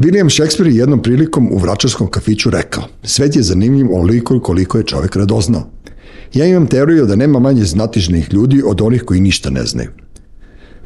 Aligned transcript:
William 0.00 0.30
Shakespeare 0.30 0.70
je 0.70 0.76
jednom 0.76 1.02
prilikom 1.02 1.52
u 1.52 1.58
vračarskom 1.58 2.06
kafiću 2.06 2.50
rekao, 2.50 2.84
svet 3.02 3.36
je 3.36 3.42
zanimljiv 3.42 3.92
oliko 3.92 4.40
koliko 4.40 4.78
je 4.78 4.84
čovek 4.84 5.16
radoznao. 5.16 5.70
Ja 6.34 6.46
imam 6.46 6.66
teoriju 6.66 7.06
da 7.06 7.16
nema 7.16 7.38
manje 7.38 7.64
znatižnih 7.64 8.32
ljudi 8.32 8.62
od 8.66 8.80
onih 8.80 9.02
koji 9.02 9.20
ništa 9.20 9.50
ne 9.50 9.64
znaju. 9.64 9.90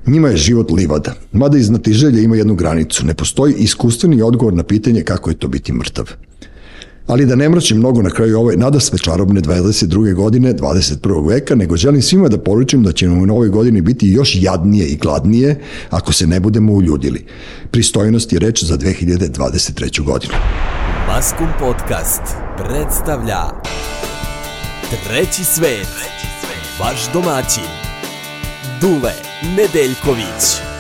Njima 0.07 0.29
je 0.29 0.37
život 0.37 0.71
livada, 0.71 1.15
mada 1.33 1.59
iz 1.59 1.67
znatiželja 1.67 2.21
ima 2.21 2.37
jednu 2.37 2.55
granicu. 2.55 3.07
Ne 3.07 3.15
postoji 3.15 3.55
iskustveni 3.55 4.23
odgovor 4.23 4.55
na 4.55 4.63
pitanje 4.63 5.03
kako 5.03 5.31
je 5.31 5.39
to 5.39 5.49
biti 5.49 5.73
mrtav. 5.73 6.11
Ali 7.07 7.27
da 7.27 7.37
ne 7.37 7.49
mračim 7.49 7.79
mnogo 7.79 8.03
na 8.03 8.11
kraju 8.11 8.39
ove 8.39 8.57
nada 8.57 8.81
sve 8.81 8.99
čarobne 8.99 9.41
22. 9.41 10.15
godine 10.15 10.55
21. 10.55 11.29
veka, 11.29 11.55
nego 11.55 11.77
želim 11.77 12.03
svima 12.03 12.29
da 12.29 12.39
poručim 12.39 12.83
da 12.83 12.93
će 12.93 13.09
nam 13.09 13.23
u 13.23 13.27
novoj 13.27 13.49
godini 13.49 13.81
biti 13.81 14.09
još 14.09 14.37
jadnije 14.41 14.87
i 14.87 14.97
gladnije 14.97 15.61
ako 15.91 16.13
se 16.13 16.27
ne 16.27 16.41
budemo 16.41 16.73
uljudili. 16.73 17.27
Pristojnost 17.71 18.33
je 18.33 18.39
reč 18.39 18.65
za 18.65 18.77
2023. 18.77 20.03
godinu. 20.05 20.35
Maskum 21.09 21.49
Podcast 21.61 22.23
predstavlja 22.59 23.41
Treći 25.07 25.45
svet, 25.45 25.89
vaš 26.81 27.13
domaćin, 27.13 27.71
Dule 28.81 29.13
Nedeljković. 29.57 30.74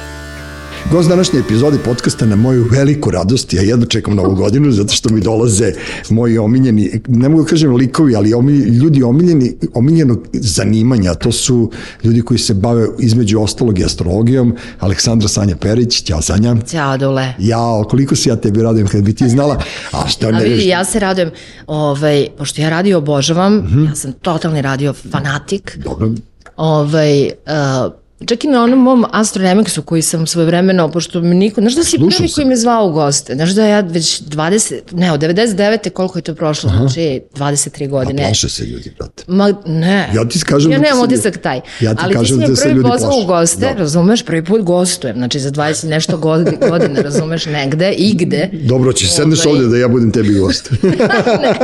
Gost 0.92 1.08
današnje 1.08 1.40
epizode 1.40 1.78
podcasta 1.84 2.26
na 2.26 2.36
moju 2.36 2.66
veliku 2.70 3.10
radost, 3.10 3.52
ja 3.52 3.62
jedno 3.62 3.86
čekam 3.86 4.14
novu 4.14 4.34
godinu 4.34 4.72
zato 4.72 4.92
što 4.92 5.08
mi 5.08 5.20
dolaze 5.20 5.72
moji 6.10 6.38
omiljeni, 6.38 7.00
ne 7.08 7.28
mogu 7.28 7.42
da 7.42 7.48
kažem 7.48 7.76
likovi, 7.76 8.16
ali 8.16 8.34
omilj, 8.34 8.68
ljudi 8.68 9.02
omiljeni, 9.02 9.56
omiljenog 9.74 10.26
zanimanja, 10.32 11.14
to 11.14 11.32
su 11.32 11.70
ljudi 12.04 12.22
koji 12.22 12.38
se 12.38 12.54
bave 12.54 12.86
između 12.98 13.40
ostalog 13.40 13.78
i 13.78 13.84
astrologijom, 13.84 14.56
Aleksandra 14.80 15.28
Sanja 15.28 15.56
Perić, 15.56 16.02
ćao 16.02 16.22
Sanja. 16.22 16.56
Ćao 16.70 16.98
Dule. 16.98 17.34
Ja, 17.38 17.82
koliko 17.88 18.16
se 18.16 18.30
ja 18.30 18.36
tebi 18.36 18.62
radujem 18.62 18.86
kad 18.86 19.02
bi 19.02 19.14
ti 19.14 19.28
znala, 19.28 19.62
a 19.92 20.08
što 20.08 20.30
ne... 20.30 20.38
A 20.38 20.40
vidi, 20.40 20.68
ja 20.68 20.84
se 20.84 20.98
radujem, 21.00 21.30
ovaj, 21.66 22.26
pošto 22.38 22.62
ja 22.62 22.68
radio 22.68 22.98
obožavam, 22.98 23.54
mm 23.54 23.68
-hmm. 23.74 23.88
ja 23.88 23.94
sam 23.94 24.12
totalni 24.12 24.62
radio 24.62 24.92
fanatik. 24.92 25.78
Dobro. 25.84 26.10
Ovaj, 26.56 27.24
uh, 27.24 28.03
Čak 28.26 28.44
i 28.44 28.48
na 28.48 28.62
onom 28.62 28.78
mom 28.78 29.04
Astronemics-u 29.10 29.82
koji 29.82 30.02
sam 30.02 30.26
svoje 30.26 30.46
vremeno, 30.46 30.90
pošto 30.90 31.20
mi 31.20 31.34
niko, 31.34 31.60
znaš 31.60 31.74
da 31.74 31.84
si 31.84 31.90
Slušao 31.90 32.18
prvi 32.18 32.28
sam. 32.28 32.34
koji 32.34 32.46
me 32.46 32.56
zvao 32.56 32.86
u 32.86 32.92
goste, 32.92 33.34
znaš 33.34 33.50
da 33.50 33.66
ja 33.66 33.80
već 33.80 34.22
20, 34.22 34.80
ne, 34.92 35.12
od 35.12 35.20
99. 35.20 35.90
koliko 35.90 36.18
je 36.18 36.22
to 36.22 36.34
prošlo, 36.34 36.70
Aha. 36.70 36.78
znači 36.78 37.20
23 37.34 37.88
godine. 37.88 38.22
A 38.22 38.26
plaše 38.26 38.48
se 38.48 38.64
ljudi, 38.64 38.92
brate. 38.98 39.24
Ma, 39.26 39.54
ne. 39.66 40.10
Ja 40.14 40.28
ti 40.28 40.40
kažem 40.46 40.72
ja 40.72 40.78
da 40.78 40.84
nemam 40.84 41.04
utisak 41.04 41.38
taj. 41.38 41.60
Ja 41.80 41.94
ti 41.94 42.00
Ali 42.04 42.14
kažem 42.14 42.40
ti 42.40 42.46
da 42.48 42.56
se 42.56 42.68
ljudi 42.68 42.80
plaše. 42.80 43.04
Ali 43.04 43.10
ti 43.10 43.10
si 43.10 43.10
me 43.10 43.10
prvi 43.10 43.14
pozvao 43.14 43.24
u 43.24 43.26
goste, 43.26 43.60
da. 43.60 43.72
razumeš, 43.72 44.22
prvi 44.24 44.44
put 44.44 44.62
gostujem, 44.62 45.16
znači 45.16 45.40
za 45.40 45.50
20 45.50 45.88
nešto 45.88 46.18
godina, 46.18 47.00
razumeš, 47.02 47.46
negde 47.46 47.92
i 47.92 48.14
gde. 48.14 48.50
Dobro, 48.52 48.92
će 48.92 49.06
sedneš 49.06 49.46
ovaj... 49.46 49.58
ovde 49.58 49.68
da 49.68 49.76
ja 49.76 49.88
budem 49.88 50.10
tebi 50.10 50.34
gost. 50.38 50.70
ne, 51.42 51.54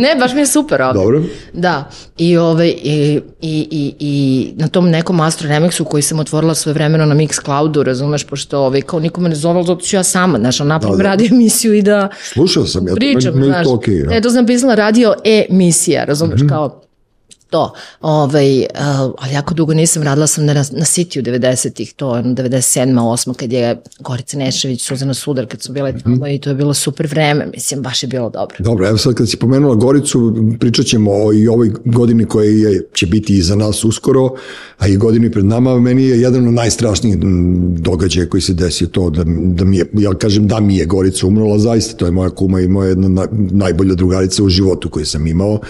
ne, 0.00 0.16
baš 0.18 0.34
mi 0.34 0.40
je 0.40 0.46
super 0.46 0.82
ovde. 0.82 0.98
Dobro. 0.98 1.22
Da, 1.52 1.90
i, 2.18 2.36
ovaj, 2.36 2.68
i, 2.68 3.20
i, 3.40 3.68
i, 3.70 3.94
i 3.98 4.52
na 4.56 4.68
tom 4.68 4.90
nekom 4.90 5.20
Astronemics-u 5.20 5.84
koji 5.92 6.02
sam 6.02 6.20
otvorila 6.20 6.54
svoje 6.54 6.74
vremeno 6.74 7.06
na 7.06 7.14
Mixcloudu, 7.14 7.82
razumeš, 7.82 8.24
pošto 8.24 8.58
ovaj, 8.58 8.80
kao 8.80 9.00
nikome 9.00 9.28
ne 9.28 9.34
zove, 9.34 9.62
zato 9.62 9.80
ću 9.80 9.96
ja 9.96 10.02
sama, 10.02 10.38
znaš, 10.38 10.58
napravim 10.58 10.98
da, 10.98 11.02
da. 11.02 11.08
radio 11.08 11.28
emisiju 11.32 11.74
i 11.74 11.82
da 11.82 12.08
Slušao 12.32 12.66
sam, 12.66 12.88
ja 12.88 12.94
pričam, 12.94 13.32
to, 13.32 13.38
meni, 13.38 13.50
meni 13.52 13.64
to 13.64 13.70
okay, 13.70 14.10
ja. 14.10 14.16
E, 14.16 14.20
to 14.20 14.30
sam 14.30 14.46
pisala 14.46 14.74
radio 14.74 15.14
e-misija, 15.24 16.04
razumeš, 16.04 16.40
mm 16.40 16.44
-hmm. 16.44 16.48
kao 16.48 16.81
to. 17.52 17.72
Ovaj, 18.00 18.60
uh, 18.60 18.66
ali 19.18 19.34
jako 19.34 19.54
dugo 19.54 19.74
nisam 19.74 20.02
radila 20.02 20.26
sam 20.26 20.44
na, 20.44 20.54
na 20.54 20.62
City 20.62 21.22
90-ih, 21.22 21.92
to 21.92 22.16
je 22.16 22.22
97. 22.22 22.94
8. 22.94 23.34
kad 23.34 23.52
je 23.52 23.82
Gorica 24.00 24.38
Nešević, 24.38 24.82
Suzana 24.82 25.14
Sudar, 25.14 25.46
kad 25.46 25.62
su 25.62 25.72
bile 25.72 25.92
tamo 25.98 26.16
mm 26.16 26.20
-hmm. 26.20 26.34
i 26.34 26.40
to 26.40 26.50
je 26.50 26.54
bilo 26.54 26.74
super 26.74 27.06
vreme, 27.06 27.46
mislim, 27.54 27.82
baš 27.82 28.02
je 28.02 28.06
bilo 28.06 28.30
dobro. 28.30 28.56
Dobro, 28.58 28.88
evo 28.88 28.98
sad 28.98 29.14
kad 29.14 29.30
si 29.30 29.36
pomenula 29.36 29.74
Goricu, 29.74 30.34
pričat 30.60 30.86
ćemo 30.86 31.12
o 31.12 31.32
i 31.32 31.48
ovoj 31.48 31.72
godini 31.84 32.24
koja 32.24 32.50
je, 32.50 32.86
će 32.94 33.06
biti 33.06 33.36
iza 33.36 33.56
nas 33.56 33.84
uskoro, 33.84 34.28
a 34.78 34.88
i 34.88 34.96
godini 34.96 35.30
pred 35.30 35.44
nama, 35.44 35.78
meni 35.78 36.04
je 36.04 36.20
jedan 36.20 36.48
od 36.48 36.54
najstrašnijih 36.54 37.16
događaja 37.78 38.28
koji 38.28 38.40
se 38.40 38.52
desio 38.52 38.86
to 38.86 39.10
da, 39.10 39.24
da 39.26 39.64
mi 39.64 39.76
je, 39.76 39.86
ja 39.92 40.14
kažem 40.14 40.48
da 40.48 40.60
mi 40.60 40.76
je 40.76 40.86
Gorica 40.86 41.26
umrla, 41.26 41.58
zaista 41.58 41.96
to 41.96 42.06
je 42.06 42.12
moja 42.12 42.30
kuma 42.30 42.60
i 42.60 42.68
moja 42.68 42.88
jedna 42.88 43.08
na, 43.08 43.26
najbolja 43.50 43.94
drugarica 43.94 44.44
u 44.44 44.48
životu 44.48 44.88
koju 44.88 45.06
sam 45.06 45.26
imao 45.26 45.60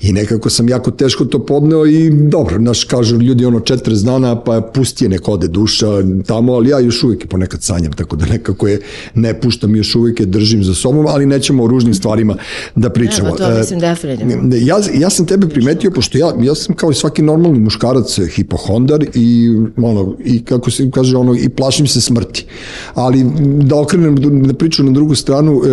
i 0.00 0.12
nekako 0.12 0.50
sam 0.50 0.68
jako 0.68 0.90
teško 0.90 1.23
teško 1.24 1.38
to 1.38 1.46
podneo 1.46 1.86
i 1.86 2.10
dobro, 2.10 2.58
naš 2.58 2.84
kažu 2.84 3.16
ljudi 3.16 3.44
ono 3.44 3.60
40 3.60 4.04
dana 4.04 4.40
pa 4.40 4.60
pusti 4.60 5.04
je 5.04 5.08
neko 5.08 5.32
ode 5.32 5.48
duša 5.48 5.86
tamo, 6.26 6.52
ali 6.52 6.70
ja 6.70 6.78
još 6.78 7.04
uvijek 7.04 7.28
ponekad 7.28 7.62
sanjam, 7.62 7.92
tako 7.92 8.16
da 8.16 8.26
nekako 8.26 8.68
je 8.68 8.80
ne 9.14 9.40
puštam 9.40 9.76
još 9.76 9.94
uvijek 9.94 10.20
je 10.20 10.26
držim 10.26 10.64
za 10.64 10.74
sobom, 10.74 11.06
ali 11.06 11.26
nećemo 11.26 11.64
o 11.64 11.66
ružnim 11.66 11.94
stvarima 11.94 12.36
da 12.74 12.90
pričamo. 12.90 13.30
Ne, 13.30 13.36
to 13.36 13.50
mislim 13.58 13.80
definitivno. 13.80 14.56
Ja, 14.56 14.76
ja 14.94 15.10
sam 15.10 15.26
tebe 15.26 15.48
primetio, 15.48 15.90
pošto 15.90 16.18
ja, 16.18 16.32
ja 16.40 16.54
sam 16.54 16.74
kao 16.74 16.90
i 16.90 16.94
svaki 16.94 17.22
normalni 17.22 17.58
muškarac 17.58 18.18
hipohondar 18.36 19.04
i, 19.14 19.50
ono, 19.76 20.16
i 20.24 20.44
kako 20.44 20.70
se 20.70 20.90
kaže, 20.90 21.16
ono, 21.16 21.34
i 21.34 21.48
plašim 21.48 21.86
se 21.86 22.00
smrti. 22.00 22.46
Ali 22.94 23.24
da 23.40 23.76
okrenem 23.76 24.42
da 24.42 24.54
priču 24.54 24.84
na 24.84 24.92
drugu 24.92 25.14
stranu, 25.14 25.52
e, 25.52 25.68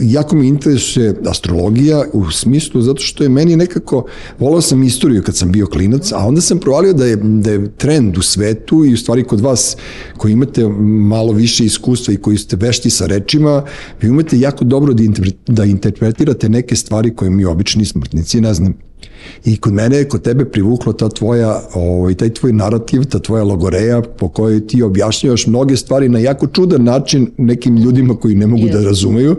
jako 0.00 0.36
mi 0.36 0.48
interesuje 0.48 1.14
astrologija 1.26 2.04
u 2.12 2.30
smislu 2.30 2.82
zato 2.82 3.02
što 3.02 3.22
je 3.22 3.28
meni 3.28 3.56
nekako, 3.56 4.04
volao 4.38 4.60
sam 4.60 4.82
i 4.82 4.90
istoriju 4.92 5.22
kad 5.22 5.36
sam 5.36 5.52
bio 5.52 5.66
klinac, 5.66 6.12
a 6.12 6.26
onda 6.26 6.40
sam 6.40 6.58
provalio 6.58 6.92
da 6.92 7.06
je, 7.06 7.16
da 7.16 7.50
je 7.50 7.70
trend 7.76 8.18
u 8.18 8.22
svetu 8.22 8.84
i 8.84 8.92
u 8.92 8.96
stvari 8.96 9.24
kod 9.24 9.40
vas 9.40 9.76
koji 10.16 10.32
imate 10.32 10.68
malo 11.08 11.32
više 11.32 11.64
iskustva 11.64 12.14
i 12.14 12.16
koji 12.16 12.38
ste 12.38 12.56
vešti 12.56 12.90
sa 12.90 13.06
rečima, 13.06 13.64
vi 14.02 14.10
umete 14.10 14.38
jako 14.38 14.64
dobro 14.64 14.94
da, 14.94 15.02
da 15.46 15.64
interpretirate 15.64 16.48
neke 16.48 16.76
stvari 16.76 17.14
koje 17.16 17.30
mi 17.30 17.44
obični 17.44 17.84
smrtnici 17.84 18.40
ne 18.40 18.54
znam 18.54 18.91
I 19.44 19.56
kod 19.56 19.72
mene 19.72 19.96
je 19.96 20.08
kod 20.08 20.22
tebe 20.22 20.44
privuklo 20.44 20.92
ta 20.92 21.08
tvoja, 21.08 21.60
ovaj, 21.74 22.14
taj 22.14 22.34
tvoj 22.34 22.52
narativ, 22.52 23.04
ta 23.04 23.18
tvoja 23.18 23.44
logoreja 23.44 24.02
po 24.02 24.28
kojoj 24.28 24.66
ti 24.66 24.82
objašnjavaš 24.82 25.46
mnoge 25.46 25.76
stvari 25.76 26.08
na 26.08 26.18
jako 26.18 26.46
čudan 26.46 26.84
način 26.84 27.30
nekim 27.38 27.76
ljudima 27.76 28.16
koji 28.16 28.34
ne 28.34 28.46
mogu 28.46 28.66
yes. 28.66 28.72
da 28.72 28.84
razumeju 28.84 29.36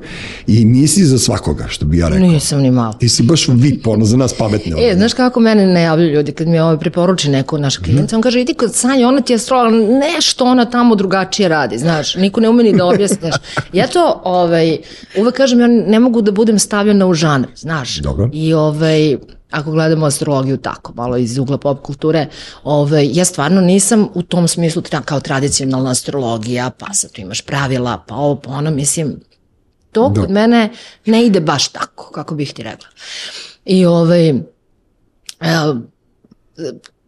i 0.48 0.66
nisi 0.66 1.06
za 1.06 1.20
svakoga, 1.20 1.66
što 1.68 1.86
bi 1.86 1.98
ja 1.98 2.10
rekao. 2.10 2.28
Nisam 2.28 2.62
ni 2.62 2.72
malo. 2.72 2.94
Ti 2.94 3.10
si 3.10 3.24
baš 3.24 3.48
VIP, 3.48 3.88
ono, 3.88 4.06
za 4.06 4.18
nas 4.18 4.34
pametne. 4.34 4.90
E, 4.90 4.96
znaš 4.96 5.14
kako 5.14 5.40
mene 5.40 5.68
ne 5.68 5.82
javljaju 5.82 6.14
ljudi 6.14 6.32
kad 6.32 6.48
mi 6.48 6.60
ovaj 6.60 6.78
preporuči 6.78 7.30
neko 7.30 7.58
naš 7.58 7.78
klijent, 7.78 8.12
mm. 8.12 8.16
on 8.16 8.22
kaže, 8.22 8.42
idi 8.42 8.54
kod 8.54 8.76
Sanja, 8.76 9.08
ona 9.08 9.22
ti 9.22 9.34
je 9.34 9.36
astrolog, 9.36 9.74
nešto 9.74 10.46
ona 10.46 10.66
tamo 10.66 10.96
drugačije 10.96 11.50
radi, 11.50 11.78
znaš, 11.78 12.16
niko 12.16 12.42
ne 12.42 12.50
umeni 12.50 12.74
da 12.74 12.86
objasniš. 12.86 13.36
Ja 13.74 13.88
to, 13.88 14.22
ovaj, 14.24 14.78
uvek 15.20 15.36
kažem, 15.36 15.60
ja 15.60 15.68
ne 15.68 16.00
mogu 16.00 16.22
da 16.22 16.32
budem 16.32 16.60
stavljena 16.60 17.08
u 17.08 17.14
žanr, 17.14 17.48
znaš. 17.56 17.98
Dobro. 17.98 18.30
I 18.34 18.54
ovaj, 18.54 19.18
ako 19.54 19.72
gledamo 19.72 20.06
astrologiju 20.06 20.58
tako, 20.58 20.94
malo 20.96 21.18
iz 21.18 21.38
ugla 21.38 21.58
pop 21.58 21.82
kulture, 21.82 22.28
ovaj, 22.64 23.10
ja 23.14 23.26
stvarno 23.26 23.62
nisam 23.62 24.08
u 24.14 24.22
tom 24.22 24.48
smislu 24.48 24.82
tra, 24.82 25.02
kao 25.02 25.20
tradicionalna 25.20 25.92
astrologija, 25.92 26.70
pa 26.70 26.94
sad 26.94 27.12
tu 27.12 27.22
imaš 27.22 27.42
pravila, 27.42 28.04
pa 28.08 28.16
ovo, 28.16 28.36
pa 28.36 28.52
ono, 28.52 28.72
mislim, 28.72 29.20
to 29.92 30.10
da. 30.10 30.22
kod 30.22 30.32
mene 30.32 30.70
ne 31.06 31.26
ide 31.26 31.40
baš 31.40 31.68
tako, 31.68 32.12
kako 32.12 32.36
bih 32.36 32.54
ti 32.54 32.64
rekla. 32.64 32.88
I 33.66 33.86
ovaj, 33.86 34.30
eh, 34.30 34.36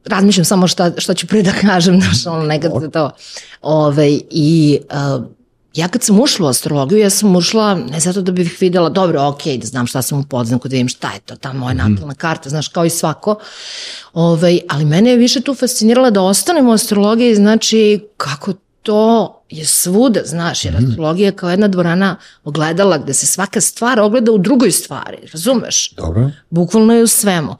razmišljam 0.05 0.45
samo 0.45 0.67
šta, 0.67 0.91
šta 0.97 1.13
ću 1.13 1.27
pre 1.27 1.41
da 1.41 1.51
kažem, 1.51 1.99
znaš, 2.01 2.25
ono, 2.25 2.43
nekad 2.43 2.91
to, 2.91 3.11
ovaj, 3.61 4.19
i 4.29 4.79
uh, 4.91 5.25
Ja 5.75 5.87
kad 5.87 6.03
sam 6.03 6.19
ušla 6.19 6.45
u 6.45 6.49
astrologiju, 6.49 6.99
ja 6.99 7.09
sam 7.09 7.35
ušla 7.35 7.75
ne 7.75 7.99
zato 7.99 8.21
da 8.21 8.31
bih 8.31 8.57
videla, 8.59 8.89
dobro, 8.89 9.27
ok, 9.27 9.43
da 9.57 9.67
znam 9.67 9.87
šta 9.87 10.01
sam 10.01 10.19
u 10.19 10.23
podznaku, 10.23 10.67
da 10.67 10.73
vidim 10.73 10.87
šta 10.87 11.11
je 11.13 11.19
to, 11.19 11.35
ta 11.35 11.53
moja 11.53 11.73
mhm. 11.73 11.93
natalna 11.93 12.13
karta, 12.13 12.49
znaš, 12.49 12.67
kao 12.67 12.85
i 12.85 12.89
svako. 12.89 13.35
Ovaj, 14.13 14.59
ali 14.69 14.85
mene 14.85 15.09
je 15.09 15.17
više 15.17 15.41
tu 15.41 15.55
fascinirala 15.55 16.09
da 16.09 16.21
ostanem 16.21 16.67
u 16.67 16.71
astrologiji, 16.71 17.35
znači, 17.35 18.07
kako 18.17 18.53
to 18.85 19.41
je 19.49 19.65
svuda, 19.65 20.19
znaš, 20.25 20.65
jer 20.65 20.73
mhm. 20.73 20.85
astrologija 20.85 21.25
je 21.25 21.31
kao 21.31 21.49
jedna 21.49 21.67
dvorana 21.67 22.15
ogledala 22.43 22.97
gde 22.97 23.13
se 23.13 23.25
svaka 23.25 23.61
stvar 23.61 23.99
ogleda 23.99 24.31
u 24.31 24.37
drugoj 24.37 24.71
stvari, 24.71 25.17
razumeš? 25.33 25.91
Dobro. 25.91 26.31
Bukvalno 26.49 26.93
je 26.93 27.03
u 27.03 27.07
svemu. 27.07 27.55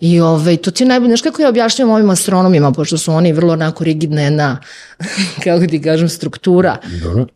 I 0.00 0.20
ovaj, 0.20 0.56
to 0.56 0.70
ti 0.70 0.82
je 0.82 0.88
najbolje, 0.88 1.08
znaš 1.08 1.22
kako 1.22 1.42
ja 1.42 1.48
objašnjam 1.48 1.90
ovim 1.90 2.10
astronomima, 2.10 2.72
pošto 2.72 2.98
su 2.98 3.12
oni 3.12 3.32
vrlo 3.32 3.52
onako 3.52 3.84
rigidna 3.84 4.22
jedna, 4.22 4.60
kako 5.44 5.66
ti 5.66 5.82
kažem, 5.82 6.08
struktura. 6.08 6.76
Dobro. 7.02 7.26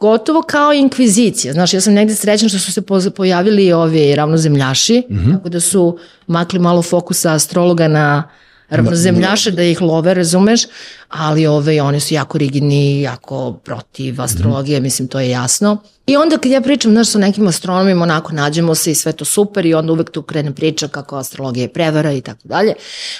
Gotovo 0.00 0.42
kao 0.42 0.72
inkvizicija. 0.72 1.52
Znaš, 1.52 1.74
ja 1.74 1.80
sam 1.80 1.94
negde 1.94 2.14
srećna 2.14 2.48
što 2.48 2.58
su 2.58 2.72
se 2.72 3.10
pojavili 3.16 3.72
ovi 3.72 4.14
ravnozemljaši, 4.14 5.02
mm 5.10 5.14
-hmm. 5.14 5.36
tako 5.36 5.48
da 5.48 5.60
su 5.60 5.98
makli 6.26 6.58
malo 6.58 6.82
fokusa 6.82 7.32
astrologa 7.32 7.88
na 7.88 8.28
ravnozemljaše 8.76 9.50
da 9.50 9.62
ih 9.62 9.80
love, 9.80 10.14
razumeš, 10.14 10.62
ali 11.08 11.46
ove, 11.46 11.82
oni 11.82 12.00
su 12.00 12.14
jako 12.14 12.38
rigidni, 12.38 13.00
jako 13.00 13.52
protiv 13.52 14.20
astrologije, 14.20 14.80
mislim, 14.80 15.08
to 15.08 15.20
je 15.20 15.30
jasno. 15.30 15.82
I 16.06 16.16
onda 16.16 16.38
kad 16.38 16.52
ja 16.52 16.60
pričam, 16.60 16.92
znaš, 16.92 17.08
sa 17.08 17.18
nekim 17.18 17.46
astronomima, 17.46 18.02
onako 18.02 18.32
nađemo 18.32 18.74
se 18.74 18.90
i 18.90 18.94
sve 18.94 19.12
to 19.12 19.24
super 19.24 19.66
i 19.66 19.74
onda 19.74 19.92
uvek 19.92 20.10
tu 20.10 20.22
krene 20.22 20.54
priča 20.54 20.88
kako 20.88 21.16
astrologija 21.16 21.62
je 21.62 21.72
prevara 21.72 22.12
i 22.12 22.20
tako 22.20 22.40
dalje. 22.44 22.74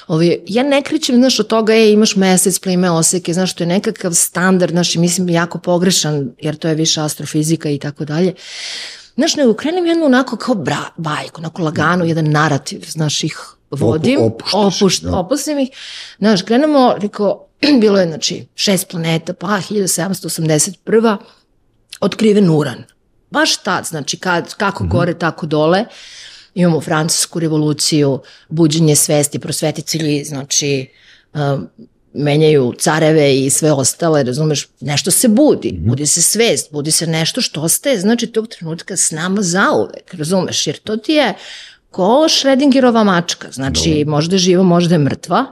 Ove, 0.08 0.36
ja 0.46 0.62
ne 0.62 0.82
kričem, 0.82 1.16
znaš, 1.16 1.40
od 1.40 1.46
toga, 1.46 1.74
e, 1.74 1.92
imaš 1.92 2.16
mesec, 2.16 2.58
plime, 2.58 2.90
oseke, 2.90 3.32
znaš, 3.32 3.54
to 3.54 3.62
je 3.62 3.68
nekakav 3.68 4.12
standard, 4.12 4.72
znaš, 4.72 4.94
i 4.94 4.98
mislim, 4.98 5.28
jako 5.28 5.58
pogrešan, 5.58 6.30
jer 6.38 6.56
to 6.56 6.68
je 6.68 6.74
više 6.74 7.00
astrofizika 7.00 7.70
i 7.70 7.78
tako 7.78 8.04
dalje. 8.04 8.34
Znaš, 9.16 9.36
nego 9.36 9.54
krenem 9.54 9.86
jednu 9.86 10.04
onako 10.04 10.36
kao 10.36 10.54
bra, 10.54 10.84
bajku, 10.96 11.40
onako 11.40 11.62
lagano, 11.62 12.04
jedan 12.04 12.30
narativ, 12.30 12.84
znaš, 12.88 13.24
ih 13.24 13.38
vodim, 13.72 14.20
Opu- 14.20 14.44
opušt, 14.52 15.02
da. 15.02 15.16
opustim 15.16 15.58
ih, 15.58 15.68
znaš, 16.18 16.42
krenemo, 16.42 16.94
rekao, 16.98 17.46
bilo 17.80 17.98
je, 18.00 18.06
znači, 18.06 18.46
šest 18.54 18.88
planeta, 18.88 19.32
pa 19.32 19.46
1781 19.46 21.16
otkriven 22.00 22.50
uran. 22.50 22.84
Baš 23.30 23.56
tad, 23.56 23.84
znači 23.84 24.16
kad, 24.16 24.54
kako 24.54 24.84
gore, 24.84 25.18
tako 25.18 25.46
dole. 25.46 25.84
Imamo 26.54 26.80
francusku 26.80 27.40
revoluciju, 27.40 28.20
buđenje 28.48 28.96
svesti, 28.96 29.38
prosvetitelji, 29.38 30.24
znači 30.24 30.88
um, 31.34 31.68
menjaju 32.14 32.72
careve 32.78 33.36
i 33.36 33.50
sve 33.50 33.72
ostale, 33.72 34.22
razumeš, 34.22 34.68
nešto 34.80 35.10
se 35.10 35.28
budi, 35.28 35.72
budi 35.78 36.06
se 36.06 36.22
svest, 36.22 36.72
budi 36.72 36.90
se 36.90 37.06
nešto 37.06 37.40
što 37.40 37.62
ostaje, 37.62 38.00
znači 38.00 38.26
tog 38.26 38.48
trenutka 38.48 38.96
s 38.96 39.10
nama 39.10 39.42
zauvek, 39.42 40.14
razumeš, 40.14 40.66
jer 40.66 40.78
to 40.78 40.96
ti 40.96 41.12
je 41.12 41.34
ko 41.92 42.28
Šredingerova 42.28 43.04
mačka, 43.04 43.48
znači 43.50 44.04
možda 44.06 44.34
je 44.34 44.38
živa, 44.38 44.62
možda 44.62 44.94
je 44.94 44.98
mrtva, 44.98 45.46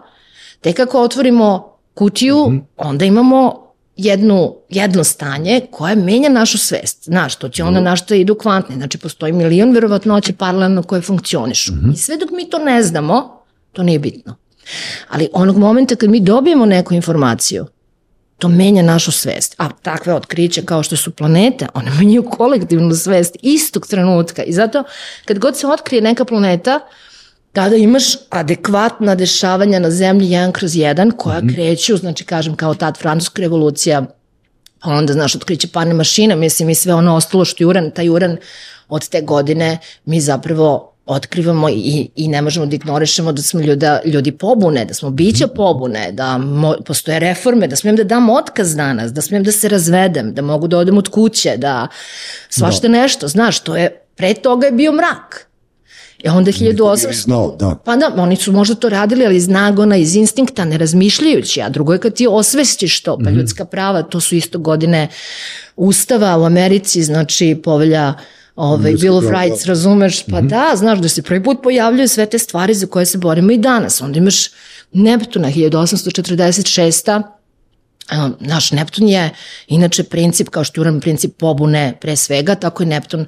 Tek 0.61 0.77
kako 0.77 1.03
otvorimo 1.03 1.77
kutiju, 1.95 2.53
onda 2.77 3.05
imamo 3.05 3.71
jednu, 3.97 4.55
jedno 4.69 5.05
stanje 5.05 5.61
koje 5.71 5.97
menja 5.97 6.29
našu 6.29 6.59
svest. 6.59 7.05
Znaš, 7.05 7.37
to 7.37 7.49
će 7.49 7.65
onda 7.65 7.81
našto 7.81 8.15
idu 8.15 8.35
kvantne. 8.35 8.77
Znači, 8.77 8.99
postoji 8.99 9.33
milion 9.33 9.73
verovatnoće 9.73 10.33
paralelno 10.33 10.83
koje 10.83 11.03
funkcionišu. 11.03 11.73
I 11.95 11.97
sve 11.97 12.17
dok 12.17 12.31
mi 12.31 12.51
to 12.51 12.59
ne 12.59 12.83
znamo, 12.83 13.43
to 13.73 13.83
nije 13.83 13.99
bitno. 13.99 14.37
Ali 15.09 15.29
onog 15.33 15.57
momenta 15.57 15.97
kad 15.97 16.11
mi 16.11 16.21
dobijemo 16.21 16.67
neku 16.67 16.95
informaciju, 16.95 17.67
to 18.41 18.49
menja 18.49 18.83
našu 18.83 19.13
svest. 19.13 19.55
A 19.59 19.69
takve 19.83 20.15
otkriće 20.15 20.63
kao 20.65 20.83
što 20.83 20.97
su 20.97 21.11
planete, 21.11 21.67
one 21.75 21.91
menjaju 21.91 22.31
kolektivnu 22.31 22.95
svest 22.95 23.37
istog 23.43 23.87
trenutka. 23.87 24.43
I 24.43 24.53
zato 24.53 24.85
kad 25.25 25.39
god 25.39 25.57
se 25.57 25.67
otkrije 25.67 26.03
neka 26.03 26.25
planeta, 26.25 26.81
tada 27.53 27.77
imaš 27.77 28.05
adekvatna 28.31 29.15
dešavanja 29.15 29.79
na 29.79 29.91
zemlji 29.91 30.29
1 30.29 30.53
kroz 30.53 30.73
1 30.73 31.17
koja 31.17 31.41
kreću, 31.55 31.97
znači 31.97 32.25
kažem 32.25 32.57
kao 32.57 32.75
tad 32.75 32.99
francuska 32.99 33.43
revolucija, 33.43 34.07
pa 34.83 34.91
onda 34.91 35.13
znaš 35.13 35.35
otkriće 35.35 35.69
parne 35.69 35.95
mašina, 35.95 36.37
mislim 36.37 36.71
i 36.71 36.75
sve 36.75 36.95
ono 36.95 37.17
ostalo 37.17 37.45
što 37.45 37.65
je 37.65 37.67
uran, 37.67 37.91
taj 37.91 38.09
uran 38.09 38.37
od 38.89 39.09
te 39.09 39.21
godine 39.21 39.79
mi 40.05 40.21
zapravo 40.21 40.90
otkrivamo 41.11 41.69
i, 41.69 42.11
i 42.17 42.29
ne 42.29 42.43
možemo 42.43 42.67
da 42.67 42.75
ignorišemo 42.75 43.33
da 43.33 43.43
smo 43.43 43.61
ljuda, 43.61 44.01
ljudi 44.05 44.33
pobune, 44.33 44.85
da 44.85 44.95
smo 44.95 45.11
bića 45.11 45.47
pobune, 45.47 46.13
da 46.13 46.39
mo, 46.39 46.75
postoje 46.87 47.19
reforme, 47.19 47.69
da 47.69 47.77
smijem 47.77 47.97
da 47.97 48.05
dam 48.05 48.31
otkaz 48.31 48.77
danas, 48.77 49.13
da 49.13 49.23
smijem 49.23 49.45
da 49.45 49.53
se 49.53 49.69
razvedem, 49.69 50.35
da 50.35 50.43
mogu 50.43 50.69
da 50.69 50.79
odem 50.79 50.99
od 50.99 51.09
kuće, 51.09 51.57
da 51.57 51.89
svašta 52.49 52.89
nešto, 52.89 53.29
znaš, 53.29 53.61
to 53.61 53.77
je, 53.77 54.03
pre 54.17 54.35
toga 54.35 54.67
je 54.67 54.73
bio 54.73 54.93
mrak. 54.93 55.47
I 56.23 56.29
onda 56.29 56.53
1800... 56.53 57.23
Znao, 57.23 57.57
da. 57.59 57.77
Pa 57.85 57.97
da, 57.97 58.13
oni 58.17 58.37
su 58.37 58.53
možda 58.53 58.75
to 58.75 58.89
radili, 58.89 59.27
ali 59.27 59.37
iz 59.37 59.49
nagona, 59.49 59.97
iz 59.97 60.15
instinkta, 60.17 60.65
ne 60.65 60.79
razmišljajući, 60.79 61.63
a 61.63 61.69
drugo 61.69 61.93
je 61.93 61.99
kad 61.99 62.15
ti 62.15 62.27
osvestiš 62.31 63.03
to, 63.03 63.19
pa 63.25 63.31
ljudska 63.31 63.65
prava, 63.65 64.03
to 64.03 64.21
su 64.21 64.35
isto 64.35 64.59
godine 64.59 65.09
ustava 65.77 66.37
u 66.39 66.45
Americi, 66.45 67.03
znači 67.03 67.61
povelja 67.65 68.03
ovaj, 68.03 68.40
Ljudska 68.91 69.07
Bill 69.07 69.17
of 69.17 69.25
Rights, 69.25 69.67
razumeš? 69.67 70.25
Pa 70.27 70.41
da, 70.41 70.73
znaš 70.77 70.99
da 70.99 71.09
se 71.09 71.23
prvi 71.23 71.45
put 71.45 71.63
pojavljaju 71.63 72.09
sve 72.09 72.27
te 72.27 72.39
stvari 72.39 72.75
za 72.75 72.87
koje 72.87 73.07
se 73.07 73.19
borimo 73.19 73.53
i 73.53 73.59
danas. 73.59 74.01
Onda 74.01 74.19
imaš 74.19 74.51
Neptuna 74.93 75.49
1846 75.49 77.23
A, 78.11 78.31
Naš 78.41 78.73
Neptun 78.73 79.09
je 79.09 79.31
inače 79.67 80.03
princip, 80.03 80.49
kao 80.49 80.65
što 80.65 80.81
je 80.81 80.83
Uran 80.83 81.01
princip 81.01 81.37
pobune 81.39 81.95
pre 82.01 82.17
svega, 82.17 82.55
tako 82.55 82.83
je 82.83 82.87
Neptun 82.87 83.27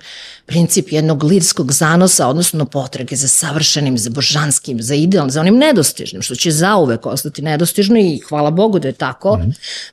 princip 0.52 0.92
jednog 0.92 1.22
lirskog 1.24 1.72
zanosa, 1.72 2.28
odnosno 2.28 2.64
potrage 2.64 3.16
za 3.16 3.28
savršenim, 3.28 3.98
za 3.98 4.10
božanskim, 4.10 4.82
za 4.82 4.94
idealnim, 4.94 5.30
za 5.30 5.40
onim 5.40 5.56
nedostižnim, 5.56 6.22
što 6.22 6.34
će 6.34 6.50
zauvek 6.50 7.06
ostati 7.06 7.42
nedostižno 7.42 7.98
i 7.98 8.20
hvala 8.28 8.50
Bogu 8.50 8.78
da 8.78 8.88
je 8.88 8.92
tako, 8.92 9.38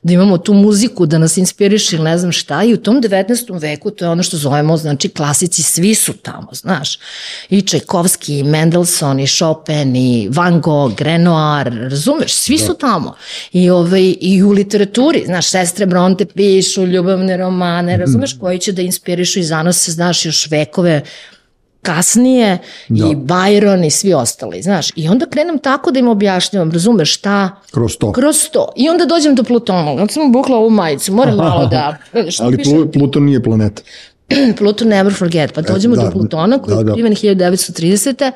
da 0.02 0.12
imamo 0.12 0.38
tu 0.38 0.54
muziku 0.54 1.06
da 1.06 1.18
nas 1.18 1.36
inspiriše 1.36 1.96
ili 1.96 2.04
ne 2.04 2.18
znam 2.18 2.32
šta 2.32 2.62
i 2.64 2.74
u 2.74 2.76
tom 2.76 3.02
19. 3.02 3.60
veku 3.60 3.90
to 3.90 4.04
je 4.04 4.08
ono 4.08 4.22
što 4.22 4.36
zovemo, 4.36 4.76
znači 4.76 5.08
klasici, 5.08 5.62
svi 5.62 5.94
su 5.94 6.12
tamo, 6.12 6.48
znaš, 6.52 6.98
i 7.50 7.62
Čajkovski, 7.62 8.38
i 8.38 8.44
Mendelssohn, 8.44 9.20
i 9.20 9.26
Chopin, 9.26 9.96
i 9.96 10.28
Van 10.32 10.60
Gogh, 10.60 11.02
Renoir, 11.02 11.72
razumeš, 11.90 12.34
svi 12.34 12.58
su 12.58 12.74
tamo. 12.74 13.14
I, 13.52 13.70
ovaj, 13.70 14.14
I 14.20 14.42
u 14.42 14.50
literaturi, 14.50 15.22
znaš, 15.26 15.46
sestre 15.46 15.86
Bronte 15.86 16.24
pišu 16.24 16.86
ljubavne 16.86 17.36
romane, 17.36 17.96
razumeš, 17.96 18.38
koji 18.40 18.58
će 18.58 18.72
da 18.72 18.82
inspirišu 18.82 19.38
i 19.40 19.42
zanose, 19.42 19.92
znaš, 19.92 20.26
još 20.26 20.49
vekove 20.50 21.02
kasnije 21.82 22.58
Da. 22.88 23.06
i 23.06 23.14
Byron 23.14 23.86
i 23.86 23.90
svi 23.90 24.14
ostali, 24.14 24.62
znaš. 24.62 24.88
I 24.96 25.08
onda 25.08 25.26
krenem 25.26 25.58
tako 25.58 25.90
da 25.90 25.98
im 25.98 26.08
objašnjavam, 26.08 26.70
razumeš 26.70 27.14
šta? 27.14 27.50
Kroz 27.72 27.96
to. 27.96 28.12
Kroz 28.12 28.36
to. 28.52 28.72
I 28.76 28.88
onda 28.88 29.04
dođem 29.04 29.34
do 29.34 29.42
Plutona. 29.42 29.90
Onda 29.90 30.12
sam 30.12 30.32
bukla 30.32 30.56
ovu 30.56 30.70
majicu, 30.70 31.12
moram 31.12 31.36
malo 31.46 31.66
da... 31.66 31.96
Šta 32.30 32.44
Ali 32.44 32.56
piše? 32.56 32.70
Plu- 32.70 32.92
Pluton 32.92 33.24
nije 33.24 33.42
planeta. 33.42 33.82
Pluton 34.58 34.88
never 34.88 35.14
forget. 35.14 35.52
Pa 35.52 35.60
dođemo 35.62 35.96
da, 35.96 36.02
do 36.02 36.10
Plutona 36.10 36.58
koji 36.58 36.74
da, 36.74 36.80
je 36.80 36.84
da. 36.84 36.90
otkriven 36.92 37.14
1930. 37.14 38.32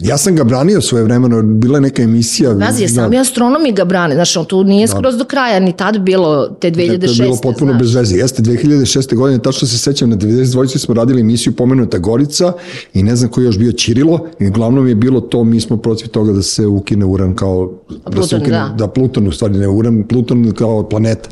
Ja 0.00 0.18
sam 0.18 0.36
ga 0.36 0.44
branio 0.44 0.80
svoje 0.80 1.04
vremeno, 1.04 1.42
bila 1.42 1.76
je 1.76 1.82
neka 1.82 2.02
emisija. 2.02 2.56
Pazi, 2.60 2.82
ja 2.82 2.88
da, 2.88 2.94
sami 2.94 3.18
astronomi 3.18 3.72
ga 3.72 3.84
brane, 3.84 4.14
znaš, 4.14 4.36
on 4.36 4.44
tu 4.44 4.64
nije 4.64 4.88
skroz 4.88 5.16
do 5.16 5.24
kraja, 5.24 5.60
ni 5.60 5.72
tad 5.72 5.98
bilo 5.98 6.48
te 6.50 6.70
2006. 6.70 7.00
To 7.00 7.22
je 7.22 7.28
bilo 7.28 7.36
potpuno 7.36 7.72
znaš. 7.72 7.82
bez 7.82 7.94
veze. 7.94 8.16
Jeste, 8.16 8.42
2006. 8.42 9.14
godine, 9.14 9.38
tačno 9.38 9.68
se 9.68 9.78
sećam, 9.78 10.10
na 10.10 10.16
92. 10.16 10.78
smo 10.78 10.94
radili 10.94 11.20
emisiju 11.20 11.52
Pomenuta 11.52 11.98
Gorica 11.98 12.52
i 12.94 13.02
ne 13.02 13.16
znam 13.16 13.30
ko 13.30 13.40
je 13.40 13.44
još 13.44 13.58
bio 13.58 13.72
Ćirilo 13.72 14.26
i 14.40 14.48
uglavnom 14.48 14.88
je 14.88 14.94
bilo 14.94 15.20
to, 15.20 15.44
mi 15.44 15.60
smo 15.60 15.76
protiv 15.76 16.08
toga 16.08 16.32
da 16.32 16.42
se 16.42 16.66
ukine 16.66 17.04
uran 17.04 17.34
kao... 17.34 17.72
da 17.88 17.94
se 17.96 18.10
Pluton, 18.12 18.40
ukine, 18.40 18.56
da. 18.58 18.74
da. 18.78 18.88
Pluton, 18.88 19.28
u 19.28 19.32
stvari 19.32 19.54
ne 19.54 19.68
uran, 19.68 20.02
Pluton 20.02 20.52
kao 20.52 20.82
planeta. 20.82 21.28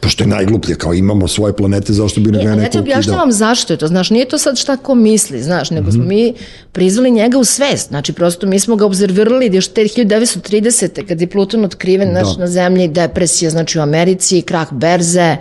Pošto 0.00 0.24
je 0.24 0.28
najgluplje, 0.28 0.74
kao 0.74 0.94
imamo 0.94 1.28
svoje 1.28 1.52
planete, 1.52 1.92
zašto 1.92 2.20
bi 2.20 2.28
E, 2.28 2.32
ga 2.32 2.38
ja 2.40 2.56
neko 2.56 2.60
ti 2.62 2.78
ukidao? 2.78 2.82
objašnjavam 2.82 3.32
zašto 3.32 3.72
je 3.72 3.76
to, 3.76 3.86
znaš, 3.86 4.10
nije 4.10 4.28
to 4.28 4.38
sad 4.38 4.56
šta 4.56 4.76
ko 4.76 4.94
misli, 4.94 5.42
znaš, 5.42 5.70
nego 5.70 5.82
Mhm. 5.82 5.90
smo 5.92 6.04
mi 6.04 6.34
prizvali 6.72 7.10
njega 7.10 7.38
u 7.38 7.44
svest, 7.44 7.88
znači 7.88 8.01
prosto 8.12 8.46
mi 8.46 8.58
smo 8.58 8.76
ga 8.76 8.86
obzervirali 8.86 9.50
još 9.52 9.68
te 9.68 9.82
1930. 9.82 11.06
kad 11.08 11.20
je 11.20 11.26
Pluton 11.26 11.64
otkriven, 11.64 12.14
Da. 12.14 12.22
na 12.38 12.46
zemlji, 12.46 12.88
depresija, 12.88 13.50
znači 13.50 13.78
u 13.78 13.82
Americi, 13.82 14.42
krah 14.42 14.72
berze, 14.72 15.36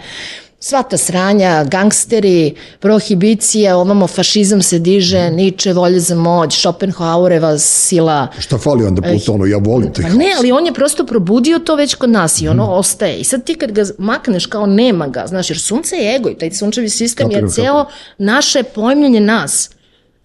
sva 0.60 0.84
ta 0.84 0.98
sranja, 0.98 1.64
gangsteri, 1.64 2.56
prohibicija, 2.80 3.78
ovamo 3.78 4.08
fašizam 4.08 4.62
se 4.62 4.80
diže, 4.80 5.20
Mhm. 5.22 5.36
Nietzsche, 5.36 5.74
volje 5.74 6.00
za 6.00 6.16
moć, 6.16 6.60
Schopenhauereva 6.60 7.58
sila, 7.58 8.28
Šta 8.40 8.58
fali 8.58 8.86
onda 8.86 9.02
Plutonu? 9.02 9.46
Ja 9.46 9.58
volim 9.58 9.94
te. 9.94 10.02
Pa 10.02 10.10
ne, 10.10 10.26
ali 10.38 10.52
on 10.52 10.66
je 10.66 10.74
prosto 10.74 11.06
probudio 11.06 11.60
to 11.60 11.76
već 11.76 11.96
kod 11.96 12.10
nas 12.10 12.42
i 12.42 12.48
ono 12.48 12.66
ostaje. 12.68 13.18
I 13.18 13.24
sad 13.24 13.44
ti 13.44 13.56
kad 13.56 13.72
ga 13.72 13.84
makneš 13.98 14.46
kao 14.46 14.66
nema 14.66 15.08
ga, 15.08 15.24
znaš, 15.28 15.50
jer 15.50 15.60
sunce 15.60 15.96
je 15.96 16.16
ego 16.16 16.30
i 16.30 16.38
taj 16.38 16.52
sunčevi 16.52 16.90
sistem 16.90 17.26
Kapiram, 17.26 17.46
je 17.46 17.52
ceo 17.52 17.86
naše 18.18 18.64
pojmljenje 18.64 19.20
nas. 19.20 19.70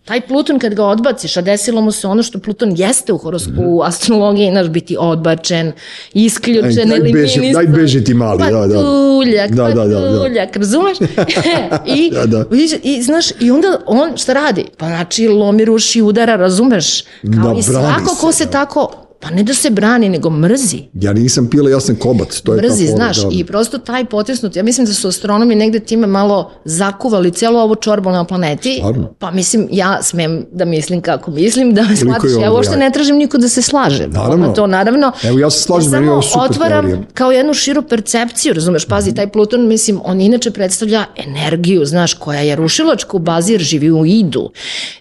Taj 0.06 0.20
Pluton 0.20 0.58
kad 0.58 0.74
ga 0.74 0.84
odbaciš, 0.84 1.36
a 1.36 1.42
desilo 1.42 1.80
mu 1.80 1.92
se 1.92 2.06
ono 2.06 2.22
što 2.22 2.38
Pluton 2.38 2.74
jeste 2.76 3.12
u 3.12 3.18
horoskopu, 3.18 3.62
u 3.62 3.82
astrologiji, 3.82 4.50
naš 4.50 4.68
biti 4.68 4.96
odbačen, 4.98 5.72
isključen, 6.14 6.70
beži- 6.88 6.92
eliminisan. 6.92 7.52
daj 7.54 7.66
beži 7.66 8.04
ti 8.04 8.14
mali, 8.14 8.38
da, 8.40 8.66
da. 8.66 8.74
Patuljak, 8.74 9.50
Da, 9.50 9.64
da, 9.64 9.74
da, 9.76 10.00
da. 10.00 10.12
patuljak, 10.12 10.56
razumeš? 10.56 10.96
I, 11.96 12.10
Da, 12.10 12.26
da. 12.26 12.44
I, 12.52 12.68
I, 12.84 13.02
znaš, 13.02 13.26
i 13.40 13.50
onda 13.50 13.78
on 13.86 14.16
šta 14.16 14.32
radi? 14.32 14.64
Pa 14.76 14.86
znači 14.86 15.28
lomi, 15.28 15.64
ruši, 15.64 16.02
udara, 16.02 16.36
razumeš? 16.36 17.02
Kao 17.02 17.52
Da, 17.52 17.58
i 17.58 17.62
svako 17.62 18.16
ko 18.16 18.32
se, 18.32 18.38
se 18.38 18.44
da. 18.44 18.50
tako, 18.50 19.05
pa 19.26 19.34
ne 19.34 19.42
da 19.42 19.54
se 19.54 19.70
brani, 19.70 20.08
nego 20.08 20.30
mrzi. 20.30 20.78
Ja 20.94 21.12
nisam 21.12 21.50
pila, 21.50 21.70
ja 21.70 21.80
sam 21.80 21.96
kobac. 21.96 22.40
To 22.40 22.54
je 22.54 22.62
ta 22.62 22.68
Mrzi, 22.68 22.86
fora, 22.86 22.96
znaš, 22.96 23.22
da. 23.22 23.28
i 23.32 23.44
prosto 23.44 23.78
taj 23.78 24.04
potisnut, 24.04 24.56
ja 24.56 24.62
mislim 24.62 24.86
da 24.86 24.92
su 24.92 25.08
astronomi 25.08 25.54
negde 25.54 25.80
time 25.80 26.06
malo 26.06 26.50
zakuvali 26.64 27.30
celu 27.30 27.58
ovu 27.58 27.74
čorbu 27.74 28.10
na 28.10 28.24
planeti, 28.24 28.74
Stvarno? 28.76 29.14
pa 29.18 29.30
mislim, 29.30 29.68
ja 29.72 30.02
smem 30.02 30.46
da 30.52 30.64
mislim 30.64 31.00
kako 31.00 31.30
mislim, 31.30 31.74
da 31.74 31.80
je 31.80 31.96
shvatiš, 31.96 32.30
ja 32.40 32.48
ovo 32.48 32.56
uopšte 32.56 32.76
ne 32.76 32.90
tražim 32.90 33.16
niko 33.16 33.38
da 33.38 33.48
se 33.48 33.62
slaže. 33.62 34.06
Naravno. 34.06 34.52
To 34.52 34.66
naravno. 34.66 35.12
Evo, 35.22 35.38
ja 35.38 35.50
se 35.50 35.62
slažem, 35.62 35.90
meni 35.90 36.06
je 36.06 36.12
ovo 36.12 36.22
super 36.22 36.50
otvaram 36.50 36.84
teorija. 36.86 37.06
kao 37.14 37.32
jednu 37.32 37.54
širu 37.54 37.82
percepciju, 37.82 38.54
razumeš, 38.54 38.84
pazi, 38.84 39.14
taj 39.14 39.28
Pluton, 39.28 39.68
mislim, 39.68 40.00
on 40.04 40.20
inače 40.20 40.50
predstavlja 40.50 41.04
energiju, 41.16 41.84
znaš, 41.84 42.14
koja 42.14 42.40
je 42.40 42.56
rušilačka 42.56 43.16
u 43.16 43.18
bazi 43.18 43.52
jer 43.52 43.60
živi 43.60 43.90
u 43.92 44.06
idu. 44.06 44.50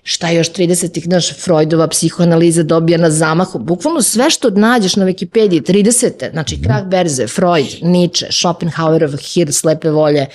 Šta 0.04 0.30
još 0.30 0.52
30-ih, 0.52 1.04
znaš, 1.04 1.34
Freudova 1.34 1.88
psihoanaliza 1.88 2.64
dobija 2.64 2.98
na 2.98 3.10
zamahu, 3.12 3.60
bukvalno 3.60 4.02
sve 4.16 4.30
što 4.30 4.50
nađeš 4.50 4.96
na 4.96 5.06
Wikipediji 5.06 5.62
30. 5.62 6.32
znači 6.32 6.62
krah 6.62 6.84
berze, 6.84 7.28
Freud, 7.28 7.68
Nietzsche, 7.82 8.28
Schopenhauerov 8.32 9.18
hir 9.18 9.54
slepe 9.54 9.90
volje, 9.90 10.26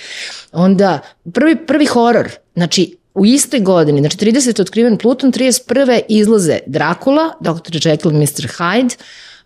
onda 0.51 0.99
prvi, 1.33 1.65
prvi 1.65 1.85
horor, 1.85 2.29
znači 2.55 2.97
u 3.13 3.25
istoj 3.25 3.59
godini, 3.59 3.99
znači 3.99 4.17
30. 4.17 4.61
otkriven 4.61 4.97
Pluton, 4.97 5.31
31. 5.31 6.01
izlaze 6.09 6.59
Dracula, 6.65 7.33
Dr. 7.39 7.73
Jekyll, 7.73 8.13
Mr. 8.13 8.47
Hyde, 8.57 8.97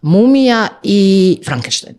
Mumija 0.01 0.67
i 0.83 1.39
Frankenstein 1.45 1.95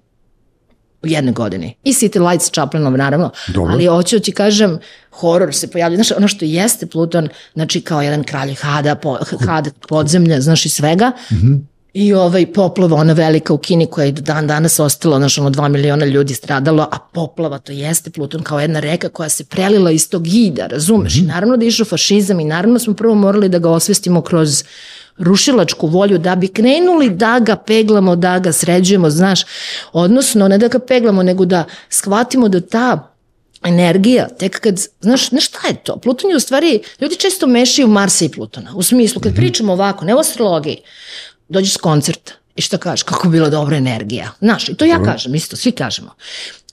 u 1.02 1.06
jednoj 1.06 1.32
godini. 1.32 1.74
I 1.84 1.92
City 1.92 2.30
Lights 2.30 2.50
Chaplinom, 2.50 2.96
naravno. 2.96 3.30
Dobro. 3.48 3.72
Ali 3.72 3.86
hoću 3.86 4.16
da 4.16 4.22
ti 4.22 4.32
kažem, 4.32 4.78
horor 5.10 5.54
se 5.54 5.70
pojavlja. 5.70 5.96
Znaš, 5.96 6.10
ono 6.10 6.28
što 6.28 6.44
jeste 6.44 6.86
Pluton, 6.86 7.28
znači 7.54 7.80
kao 7.80 8.02
jedan 8.02 8.24
kralj 8.24 8.54
hada, 8.54 8.94
po, 8.94 9.18
hada 9.46 9.70
podzemlja, 9.88 10.40
znaš 10.40 10.66
i 10.66 10.68
svega. 10.68 11.12
Mm 11.30 11.34
-hmm. 11.34 11.75
I 11.98 12.12
ovaj 12.12 12.46
poplava, 12.52 12.96
ona 12.96 13.12
velika 13.12 13.54
u 13.54 13.58
Kini 13.58 13.86
koja 13.86 14.04
je 14.04 14.12
do 14.12 14.22
dan 14.22 14.46
danas 14.46 14.80
ostala, 14.80 15.18
znaš, 15.18 15.38
ono 15.38 15.50
dva 15.50 15.68
miliona 15.68 16.04
ljudi 16.04 16.34
stradalo, 16.34 16.82
a 16.92 16.98
poplava 17.12 17.58
to 17.58 17.72
jeste 17.72 18.10
Pluton 18.10 18.42
kao 18.42 18.60
jedna 18.60 18.80
reka 18.80 19.08
koja 19.08 19.28
se 19.28 19.44
prelila 19.44 19.90
iz 19.90 20.10
tog 20.10 20.26
ida, 20.26 20.66
razumeš? 20.66 21.14
Mm 21.14 21.18
-hmm. 21.18 21.24
I 21.24 21.26
naravno 21.26 21.56
da 21.56 21.64
je 21.64 21.68
išao 21.68 21.86
fašizam 21.86 22.40
i 22.40 22.44
naravno 22.44 22.78
smo 22.78 22.94
prvo 22.94 23.14
morali 23.14 23.48
da 23.48 23.58
ga 23.58 23.70
osvestimo 23.70 24.22
kroz 24.22 24.64
rušilačku 25.18 25.86
volju 25.86 26.18
da 26.18 26.34
bi 26.36 26.48
krenuli 26.48 27.10
da 27.10 27.38
ga 27.38 27.56
peglamo, 27.56 28.16
da 28.16 28.38
ga 28.38 28.52
sređujemo, 28.52 29.10
znaš, 29.10 29.40
odnosno 29.92 30.48
ne 30.48 30.58
da 30.58 30.68
ga 30.68 30.78
peglamo, 30.78 31.22
nego 31.22 31.44
da 31.44 31.64
shvatimo 31.88 32.48
da 32.48 32.60
ta 32.60 33.16
energija, 33.64 34.28
tek 34.28 34.60
kad, 34.60 34.80
znaš, 35.00 35.30
ne 35.30 35.40
šta 35.40 35.68
je 35.68 35.74
to? 35.74 35.96
Pluton 35.96 36.30
je 36.30 36.36
u 36.36 36.40
stvari, 36.40 36.80
ljudi 37.00 37.16
često 37.16 37.46
mešaju 37.46 37.88
Marsa 37.88 38.24
i 38.24 38.28
Plutona, 38.28 38.72
u 38.74 38.82
smislu, 38.82 39.20
kad 39.20 39.34
pričamo 39.34 39.72
ovako, 39.72 40.04
ne 40.04 40.14
o 40.14 40.18
astrologiji, 40.18 40.76
dođeš 41.48 41.74
s 41.74 41.76
koncerta 41.76 42.32
i 42.56 42.62
šta 42.62 42.78
kažeš, 42.78 43.02
kako 43.02 43.28
bila 43.28 43.48
dobra 43.48 43.76
energija. 43.76 44.30
Znaš, 44.40 44.68
i 44.68 44.74
to 44.74 44.84
ja 44.84 45.02
kažem, 45.02 45.34
isto, 45.34 45.56
svi 45.56 45.72
kažemo. 45.72 46.14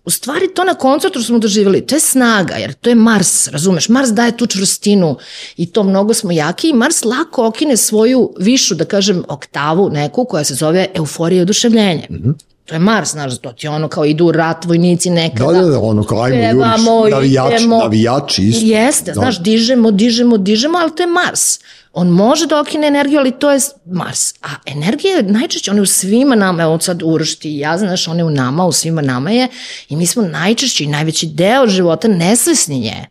U 0.05 0.09
stvari 0.09 0.53
to 0.55 0.63
na 0.63 0.73
koncertu 0.73 1.23
smo 1.23 1.39
doživjeli, 1.39 1.87
to 1.87 1.95
je 1.95 1.99
snaga, 1.99 2.53
jer 2.53 2.73
to 2.73 2.89
je 2.89 2.95
Mars, 2.95 3.47
razumeš, 3.47 3.89
Mars 3.89 4.09
daje 4.09 4.37
tu 4.37 4.47
čvrstinu 4.47 5.17
i 5.57 5.71
to 5.71 5.83
mnogo 5.83 6.13
smo 6.13 6.31
jaki 6.31 6.69
i 6.69 6.73
Mars 6.73 7.03
lako 7.03 7.47
okine 7.47 7.77
svoju 7.77 8.33
višu, 8.39 8.75
da 8.75 8.85
kažem, 8.85 9.23
oktavu 9.27 9.89
neku 9.89 10.25
koja 10.25 10.43
se 10.43 10.55
zove 10.55 10.87
euforija 10.93 11.39
i 11.39 11.41
oduševljenje. 11.41 12.07
Mm 12.09 12.15
-hmm. 12.15 12.33
To 12.65 12.75
je 12.75 12.79
Mars, 12.79 13.11
znaš, 13.11 13.37
to 13.37 13.51
ti 13.51 13.67
ono 13.67 13.87
kao 13.87 14.05
idu 14.05 14.31
rat 14.31 14.65
vojnici 14.65 15.09
nekada. 15.09 15.51
Da, 15.51 15.61
da, 15.61 15.67
da, 15.67 15.79
ono 15.79 16.03
kao 16.03 16.21
ajmo 16.21 16.37
pevamo, 16.41 16.99
juriš, 16.99 17.13
navijači, 17.13 17.55
idemo. 17.55 17.77
navijači 17.79 18.43
isto. 18.43 18.65
Jeste, 18.65 19.11
Da. 19.11 19.13
znaš, 19.13 19.39
dižemo, 19.39 19.91
dižemo, 19.91 20.37
dižemo, 20.37 20.77
ali 20.77 20.95
to 20.95 21.03
je 21.03 21.07
Mars. 21.07 21.59
On 21.93 22.07
može 22.07 22.47
da 22.47 22.59
okine 22.59 22.87
energiju, 22.87 23.19
ali 23.19 23.31
to 23.31 23.51
je 23.51 23.59
Mars. 23.85 24.33
A 24.41 24.47
energija 24.65 25.15
je 25.15 25.23
najčešće, 25.23 25.71
ona 25.71 25.77
je 25.77 25.83
u 25.83 25.85
svima 25.85 26.35
nama, 26.35 26.63
evo 26.63 26.79
sad 26.79 27.03
Uroš 27.03 27.35
ti 27.35 27.55
i 27.55 27.59
ja, 27.59 27.77
znaš, 27.77 28.07
ona 28.07 28.19
je 28.19 28.23
u 28.23 28.29
nama, 28.29 28.65
u 28.65 28.71
svima 28.71 29.01
nama 29.01 29.31
je 29.31 29.47
i 29.89 29.95
mi 29.95 30.05
smo 30.05 30.23
najčešći 30.23 30.83
i 30.83 30.87
najveći 30.87 31.27
deo 31.27 31.67
života 31.67 32.07
nesvesni 32.07 32.79
nje. 32.79 33.05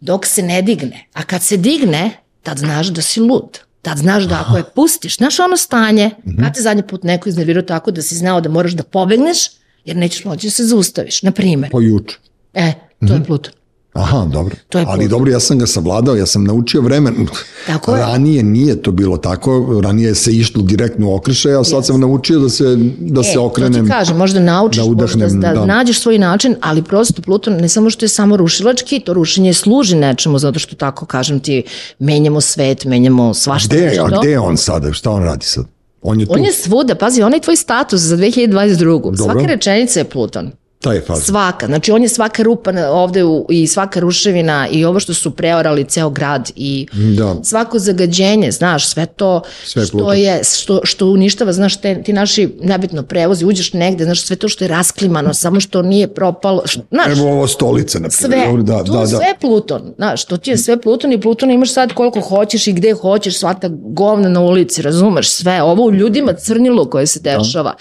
Dok 0.00 0.26
se 0.26 0.42
ne 0.42 0.62
digne. 0.62 1.06
A 1.14 1.22
kad 1.22 1.42
se 1.42 1.56
digne, 1.56 2.10
tad 2.42 2.58
znaš 2.58 2.86
da 2.86 3.02
si 3.02 3.20
lud. 3.20 3.58
Tad 3.86 3.98
znaš 3.98 4.24
da 4.24 4.44
ako 4.46 4.56
je 4.56 4.64
pustiš, 4.74 5.16
znaš 5.16 5.40
ono 5.40 5.56
stanje, 5.56 6.10
kad 6.40 6.54
te 6.54 6.62
zadnji 6.62 6.82
put 6.82 7.02
neko 7.02 7.28
iznervirao 7.28 7.62
tako 7.62 7.90
da 7.90 8.02
si 8.02 8.16
znao 8.16 8.40
da 8.40 8.48
moraš 8.48 8.72
da 8.72 8.82
pobegneš, 8.82 9.38
jer 9.84 9.96
nećeš 9.96 10.24
moći 10.24 10.46
da 10.46 10.50
se 10.50 10.64
zaustaviš, 10.64 11.22
na 11.22 11.30
primjer. 11.30 11.70
Po 11.70 11.80
juče. 11.80 12.16
E, 12.54 12.72
to 13.08 13.14
je 13.14 13.24
Pluton. 13.24 13.52
Aha, 13.96 14.26
dobro. 14.32 14.56
To 14.68 14.78
je 14.78 14.84
Ali 14.88 14.98
Pluton. 14.98 15.08
dobro, 15.10 15.30
ja 15.32 15.40
sam 15.40 15.58
ga 15.58 15.66
savladao, 15.66 16.16
ja 16.16 16.26
sam 16.26 16.44
naučio 16.44 16.80
vremen. 16.80 17.26
Tako 17.66 17.94
je. 17.94 18.00
Ranije 18.02 18.42
nije 18.42 18.82
to 18.82 18.92
bilo 18.92 19.16
tako, 19.16 19.80
ranije 19.84 20.14
se 20.14 20.32
išlo 20.32 20.62
direktno 20.62 21.10
u 21.10 21.14
okršaj, 21.14 21.54
a 21.54 21.64
sad 21.64 21.86
sam 21.86 22.00
naučio 22.00 22.38
da 22.38 22.48
se, 22.48 22.76
da 22.98 23.22
se 23.22 23.32
E, 23.34 23.38
okrenem. 23.38 23.72
To 23.72 23.82
ti 23.82 23.90
kažem, 23.90 24.16
možda 24.16 24.40
naučiš, 24.40 24.82
da 24.82 24.88
udahnem, 24.88 25.20
možda 25.34 25.48
da, 25.48 25.54
da. 25.54 25.66
nađeš 25.66 26.00
svoj 26.00 26.18
način, 26.18 26.56
ali 26.60 26.82
prosto 26.82 27.22
Pluton 27.22 27.54
ne 27.54 27.68
samo 27.68 27.90
što 27.90 28.04
je 28.04 28.08
samo 28.08 28.36
rušilački, 28.36 29.00
to 29.00 29.12
rušenje 29.12 29.52
služi 29.52 29.96
nečemu, 29.96 30.38
zato 30.38 30.58
što 30.58 30.76
tako 30.76 31.06
kažem 31.06 31.40
ti, 31.40 31.62
menjamo 31.98 32.40
svet, 32.40 32.84
menjamo 32.84 33.34
svašta 33.34 33.76
Gde, 33.76 33.98
a 34.00 34.20
gde 34.20 34.30
je 34.30 34.38
on 34.40 34.56
sada? 34.56 34.92
Šta 34.92 35.10
on 35.10 35.22
radi 35.22 35.44
sad? 35.46 35.64
On 36.02 36.20
je 36.20 36.26
tu, 36.26 36.32
On 36.32 36.44
je 36.44 36.52
svuda, 36.52 36.94
pazi, 36.94 37.22
onaj 37.22 37.40
tvoj 37.40 37.56
status 37.56 38.00
za 38.00 38.16
2022. 38.16 39.16
Svaka 39.16 39.46
rečenica 39.46 40.00
je 40.00 40.04
Pluton. 40.04 40.50
Ta 40.80 40.92
je 40.92 41.00
faza. 41.00 41.20
Svaka, 41.24 41.66
znači 41.66 41.92
on 41.92 42.02
je 42.02 42.08
svaka 42.08 42.42
rupa 42.42 42.72
ovde 42.90 43.24
u, 43.24 43.46
i 43.50 43.66
svaka 43.66 44.00
ruševina 44.00 44.68
i 44.68 44.84
ovo 44.84 45.00
što 45.00 45.14
su 45.14 45.30
preorali 45.30 45.84
ceo 45.84 46.10
grad 46.10 46.50
i 46.56 46.86
Da. 47.16 47.36
svako 47.44 47.78
zagađenje, 47.78 48.50
znaš, 48.50 48.88
sve 48.88 49.06
to 49.06 49.40
Sve 49.64 49.86
što 49.86 50.12
je, 50.12 50.40
što, 50.44 50.80
što 50.84 51.06
uništava, 51.06 51.52
znaš, 51.52 51.80
te, 51.80 52.02
ti 52.02 52.12
naši, 52.12 52.48
nebitno, 52.62 53.02
prevozi, 53.02 53.44
uđeš 53.44 53.72
negde, 53.72 54.04
znaš, 54.04 54.22
sve 54.22 54.36
to 54.36 54.48
što 54.48 54.64
je 54.64 54.68
rasklimano, 54.68 55.34
samo 55.34 55.60
što 55.60 55.82
nije 55.82 56.14
propalo, 56.14 56.62
znaš, 56.90 57.18
Evo 57.18 57.32
ovo 57.32 57.46
stolica, 57.46 57.98
na 57.98 58.08
primjer. 58.08 58.46
sve, 58.48 58.62
Da, 58.62 58.84
tu 58.84 58.92
da, 58.92 58.98
da. 58.98 59.06
sve 59.06 59.34
Pluton, 59.40 59.82
znaš, 59.96 60.24
to 60.24 60.36
ti 60.36 60.50
je 60.50 60.56
sve 60.56 60.80
Pluton 60.80 61.12
i 61.12 61.20
Pluton 61.20 61.50
imaš 61.50 61.72
sad 61.72 61.92
koliko 61.92 62.20
hoćeš 62.20 62.66
i 62.66 62.72
gde 62.72 62.92
hoćeš, 62.92 63.38
sva 63.38 63.54
ta 63.54 63.68
govna 63.72 64.28
na 64.28 64.40
ulici, 64.40 64.82
razumeš, 64.82 65.30
sve, 65.30 65.62
ovo 65.62 65.84
u 65.84 65.92
ljudima 65.92 66.32
crnilo 66.32 66.90
koje 66.90 67.06
se 67.06 67.20
dešava, 67.20 67.74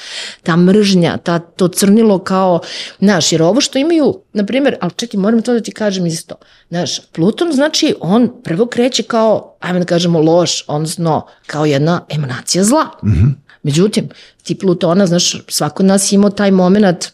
ta 0.43 0.55
mržnja, 0.55 1.17
ta, 1.17 1.39
to 1.39 1.67
crnilo 1.67 2.19
kao, 2.19 2.59
znaš, 2.99 3.31
jer 3.31 3.41
ovo 3.41 3.61
što 3.61 3.79
imaju, 3.79 4.21
na 4.33 4.45
primjer, 4.45 4.75
ali 4.81 4.91
čekaj, 4.95 5.19
moram 5.19 5.41
to 5.41 5.53
da 5.53 5.61
ti 5.61 5.71
kažem 5.71 6.05
isto, 6.05 6.35
znaš, 6.69 6.99
Pluton 7.11 7.51
znači, 7.51 7.95
on 7.99 8.31
prvo 8.43 8.65
kreće 8.65 9.03
kao, 9.03 9.55
ajme 9.59 9.79
da 9.79 9.85
kažemo, 9.85 10.21
loš, 10.21 10.63
odnosno 10.67 11.27
kao 11.47 11.65
jedna 11.65 12.05
emanacija 12.09 12.63
zla. 12.63 12.83
Mm 13.03 13.09
-hmm. 13.09 13.33
Međutim, 13.63 14.09
ti 14.43 14.57
Plutona, 14.57 15.07
znaš, 15.07 15.43
svako 15.47 15.83
od 15.83 15.87
nas 15.87 16.11
imao 16.11 16.29
taj 16.29 16.51
moment 16.51 17.05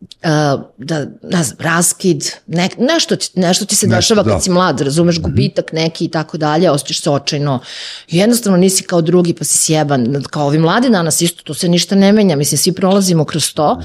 uh, 0.00 0.62
da, 0.78 1.06
ne 1.22 1.42
znam, 1.44 1.56
raskid, 1.60 2.30
ne, 2.46 2.68
nešto, 2.78 3.16
ti, 3.16 3.30
nešto 3.34 3.64
ti 3.64 3.76
se 3.76 3.86
Nešto, 3.86 3.96
dešava 3.96 4.22
kad 4.24 4.32
da. 4.32 4.40
si 4.40 4.50
mlad, 4.50 4.80
razumeš 4.80 5.20
gubitak 5.20 5.72
neki 5.72 6.04
i 6.04 6.08
tako 6.08 6.38
dalje, 6.38 6.70
osjećaš 6.70 7.00
se 7.00 7.10
očajno. 7.10 7.60
Jednostavno 8.08 8.58
nisi 8.58 8.82
kao 8.82 9.00
drugi 9.00 9.34
pa 9.34 9.44
si 9.44 9.58
sjeban. 9.58 10.24
Kao 10.30 10.46
ovi 10.46 10.58
mladi 10.58 10.90
danas 10.90 11.20
isto, 11.20 11.42
tu 11.42 11.54
se 11.54 11.68
ništa 11.68 11.94
ne 11.94 12.12
menja, 12.12 12.36
mislim, 12.36 12.58
svi 12.58 12.72
prolazimo 12.72 13.24
kroz 13.24 13.54
to. 13.54 13.82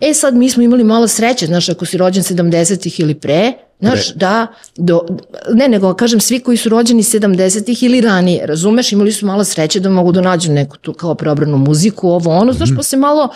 E 0.00 0.14
sad 0.14 0.34
mi 0.34 0.50
smo 0.50 0.62
imali 0.62 0.84
malo 0.84 1.08
sreće, 1.08 1.46
znaš, 1.46 1.68
ako 1.68 1.86
si 1.86 1.96
rođen 1.96 2.22
70-ih 2.22 3.00
ili 3.00 3.14
pre, 3.14 3.52
znaš, 3.80 4.14
da, 4.14 4.46
do, 4.76 5.06
ne, 5.52 5.68
nego 5.68 5.94
kažem 5.94 6.20
svi 6.20 6.40
koji 6.40 6.56
su 6.56 6.68
rođeni 6.68 7.02
70-ih 7.02 7.82
ili 7.82 8.00
ranije, 8.00 8.46
razumeš, 8.46 8.92
imali 8.92 9.12
su 9.12 9.26
malo 9.26 9.44
sreće 9.44 9.80
da 9.80 9.88
mogu 9.88 10.12
da 10.12 10.20
nađu 10.20 10.52
neku 10.52 10.76
tu 10.76 10.92
kao 10.92 11.14
preobranu 11.14 11.58
muziku, 11.58 12.08
ovo 12.08 12.30
ono, 12.30 12.52
znaš, 12.52 12.68
pa 12.76 12.82
se 12.82 12.96
malo, 12.96 13.28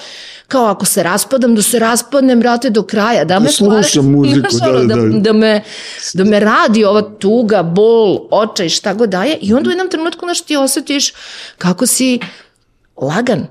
kao 0.48 0.64
ako 0.66 0.86
se 0.86 1.02
raspadam, 1.02 1.54
da 1.54 1.62
se 1.62 1.78
raspadnem, 1.78 2.40
brate, 2.40 2.70
do 2.70 2.82
kraja, 2.82 3.24
da 3.24 3.38
me 3.38 3.48
slušam 3.48 3.82
stvari- 3.82 4.08
muziku, 4.08 4.48
znaš, 4.50 4.72
da, 4.72 4.94
da, 4.94 5.02
da. 5.02 5.18
da, 5.18 5.32
me, 5.32 5.62
da 6.14 6.24
me 6.24 6.40
radi 6.40 6.84
ova 6.84 7.02
tuga, 7.02 7.62
bol, 7.62 8.18
očaj, 8.30 8.68
šta 8.68 8.94
god 8.94 9.10
daje, 9.10 9.38
i 9.40 9.54
onda 9.54 9.68
u 9.68 9.72
jednom 9.72 9.90
trenutku, 9.90 10.26
znaš, 10.26 10.40
ti 10.40 10.56
osjetiš 10.56 11.12
kako 11.58 11.86
si 11.86 12.18
lagan, 12.96 13.46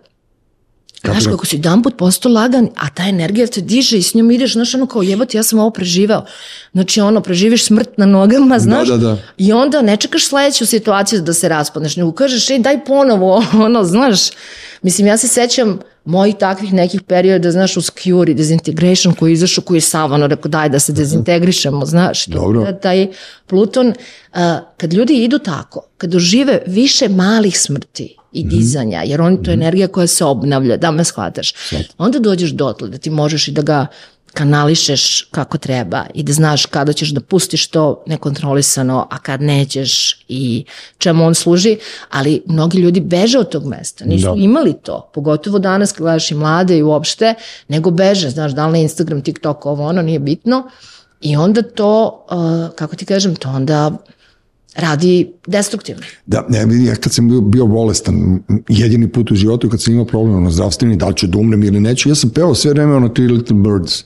Znaš, 1.03 1.23
da- 1.23 1.31
kako 1.31 1.45
si 1.45 1.55
jedan 1.55 1.83
put 1.83 1.97
postao 1.97 2.31
lagan, 2.31 2.69
a 2.75 2.89
ta 2.89 3.03
energija 3.03 3.47
te 3.47 3.61
diže 3.61 3.97
i 3.97 4.01
s 4.01 4.13
njom 4.13 4.31
ideš, 4.31 4.53
znaš, 4.53 4.75
ono 4.75 4.85
kao 4.85 5.01
jebati, 5.01 5.37
ja 5.37 5.43
sam 5.43 5.59
ovo 5.59 5.69
preživeo. 5.69 6.25
Znači, 6.73 7.01
ono, 7.01 7.21
preživiš 7.21 7.65
smrt 7.65 7.89
na 7.97 8.05
nogama, 8.05 8.59
znaš, 8.59 8.87
da, 8.87 8.97
da. 8.97 9.17
i 9.37 9.53
onda 9.53 9.81
ne 9.81 9.97
čekaš 9.97 10.27
sledeću 10.27 10.65
situaciju 10.65 11.21
da 11.21 11.33
se 11.33 11.49
raspadneš, 11.49 11.95
nego 11.95 12.11
kažeš, 12.11 12.49
ej, 12.49 12.59
daj 12.59 12.85
ponovo, 12.85 13.45
ono, 13.65 13.83
znaš, 13.83 14.19
mislim, 14.81 15.07
ja 15.07 15.17
se 15.17 15.27
sećam 15.27 15.79
mojih 16.07 16.35
takvih 16.39 16.73
nekih 16.73 17.01
perioda, 17.01 17.51
znaš, 17.51 17.77
uz 17.77 17.91
Cure 18.03 18.31
i 18.31 18.35
Disintegration 18.35 19.13
koji 19.13 19.31
je 19.31 19.33
izašao, 19.33 19.63
koji 19.63 19.77
je 19.77 19.81
sav, 19.81 20.13
ono, 20.13 20.27
rekao, 20.27 20.49
daj 20.49 20.69
da 20.69 20.79
se 20.79 20.93
dezintegrišemo, 20.93 21.85
znaš, 21.85 22.25
Dobro. 22.25 22.63
da 22.63 22.79
taj 22.79 23.07
Pluton, 23.47 23.93
a, 24.33 24.59
kad 24.77 24.93
ljudi 24.93 25.23
idu 25.23 25.39
tako, 25.39 25.87
kad 25.97 26.09
dožive 26.09 26.61
više 26.67 27.09
malih 27.09 27.59
smrti 27.59 28.15
i 28.31 28.43
dizanja, 28.43 29.01
jer 29.05 29.21
on 29.21 29.43
to 29.43 29.51
je 29.51 29.53
energija 29.53 29.87
koja 29.87 30.07
se 30.07 30.25
obnavlja, 30.25 30.77
da 30.77 30.91
me 30.91 31.03
shvataš, 31.03 31.53
onda 31.97 32.19
dođeš 32.19 32.51
dotle 32.51 32.89
da 32.89 32.97
ti 32.97 33.09
možeš 33.09 33.47
i 33.47 33.51
da 33.51 33.61
ga 33.61 33.87
kanališeš 34.37 35.21
kako 35.31 35.57
treba 35.57 36.05
i 36.13 36.23
da 36.23 36.33
znaš 36.33 36.65
kada 36.65 36.93
ćeš 36.93 37.09
da 37.09 37.21
pustiš 37.21 37.67
to 37.67 38.03
nekontrolisano, 38.05 39.07
a 39.11 39.17
kad 39.17 39.41
nećeš 39.41 40.19
i 40.27 40.65
čemu 40.97 41.25
on 41.25 41.35
služi, 41.35 41.77
ali 42.09 42.41
mnogi 42.45 42.77
ljudi 42.77 43.01
beže 43.01 43.39
od 43.39 43.49
tog 43.49 43.65
mesta, 43.65 44.05
nisu 44.05 44.27
Da. 44.27 44.33
imali 44.37 44.73
to, 44.73 45.09
pogotovo 45.13 45.59
danas 45.59 45.91
kad 45.91 46.01
gledaš 46.01 46.31
i 46.31 46.35
mlade 46.35 46.77
i 46.77 46.83
uopšte, 46.83 47.33
nego 47.67 47.91
beže, 47.91 48.29
znaš, 48.29 48.51
da 48.51 48.65
li 48.65 48.71
na 48.71 48.77
Instagram, 48.77 49.21
TikTok, 49.21 49.65
ovo 49.65 49.85
ono, 49.85 50.01
nije 50.01 50.19
bitno, 50.19 50.69
i 51.21 51.35
onda 51.35 51.61
to, 51.61 52.25
uh, 52.31 52.75
kako 52.75 52.95
ti 52.95 53.05
kažem, 53.05 53.35
to 53.35 53.49
onda 53.49 53.91
radi 54.77 55.31
destruktivno. 55.47 56.01
Da, 56.25 56.45
ne, 56.49 56.85
ja 56.85 56.95
kad 56.95 57.13
sam 57.13 57.29
bio, 57.29 57.41
bio 57.41 57.65
bolestan, 57.65 58.39
jedini 58.67 59.11
put 59.11 59.31
u 59.31 59.35
životu 59.35 59.69
kad 59.69 59.81
sam 59.81 59.93
imao 59.93 60.05
problem 60.05 60.35
ono, 60.35 60.51
zdravstveni, 60.51 60.95
da 60.95 61.07
li 61.07 61.15
ću 61.15 61.27
da 61.27 61.37
umrem 61.37 61.63
ili 61.63 61.79
neću, 61.79 62.09
ja 62.09 62.15
sam 62.15 62.29
pevao 62.29 62.55
sve 62.55 62.71
vreme 62.71 62.95
ono 62.95 63.09
Three 63.09 63.27
Little 63.27 63.55
Birds. 63.55 64.03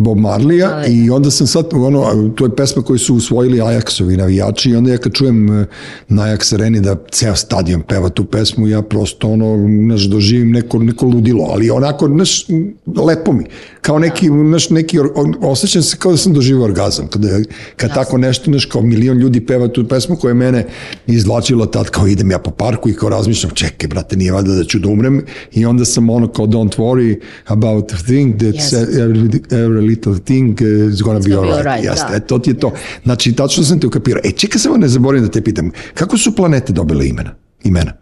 Bob 0.00 0.18
Marlija 0.18 0.70
Ali. 0.76 0.94
i 1.04 1.10
onda 1.10 1.30
sam 1.30 1.46
sad, 1.46 1.66
ono, 1.72 2.28
to 2.36 2.44
je 2.44 2.56
pesma 2.56 2.82
koju 2.82 2.98
su 2.98 3.14
usvojili 3.14 3.58
Ajaxovi 3.58 4.16
navijači 4.16 4.70
i 4.70 4.74
onda 4.76 4.90
ja 4.90 4.98
kad 4.98 5.12
čujem 5.12 5.60
eh, 5.60 5.66
na 6.08 6.22
Ajax 6.22 6.54
areni 6.54 6.80
da 6.80 6.96
ceo 7.10 7.36
stadion 7.36 7.82
peva 7.82 8.08
tu 8.08 8.24
pesmu, 8.24 8.68
ja 8.68 8.82
prosto 8.82 9.28
ono, 9.28 9.56
znaš, 9.86 10.02
doživim 10.02 10.50
neko, 10.50 10.78
neko 10.78 11.06
ludilo, 11.06 11.44
ali 11.50 11.70
onako, 11.70 12.06
znaš, 12.06 12.46
lepo 13.06 13.32
mi. 13.32 13.44
Kao 13.80 13.98
neki, 13.98 14.26
znaš, 14.26 14.70
neki, 14.70 14.98
or- 14.98 15.10
on- 15.14 15.34
osjećam 15.40 15.82
se 15.82 15.96
kao 15.96 16.12
da 16.12 16.18
sam 16.18 16.32
doživio 16.32 16.64
orgazam. 16.64 17.06
Kada, 17.08 17.28
kad 17.76 17.94
tako 17.94 18.18
nešto, 18.18 18.44
znaš, 18.50 18.64
kao 18.66 18.82
milion 18.82 19.18
ljudi 19.18 19.46
peva 19.46 19.68
tu 19.68 19.88
pesmu 19.88 20.16
koja 20.16 20.30
je 20.30 20.34
mene 20.34 20.66
izvlačila 21.06 21.66
tad, 21.66 21.90
kao 21.90 22.06
idem 22.06 22.30
ja 22.30 22.38
po 22.38 22.50
parku 22.50 22.88
i 22.88 22.94
kao 22.94 23.08
razmišljam, 23.08 23.50
čekaj, 23.54 23.88
brate, 23.88 24.16
nije 24.16 24.32
valjda 24.32 24.54
da 24.54 24.64
ću 24.64 24.78
da 24.78 24.88
umrem 24.88 25.22
i 25.52 25.66
onda 25.66 25.84
sam 25.84 26.10
ono 26.10 26.28
kao 26.28 26.46
don't 26.46 26.76
worry 26.78 27.20
about 27.46 27.92
a 27.92 27.96
thing 27.96 28.34
that's 28.36 28.70
Yes. 28.70 28.98
every, 28.98 29.40
every 29.50 29.89
little 29.90 30.18
thing 30.24 30.60
uh, 30.60 30.92
is 30.92 31.02
gonna 31.02 31.20
be 31.20 31.36
alright. 31.36 31.66
alright, 31.66 31.84
Jeste, 31.84 32.10
da. 32.10 32.16
e, 32.16 32.20
to 32.20 32.38
ti 32.38 32.50
je 32.50 32.58
to. 32.58 32.72
Znači, 33.04 33.32
tačno 33.32 33.64
sam 33.64 33.80
te 33.80 33.86
ukapirao. 33.86 34.20
E, 34.24 34.32
čekaj 34.32 34.58
samo 34.58 34.76
ne 34.76 34.88
zaboravim 34.88 35.24
da 35.24 35.30
te 35.30 35.42
pitam, 35.42 35.70
kako 35.94 36.18
su 36.18 36.36
planete 36.36 36.72
dobile 36.72 37.08
imena? 37.08 37.34
Imena? 37.64 37.92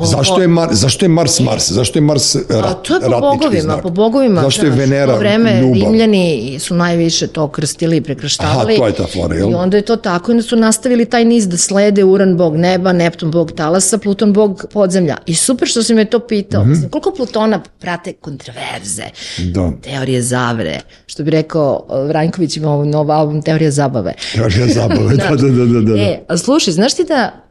Zašto 0.00 0.40
je, 0.40 0.48
Mar, 0.48 0.68
zašto 0.72 1.04
je 1.04 1.08
Mars 1.08 1.40
Mars? 1.40 1.70
Zašto 1.70 1.98
je 1.98 2.02
Mars 2.02 2.34
rat, 2.34 2.64
A 2.64 2.74
to 2.74 2.94
je 2.94 3.00
po 3.00 3.20
bogovima, 3.20 3.60
znak? 3.60 3.82
po 3.82 3.90
bogovima. 3.90 4.40
Zašto 4.40 4.66
je 4.66 4.70
Venera 4.70 5.16
vreme 5.16 5.60
ljubav? 5.60 5.74
Rimljani 5.82 6.56
su 6.58 6.74
najviše 6.74 7.26
to 7.26 7.48
krstili 7.48 7.96
i 7.96 8.00
prekrštavali. 8.00 8.72
Aha, 8.72 8.80
to 8.80 8.86
je 8.86 8.92
ta 8.92 9.06
fora, 9.14 9.34
jel? 9.36 9.50
I 9.50 9.54
onda 9.54 9.76
je 9.76 9.82
to 9.82 9.96
tako, 9.96 10.30
i 10.30 10.32
onda 10.32 10.42
su 10.42 10.56
nastavili 10.56 11.04
taj 11.04 11.24
niz 11.24 11.48
da 11.48 11.56
slede 11.56 12.04
Uran 12.04 12.36
bog 12.36 12.56
neba, 12.56 12.92
Neptun 12.92 13.30
bog 13.30 13.52
talasa, 13.52 13.98
Pluton 13.98 14.32
bog 14.32 14.64
podzemlja. 14.72 15.16
I 15.26 15.34
super 15.34 15.68
što 15.68 15.82
si 15.82 15.94
me 15.94 16.04
to 16.04 16.18
pitao. 16.20 16.60
Mhm. 16.60 16.70
Mislim, 16.70 16.90
koliko 16.90 17.10
Plutona 17.10 17.62
prate 17.78 18.12
kontroverze, 18.12 19.04
Da. 19.38 19.70
teorije 19.82 20.22
zavere. 20.22 20.80
Što 21.06 21.22
bi 21.22 21.30
rekao 21.30 21.86
uh, 21.88 22.08
Vranković 22.08 22.56
ima 22.56 22.70
ovaj 22.70 22.88
nov 22.88 23.10
album 23.10 23.42
Teorija 23.42 23.70
zabave. 23.70 24.14
Teorija 24.34 24.66
zabave, 24.66 25.16
da, 25.16 25.36
da, 25.36 25.48
da, 25.48 25.64
da, 25.64 25.80
da. 25.80 26.00
E, 26.00 26.24
a 26.28 26.36
slušaj, 26.36 26.72
znaš 26.72 26.94
ti 26.94 27.04
da 27.04 27.46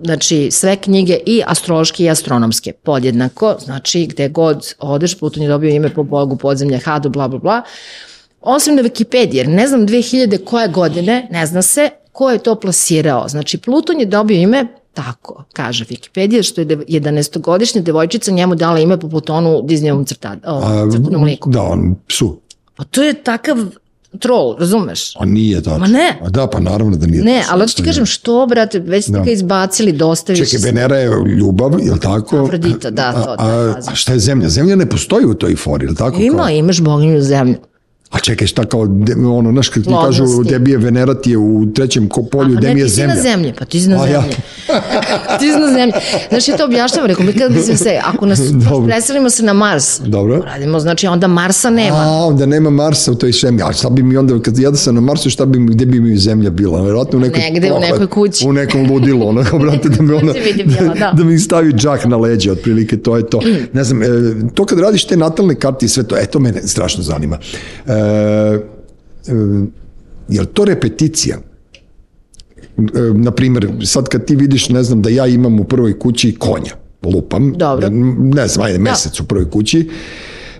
znači 0.00 0.50
sve 0.50 0.76
knjige 0.76 1.18
i 1.26 1.42
astrološke 1.46 2.04
i 2.04 2.10
astronomske 2.10 2.72
podjednako, 2.72 3.56
znači 3.64 4.06
gde 4.06 4.28
god 4.28 4.74
odeš, 4.78 5.18
Pluton 5.18 5.42
je 5.42 5.48
dobio 5.48 5.70
ime 5.70 5.88
po 5.88 6.02
bogu 6.02 6.36
podzemlja 6.36 6.78
Hadu, 6.84 7.08
bla, 7.08 7.28
bla, 7.28 7.38
bla, 7.38 7.62
osim 8.40 8.76
na 8.76 8.82
Wikipediji, 8.82 9.36
jer 9.36 9.48
ne 9.48 9.68
znam 9.68 9.86
2000 9.86 10.44
koje 10.44 10.68
godine, 10.68 11.28
ne 11.30 11.46
zna 11.46 11.62
se 11.62 11.90
ko 12.12 12.30
je 12.30 12.38
to 12.38 12.54
plasirao. 12.54 13.28
Znači, 13.28 13.58
Pluton 13.58 14.00
je 14.00 14.06
dobio 14.06 14.36
ime 14.36 14.66
tako, 14.92 15.44
kaže 15.52 15.84
Wikipedia, 15.84 16.42
što 16.42 16.60
je 16.60 16.66
11-godišnja 16.66 17.82
devojčica 17.82 18.32
njemu 18.32 18.54
dala 18.54 18.78
ime 18.78 19.00
po 19.00 19.08
Plutonu 19.08 19.62
Disneyovom 19.62 20.06
crta, 20.06 20.36
o, 20.46 20.90
crtanom 20.92 21.24
liku. 21.24 21.50
Da, 21.50 21.62
on, 21.62 21.94
psu. 22.08 22.40
Pa 22.76 22.84
to 22.84 23.02
je 23.02 23.14
takav 23.22 23.56
troll, 24.14 24.56
razumeš? 24.58 25.16
A 25.16 25.24
nije 25.24 25.62
tačno. 25.62 25.78
Ma 25.78 25.86
ne. 25.86 26.18
A 26.22 26.30
da, 26.30 26.46
pa 26.46 26.60
naravno 26.60 26.96
da 26.96 27.06
nije 27.06 27.24
Ne, 27.24 27.36
tačno. 27.36 27.52
ali 27.52 27.62
hoću 27.62 27.76
ti 27.76 27.82
kažem 27.82 28.06
što, 28.06 28.46
brate, 28.46 28.78
već 28.78 29.04
ste 29.04 29.12
Da. 29.12 29.20
ga 29.20 29.30
izbacili 29.30 29.92
dosta 29.92 30.32
više. 30.32 30.44
Čekaj, 30.46 30.58
Venera 30.62 30.96
je 30.96 31.10
ljubav, 31.28 31.80
je 31.80 31.92
li 31.92 32.00
tako? 32.00 32.38
Afrodita, 32.38 32.90
da, 32.90 33.12
to, 33.14 33.30
A, 33.30 33.34
a, 33.38 33.72
faza. 33.74 33.90
a 33.90 33.94
šta 33.94 34.12
je 34.12 34.18
zemlja? 34.18 34.48
Zemlja 34.48 34.76
ne 34.76 34.86
postoji 34.86 35.26
u 35.26 35.34
toj 35.34 35.56
fori, 35.56 35.84
je 35.84 35.90
li 35.90 35.96
tako? 35.96 36.16
Ima, 36.18 36.36
Kao- 36.36 36.48
imaš 36.48 36.80
boginju 36.80 37.20
zemlju. 37.22 37.54
A 38.10 38.18
čekaj, 38.18 38.46
šta 38.46 38.64
kao, 38.64 38.86
de, 38.86 39.14
ono, 39.14 39.52
znaš, 39.52 39.68
kad 39.68 39.84
ti 39.84 39.90
kažu 40.04 40.24
debi 40.44 40.70
je 40.70 40.78
Venera 40.78 41.14
ti 41.14 41.30
je 41.30 41.38
u 41.38 41.66
trećem 41.74 42.08
polju, 42.30 42.58
mi 42.62 42.80
je 42.80 42.84
ti 42.84 42.90
si 42.90 42.96
zemlja. 42.96 43.14
na 43.14 43.22
zemlji, 43.22 43.52
pa 43.58 43.64
ti 43.64 43.80
si 43.80 43.88
na 43.88 44.02
A 44.02 44.06
ja. 44.06 44.20
zemlji. 44.20 44.36
ti 45.40 45.52
si 45.52 45.58
na 45.58 45.66
zemlji. 45.66 45.92
Znaš, 46.28 46.48
ja 46.48 46.56
to 46.56 46.64
objašnjavam, 46.64 47.06
rekao, 47.08 47.24
mi 47.24 47.32
kada 47.32 47.54
bi 47.54 47.60
se, 47.62 48.00
ako 48.04 48.26
nas 48.26 48.40
preselimo 48.86 49.30
se 49.30 49.42
na 49.42 49.52
Mars, 49.52 50.00
Dobro. 50.00 50.42
radimo, 50.44 50.80
znači 50.80 51.06
onda 51.06 51.26
Marsa 51.26 51.70
nema. 51.70 51.96
A, 51.96 52.24
onda 52.24 52.46
nema 52.46 52.70
Marsa 52.70 53.12
u 53.12 53.14
toj 53.14 53.32
zemlji. 53.32 53.62
A 53.62 53.72
šta 53.72 53.90
bi 53.90 54.02
mi 54.02 54.16
onda, 54.16 54.42
kad 54.42 54.58
ja 54.58 54.70
da 54.70 54.76
sam 54.76 54.94
na 54.94 55.00
Marsu, 55.00 55.30
šta 55.30 55.46
bi 55.46 55.58
mi, 55.58 55.70
gde 55.70 55.86
bi 55.86 56.00
mi 56.00 56.16
zemlja 56.16 56.50
bila? 56.50 56.82
Verovatno 56.82 57.18
u 57.18 57.20
nekoj 57.20 57.40
Negde, 57.40 57.72
u 57.72 57.80
nekoj 57.80 58.06
kući. 58.06 58.48
U 58.48 58.52
nekom 58.52 58.90
ludilu, 58.90 59.28
onako, 59.28 59.58
brate, 59.58 59.88
da 59.88 60.02
mi 60.02 60.14
ona, 60.22 60.32
bila, 60.66 60.94
da. 60.94 61.12
da 61.16 61.24
mi 61.24 61.38
stavi 61.38 61.72
džak 61.72 62.04
na 62.04 62.16
leđe, 62.16 62.52
otprilike, 62.52 62.96
to 62.96 63.16
je 63.16 63.26
to. 63.26 63.40
Ne 63.72 63.84
znam, 63.84 64.02
e, 64.02 64.06
to 64.54 64.64
kad 64.64 64.78
radiš 64.78 65.04
te 65.04 65.16
natalne 65.16 65.54
karte 65.54 65.86
i 65.86 65.88
sve 65.88 66.02
to, 66.02 66.16
e, 66.16 66.26
to 66.26 66.38
mene 66.38 66.62
strašno 66.62 67.02
zanima. 67.02 67.38
E, 67.86 67.93
e, 67.94 68.74
je 70.28 70.40
li 70.40 70.46
to 70.46 70.64
repeticija? 70.64 71.38
E, 72.78 72.82
na 73.14 73.30
primjer, 73.30 73.72
sad 73.84 74.08
kad 74.08 74.24
ti 74.24 74.36
vidiš, 74.36 74.68
ne 74.68 74.82
znam, 74.82 75.02
da 75.02 75.10
ja 75.10 75.26
imam 75.26 75.60
u 75.60 75.64
prvoj 75.64 75.98
kući 75.98 76.34
konja, 76.38 76.72
lupam, 77.02 77.52
Dobro. 77.56 77.88
ne 78.18 78.48
znam, 78.48 78.66
ajde, 78.66 78.78
mesec 78.78 79.20
u 79.20 79.24
prvoj 79.24 79.50
kući, 79.50 79.90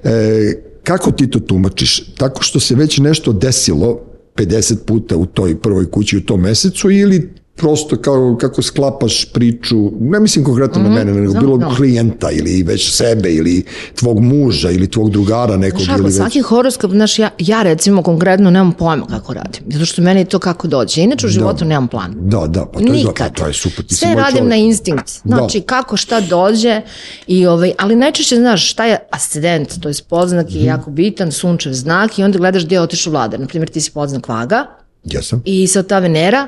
e, 0.05 0.53
kako 0.83 1.11
ti 1.11 1.31
to 1.31 1.41
tumačiš? 1.41 2.15
Tako 2.17 2.43
što 2.43 2.61
se 2.61 2.75
već 2.75 2.99
nešto 2.99 3.33
desilo 3.33 4.01
50 4.37 4.77
puta 4.87 5.17
u 5.17 5.27
toj 5.27 5.61
prvoj 5.61 5.91
kući 5.91 6.17
u 6.17 6.21
tom 6.21 6.41
mesecu 6.41 6.91
ili 6.91 7.31
prosto 7.57 7.97
kao, 7.97 8.37
kako 8.41 8.63
sklapaš 8.63 9.25
priču, 9.25 9.77
ne 10.01 10.21
mislim 10.21 10.45
konkretno 10.45 10.83
na 10.83 10.89
mene, 10.89 11.13
nego 11.13 11.31
znam, 11.31 11.45
bilo 11.45 11.57
znam. 11.57 11.75
klijenta 11.77 12.31
ili 12.31 12.63
već 12.63 12.93
sebe 12.93 13.31
ili 13.31 13.65
tvog 13.95 14.21
muža 14.21 14.71
ili 14.71 14.91
tvog 14.91 15.11
drugara 15.11 15.57
nekog 15.57 15.81
Znaš, 15.81 15.97
ili 15.97 16.07
već... 16.07 16.15
svaki 16.17 16.41
horoskop, 16.41 16.91
znaš, 16.91 17.19
ja, 17.19 17.31
ja 17.39 17.63
recimo 17.63 18.03
konkretno 18.03 18.51
nemam 18.51 18.73
pojma 18.73 19.07
kako 19.07 19.35
radim, 19.35 19.63
zato 19.67 19.85
što 19.85 20.03
meni 20.03 20.25
to 20.25 20.39
kako 20.39 20.69
dođe. 20.69 21.03
Inače 21.03 21.27
u 21.27 21.31
životu 21.31 21.65
nemam 21.65 21.89
plan. 21.89 22.15
Da, 22.19 22.47
da, 22.47 22.67
pa 22.67 22.79
to 22.79 22.85
je, 22.85 22.91
Nikad. 22.93 23.35
to, 23.35 23.43
to 23.43 23.47
je 23.47 23.53
super. 23.55 23.85
Ti 23.85 23.95
Sve 23.95 24.15
radim 24.15 24.25
čovjek. 24.31 24.51
na 24.51 24.57
instinkt. 24.57 25.11
Znači, 25.25 25.61
kako 25.61 25.97
šta 25.97 26.21
dođe, 26.21 26.81
i 27.27 27.47
ovaj, 27.47 27.73
ali 27.79 27.97
najčešće 27.97 28.37
znaš 28.37 28.71
šta 28.71 28.85
je 28.85 28.99
ascendent, 29.11 29.81
to 29.81 29.89
je 29.89 29.95
podznak 30.09 30.47
Mhm. 30.47 30.57
je 30.57 30.65
jako 30.65 30.91
bitan, 30.91 31.33
sunčev 31.33 31.73
znak 31.73 32.19
i 32.19 32.25
onda 32.25 32.39
gledaš 32.39 32.65
gdje 32.65 32.77
je 32.77 32.81
otišao 32.81 33.11
vladar. 33.11 33.41
Naprimjer, 33.41 33.69
ti 33.69 33.81
si 33.81 33.91
podznak 33.91 34.29
vaga 34.29 34.67
Jesam. 35.05 35.43
i 35.45 35.67
sad 35.67 35.87
ta 35.87 35.99
Venera, 35.99 36.47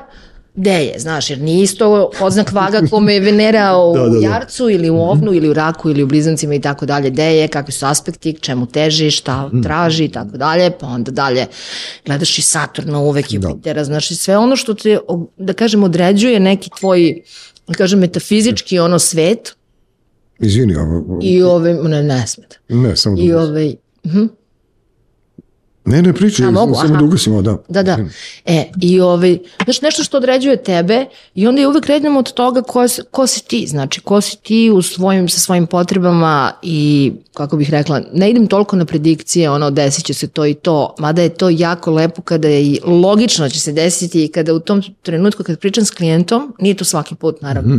gde 0.57 0.71
je, 0.75 0.99
znaš, 0.99 1.29
jer 1.29 1.39
nije 1.39 1.63
isto 1.63 1.87
podznak 2.19 2.51
vaga 2.51 2.81
kome 2.89 3.13
je 3.13 3.19
Venera 3.19 3.77
u 3.77 3.93
Da, 3.95 4.01
da, 4.01 4.09
da. 4.09 4.17
jarcu 4.19 4.69
ili 4.69 4.89
u 4.89 4.97
ovnu 4.97 5.33
ili 5.33 5.49
u 5.49 5.53
raku 5.53 5.89
ili 5.89 6.03
u 6.03 6.07
blizancima 6.07 6.55
i 6.55 6.61
tako 6.61 6.85
dalje, 6.85 7.09
gde 7.09 7.37
je, 7.37 7.47
kakvi 7.47 7.71
su 7.71 7.85
aspekti, 7.85 8.33
čemu 8.33 8.65
teži, 8.65 9.11
šta 9.11 9.47
Mhm. 9.47 9.61
traži 9.61 10.05
i 10.05 10.09
tako 10.09 10.37
dalje, 10.37 10.71
pa 10.71 10.87
onda 10.87 11.11
dalje 11.11 11.45
gledaš 12.05 12.37
i 12.37 12.41
Saturna 12.41 12.99
uvek 12.99 13.25
Jupitera, 13.33 13.83
znaš, 13.83 14.11
i 14.11 14.15
sve 14.15 14.37
ono 14.37 14.55
što 14.55 14.73
te, 14.73 14.97
da 15.37 15.53
kažem, 15.53 15.83
određuje 15.83 16.39
neki 16.39 16.69
tvoj, 16.79 17.21
da 17.67 17.73
kažem, 17.73 17.99
metafizički 17.99 18.79
ono 18.79 18.99
svet 18.99 19.55
Izvini, 20.39 20.75
ovo, 20.75 21.19
i 21.21 21.43
ove, 21.43 21.73
ne, 21.75 22.03
ne 22.03 22.27
smeta. 22.27 22.55
ne, 22.69 22.95
samo 22.95 23.15
da 23.15 23.21
I 23.21 23.33
ugasim. 23.33 23.49
ovaj, 23.49 23.75
Ne, 25.87 26.01
ne, 26.01 26.13
pričaj, 26.13 26.47
A, 26.47 26.51
mogu? 26.51 26.75
samo 26.75 26.89
Aha. 26.89 26.97
da 26.97 27.05
ugasim, 27.05 27.33
ovo, 27.33 27.41
da. 27.41 27.57
Da, 27.67 27.83
da. 27.83 27.97
E, 28.45 28.63
i 28.81 28.99
ovaj, 28.99 29.37
znaš, 29.63 29.81
nešto 29.81 30.03
što 30.03 30.17
određuje 30.17 30.63
tebe 30.63 31.05
i 31.35 31.47
onda 31.47 31.61
je 31.61 31.67
uvek 31.67 31.83
krenemo 31.83 32.19
od 32.19 32.33
toga 32.33 32.61
ko, 32.61 32.85
ko 33.11 33.27
si 33.27 33.43
ti, 33.43 33.67
znači, 33.67 34.01
ko 34.01 34.21
si 34.21 34.37
ti 34.37 34.71
u 34.73 34.81
svojim, 34.81 35.29
sa 35.29 35.39
svojim 35.39 35.67
potrebama 35.67 36.51
i, 36.61 37.13
kako 37.33 37.57
bih 37.57 37.69
rekla, 37.69 38.01
ne 38.13 38.29
idem 38.29 38.47
toliko 38.47 38.75
na 38.75 38.85
predikcije, 38.85 39.49
ono, 39.49 39.69
desit 39.71 40.05
će 40.05 40.13
se 40.13 40.27
to 40.27 40.45
i 40.45 40.53
to, 40.53 40.95
mada 40.99 41.21
je 41.21 41.29
to 41.29 41.49
jako 41.49 41.91
lepo 41.91 42.21
kada 42.21 42.47
je 42.47 42.63
i 42.63 42.79
logično 42.85 43.49
će 43.49 43.59
se 43.59 43.71
desiti 43.71 44.25
i 44.25 44.27
kada 44.27 44.53
u 44.53 44.59
tom 44.59 44.81
trenutku 45.03 45.43
kad 45.43 45.59
pričam 45.59 45.85
s 45.85 45.91
klijentom, 45.91 46.55
nije 46.59 46.75
to 46.75 46.85
svaki 46.85 47.15
put, 47.15 47.41
naravno, 47.41 47.75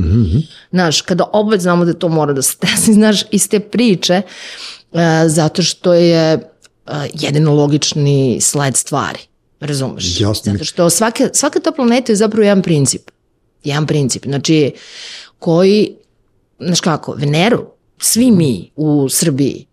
znaš, 0.71 1.03
kada 1.03 1.25
opet 1.33 1.61
znamo 1.61 1.85
da 1.85 1.93
to 1.93 2.09
mora 2.09 2.33
da 2.33 2.43
se 2.43 2.57
desi, 2.63 2.93
znaš, 2.93 3.23
iz 3.31 3.49
te 3.49 3.61
priče, 3.61 4.23
e, 4.93 5.29
zato 5.29 5.63
što 5.63 5.95
je 5.95 6.39
e, 6.89 7.09
jedino 7.15 7.55
logični 7.55 8.41
sled 8.41 8.77
stvari. 8.77 9.19
Razumeš? 9.61 10.21
Jasno. 10.21 10.53
Zato 10.53 10.65
što 10.65 10.91
svake, 10.91 11.29
svaka 11.33 11.61
ta 11.61 11.73
planeta 11.73 12.13
je 12.13 12.17
zapravo 12.17 12.43
jedan 12.43 12.63
princip. 12.63 13.11
Jedan 13.65 13.87
princip. 13.87 14.25
Znači, 14.25 14.73
koji, 15.39 15.97
znaš 16.61 16.81
kako, 16.81 17.13
Veneru, 17.13 17.67
svi 18.01 18.31
mi 18.31 18.71
u 18.77 19.09
Srbiji, 19.09 19.67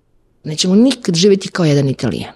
nećemo 0.44 0.76
nikad 0.76 1.16
živjeti 1.16 1.50
kao 1.50 1.66
jedan 1.66 1.90
Italijan. 1.90 2.34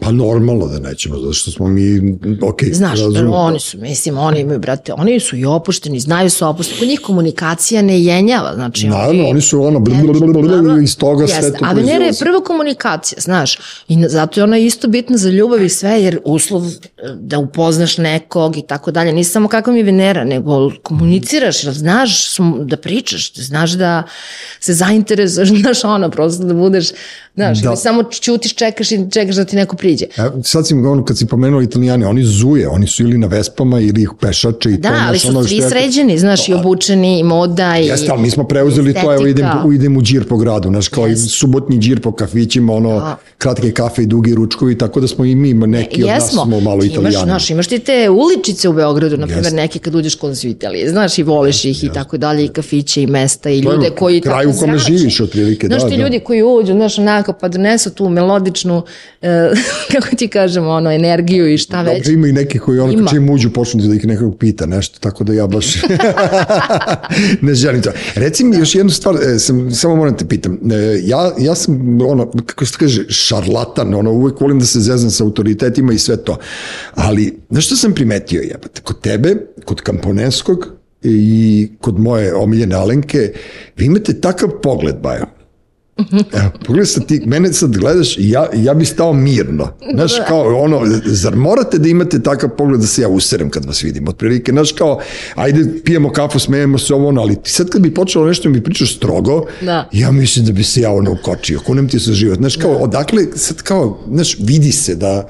Pa 0.00 0.12
normalno 0.12 0.66
da 0.66 0.78
nećemo, 0.80 1.18
zato 1.18 1.32
što 1.32 1.50
smo 1.50 1.68
mi, 1.68 2.18
ok, 2.42 2.62
Znaš, 2.64 2.98
razumem. 2.98 3.32
oni 3.32 3.60
su, 3.60 3.78
mislim, 3.78 4.18
oni 4.18 4.40
imaju, 4.40 4.58
brate, 4.58 4.92
oni 4.92 5.20
su 5.20 5.36
i 5.36 5.44
opušteni, 5.44 6.00
znaju 6.00 6.30
se 6.30 6.44
opušteni, 6.44 6.78
kod 6.78 6.88
njih 6.88 7.00
komunikacija 7.00 7.82
ne 7.82 8.02
jenjava, 8.02 8.54
znači 8.54 8.88
Naravno, 8.88 9.28
oni 9.28 9.40
su 9.40 9.62
ono, 9.62 9.84
Znači, 9.84 10.02
blablabla, 10.22 10.82
iz 10.82 10.96
toga 10.96 11.26
sve 11.26 11.36
Jeste, 11.36 11.58
to 11.58 11.64
a 11.64 11.72
Venera 11.72 11.92
je 11.94 11.98
proizilazi. 11.98 12.18
prva 12.20 12.40
komunikacija, 12.40 13.18
znaš, 13.20 13.58
i 13.88 14.04
zato 14.08 14.40
je 14.40 14.44
ona 14.44 14.58
isto 14.58 14.88
bitna 14.88 15.16
za 15.16 15.30
ljubav 15.30 15.62
i 15.62 15.68
sve, 15.68 16.02
jer 16.02 16.18
uslov 16.24 16.62
e, 16.64 16.70
da 17.14 17.38
upoznaš 17.38 17.98
nekog 17.98 18.56
i 18.56 18.62
tako 18.62 18.90
dalje, 18.90 19.12
nije 19.12 19.24
samo 19.24 19.48
kakva 19.48 19.72
mi 19.72 19.78
je 19.78 19.84
Venera, 19.84 20.24
nego 20.24 20.70
komuniciraš, 20.82 21.62
znaš 21.62 22.26
da 22.60 22.76
pričaš, 22.76 23.34
znaš 23.34 23.70
da 23.72 24.02
se 24.60 24.72
zainteresuješ, 24.74 25.48
znaš 25.62 25.84
ono, 25.84 26.10
prosto 26.10 26.44
da 26.44 26.54
budeš, 26.54 26.88
znaš, 27.34 27.58
Da. 27.58 27.76
samo 27.76 28.02
čutiš, 28.04 28.54
čekaš 28.54 28.92
i 28.92 29.10
čekaš 29.12 29.34
da 29.36 29.44
ti 29.44 29.56
neko 29.56 29.76
priča. 29.76 29.89
Priđe. 29.90 30.04
E, 30.06 30.42
sad 30.42 30.66
si 30.66 30.74
ono, 30.74 31.04
kad 31.04 31.18
si 31.18 31.26
pomenuo 31.26 31.62
italijane, 31.62 32.06
oni 32.06 32.24
zuje, 32.24 32.68
oni 32.68 32.86
su 32.86 33.02
ili 33.02 33.18
na 33.18 33.26
vespama 33.26 33.80
ili 33.80 34.02
ih 34.02 34.10
pešače 34.20 34.70
i 34.70 34.76
to. 34.76 34.80
Da, 34.80 34.88
znaš, 34.88 35.08
ali 35.08 35.18
su 35.18 35.28
ono 35.28 35.42
svi 35.42 35.48
što 35.48 35.64
je- 35.64 35.70
sređeni, 35.70 36.18
znaš, 36.18 36.48
i 36.48 36.54
obučeni, 36.54 37.18
i 37.18 37.24
moda, 37.24 37.78
i 37.78 37.86
Jeste, 37.86 38.06
ali 38.10 38.22
mi 38.22 38.30
smo 38.30 38.44
preuzeli 38.44 38.94
to, 38.94 39.14
evo 39.14 39.26
idem, 39.26 39.46
estetika. 39.46 39.74
idem 39.74 39.96
u 39.96 40.02
džir 40.02 40.28
po 40.28 40.36
gradu, 40.36 40.68
znaš, 40.68 40.88
kao 40.88 41.08
i 41.08 41.16
subotnji 41.16 41.78
džir 41.78 42.00
po 42.00 42.12
kafićima, 42.12 42.72
ono, 42.72 42.90
Da. 42.90 43.16
kratke 43.38 43.72
kafe 43.72 44.02
i 44.02 44.06
dugi 44.06 44.34
ručkovi, 44.34 44.78
tako 44.78 45.00
da 45.00 45.08
smo 45.08 45.24
i 45.24 45.34
mi, 45.34 45.54
neki 45.54 46.02
od 46.02 46.08
nas 46.08 46.30
smo 46.30 46.44
malo 46.60 46.80
Ti 46.80 46.86
imaš, 46.86 46.92
italijani. 46.92 47.24
znaš, 47.24 47.50
imaš 47.50 47.66
ti 47.66 47.78
te 47.78 48.10
uličice 48.10 48.68
u 48.68 48.72
Beogradu, 48.72 49.16
na 49.16 49.26
primjer, 49.26 49.44
Jeste. 49.44 49.56
neke 49.56 49.78
kad 49.78 49.94
uđeš 49.94 50.14
kod 50.14 50.38
su 50.38 50.48
Italije, 50.48 50.90
znaš, 50.90 51.18
i 51.18 51.22
voliš 51.24 51.64
ih 51.64 51.84
i 51.84 51.90
tako 51.90 52.16
dalje, 52.18 52.44
i 52.44 52.48
kafiće, 52.50 53.02
i 53.02 53.06
mesta, 53.08 53.50
i 53.50 53.58
ljude 53.58 53.90
koji 53.90 54.20
kraj 54.20 54.46
u 54.46 54.52
kome 54.52 54.78
živiš, 54.78 55.20
otprilike, 55.20 55.66
Znaš, 55.66 55.82
da, 55.82 55.88
ti 55.88 55.96
da. 55.96 56.02
ljudi 56.02 56.20
koji 56.20 56.42
uđu, 56.44 56.72
znaš, 56.72 56.98
onako, 56.98 57.32
pa 57.32 57.48
donesu 57.48 57.90
tu 57.90 58.08
melodičnu, 58.08 58.82
e, 59.22 59.50
kako 59.92 60.16
ti 60.16 60.28
kažemo, 60.28 60.68
ono, 60.68 60.92
energiju 60.92 61.54
i 61.54 61.58
šta 61.58 61.82
već. 61.82 61.96
Dobro, 61.96 62.12
ima 62.12 62.28
i 62.28 62.32
neki 62.32 62.58
koji 62.58 62.78
ono, 62.78 62.92
Ima. 62.92 63.10
čim 63.10 63.30
uđu 63.30 63.50
počnu 63.50 63.82
da 63.82 63.94
ih 63.94 64.06
nekog 64.06 64.38
pita 64.38 64.66
nešto, 64.66 64.98
tako 65.00 65.24
da 65.24 65.32
ja 65.32 65.46
baš 65.46 65.66
ne 67.42 67.54
želim 67.54 67.82
to. 67.82 67.90
Reci 68.14 68.44
mi 68.44 68.56
još 68.56 68.74
jednu 68.74 68.90
stvar, 68.90 69.16
e, 69.16 69.38
sam, 69.38 69.70
samo 69.70 69.96
moram 69.96 70.16
te 70.16 70.28
pitam, 70.28 70.58
e, 70.72 71.00
ja, 71.04 71.32
ja 71.38 71.54
sam, 71.54 72.00
ono, 72.02 72.32
kako 72.46 72.66
se 72.66 72.76
kaže, 72.78 73.04
šarlatan, 73.08 73.94
ono, 73.94 74.12
uvek 74.12 74.40
volim 74.40 74.58
da 74.58 74.66
se 74.66 74.80
zezam 74.80 75.10
sa 75.10 75.24
autoritetima 75.24 75.92
i 75.92 75.98
sve 75.98 76.16
to, 76.16 76.38
ali, 76.94 77.38
znaš 77.50 77.66
što 77.66 77.76
sam 77.76 77.92
primetio, 77.94 78.40
jebate, 78.40 78.80
kod 78.80 79.00
tebe, 79.00 79.36
kod 79.64 79.80
Kamponeskog 79.80 80.66
i 81.02 81.68
kod 81.80 81.98
moje 81.98 82.34
omiljene 82.34 82.74
Alenke, 82.74 83.32
vi 83.76 83.84
imate 83.84 84.20
takav 84.20 84.48
pogled, 84.62 84.96
Bajo, 85.02 85.26
Evo, 86.32 86.50
pogledaj 86.66 86.86
sad 86.86 87.06
ti, 87.06 87.22
mene 87.26 87.52
sad 87.52 87.76
gledaš 87.76 88.18
i 88.18 88.30
ja, 88.30 88.48
ja 88.54 88.74
bi 88.74 88.84
stao 88.84 89.12
mirno. 89.12 89.68
Znaš, 89.94 90.12
kao 90.28 90.62
ono, 90.62 90.80
zar 91.04 91.36
morate 91.36 91.78
da 91.78 91.88
imate 91.88 92.22
takav 92.22 92.50
pogled 92.50 92.80
da 92.80 92.86
se 92.86 93.02
ja 93.02 93.08
userem 93.08 93.50
kad 93.50 93.64
vas 93.64 93.82
vidim? 93.82 94.08
Otprilike, 94.08 94.52
znaš, 94.52 94.72
kao, 94.72 95.00
ajde, 95.34 95.82
pijemo 95.84 96.12
kafu, 96.12 96.38
smejemo 96.38 96.78
se 96.78 96.94
ovo, 96.94 97.08
ono, 97.08 97.20
ali 97.20 97.42
ti 97.42 97.50
sad 97.50 97.70
kad 97.70 97.82
bi 97.82 97.94
počelo 97.94 98.26
nešto 98.26 98.48
da 98.48 98.52
mi 98.52 98.64
pričaš 98.64 98.96
strogo, 98.96 99.46
Da. 99.60 99.88
ja 99.92 100.10
mislim 100.10 100.44
da 100.46 100.52
bi 100.52 100.64
se 100.64 100.80
ja 100.80 100.92
ono 100.92 101.12
ukočio, 101.12 101.60
kunem 101.60 101.88
ti 101.88 102.00
sa 102.00 102.12
život. 102.12 102.38
Znaš, 102.38 102.56
kao, 102.56 102.72
odakle, 102.72 103.26
sad 103.36 103.62
kao, 103.62 103.98
znaš, 104.12 104.36
vidi 104.40 104.72
se 104.72 104.94
da, 104.94 105.28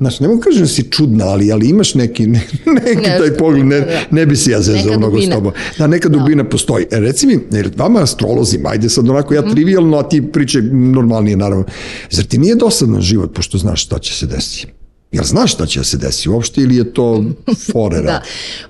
Znaš, 0.00 0.20
ne 0.20 0.28
mogu 0.28 0.40
kažem 0.40 0.60
da 0.60 0.66
si 0.66 0.90
čudna, 0.90 1.24
ali, 1.24 1.52
ali 1.52 1.68
imaš 1.68 1.94
neki, 1.94 2.26
ne, 2.26 2.40
neki 2.66 2.96
Nešto, 2.98 3.18
taj 3.18 3.36
pogled, 3.36 3.66
ne, 3.66 3.80
da. 3.80 4.00
ne 4.10 4.26
bi 4.26 4.36
se 4.36 4.50
ja 4.50 4.60
zezao 4.62 4.98
mnogo 4.98 5.20
s 5.20 5.28
tobom. 5.30 5.52
Da, 5.78 5.86
neka 5.86 6.08
dubina 6.08 6.44
postoji. 6.44 6.86
E, 6.90 7.00
reci 7.00 7.26
mi, 7.26 7.38
jer 7.52 7.70
vama 7.76 8.02
astrolozima, 8.02 8.68
ajde 8.68 8.88
sad 8.88 9.08
onako 9.08 9.34
Mhm. 9.34 9.44
ja 9.44 9.52
trivialno, 9.52 9.96
a 9.98 10.08
ti 10.08 10.22
priče 10.22 10.62
normalnije 10.62 11.36
naravno. 11.36 11.64
Zar 12.10 12.24
ti 12.24 12.38
nije 12.38 12.54
dosadan 12.54 13.00
život 13.00 13.34
pošto 13.34 13.58
znaš 13.58 13.84
šta 13.84 13.98
će 13.98 14.14
se 14.14 14.26
desiti? 14.26 14.66
Jel 15.12 15.24
znaš 15.24 15.52
šta 15.52 15.66
će 15.66 15.80
da 15.80 15.84
se 15.84 15.96
desiti 15.96 16.28
uopšte 16.28 16.60
ili 16.60 16.76
je 16.76 16.92
to 16.92 17.24
fore 17.72 18.02
Da. 18.02 18.22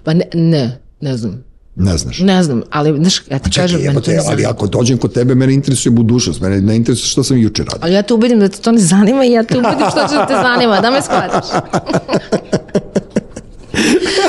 Pa 0.05 0.15
ne, 0.15 0.25
ne, 0.35 0.79
ne 1.01 1.17
znam. 1.17 1.45
Ne 1.81 1.99
znaš. 1.99 2.19
Ne 2.19 2.43
znam, 2.43 2.63
ali, 2.71 3.01
znaš, 3.01 3.23
ja 3.31 3.39
ti 3.39 3.51
kažem, 3.51 3.81
Čekaj, 3.81 4.03
te, 4.03 4.19
ali 4.29 4.47
ako 4.47 4.67
dođem 4.67 4.99
kod 4.99 5.13
tebe, 5.13 5.35
mene 5.35 5.55
interesuje 5.55 5.93
budućnost, 5.93 6.41
mene 6.41 6.61
ne 6.61 6.77
interesuje 6.77 7.09
šta 7.09 7.25
sam 7.25 7.39
juče 7.39 7.65
radio. 7.65 7.79
Ali 7.83 7.95
ja 7.95 8.03
te 8.03 8.15
ubedim 8.15 8.41
da 8.41 8.49
te 8.49 8.59
to 8.59 8.73
ne 8.73 8.79
zanima 8.79 9.25
i 9.25 9.33
ja 9.33 9.43
te 9.43 9.59
ubedim 9.59 9.87
što 9.91 10.17
da 10.17 10.27
te 10.27 10.35
zanima, 10.43 10.81
da 10.81 10.91
me 10.91 11.03
shvatiš. 11.03 11.51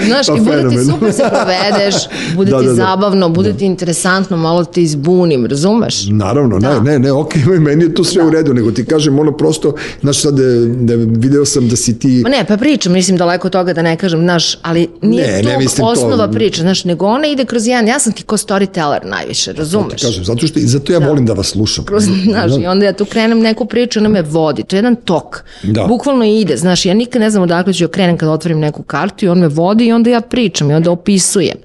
Znaš, 0.00 0.26
Pa 0.26 0.34
i 0.34 0.40
bude 0.40 0.68
ti 0.70 0.84
super 0.84 1.12
se 1.12 1.22
provedeš, 1.24 1.94
bude 2.36 2.50
Da, 2.50 2.58
ti 2.58 2.66
da, 2.66 2.70
da. 2.70 2.76
zabavno, 2.76 3.28
bude 3.28 3.52
ti 3.52 3.64
interesantno, 3.64 4.36
malo 4.38 4.64
te 4.64 4.82
izbunim, 4.82 5.46
razumeš? 5.46 6.06
Naravno, 6.06 6.58
Da. 6.58 6.74
ne, 6.74 6.92
ne, 6.92 6.98
ne, 6.98 7.12
ok, 7.12 7.34
meni 7.58 7.84
je 7.84 7.94
to 7.94 8.04
sve 8.04 8.24
u 8.24 8.30
redu, 8.30 8.54
nego 8.54 8.70
ti 8.70 8.84
kažem 8.84 9.18
ono 9.18 9.32
prosto, 9.32 9.74
znaš 10.00 10.18
sad, 10.18 10.34
da, 10.76 10.94
video 10.96 11.44
sam 11.44 11.68
da 11.68 11.76
si 11.76 11.98
ti, 11.98 12.20
Ma 12.22 12.28
ne, 12.28 12.44
pa 12.44 12.56
pričam, 12.56 12.92
mislim 12.92 13.16
daleko 13.16 13.48
toga 13.48 13.72
da 13.72 13.82
ne 13.82 13.96
kažem, 13.96 14.20
znaš, 14.20 14.56
ali 14.62 14.88
nije 15.02 15.26
Ne, 15.26 15.42
to 15.42 15.48
ne 15.48 15.58
mislim 15.58 15.76
to. 15.78 15.92
osnova 15.92 16.28
priče, 16.28 16.62
znaš, 16.62 16.84
nego 16.84 17.06
ona 17.06 17.26
ide 17.26 17.44
kroz 17.44 17.66
jedan, 17.66 17.88
ja 17.88 17.98
sam 17.98 18.12
ti 18.12 18.22
ko 18.22 18.36
storyteller 18.36 19.04
najviše, 19.04 19.52
razumeš? 19.52 20.02
kažem, 20.02 20.24
zato 20.24 20.46
što, 20.46 20.58
i 20.58 20.66
zato 20.66 20.92
ja 20.92 20.98
volim 21.00 21.26
da 21.26 21.32
vas 21.32 21.46
slušam. 21.46 21.84
kroz, 21.84 22.04
znaš, 22.24 22.52
i 22.54 22.66
onda 22.66 22.84
ja 22.84 22.92
tu 22.92 23.04
krenem 23.04 23.40
neku 23.40 23.64
priču, 23.64 23.98
ona 23.98 24.08
me 24.08 24.22
vodi, 24.22 24.62
to 24.62 24.76
je 24.76 24.78
jedan 24.78 24.96
tok, 24.96 25.42
Da. 25.62 25.84
bukvalno 25.84 26.24
ide, 26.26 26.56
znaš, 26.56 26.86
ja 26.86 26.94
nikad 26.94 27.20
ne 27.20 27.30
znam 27.30 27.42
odakle 27.42 27.72
ću 27.72 27.84
da 27.84 27.88
krenem 27.88 28.16
kad 28.16 28.28
otvorim 28.28 28.58
neku 28.58 28.82
kartu 28.82 29.24
i 29.24 29.28
on 29.28 29.38
me 29.38 29.47
vodi 29.48 29.86
i 29.86 29.92
onda 29.92 30.10
ja 30.10 30.20
pričam 30.20 30.70
i 30.70 30.74
onda 30.74 30.90
opisujem. 30.90 31.56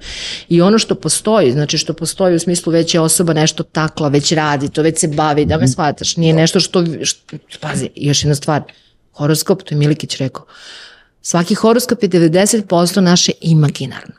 I 0.48 0.62
ono 0.62 0.78
što 0.78 0.94
postoji, 0.94 1.52
znači 1.52 1.78
što 1.78 1.92
postoji 1.92 2.34
u 2.34 2.38
smislu 2.38 2.72
već 2.72 2.94
je 2.94 3.00
osoba 3.00 3.32
nešto 3.32 3.62
takla, 3.62 4.08
već 4.08 4.32
radi, 4.32 4.68
to 4.68 4.82
već 4.82 4.98
se 4.98 5.08
bavi, 5.08 5.46
da 5.46 5.58
me 5.58 5.68
shvataš, 5.68 6.16
nije 6.16 6.34
nešto 6.34 6.60
što, 6.60 6.84
što 7.04 7.58
pazi, 7.60 7.88
još 7.96 8.22
jedna 8.22 8.34
stvar, 8.34 8.62
horoskop, 9.12 9.62
to 9.62 9.74
je 9.74 9.78
Milikić 9.78 10.16
rekao, 10.16 10.46
svaki 11.22 11.54
horoskop 11.54 12.02
je 12.02 12.08
90% 12.08 13.00
naše 13.00 13.32
imaginarno. 13.40 14.14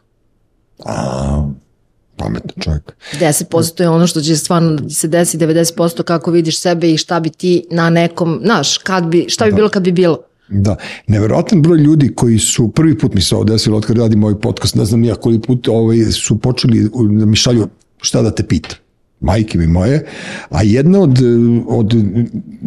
Pametan 2.18 2.64
čovjek. 2.64 2.96
10% 3.14 3.82
je 3.82 3.90
ono 3.90 4.08
što 4.08 4.22
će 4.22 4.36
stvarno 4.36 4.76
da 4.76 4.90
se 4.90 5.08
desi, 5.08 5.38
90% 5.38 6.04
kako 6.04 6.32
vidiš 6.32 6.60
sebe 6.60 6.92
i 6.92 6.98
šta 6.98 7.20
bi 7.20 7.30
ti 7.30 7.66
na 7.72 7.90
nekom, 7.90 8.40
znaš, 8.44 8.78
kad 8.78 9.04
bi, 9.04 9.26
šta 9.30 9.46
bi 9.46 9.52
bilo 9.52 9.70
kad 9.70 9.84
bi 9.84 9.92
bilo. 9.92 10.20
Da, 10.48 10.76
neverovatan 11.08 11.62
broj 11.62 11.78
ljudi 11.78 12.12
koji 12.16 12.40
su, 12.40 12.72
prvi 12.72 12.98
put 12.98 13.14
mi 13.14 13.22
se 13.22 13.36
ovo 13.36 13.44
desilo, 13.44 13.78
otkad 13.78 13.98
radim 13.98 14.24
ovaj 14.24 14.40
podcast, 14.42 14.76
ne 14.76 14.86
znam 14.86 15.00
nija 15.00 15.16
koji 15.16 15.42
put 15.42 15.68
ovaj, 15.68 15.98
su 16.12 16.40
počeli 16.40 16.90
da 17.20 17.26
mi 17.26 17.36
šalju 17.36 17.68
šta 18.02 18.22
da 18.22 18.32
te 18.32 18.44
pitam 18.44 18.85
majke 19.26 19.58
mi 19.58 19.68
moje, 19.68 20.06
a 20.50 20.64
jedna 20.64 21.00
od, 21.00 21.20
od 21.68 21.94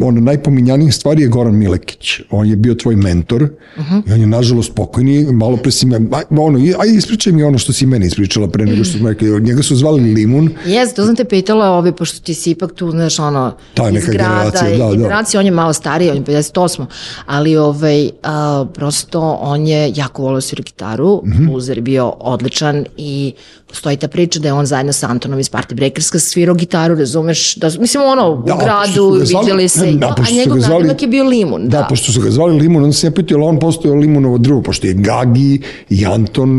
ono, 0.01 0.21
najpominjanijih 0.21 0.93
stvari 0.95 1.21
je 1.21 1.27
Goran 1.27 1.55
Milekić. 1.55 2.19
On 2.31 2.47
je 2.47 2.55
bio 2.55 2.75
tvoj 2.75 2.95
mentor 2.95 3.47
i 4.07 4.13
on 4.13 4.21
je 4.21 4.27
nažalost 4.27 4.75
pokojni, 4.75 5.25
malo 5.31 5.57
pre 5.57 5.71
si 5.71 5.85
me, 5.85 5.95
aj, 6.11 6.23
ono, 6.29 6.59
ajde 6.79 6.97
ispričaj 6.97 7.33
mi 7.33 7.43
ono 7.43 7.57
što 7.57 7.73
si 7.73 7.85
meni 7.85 8.05
ispričala 8.05 8.47
pre 8.47 8.65
nego 8.65 8.83
što 8.83 8.97
smo 8.97 9.09
rekli, 9.09 9.41
njega 9.41 9.63
su 9.63 9.75
zvali 9.75 10.13
Limun, 10.13 10.49
Jes, 10.65 10.93
to 10.93 11.05
sam 11.05 11.15
te 11.15 11.23
pitala, 11.25 11.69
ovi, 11.69 11.91
pošto 11.91 12.19
ti 12.19 12.33
si 12.33 12.51
ipak 12.51 12.73
tu, 12.73 12.91
znaš, 12.91 13.19
ono, 13.19 13.55
Ta 13.73 13.83
je 13.83 13.89
iz 13.89 13.93
neka 13.95 14.11
grada, 14.11 14.29
generacija, 14.33 14.77
da, 14.77 14.85
da. 14.85 14.95
generacija, 14.95 15.39
on 15.39 15.45
je 15.45 15.51
malo 15.51 15.73
stariji, 15.73 16.09
on 16.09 16.17
je 16.17 16.23
58. 16.23 16.85
Ali, 17.25 17.57
ovaj, 17.57 18.09
a, 18.23 18.65
prosto, 18.73 19.21
on 19.41 19.67
je 19.67 19.91
jako 19.95 20.21
volio 20.21 20.41
svira 20.41 20.63
gitaru, 20.63 21.21
Mhm. 21.25 21.45
bluzer 21.45 21.77
je 21.77 21.81
bio 21.81 22.09
odličan 22.09 22.85
i 22.97 23.33
postoji 23.67 23.97
ta 23.97 24.07
priča 24.07 24.39
da 24.39 24.47
je 24.47 24.53
on 24.53 24.65
zajedno 24.65 24.93
sa 24.93 25.07
Antonom 25.07 25.39
iz 25.39 25.51
Party 25.51 25.73
Breakerska 25.73 26.19
svirao 26.19 26.48
gitaru, 26.55 26.95
razumeš, 26.95 27.55
da, 27.55 27.69
mislim, 27.79 28.03
ono, 28.03 28.43
Da, 28.47 28.55
u 28.55 28.57
gradu, 28.57 28.91
zvali- 29.23 29.43
viđali 29.43 29.67
se, 29.67 29.91
da, 29.91 30.07
a 30.09 30.31
njegov 30.33 30.59
zvali- 30.59 30.73
nadimak 30.73 31.01
je 31.01 31.07
bio 31.07 31.23
Limun, 31.23 31.61
Da, 31.63 31.77
da. 31.77 31.85
pošto 31.89 32.11
su 32.11 32.21
ga 32.21 32.31
zvali 32.31 32.59
Limun, 32.59 32.83
onda 32.83 32.93
sam 32.93 33.07
ja 33.07 33.13
pitao, 33.13 33.41
on 33.41 33.59
postoje 33.59 33.95
Limunovo 33.95 34.37
drvo, 34.37 34.61
pošto 34.61 34.87
je 34.87 34.93
Gagi 34.93 35.59
i 35.89 36.05
Anton, 36.05 36.49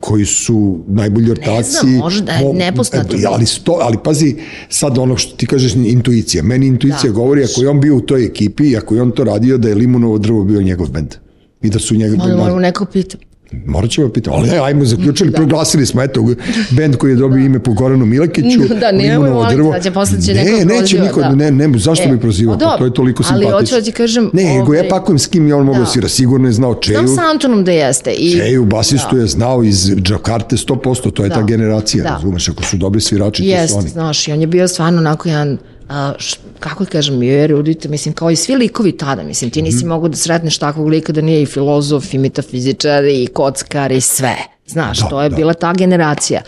koji 0.00 0.24
su 0.24 0.54
najbolji 0.88 1.30
ortaci. 1.30 1.70
znam, 1.72 1.92
možda 1.92 2.32
je 2.32 2.40
Mo- 2.40 2.52
nepoznato. 2.54 3.16
e, 3.16 3.20
Ali, 3.26 3.46
sto, 3.46 3.78
ali 3.80 3.96
pazi, 4.04 4.36
sad 4.68 4.98
ono 4.98 5.16
što 5.16 5.36
ti 5.36 5.46
kažeš, 5.46 5.74
intuicija. 5.74 6.42
Meni 6.42 6.66
intuicija 6.66 7.10
Da. 7.10 7.14
govori, 7.14 7.44
ako 7.44 7.60
je 7.62 7.68
on 7.68 7.80
bio 7.80 7.96
u 7.96 8.00
toj 8.00 8.24
ekipi 8.24 8.76
ako 8.76 8.94
je 8.94 9.02
on 9.02 9.10
to 9.10 9.24
radio, 9.24 9.58
da 9.58 9.68
je 9.68 9.74
Limunovo 9.74 10.18
drvo 10.18 10.44
bio 10.44 10.62
njegov 10.62 10.90
bend. 10.90 11.14
I 11.62 11.70
da 11.70 11.78
su 11.78 11.94
njega... 11.94 12.16
Moram, 12.16 12.38
moram 12.38 12.58
nekog 12.58 12.88
pitati. 12.88 13.26
Morat 13.66 13.90
ćemo 13.90 14.08
pitati, 14.08 14.36
ali 14.36 14.50
ne, 14.50 14.58
ajmo 14.58 14.84
zaključili, 14.84 15.30
da. 15.30 15.36
proglasili 15.36 15.86
smo, 15.86 16.02
eto, 16.02 16.24
bend 16.70 16.96
koji 16.96 17.10
je 17.10 17.16
dobio 17.16 17.38
ime 17.38 17.58
po 17.58 17.72
Goranu 17.72 18.06
Milekiću, 18.06 18.60
Da, 18.80 18.90
te, 18.90 19.54
drvo. 19.54 19.74
sad 20.06 20.24
će 20.24 20.34
ne, 20.34 20.44
neko 20.44 20.64
neće 20.64 21.00
niko, 21.00 21.20
da. 21.20 21.28
ne, 21.28 21.50
ne, 21.50 21.78
zašto 21.78 22.04
E, 22.04 22.08
bi 22.08 22.20
prozivao, 22.20 22.58
pa 22.58 22.64
pa 22.66 22.78
to 22.78 22.84
je 22.84 22.94
toliko 22.94 23.22
dobro, 23.22 23.34
ali 23.34 23.44
simpatično. 23.44 23.76
hoću 23.76 23.80
da 23.80 23.84
ti 23.84 23.92
kažem, 23.92 24.30
Ne, 24.32 24.44
nego 24.44 24.74
ja 24.74 24.80
ovaj, 24.80 24.88
pakujem 24.90 25.18
s 25.18 25.26
kim 25.26 25.46
je 25.46 25.54
on 25.54 25.66
mogao 25.66 25.74
da 25.74 25.84
da. 25.84 25.86
svira, 25.86 26.08
sigurno 26.08 26.48
je 26.48 26.52
znao 26.52 26.74
Čeju, 26.74 26.98
Znam 26.98 27.08
sa 27.08 27.22
Antonom 27.24 27.64
da 27.64 27.72
jeste. 27.72 28.10
I, 28.12 28.32
Čeju, 28.32 28.64
basistu 28.64 29.16
je 29.16 29.26
znao 29.26 29.64
iz 29.64 29.90
Džakarte 29.92 30.56
100%, 30.58 31.10
to 31.10 31.24
je 31.24 31.30
ta 31.30 31.36
Da. 31.36 31.42
generacija, 31.42 32.02
Da. 32.02 32.10
razumeš, 32.10 32.48
ako 32.48 32.62
su 32.62 32.76
dobri 32.76 33.00
svirači, 33.00 33.42
to 33.42 33.46
su 33.46 33.50
Jeste, 33.50 33.78
oni. 33.78 33.88
znaš, 33.88 34.28
i 34.28 34.32
on 34.32 34.40
je 34.40 34.46
bio 34.46 34.68
stvarno 34.68 34.98
onako 34.98 35.28
jedan, 35.28 35.58
a, 35.88 36.12
š, 36.18 36.36
kako 36.60 36.84
kažem, 36.86 37.20
bio 37.20 37.32
je 37.32 37.44
erudit, 37.44 37.84
mislim, 37.84 38.14
kao 38.14 38.30
i 38.30 38.36
svi 38.36 38.56
likovi 38.56 38.92
tada, 38.92 39.22
mislim, 39.22 39.50
ti 39.50 39.62
nisi 39.62 39.84
mogao 39.84 40.08
da 40.08 40.16
sretneš 40.16 40.58
takvog 40.58 40.88
lika 40.88 41.12
da 41.12 41.20
nije 41.20 41.42
i 41.42 41.46
filozof, 41.46 42.14
i 42.14 42.18
metafizičar, 42.18 43.04
i 43.04 43.26
kockar, 43.26 43.92
i 43.92 44.00
sve, 44.00 44.36
znaš, 44.66 44.98
Da, 44.98 45.08
to 45.08 45.22
je 45.22 45.28
da. 45.28 45.36
bila 45.36 45.54
ta 45.54 45.72
generacija. 45.72 46.40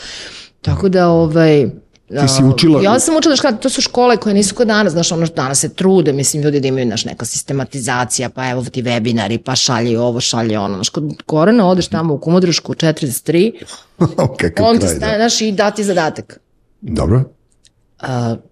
Tako 0.62 0.88
da, 0.88 1.08
ovaj, 1.08 1.66
Ti 2.10 2.28
si 2.28 2.42
učila- 2.44 2.82
Ja 2.82 3.00
sam 3.00 3.16
učila, 3.16 3.36
znaš, 3.36 3.60
to 3.60 3.68
su 3.68 3.80
škole 3.80 4.16
koje 4.16 4.34
nisu 4.34 4.54
kod 4.54 4.66
danas, 4.66 4.92
znaš, 4.92 5.12
ono, 5.12 5.26
danas 5.26 5.60
se 5.60 5.68
trude, 5.68 6.12
mislim, 6.12 6.42
ljudi 6.42 6.60
da 6.60 6.68
imaju, 6.68 6.86
znaš, 6.86 7.04
neka 7.04 7.24
sistematizacija, 7.24 8.28
pa 8.28 8.50
evo 8.50 8.64
ti 8.64 8.82
webinari, 8.82 9.38
pa 9.38 9.56
šalji 9.56 9.96
ovo, 9.96 10.20
šalji 10.20 10.56
ono, 10.56 10.74
znaš, 10.74 10.88
kod 10.88 11.04
Korana 11.26 11.68
odeš 11.68 11.88
tamo 11.88 12.14
u 12.14 12.18
Kumodrušku 12.18 12.74
43, 12.74 13.52
Kakav 14.40 14.66
on 14.66 14.74
ti 14.74 14.80
kraj, 14.80 14.94
staje, 14.96 15.12
da. 15.12 15.18
znaš, 15.18 15.40
i 15.40 15.52
dati 15.52 15.84
zadatak. 15.84 16.40
Dobro, 16.80 17.24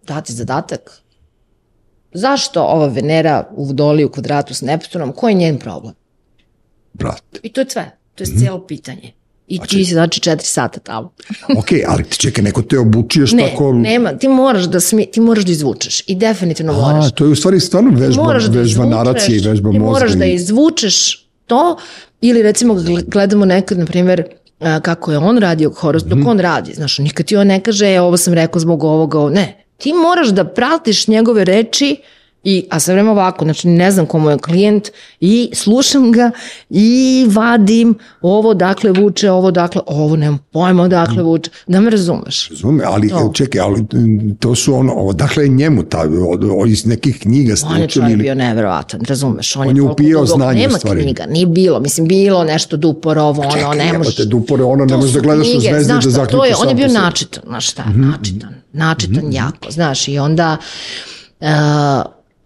dati 0.03 0.33
zadatak 0.33 1.01
zašto 2.13 2.63
ova 2.63 2.87
Venera 2.87 3.49
u 3.53 3.65
Vodoli 3.65 4.05
u 4.05 4.11
kvadratu 4.11 4.55
s 4.55 4.61
Neptunom, 4.61 5.13
koji 5.13 5.33
je 5.33 5.37
njen 5.37 5.59
problem? 5.59 5.95
brate. 6.93 7.39
I 7.43 7.49
to 7.49 7.61
je 7.61 7.67
sve. 7.69 7.91
To 8.15 8.25
je 8.25 8.29
Mhm. 8.29 8.39
cijelo 8.39 8.61
pitanje. 8.61 9.13
I 9.49 9.59
ti 9.61 9.85
si 9.85 9.93
znači 9.93 10.21
četiri 10.21 10.47
sata 10.47 10.81
tamo. 10.81 11.13
ok, 11.59 11.67
ali 11.87 12.05
ti 12.05 12.19
čekaj, 12.19 12.45
neko 12.45 12.63
te 12.63 12.79
obučuješ 12.79 13.33
Ne, 13.33 13.43
tako... 13.45 13.73
nema, 13.73 14.13
ti 14.13 14.29
moraš 14.29 14.65
da 14.65 14.81
smi, 14.81 15.07
ti 15.07 15.21
moraš 15.21 15.45
da 15.45 15.53
izvučeš 15.53 16.03
i 16.07 16.15
definitivno 16.15 16.73
moraš. 16.73 17.07
A, 17.07 17.11
to 17.11 17.25
je 17.25 17.31
u 17.31 17.37
stvari 17.37 17.61
stvarno 17.61 17.91
vežba, 17.93 18.23
moraš 18.23 18.45
da 18.45 18.59
vežba 18.59 18.87
naracije 18.87 19.37
i 19.37 19.41
vežba 19.41 19.71
ti 19.71 19.79
mozga. 19.79 19.93
moraš 19.93 20.13
da 20.13 20.25
izvučeš 20.25 21.27
to 21.47 21.77
ili 22.21 22.43
recimo 22.43 22.75
gle- 22.75 23.05
gledamo 23.05 23.45
nekad, 23.45 23.79
na 23.79 23.85
primjer, 23.87 24.21
a, 24.21 24.25
kako 24.59 25.13
je 25.13 25.19
on 25.19 25.39
radio 25.39 25.71
horoskop, 25.71 26.11
Mhm. 26.11 26.21
dok 26.21 26.29
on 26.29 26.41
radi, 26.41 26.75
znaš, 26.75 26.99
nikad 26.99 27.27
ti 27.27 27.37
on 27.37 27.47
ne 27.47 27.61
kaže 27.61 27.87
e, 27.87 28.01
ovo 28.01 28.17
sam 28.17 28.35
rekao 28.35 28.61
zbog 28.61 28.85
ovoga, 28.85 29.19
ovo. 29.19 29.31
ne, 29.31 29.65
ti 29.77 29.93
moraš 29.95 30.29
da 30.29 30.45
pratiš 30.45 31.09
njegove 31.09 31.45
reči 31.45 31.97
I, 32.45 32.67
a 32.71 32.81
sve 32.81 32.95
vreme 32.95 33.11
ovako, 33.11 33.45
znači 33.45 33.69
ne 33.69 33.91
znam 33.91 34.07
komu 34.07 34.31
je 34.31 34.39
klijent 34.39 34.89
i 35.21 35.51
slušam 35.55 36.13
ga 36.13 36.31
i 36.71 36.91
vadim 37.29 37.95
ovo 38.23 38.55
dakle 38.55 38.91
vuče, 38.93 39.31
ovo 39.31 39.51
dakle, 39.51 39.81
ovo 39.87 40.17
nemam 40.17 40.39
pojma 40.51 40.83
odakle 40.83 41.15
Mhm. 41.15 41.23
vuče, 41.23 41.51
da 41.67 41.81
me 41.81 41.91
razumeš. 41.91 42.49
Razume, 42.51 42.85
ali 42.85 43.09
To. 43.09 43.31
čekaj, 43.31 43.61
ali 43.61 43.85
to 44.35 44.55
su 44.55 44.75
ono, 44.75 44.93
odakle 44.95 45.45
je 45.45 45.49
njemu 45.51 45.83
ta, 45.85 46.01
od, 46.29 46.45
od, 46.53 46.69
iz 46.69 46.87
nekih 46.87 47.19
knjiga 47.19 47.57
ste 47.57 47.67
On 47.67 47.77
je 47.77 47.85
učili 47.85 47.93
čovjek 47.95 48.13
ili... 48.13 48.23
bio 48.23 48.35
neverovatan, 48.37 49.01
razumeš? 49.03 49.57
On 49.57 49.63
je 49.63 49.75
toliko 49.75 49.93
upijao 49.93 50.27
znanje, 50.27 50.61
Nema 50.61 50.75
u 50.75 50.79
stvari. 50.79 51.03
knjiga, 51.03 51.27
nije 51.27 51.47
bilo, 51.47 51.81
mislim, 51.81 52.09
bilo 52.09 52.45
nešto 52.45 52.77
duporovo, 52.77 53.43
ono, 53.43 53.51
Čekaj, 53.53 53.77
ne 53.77 53.93
možeš. 53.93 54.19
jebote, 54.19 54.25
dupore, 54.27 54.63
ono, 54.65 54.85
ne 54.87 54.97
možeš 54.97 55.13
da 55.13 55.21
gledaš 55.21 55.47
u 55.47 55.51
knjige, 55.51 55.61
zvezde 55.63 55.85
znaš 55.85 56.05
da 56.05 56.11
šta, 56.11 56.19
to 56.19 56.25
zaključiš 56.27 56.51
je, 56.51 56.57
On 56.57 56.69
je 56.69 56.75
bio 56.77 56.89
načitan, 56.91 57.43
znaš 57.47 57.71
šta, 57.71 57.85
načitan, 57.87 58.55
načitan 58.73 59.33
jako, 59.33 59.71
znaš, 59.71 60.09
i 60.09 60.19
onda 60.19 60.57
uh, 61.41 61.47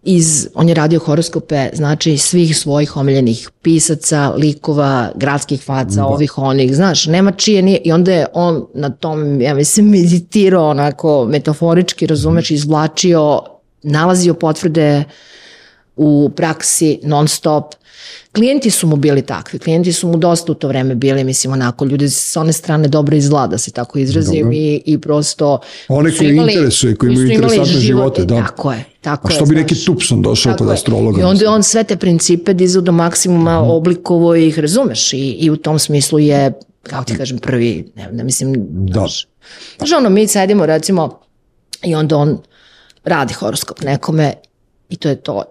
iz, 0.09 0.49
on 0.55 0.69
je 0.69 0.75
radio 0.75 1.01
horoskope, 1.01 1.69
znači 1.73 2.19
svih 2.19 2.57
svojih 2.57 2.97
omiljenih 2.97 3.51
pisaca, 3.63 4.33
likova, 4.37 5.11
gradskih 5.15 5.63
faca, 5.63 6.05
ovih 6.05 6.39
onih, 6.39 6.77
znaš, 6.77 7.07
nema 7.07 7.33
čije 7.33 7.63
nije, 7.63 7.81
i 7.85 7.93
onda 7.93 8.13
je 8.13 8.27
on 8.33 8.67
na 8.75 8.91
tom, 8.91 9.41
ja 9.41 9.55
mislim, 9.55 9.91
meditirao 9.99 10.71
onako 10.71 11.27
metaforički, 11.31 12.07
razumeš, 12.07 12.51
izvlačio, 12.51 13.41
nalazio 13.83 14.35
potvrde 14.35 15.05
u 15.99 16.31
praksi 16.31 17.01
non 17.03 17.29
stop. 17.29 17.75
Klijenti 18.33 18.71
su 18.71 18.87
mu 18.87 18.97
bili 18.97 19.23
takvi, 19.23 19.59
klijenti 19.59 19.93
su 19.93 20.09
mu 20.09 20.17
dosta 20.17 20.53
u 20.53 20.57
to 20.57 20.69
vreme 20.69 20.95
bili, 20.95 21.25
mislim, 21.25 21.53
onako, 21.53 21.85
ljudi 21.85 22.09
sa 22.09 22.41
one 22.41 22.53
strane 22.53 22.89
dobro 22.89 23.17
izgleda, 23.17 23.47
da 23.47 23.59
se 23.59 23.71
tako 23.71 23.99
izrazim, 23.99 24.53
i, 24.53 24.83
i 24.87 24.99
prosto... 24.99 25.59
One 25.89 26.11
su 26.11 26.19
koje 26.19 26.31
imali- 26.31 26.53
interesuje, 26.53 26.97
koji 26.97 27.13
imaju 27.13 27.27
interesantne 27.29 27.73
živote, 27.75 28.25
da. 28.25 28.37
Tako 28.37 28.73
je, 28.73 28.85
tako 29.01 29.29
A 29.29 29.31
je. 29.31 29.35
što 29.35 29.45
bi 29.45 29.49
znaš. 29.49 29.63
neki 29.63 29.75
Tupson 29.77 30.23
došao 30.23 30.57
kod 30.57 30.67
je. 30.69 30.75
astrologa? 30.75 31.21
I 31.21 31.25
onda 31.25 31.27
je 31.27 31.35
mislim? 31.35 31.53
on 31.53 31.63
sve 31.63 31.85
te 31.85 31.97
principe 31.97 32.55
dizao 32.55 32.83
do 32.83 32.93
maksimuma, 32.93 33.61
Mhm. 33.61 33.71
oblikovo 33.71 34.35
ih, 34.37 34.59
razumeš, 34.59 35.13
i, 35.13 35.19
i 35.19 35.51
u 35.51 35.57
tom 35.57 35.79
smislu 35.79 36.19
je, 36.19 36.53
kako 36.83 37.05
ti 37.05 37.17
kažem, 37.17 37.39
prvi, 37.39 37.93
ne, 37.97 38.09
ne 38.13 38.25
mislim, 38.25 38.55
Da. 38.59 38.93
znaš, 38.93 39.27
znaš, 39.79 39.93
ono, 39.93 40.11
mi 40.11 40.27
sedimo, 40.27 40.67
recimo, 40.67 41.21
i 41.83 41.95
onda 41.95 42.17
on 42.17 42.39
radi 43.05 43.35
horoskop 43.35 43.81
nekome 43.81 44.33
i 44.89 44.97
to 44.97 45.09
je 45.09 45.17
to. 45.17 45.45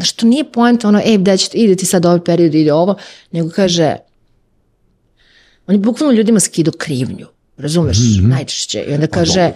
Znaš, 0.00 0.12
to 0.12 0.26
nije 0.26 0.52
poenta 0.52 0.88
ono, 0.88 1.00
ej, 1.04 1.18
gde 1.18 1.36
ćete, 1.36 1.58
ide 1.58 1.76
ti 1.76 1.86
sad 1.86 2.06
ovaj 2.06 2.24
period, 2.24 2.54
ide 2.54 2.72
ovo, 2.72 2.94
nego 3.32 3.50
kaže, 3.50 3.96
on 5.66 5.74
je 5.74 5.78
bukvalno 5.78 6.14
ljudima 6.14 6.40
skidao 6.40 6.72
krivnju, 6.78 7.26
razumeš, 7.56 7.98
najčešće. 8.22 8.84
I 8.88 8.94
onda 8.94 9.06
kaže, 9.06 9.52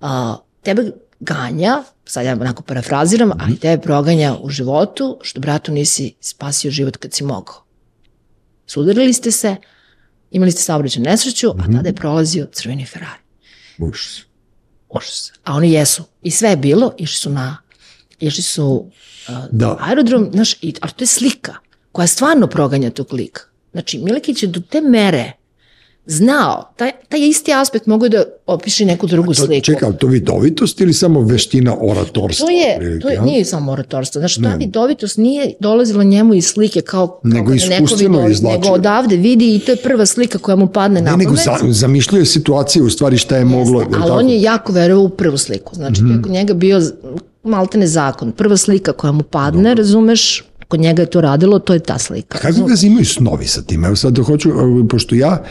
a, 0.00 0.36
tebe 0.62 0.92
ganja, 1.20 1.82
sad 2.04 2.26
ja 2.26 2.32
onako 2.32 2.62
parafraziram, 2.62 3.30
ali 3.40 3.56
tebe 3.56 3.82
proganja 3.82 4.36
u 4.42 4.50
životu, 4.50 5.18
što 5.22 5.40
bratu 5.40 5.72
nisi 5.72 6.14
spasio 6.20 6.70
život 6.70 6.96
kad 6.96 7.12
si 7.12 7.24
mogao. 7.24 7.64
Sudarili 8.66 9.12
ste 9.12 9.30
se, 9.30 9.56
imali 10.30 10.52
ste 10.52 10.62
saobraćaju 10.62 11.04
nesreću, 11.04 11.50
a 11.50 11.72
tada 11.72 11.88
je 11.88 11.94
prolazio 11.94 12.46
crveni 12.52 12.86
Ferrari. 12.86 13.20
Užas. 13.78 14.20
Užas. 14.88 15.32
A 15.44 15.54
oni 15.54 15.72
jesu. 15.72 16.04
I 16.22 16.30
sve 16.30 16.50
je 16.50 16.56
bilo, 16.56 16.94
išli 16.98 17.16
su 17.16 17.30
na, 17.30 17.56
išli 18.20 18.42
su 18.42 18.90
Da. 19.50 19.76
aerodrom, 19.80 20.28
znaš, 20.32 20.52
i, 20.62 20.74
ali 20.80 20.92
to 20.96 21.02
je 21.02 21.06
slika 21.08 21.54
koja 21.92 22.06
stvarno 22.06 22.46
proganja 22.46 22.90
tog 22.90 23.12
lika. 23.12 23.42
Znači, 23.72 23.98
Milekić 23.98 24.42
je 24.42 24.46
do 24.46 24.60
te 24.70 24.80
mere 24.80 25.32
znao, 26.08 26.72
taj, 26.76 26.90
taj 27.08 27.20
isti 27.20 27.52
aspekt 27.52 27.86
mogu 27.86 28.08
da 28.08 28.24
opiše 28.46 28.84
neku 28.84 29.06
drugu 29.06 29.34
To, 29.34 29.46
sliku. 29.46 29.64
čekaj, 29.64 29.92
to 29.98 30.06
vidovitost 30.06 30.80
ili 30.80 30.92
samo 30.92 31.20
veština 31.20 31.76
oratorstva? 31.80 32.46
To 32.46 32.50
je, 32.50 32.72
otprilike, 32.74 33.02
to 33.02 33.08
je, 33.08 33.20
nije 33.20 33.44
samo 33.44 33.72
oratorstvo. 33.72 34.18
Znači, 34.18 34.42
ta 34.42 34.54
vidovitost 34.54 35.18
nije 35.18 35.52
dolazila 35.60 36.04
njemu 36.04 36.34
iz 36.34 36.46
slike 36.46 36.80
kao, 36.80 37.06
kao 37.06 37.20
Nego 37.24 37.52
je 37.52 37.56
iskustveno 37.56 38.28
izvlačio. 38.28 38.58
Nego 38.60 38.68
odavde 38.68 39.16
vidi 39.16 39.56
i 39.56 39.58
to 39.58 39.72
je 39.72 39.76
prva 39.76 40.06
slika 40.06 40.38
koja 40.38 40.56
mu 40.56 40.66
padne 40.66 41.02
na 41.02 41.10
Ne, 41.10 41.16
nego 41.16 41.34
pamet. 41.44 41.60
za, 41.62 41.72
zamišljaju 41.72 42.26
situacije 42.26 42.82
u 42.82 42.90
stvari 42.90 43.16
šta 43.18 43.36
je 43.36 43.44
moglo. 43.44 43.80
Jeste, 43.80 43.94
jel 43.94 44.02
ali 44.02 44.10
tako? 44.10 44.18
on 44.18 44.28
je 44.28 44.42
jako 44.42 44.72
verovao 44.72 45.04
u 45.04 45.08
prvu 45.08 45.38
sliku. 45.38 45.74
Znači, 45.74 46.00
to 46.00 46.28
je 46.28 46.32
njega 46.32 46.54
bio 46.54 46.80
maltene 47.46 47.86
zakon. 47.86 48.32
Prva 48.32 48.56
slika 48.56 48.92
koja 48.92 49.12
mu 49.12 49.22
padne, 49.22 49.74
razumeš, 49.74 50.44
kod 50.68 50.80
njega 50.80 51.02
je 51.02 51.10
to 51.10 51.20
radilo, 51.20 51.58
to 51.58 51.74
je 51.74 51.80
ta 51.80 51.98
slika. 51.98 52.38
Kako 52.38 52.64
ga 52.64 52.74
imaju 52.82 53.04
snovi 53.04 53.46
sa 53.46 53.62
tim? 53.62 53.84
Evo 53.84 53.96
sad 53.96 54.12
da 54.12 54.22
hoću, 54.22 54.50
pošto 54.88 55.14
ja, 55.14 55.42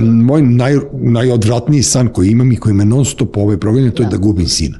moj 0.00 0.42
naj, 0.42 0.76
najodvratniji 0.92 1.82
san 1.82 2.08
koji 2.08 2.30
imam 2.30 2.52
i 2.52 2.56
koji 2.56 2.74
me 2.74 2.84
non 2.84 3.04
stop 3.04 3.36
ovaj 3.36 3.56
proganja, 3.56 3.90
to 3.90 4.02
je 4.02 4.08
da 4.08 4.16
gubim 4.16 4.48
sina. 4.48 4.78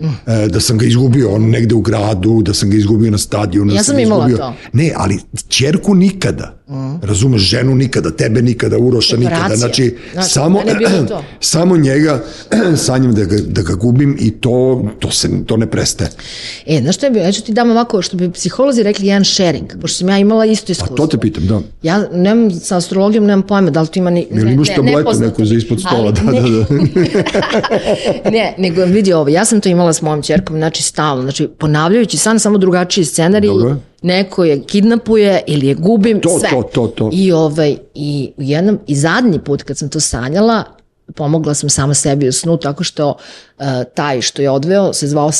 E, 0.00 0.48
da 0.48 0.60
sam 0.60 0.78
ga 0.78 0.86
izgubio 0.86 1.30
on 1.30 1.42
negde 1.42 1.74
u 1.74 1.80
gradu, 1.80 2.42
da 2.42 2.54
sam 2.54 2.70
ga 2.70 2.76
izgubio 2.76 3.10
na 3.10 3.18
stadionu. 3.18 3.68
da 3.68 3.76
Ja 3.76 3.82
sam 3.82 3.96
ga 3.96 4.02
imala 4.02 4.24
izgubio- 4.24 4.36
to. 4.38 4.54
Ne, 4.72 4.92
ali 4.96 5.18
čerku 5.48 5.94
nikada. 5.94 6.54
Razumeš, 7.02 7.42
ženu 7.42 7.74
nikada, 7.74 8.10
tebe 8.10 8.42
nikada, 8.42 8.78
Uroša 8.78 9.16
nikada. 9.16 9.36
Separacija. 9.36 9.56
Znači, 9.58 9.96
Znači, 10.12 10.30
samo, 10.30 10.62
samo 11.40 11.76
njega 11.76 12.24
sanjam 12.76 13.14
da 13.14 13.24
ga, 13.24 13.36
da 13.38 13.62
ga 13.62 13.74
gubim 13.74 14.16
i 14.20 14.30
to, 14.32 14.52
to, 14.98 15.10
se, 15.10 15.28
to 15.46 15.56
ne 15.56 15.66
prestaje. 15.66 16.10
E, 16.66 16.80
znaš 16.80 16.96
što 16.96 17.06
je 17.06 17.10
bio? 17.10 17.22
Ja 17.22 17.32
ću 17.32 17.42
ti 17.42 17.52
dam 17.52 17.70
ovako, 17.70 18.02
što 18.02 18.16
bi 18.16 18.32
psiholozi 18.32 18.82
rekli, 18.82 19.06
jedan 19.06 19.24
sharing, 19.24 19.72
pošto 19.80 19.98
sam 19.98 20.08
ja 20.08 20.18
imala 20.18 20.44
isto 20.46 20.70
A 20.70 20.72
iskustvo. 20.72 20.96
to 20.96 21.06
te 21.08 21.18
pitam, 21.18 21.46
da. 21.46 21.60
Ja 21.82 22.08
nemam, 22.12 22.50
sa 22.52 22.76
astrologijom 22.76 23.24
nemam 23.24 23.42
pojma, 23.42 23.70
da 23.70 23.80
li 23.80 23.88
to 23.88 23.98
ima 23.98 24.10
ni... 24.10 24.26
Ili 24.30 24.52
imaš 24.52 24.68
tabletu 24.68 24.98
nepoznato 24.98 25.30
neku 25.30 25.44
za 25.44 25.54
ispod 25.54 25.80
stola, 25.80 26.00
Ali 26.02 26.12
da, 26.16 26.32
ne- 26.32 26.40
da, 26.40 26.58
da. 28.24 28.30
ne, 28.30 28.54
nego 28.58 28.84
vidi 28.84 29.12
ovo, 29.12 29.28
ja 29.28 29.44
sam 29.44 29.60
to 29.60 29.68
imala 29.68 29.87
s 29.92 30.02
mojom 30.02 30.22
čerkom, 30.22 30.56
znači 30.56 30.82
stalno, 30.82 31.22
znači 31.22 31.48
ponavljajući 31.58 32.18
san, 32.18 32.40
samo 32.40 32.58
drugačiji 32.58 33.04
scenarij, 33.04 33.48
Dobro. 33.48 33.76
neko 34.02 34.44
je 34.44 34.62
kidnapuje 34.64 35.42
ili 35.46 35.66
je 35.66 35.74
gubim, 35.74 36.20
To, 36.20 36.38
sve. 36.38 36.50
to, 36.50 36.62
to, 36.62 36.86
to. 36.86 37.10
I, 37.12 37.32
ovaj, 37.32 37.76
i, 37.94 38.32
jednom, 38.38 38.78
I 38.86 38.96
zadnji 38.96 39.38
put 39.38 39.62
kad 39.62 39.78
sam 39.78 39.88
to 39.88 40.00
sanjala, 40.00 40.64
pomogla 41.14 41.54
sam 41.54 41.70
sama 41.70 41.94
sebi 41.94 42.28
u 42.28 42.32
snu 42.32 42.56
tako 42.56 42.84
što 42.84 43.08
uh, 43.08 43.16
taj 43.86 44.20
što 44.20 44.42
je 44.42 44.50
odveo 44.50 44.92
se 44.92 45.06
zvao, 45.06 45.30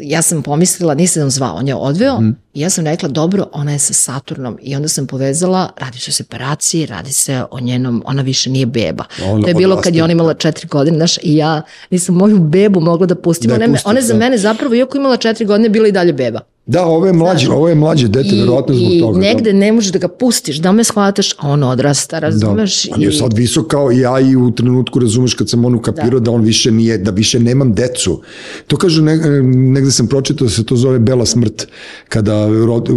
ja 0.00 0.22
sam 0.22 0.42
pomislila, 0.42 0.94
nisam 0.94 1.30
zvao, 1.30 1.56
on 1.56 1.68
je 1.68 1.74
odveo 1.74 2.16
Mhm. 2.16 2.30
i 2.54 2.60
ja 2.60 2.70
sam 2.70 2.84
rekla 2.84 3.08
dobro, 3.08 3.46
ona 3.52 3.72
je 3.72 3.78
sa 3.78 3.92
Saturnom 3.92 4.58
i 4.62 4.76
onda 4.76 4.88
sam 4.88 5.06
povezala, 5.06 5.70
radi 5.78 5.98
se 5.98 6.10
o 6.10 6.14
separaciji, 6.14 6.86
radi 6.86 7.12
se 7.12 7.42
o 7.50 7.60
njenom, 7.60 8.02
ona 8.06 8.22
više 8.22 8.50
nije 8.50 8.66
beba. 8.66 9.04
Ona 9.24 9.42
to 9.42 9.48
je 9.48 9.54
bilo 9.54 9.76
kad 9.76 9.94
je 9.94 10.02
ona 10.02 10.12
imala 10.12 10.34
četiri 10.34 10.68
godine, 10.68 10.96
znaš, 10.96 11.18
i 11.18 11.36
ja 11.36 11.62
nisam 11.90 12.14
moju 12.14 12.38
bebu 12.38 12.80
mogla 12.80 13.06
da 13.06 13.14
pustim. 13.16 13.48
Da 13.48 13.54
Ona, 13.54 13.66
pustiš, 13.66 13.86
ona 13.86 13.98
je 13.98 14.02
za 14.02 14.12
da. 14.12 14.18
mene 14.18 14.38
zapravo, 14.38 14.74
iako 14.74 14.96
imala 14.98 15.16
četiri 15.16 15.44
godine, 15.44 15.68
bila 15.68 15.88
i 15.88 15.92
dalje 15.92 16.12
beba. 16.12 16.40
Da, 16.66 16.84
ovo 16.84 17.06
je 17.06 17.12
mlađe, 17.12 17.50
ovo 17.50 17.68
je 17.68 17.74
mlađe 17.74 18.08
dete, 18.08 18.28
I, 18.28 18.40
verovatno 18.40 18.74
zbog 18.74 18.92
i 18.92 19.00
toga. 19.00 19.18
negde 19.20 19.52
ne 19.52 19.72
možeš 19.72 19.92
da 19.92 19.98
ga 19.98 20.08
pustiš, 20.10 20.56
da 20.56 20.72
me 20.72 20.84
shvataš, 20.84 21.32
a 21.32 21.48
on 21.48 21.62
odrasta, 21.64 22.16
da. 22.16 22.20
razumeš? 22.20 22.84
Da. 22.84 22.94
On 22.94 23.02
je 23.02 23.08
I- 23.08 23.12
sad 23.12 23.32
visok 23.32 23.66
kao 23.66 23.92
i 23.92 23.98
ja 23.98 24.20
i 24.20 24.36
u 24.36 24.50
trenutku 24.50 24.98
razumeš 24.98 25.34
kad 25.34 25.48
sam 25.50 25.64
onu 25.64 25.80
kapirao 25.80 26.20
da. 26.20 26.30
on 26.30 26.40
više 26.40 26.70
nije, 26.70 26.98
da 26.98 27.10
više 27.10 27.38
nemam 27.56 27.74
decu. 27.74 28.20
To 28.66 28.76
kažu, 28.76 29.02
ne, 29.02 29.16
negde 29.42 29.90
sam 29.90 30.06
pročitao 30.06 30.46
da 30.46 30.52
se 30.52 30.64
to 30.66 30.76
zove 30.76 30.98
bela 30.98 31.26
smrt, 31.26 31.66
kada 32.08 32.48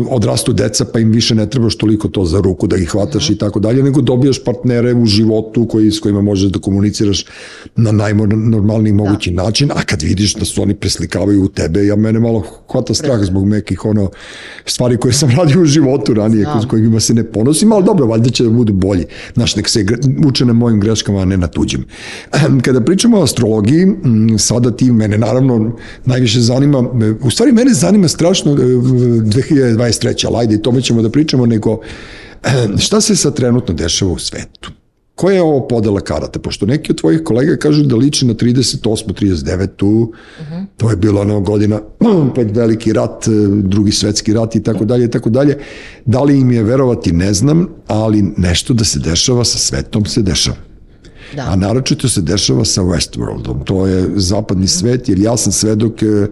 odrastu 0.10 0.54
deca 0.54 0.86
pa 0.86 1.00
im 1.00 1.12
više 1.12 1.36
ne 1.36 1.50
trebaš 1.50 1.78
toliko 1.78 2.08
to 2.08 2.26
za 2.26 2.42
ruku 2.42 2.68
da 2.68 2.78
ih 2.78 2.90
hvataš 2.90 3.30
i 3.30 3.38
tako 3.38 3.60
dalje, 3.60 3.84
nego 3.84 4.02
dobijaš 4.02 4.44
partnere 4.44 4.94
u 4.94 5.06
životu 5.06 5.68
koji, 5.68 5.92
s 5.92 6.00
kojima 6.00 6.22
možeš 6.22 6.52
da 6.52 6.60
komuniciraš 6.60 7.26
na 7.76 7.92
najnormalniji 7.92 8.94
mogući 8.94 9.32
način, 9.32 9.72
a 9.72 9.84
kad 9.86 10.02
vidiš 10.02 10.36
da 10.36 10.46
su 10.46 10.62
oni 10.62 10.76
preslikavaju 10.76 11.44
u 11.44 11.48
tebe, 11.48 11.86
ja 11.86 11.96
mene 11.96 12.20
malo 12.20 12.44
hvata 12.72 12.94
strah 12.94 13.24
zbog 13.24 13.48
nekih 13.48 13.86
ono 13.86 14.10
stvari 14.66 14.98
koje 14.98 15.14
sam 15.14 15.30
radio 15.38 15.62
u 15.62 15.66
životu 15.66 16.14
ranije, 16.14 16.44
da. 16.44 16.68
kojima 16.70 17.00
se 17.00 17.14
ne 17.14 17.24
ponosim, 17.24 17.72
ali 17.72 17.86
dobro, 17.86 18.06
valjda 18.06 18.30
će 18.30 18.44
da 18.44 18.50
budu 18.50 18.74
bolji. 18.74 19.06
Znaš, 19.34 19.56
nek 19.56 19.70
se 19.70 19.86
uče 20.28 20.46
na 20.46 20.54
mojim 20.54 20.80
greškama, 20.80 21.22
a 21.22 21.26
ne 21.26 21.38
na 21.38 21.48
tuđim. 21.48 21.86
Kada 22.66 22.82
pričamo 22.82 23.20
o 23.20 23.24
astrologiji, 23.24 23.88
sada 24.50 24.72
ti 24.72 24.92
mene 24.92 25.18
naravno 25.18 25.76
najviše 26.06 26.42
zanima, 26.42 26.80
e, 26.80 27.14
u 27.22 27.32
stvari 27.32 27.52
mene 27.52 27.74
zanima 27.74 28.08
strašno 28.08 28.52
e, 28.52 28.56
2023. 28.56 30.28
ali 30.28 30.38
ajde, 30.38 30.56
i 30.56 30.62
tome 30.62 30.82
ćemo 30.82 31.02
da 31.02 31.10
pričamo, 31.10 31.46
nego 31.46 31.80
e, 32.44 32.50
šta 32.86 33.02
se 33.02 33.16
sad 33.16 33.36
trenutno 33.36 33.74
dešava 33.74 34.12
u 34.12 34.20
svetu? 34.20 34.72
koja 35.20 35.36
je 35.36 35.42
ovo 35.42 35.68
podela 35.68 36.00
karata? 36.00 36.40
Pošto 36.40 36.66
neki 36.66 36.92
od 36.92 36.98
tvojih 36.98 37.24
kolega 37.24 37.58
kažu 37.58 37.84
da 37.84 37.96
liči 37.96 38.26
na 38.26 38.34
38. 38.34 39.14
39. 39.22 39.68
Tu, 39.76 39.88
uh 39.88 40.08
-huh. 40.52 40.66
to 40.78 40.90
je 40.90 40.96
bilo 40.96 41.22
ono 41.22 41.40
godina 41.40 41.82
pred 42.36 42.56
veliki 42.56 42.94
rat, 42.94 43.28
e, 43.28 43.32
drugi 43.64 43.92
svetski 43.92 44.34
rat 44.34 44.56
i 44.56 44.64
tako 44.64 44.86
dalje 44.86 45.06
i 45.06 45.12
tako 45.12 45.30
dalje. 45.30 45.58
Da 46.06 46.24
li 46.24 46.40
im 46.40 46.52
je 46.52 46.64
verovati 46.64 47.12
ne 47.12 47.34
znam, 47.34 47.68
ali 47.88 48.22
nešto 48.38 48.74
da 48.74 48.84
se 48.84 49.00
dešava 49.00 49.44
sa 49.44 49.58
svetom 49.58 50.06
se 50.06 50.22
dešava. 50.22 50.69
Da. 51.36 51.42
A 51.42 51.56
naročito 51.56 52.10
se 52.10 52.22
dešava 52.22 52.66
sa 52.66 52.82
Westworldom. 52.82 53.64
To 53.64 53.88
je 53.88 54.10
zapadni 54.16 54.68
svet, 54.68 55.10
jer 55.10 55.20
ja 55.20 55.38
sam 55.38 55.52
svedok 55.52 56.04
e, 56.04 56.06
e, 56.06 56.28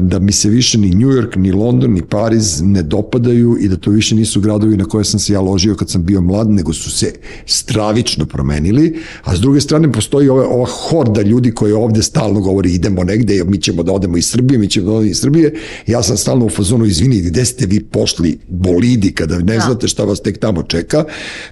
da 0.00 0.18
mi 0.18 0.32
se 0.32 0.48
više 0.48 0.78
ni 0.78 0.90
New 0.90 1.08
York, 1.08 1.36
ni 1.36 1.52
London, 1.52 1.92
ni 1.92 2.02
Pariz 2.02 2.60
ne 2.62 2.82
dopadaju 2.82 3.56
i 3.60 3.68
da 3.68 3.76
to 3.76 3.90
više 3.90 4.14
nisu 4.14 4.40
gradovi 4.40 4.76
na 4.76 4.84
koje 4.84 5.04
sam 5.04 5.20
se 5.20 5.32
ja 5.32 5.40
ložio 5.40 5.74
kad 5.74 5.90
sam 5.90 6.04
bio 6.04 6.20
mlad, 6.20 6.50
nego 6.50 6.72
su 6.72 6.90
se 6.90 7.12
stravično 7.46 8.26
promenili, 8.26 8.98
a 9.24 9.36
s 9.36 9.40
druge 9.40 9.60
strane 9.60 9.92
postoji 9.92 10.28
ova, 10.28 10.48
ova 10.48 10.66
horda 10.66 11.22
ljudi 11.22 11.50
koji 11.50 11.72
ovde 11.72 12.02
stalno 12.02 12.40
govori 12.40 12.74
idemo 12.74 13.04
negde, 13.04 13.44
mi 13.44 13.58
ćemo 13.58 13.82
da 13.82 13.92
odemo 13.92 14.16
iz 14.16 14.26
Srbije, 14.26 14.58
mi 14.58 14.68
ćemo 14.68 14.86
da 14.86 14.92
odemo 14.92 15.10
iz 15.10 15.20
Srbije. 15.20 15.54
Ja 15.86 16.02
sam 16.02 16.16
stalno 16.16 16.46
u 16.46 16.50
fazonu, 16.50 16.84
izvini, 16.84 17.20
gde 17.20 17.44
ste 17.44 17.66
vi 17.66 17.80
pošli 17.80 18.38
bolidi 18.48 19.12
kada 19.12 19.38
ne 19.38 19.54
da. 19.54 19.60
znate 19.60 19.88
šta 19.88 20.04
vas 20.04 20.20
tek 20.20 20.38
tamo 20.38 20.62
čeka. 20.62 21.04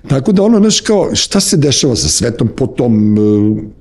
Tako 0.08 0.32
da 0.32 0.42
ono, 0.42 0.58
znaš, 0.58 0.80
kao, 0.80 1.14
šta 1.14 1.40
se 1.40 1.56
dešava 1.56 1.96
sa 1.96 2.08
svetom 2.08 2.48
po 2.56 2.66
tom 2.66 3.18
e, 3.18 3.20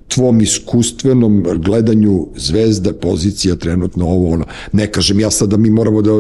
tvom 0.08 0.42
iskustvenom 0.42 1.46
gledanju 1.56 2.28
zvezda, 2.36 2.94
pozicija, 2.94 3.56
trenutno 3.56 4.06
ovo, 4.06 4.34
ono. 4.34 4.46
Ne 4.72 4.92
kažem 4.92 5.20
ja 5.20 5.32
sad 5.32 5.50
da 5.50 5.58
mi 5.58 5.70
moramo 5.70 6.02
da 6.02 6.12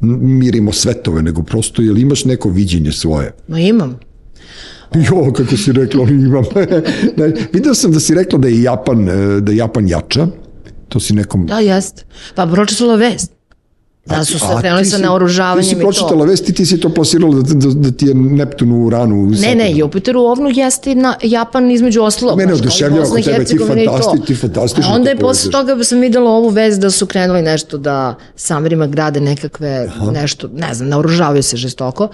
mirimo 0.00 0.72
svetove, 0.72 1.22
nego 1.22 1.42
prosto, 1.42 1.82
jel 1.82 1.98
imaš 1.98 2.24
neko 2.24 2.48
viđenje 2.48 2.92
svoje? 2.92 3.32
Ma 3.48 3.58
imam. 3.58 3.98
Jo, 4.94 5.32
kako 5.32 5.56
si 5.56 5.72
rekla, 5.72 6.02
imam. 6.10 6.44
video 7.52 7.74
sam 7.74 7.92
da 7.92 8.00
si 8.00 8.14
rekla 8.14 8.38
da 8.38 8.48
je 8.48 8.62
Japan, 8.62 9.08
e, 9.08 9.40
da 9.40 9.52
je 9.52 9.58
Japan 9.58 9.88
jača. 9.88 10.26
To 10.88 11.00
si 11.00 11.14
nekom... 11.14 11.46
Da, 11.46 11.58
jest. 11.58 12.04
Pa 12.34 12.46
pročitala 12.46 12.96
vest. 12.96 13.35
Da 14.06 14.24
su 14.24 14.38
se 14.38 14.46
krenuli 14.60 14.84
sa 14.84 14.98
naoružavanjem 14.98 15.60
i 15.60 15.82
to. 15.82 15.90
Ti 15.90 15.96
si 15.96 16.00
pročitala 16.00 16.24
vesti, 16.24 16.52
ti 16.52 16.66
si 16.66 16.80
to 16.80 16.88
plasirala 16.88 17.34
da, 17.34 17.54
da, 17.54 17.68
da 17.74 17.90
ti 17.90 18.06
je 18.06 18.14
Neptun 18.14 18.72
u 18.72 18.90
ranu. 18.90 19.26
Ne, 19.26 19.54
ne, 19.54 19.76
Jupiter 19.76 20.16
u 20.16 20.20
ovnu 20.20 20.50
jeste 20.54 20.94
na 20.94 21.14
Japan 21.22 21.70
između 21.70 22.02
ostalog. 22.02 22.38
Mene 22.38 22.54
oduševljava 22.54 23.08
kod 23.08 23.24
tebe, 23.24 23.44
ti, 23.44 23.58
fantasti, 23.58 24.26
ti 24.26 24.34
fantastično. 24.34 24.94
Onda 24.94 25.10
je 25.10 25.16
posle 25.16 25.50
toga 25.50 25.84
sam 25.84 26.00
videla 26.00 26.30
ovu 26.30 26.48
vest 26.48 26.80
da 26.80 26.90
su 26.90 27.06
krenuli 27.06 27.42
nešto 27.42 27.78
da 27.78 28.14
samerima 28.36 28.86
grade 28.86 29.20
nekakve, 29.20 29.88
Aha. 29.88 30.10
nešto, 30.10 30.48
ne 30.54 30.74
znam, 30.74 30.88
naoružavaju 30.88 31.42
se 31.42 31.56
žestoko. 31.56 32.08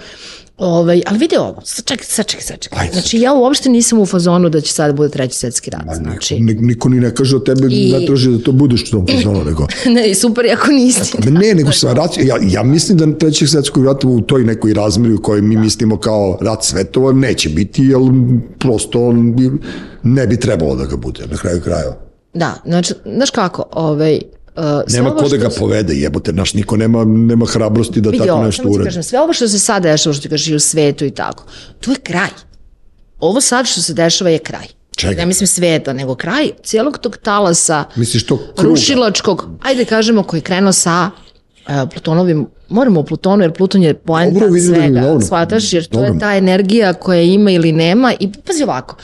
Ovaj, 0.63 1.01
ali 1.05 1.19
vidi 1.19 1.37
ovo, 1.37 1.61
sačekaj, 1.63 2.05
sačekaj, 2.05 2.43
sačekaj. 2.43 2.79
Ajde. 2.79 2.93
Znači, 2.93 3.19
ja 3.19 3.33
uopšte 3.33 3.69
nisam 3.69 3.99
u 3.99 4.05
fazonu 4.05 4.49
da 4.49 4.61
će 4.61 4.73
sad 4.73 4.95
bude 4.95 5.09
treći 5.09 5.37
svetski 5.37 5.69
rat. 5.69 5.85
Ma, 5.85 5.93
znači, 5.93 6.39
niko, 6.39 6.61
niko 6.61 6.89
ni 6.89 6.99
ne 6.99 7.15
kaže 7.15 7.35
o 7.35 7.39
tebe, 7.39 7.67
I... 7.71 7.91
ne 7.91 8.05
traži 8.05 8.31
da 8.31 8.43
to 8.43 8.51
budeš 8.51 8.83
u 8.83 8.91
tom 8.91 9.07
fazonu, 9.15 9.43
nego... 9.43 9.67
ne, 9.85 10.15
super, 10.15 10.45
ako 10.53 10.71
nisi. 10.71 11.17
Da. 11.17 11.29
Ne, 11.29 11.53
nego 11.53 11.71
sa 11.71 11.93
rat, 11.99 12.17
ja, 12.17 12.37
ja 12.41 12.63
mislim 12.63 12.97
da 12.97 13.17
trećeg 13.17 13.47
svetskog 13.47 13.85
rata 13.85 14.07
u 14.07 14.21
toj 14.21 14.43
nekoj 14.43 14.73
razmeri 14.73 15.13
u 15.13 15.21
kojoj 15.21 15.41
mi 15.41 15.57
mislimo 15.57 15.97
kao 15.97 16.37
rat 16.41 16.63
svetova 16.63 17.11
neće 17.11 17.49
biti, 17.49 17.83
jer 17.83 17.99
prosto 18.59 19.07
on 19.07 19.35
bi, 19.35 19.51
ne 20.03 20.27
bi 20.27 20.39
trebalo 20.39 20.75
da 20.75 20.85
ga 20.85 20.95
bude 20.95 21.23
na 21.31 21.37
kraju 21.37 21.61
krajeva. 21.61 21.97
Da, 22.33 22.61
znači, 22.65 22.93
znaš 23.05 23.29
kako, 23.29 23.63
ovaj, 23.71 24.19
Uh, 24.55 24.63
nema 24.93 25.15
ko 25.15 25.29
da 25.29 25.37
ga 25.37 25.49
povede, 25.49 25.93
jebote, 25.93 26.33
naš 26.33 26.53
niko 26.53 26.77
nema, 26.77 27.05
nema 27.05 27.45
hrabrosti 27.45 28.01
da 28.01 28.09
Vidio, 28.09 28.25
tako 28.25 28.43
nešto 28.43 28.63
uradi. 28.69 28.87
Kažem, 28.87 29.03
sve 29.03 29.19
ovo 29.19 29.33
što 29.33 29.47
se 29.47 29.59
sad 29.59 29.83
dešava, 29.83 30.13
što 30.13 30.21
ti 30.21 30.29
kažeš 30.29 30.47
i 30.47 30.55
u 30.55 30.59
svetu 30.59 31.05
i 31.05 31.11
tako, 31.11 31.43
to 31.79 31.91
je 31.91 31.97
kraj. 32.03 32.29
Ovo 33.19 33.41
sad 33.41 33.65
što 33.65 33.81
se 33.81 33.93
dešava 33.93 34.29
je 34.29 34.39
kraj. 34.39 34.67
Čega? 34.95 35.15
Ne 35.15 35.25
mislim 35.25 35.47
sveta, 35.47 35.93
nego 35.93 36.15
kraj 36.15 36.49
cijelog 36.63 36.97
tog 36.97 37.17
talasa 37.17 37.83
Misliš 37.95 38.25
to 38.25 38.37
kruga? 38.37 38.69
rušilačkog, 38.69 39.49
ajde 39.61 39.85
kažemo, 39.85 40.23
koji 40.23 40.37
je 40.37 40.41
krenuo 40.41 40.71
sa 40.71 41.09
uh, 41.67 41.89
Plutonovim, 41.91 42.47
moramo 42.69 42.99
o 42.99 43.03
Plutonu, 43.03 43.43
jer 43.43 43.51
Pluton 43.53 43.83
je 43.83 43.93
poenta 43.93 44.39
Dobro, 44.39 44.61
svega, 44.61 45.01
da 45.01 45.21
shvataš, 45.21 45.73
jer 45.73 45.85
to 45.85 45.97
Dobro. 45.97 46.13
je 46.13 46.19
ta 46.19 46.35
energija 46.35 46.93
koja 46.93 47.21
ima 47.21 47.51
ili 47.51 47.71
nema 47.71 48.13
i 48.19 48.31
pazi 48.47 48.63
ovako, 48.63 48.95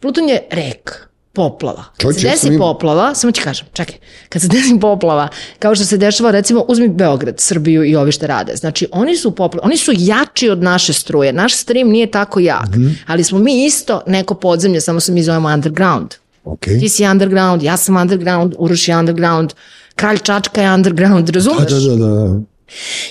Pluton 0.00 0.28
je 0.28 0.42
rek, 0.50 1.09
poplava. 1.40 1.84
Kad 1.96 2.14
se 2.14 2.20
desi 2.20 2.58
poplava, 2.58 3.14
samo 3.14 3.32
ti 3.32 3.40
kažem, 3.40 3.66
čekaj, 3.72 3.96
kad 4.28 4.42
se 4.42 4.48
desi 4.48 4.78
poplava, 4.80 5.28
kao 5.58 5.74
što 5.74 5.84
se 5.84 5.96
dešava, 5.96 6.30
recimo, 6.30 6.64
uzmi 6.68 6.88
Beograd, 6.88 7.40
Srbiju 7.40 7.84
i 7.84 7.96
ovi 7.96 8.12
što 8.12 8.26
rade. 8.26 8.56
Znači, 8.56 8.86
oni 8.92 9.16
su 9.16 9.30
poplava, 9.30 9.66
oni 9.66 9.76
su 9.76 9.92
jači 9.96 10.50
od 10.50 10.62
naše 10.62 10.92
struje. 10.92 11.32
Naš 11.32 11.56
stream 11.56 11.88
nije 11.88 12.10
tako 12.10 12.40
jak, 12.40 12.76
mm 12.76 12.80
-hmm. 12.80 12.94
ali 13.06 13.24
smo 13.24 13.38
mi 13.38 13.64
isto 13.64 14.02
neko 14.06 14.34
podzemlje, 14.34 14.80
samo 14.80 15.00
se 15.00 15.12
mi 15.12 15.22
zovemo 15.22 15.48
underground. 15.48 16.14
Okay. 16.44 16.80
Ti 16.80 16.88
si 16.88 17.06
underground, 17.06 17.62
ja 17.62 17.76
sam 17.76 17.96
underground, 17.96 18.54
Uroš 18.58 18.88
je 18.88 18.96
underground, 18.96 19.52
Kralj 19.96 20.18
Čačka 20.18 20.62
je 20.62 20.74
underground, 20.74 21.28
razumeš? 21.28 21.72
Da, 21.72 21.80
da, 21.80 21.96
da, 21.96 22.06
da. 22.06 22.40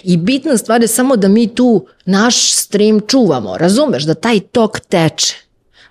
I 0.03 0.17
bitna 0.17 0.57
stvar 0.57 0.81
je 0.81 0.87
samo 0.87 1.15
da 1.15 1.27
mi 1.27 1.47
tu 1.55 1.85
naš 2.05 2.53
stream 2.53 2.99
čuvamo, 3.07 3.57
razumeš, 3.57 4.03
da 4.03 4.13
taj 4.13 4.39
tok 4.39 4.79
teče. 4.79 5.35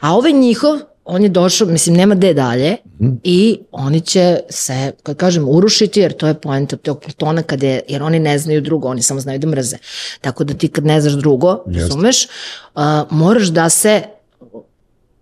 A 0.00 0.14
ovaj 0.14 0.32
njihov 0.32 0.78
on 1.10 1.22
je 1.22 1.28
došao, 1.28 1.68
mislim, 1.68 1.96
nema 1.96 2.14
gde 2.14 2.34
dalje 2.34 2.76
mm. 3.00 3.08
i 3.24 3.58
oni 3.72 4.00
će 4.00 4.40
se, 4.50 4.92
kad 5.02 5.16
kažem, 5.16 5.48
urušiti, 5.48 6.00
jer 6.00 6.12
to 6.12 6.26
je 6.26 6.34
poenta 6.34 6.76
tog 6.76 7.00
Plutona, 7.00 7.42
kada 7.42 7.66
je, 7.66 7.82
jer 7.88 8.02
oni 8.02 8.18
ne 8.18 8.38
znaju 8.38 8.60
drugo, 8.60 8.88
oni 8.88 9.02
samo 9.02 9.20
znaju 9.20 9.38
da 9.38 9.46
mrze. 9.46 9.76
Tako 10.20 10.44
da 10.44 10.54
ti 10.54 10.68
kad 10.68 10.84
ne 10.84 11.00
znaš 11.00 11.14
drugo, 11.14 11.64
razumeš, 11.66 12.24
uh, 12.24 12.82
moraš 13.10 13.46
da 13.46 13.68
se 13.68 14.02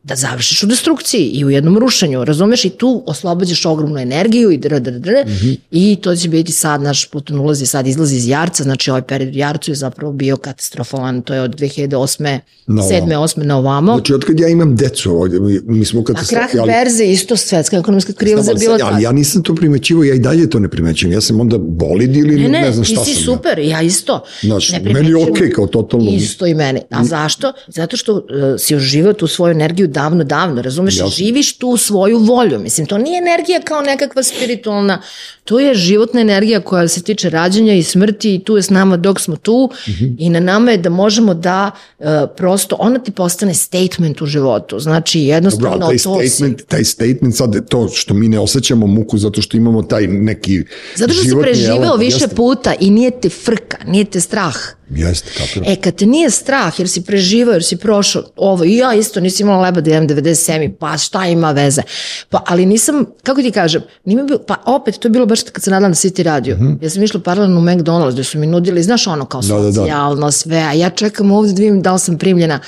da 0.06 0.14
završiš 0.14 0.62
u 0.62 0.66
destrukciji 0.66 1.24
i 1.24 1.44
u 1.44 1.50
jednom 1.50 1.78
rušenju, 1.78 2.24
razumeš? 2.24 2.64
I 2.64 2.70
tu 2.70 3.02
oslobađaš 3.06 3.66
ogromnu 3.66 3.98
energiju 3.98 4.50
i 4.50 4.58
dr, 4.58 4.80
dr, 4.80 4.98
dr, 4.98 5.10
mm 5.26 5.30
-hmm. 5.30 5.56
i 5.70 5.96
to 6.02 6.16
će 6.16 6.28
biti 6.28 6.52
sad, 6.52 6.82
naš 6.82 7.06
Pluton 7.10 7.38
ulazi, 7.38 7.66
sad 7.66 7.86
izlazi 7.86 8.16
iz 8.16 8.28
Jarca, 8.28 8.62
znači 8.62 8.90
ovaj 8.90 9.02
period 9.02 9.34
u 9.34 9.38
Jarcu 9.38 9.70
je 9.70 9.74
zapravo 9.74 10.12
bio 10.12 10.36
katastrofalan, 10.36 11.22
to 11.22 11.34
je 11.34 11.40
od 11.40 11.54
2008. 11.60 12.38
No, 12.66 12.82
7. 12.82 13.06
8. 13.06 13.44
na 13.44 13.56
ovamo. 13.56 13.94
Znači, 13.94 14.14
otkad 14.14 14.40
ja 14.40 14.48
imam 14.48 14.76
decu 14.76 15.20
ovdje, 15.20 15.40
mi 15.66 15.84
smo 15.84 16.04
katastrofali. 16.04 16.60
A 16.60 16.64
krah 16.64 16.66
berze, 16.66 17.04
isto 17.04 17.36
svetska 17.36 17.76
ekonomska 17.76 18.12
kriza 18.12 18.54
bila 18.54 18.78
tako. 18.78 18.90
Ali 18.94 19.02
ja 19.02 19.12
nisam 19.12 19.42
to 19.42 19.54
primećivo, 19.54 20.04
ja 20.04 20.14
i 20.14 20.18
dalje 20.18 20.50
to 20.50 20.58
ne 20.58 20.68
primećujem, 20.68 21.12
ja 21.12 21.20
sam 21.20 21.40
onda 21.40 21.58
bolid 21.58 22.16
ili 22.16 22.36
ne, 22.36 22.48
ne, 22.48 22.60
ne 22.60 22.72
znam 22.72 22.84
šta 22.84 22.94
sam. 22.94 23.04
Ne, 23.04 23.10
ti 23.10 23.14
si 23.14 23.24
super, 23.24 23.58
ja, 23.58 23.64
ja 23.64 23.82
isto. 23.82 24.24
Znači, 24.40 24.80
meni 24.82 25.08
je 25.08 25.16
okej 25.16 25.32
okay, 25.32 25.54
kao 25.54 25.66
totalno. 25.66 26.10
Isto 26.10 26.46
i 26.46 26.54
meni. 26.54 26.80
A 26.90 27.04
zašto? 27.04 27.52
Zato 27.68 27.96
što 27.96 28.12
uh, 28.12 28.20
si 28.58 28.76
oživao 28.76 29.12
tu 29.12 29.26
svoju 29.26 29.50
energiju 29.50 29.86
davno, 29.96 30.24
davno, 30.24 30.62
razumeš, 30.62 30.96
Jasne. 30.96 31.11
živiš 31.11 31.59
tu 31.59 31.76
svoju 31.76 32.18
volju, 32.18 32.59
mislim, 32.59 32.87
to 32.87 32.98
nije 32.98 33.18
energija 33.18 33.61
kao 33.61 33.80
nekakva 33.82 34.22
spiritualna, 34.22 35.02
to 35.44 35.61
je 35.61 35.74
životna 35.74 36.20
energija 36.20 36.61
koja 36.61 36.88
se 36.88 37.02
tiče 37.02 37.30
rađanja 37.30 37.74
i 37.74 37.82
smrti 37.82 38.35
i 38.35 38.44
tu 38.44 38.56
je 38.56 38.62
s 38.62 38.70
nama 38.70 38.96
dok 38.96 39.20
smo 39.20 39.37
tu 39.37 39.70
mm 39.88 39.90
-hmm. 39.90 40.14
i 40.18 40.30
na 40.30 40.40
nama 40.40 40.70
je 40.70 40.78
da 40.78 40.90
možemo 40.90 41.35
da 41.35 41.70
uh, 41.98 42.06
prosto, 42.37 42.76
ona 42.78 42.98
ti 42.98 43.11
postane 43.11 43.54
statement 43.54 44.22
u 44.22 44.26
životu, 44.26 44.78
znači 44.78 45.20
jednostavno 45.20 45.78
Dobro, 45.78 45.87
taj 45.87 45.98
to 45.98 46.20
statement, 46.28 46.61
si... 46.61 46.66
taj 46.66 46.85
statement 46.85 47.37
sad 47.37 47.68
to 47.68 47.88
što 47.88 48.14
mi 48.14 48.28
ne 48.28 48.40
osjećamo 48.40 48.87
muku 48.87 49.18
zato 49.18 49.42
što 49.42 49.56
imamo 49.56 49.82
taj 49.82 50.06
neki 50.06 50.62
Zato 50.96 51.12
što 51.12 51.22
si 51.22 51.35
preživeo 51.42 51.76
element, 51.76 52.00
više 52.00 52.24
jeste. 52.24 52.37
puta 52.37 52.74
i 52.80 52.90
nije 52.90 53.11
te 53.20 53.28
frka, 53.28 53.78
nije 53.87 54.04
te 54.04 54.20
strah. 54.20 54.75
Jeste, 54.90 55.31
kako 55.37 55.70
E, 55.70 55.77
kad 55.77 55.94
te 55.94 56.07
nije 56.07 56.31
strah, 56.31 56.81
jer 56.81 56.88
si 56.88 57.03
preživao, 57.03 57.53
jer 57.53 57.64
si 57.64 57.77
prošao 57.77 58.22
ovo, 58.37 58.64
i 58.64 58.77
ja 58.77 58.94
isto 58.94 59.20
nisam 59.20 59.46
imala 59.46 59.62
leba 59.62 59.81
da 59.81 59.90
imam 59.90 60.09
97, 60.09 60.72
pa 60.79 60.99
šta 60.99 61.27
ima 61.27 61.53
veze? 61.53 61.83
Pa, 62.29 62.42
ali 62.46 62.66
nisam, 62.66 63.05
kako 63.22 63.42
ti 63.42 63.51
kažem, 63.51 63.83
nije 64.05 64.25
bilo, 64.25 64.38
pa 64.38 64.57
opet, 64.66 64.99
to 64.99 65.09
je 65.09 65.12
bilo 65.12 65.27
baš 65.27 65.42
kad 65.42 65.62
se 65.62 65.70
nadala 65.70 65.88
na 65.88 65.94
City 65.94 66.22
radio. 66.22 66.57
Mm 66.57 66.61
-hmm. 66.61 66.85
Ja 66.85 66.90
sam 66.90 67.03
išla 67.03 67.20
paralelno 67.20 67.61
u 67.61 67.62
McDonald's, 67.62 68.12
gde 68.12 68.25
su 68.25 68.38
mi 68.38 68.46
nudili, 68.46 68.83
znaš 68.83 69.07
ono, 69.07 69.25
kao 69.25 69.40
da, 69.40 69.46
socijalno, 69.46 70.14
da, 70.14 70.20
da. 70.20 70.31
sve, 70.31 70.57
a 70.59 70.72
ja 70.72 70.90
čekam 70.90 71.31
ovde 71.31 71.53
da 71.53 71.62
vidim 71.62 71.83
da 71.83 71.92
li 71.92 71.99
sam 71.99 72.18
primljena, 72.18 72.61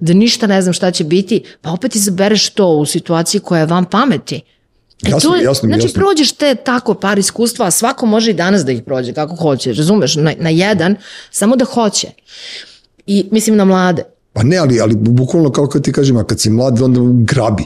da 0.00 0.14
ništa 0.14 0.46
ne 0.46 0.62
znam 0.62 0.72
šta 0.72 0.90
će 0.90 1.04
biti, 1.04 1.44
pa 1.60 1.70
opet 1.70 1.94
izabereš 1.94 2.50
to 2.50 2.68
u 2.68 2.86
situaciji 2.86 3.40
koja 3.40 3.60
je 3.60 3.66
vam 3.66 3.84
pameti. 3.84 4.40
E 5.02 5.10
jasno, 5.10 5.30
to, 5.30 5.36
jasno, 5.36 5.66
znači, 5.66 5.86
jasno. 5.86 6.00
prođeš 6.00 6.32
te 6.32 6.54
tako 6.54 6.94
par 6.94 7.18
iskustva, 7.18 7.66
a 7.66 7.70
svako 7.70 8.06
može 8.06 8.30
i 8.30 8.34
danas 8.34 8.64
da 8.64 8.72
ih 8.72 8.82
prođe 8.82 9.12
kako 9.12 9.36
hoće, 9.36 9.72
razumeš, 9.72 10.16
na, 10.16 10.32
na 10.38 10.50
jedan, 10.50 10.96
samo 11.30 11.56
da 11.56 11.64
hoće. 11.64 12.08
I 13.06 13.28
mislim 13.30 13.56
na 13.56 13.64
mlade. 13.64 14.02
Pa 14.32 14.42
ne, 14.42 14.56
ali, 14.56 14.80
ali 14.80 14.94
bukvalno 14.96 15.52
kao 15.52 15.66
kad 15.66 15.82
ti 15.82 15.92
kažem, 15.92 16.16
a 16.16 16.24
kad 16.24 16.40
si 16.40 16.50
mlad, 16.50 16.82
onda 16.82 17.00
grabi. 17.24 17.62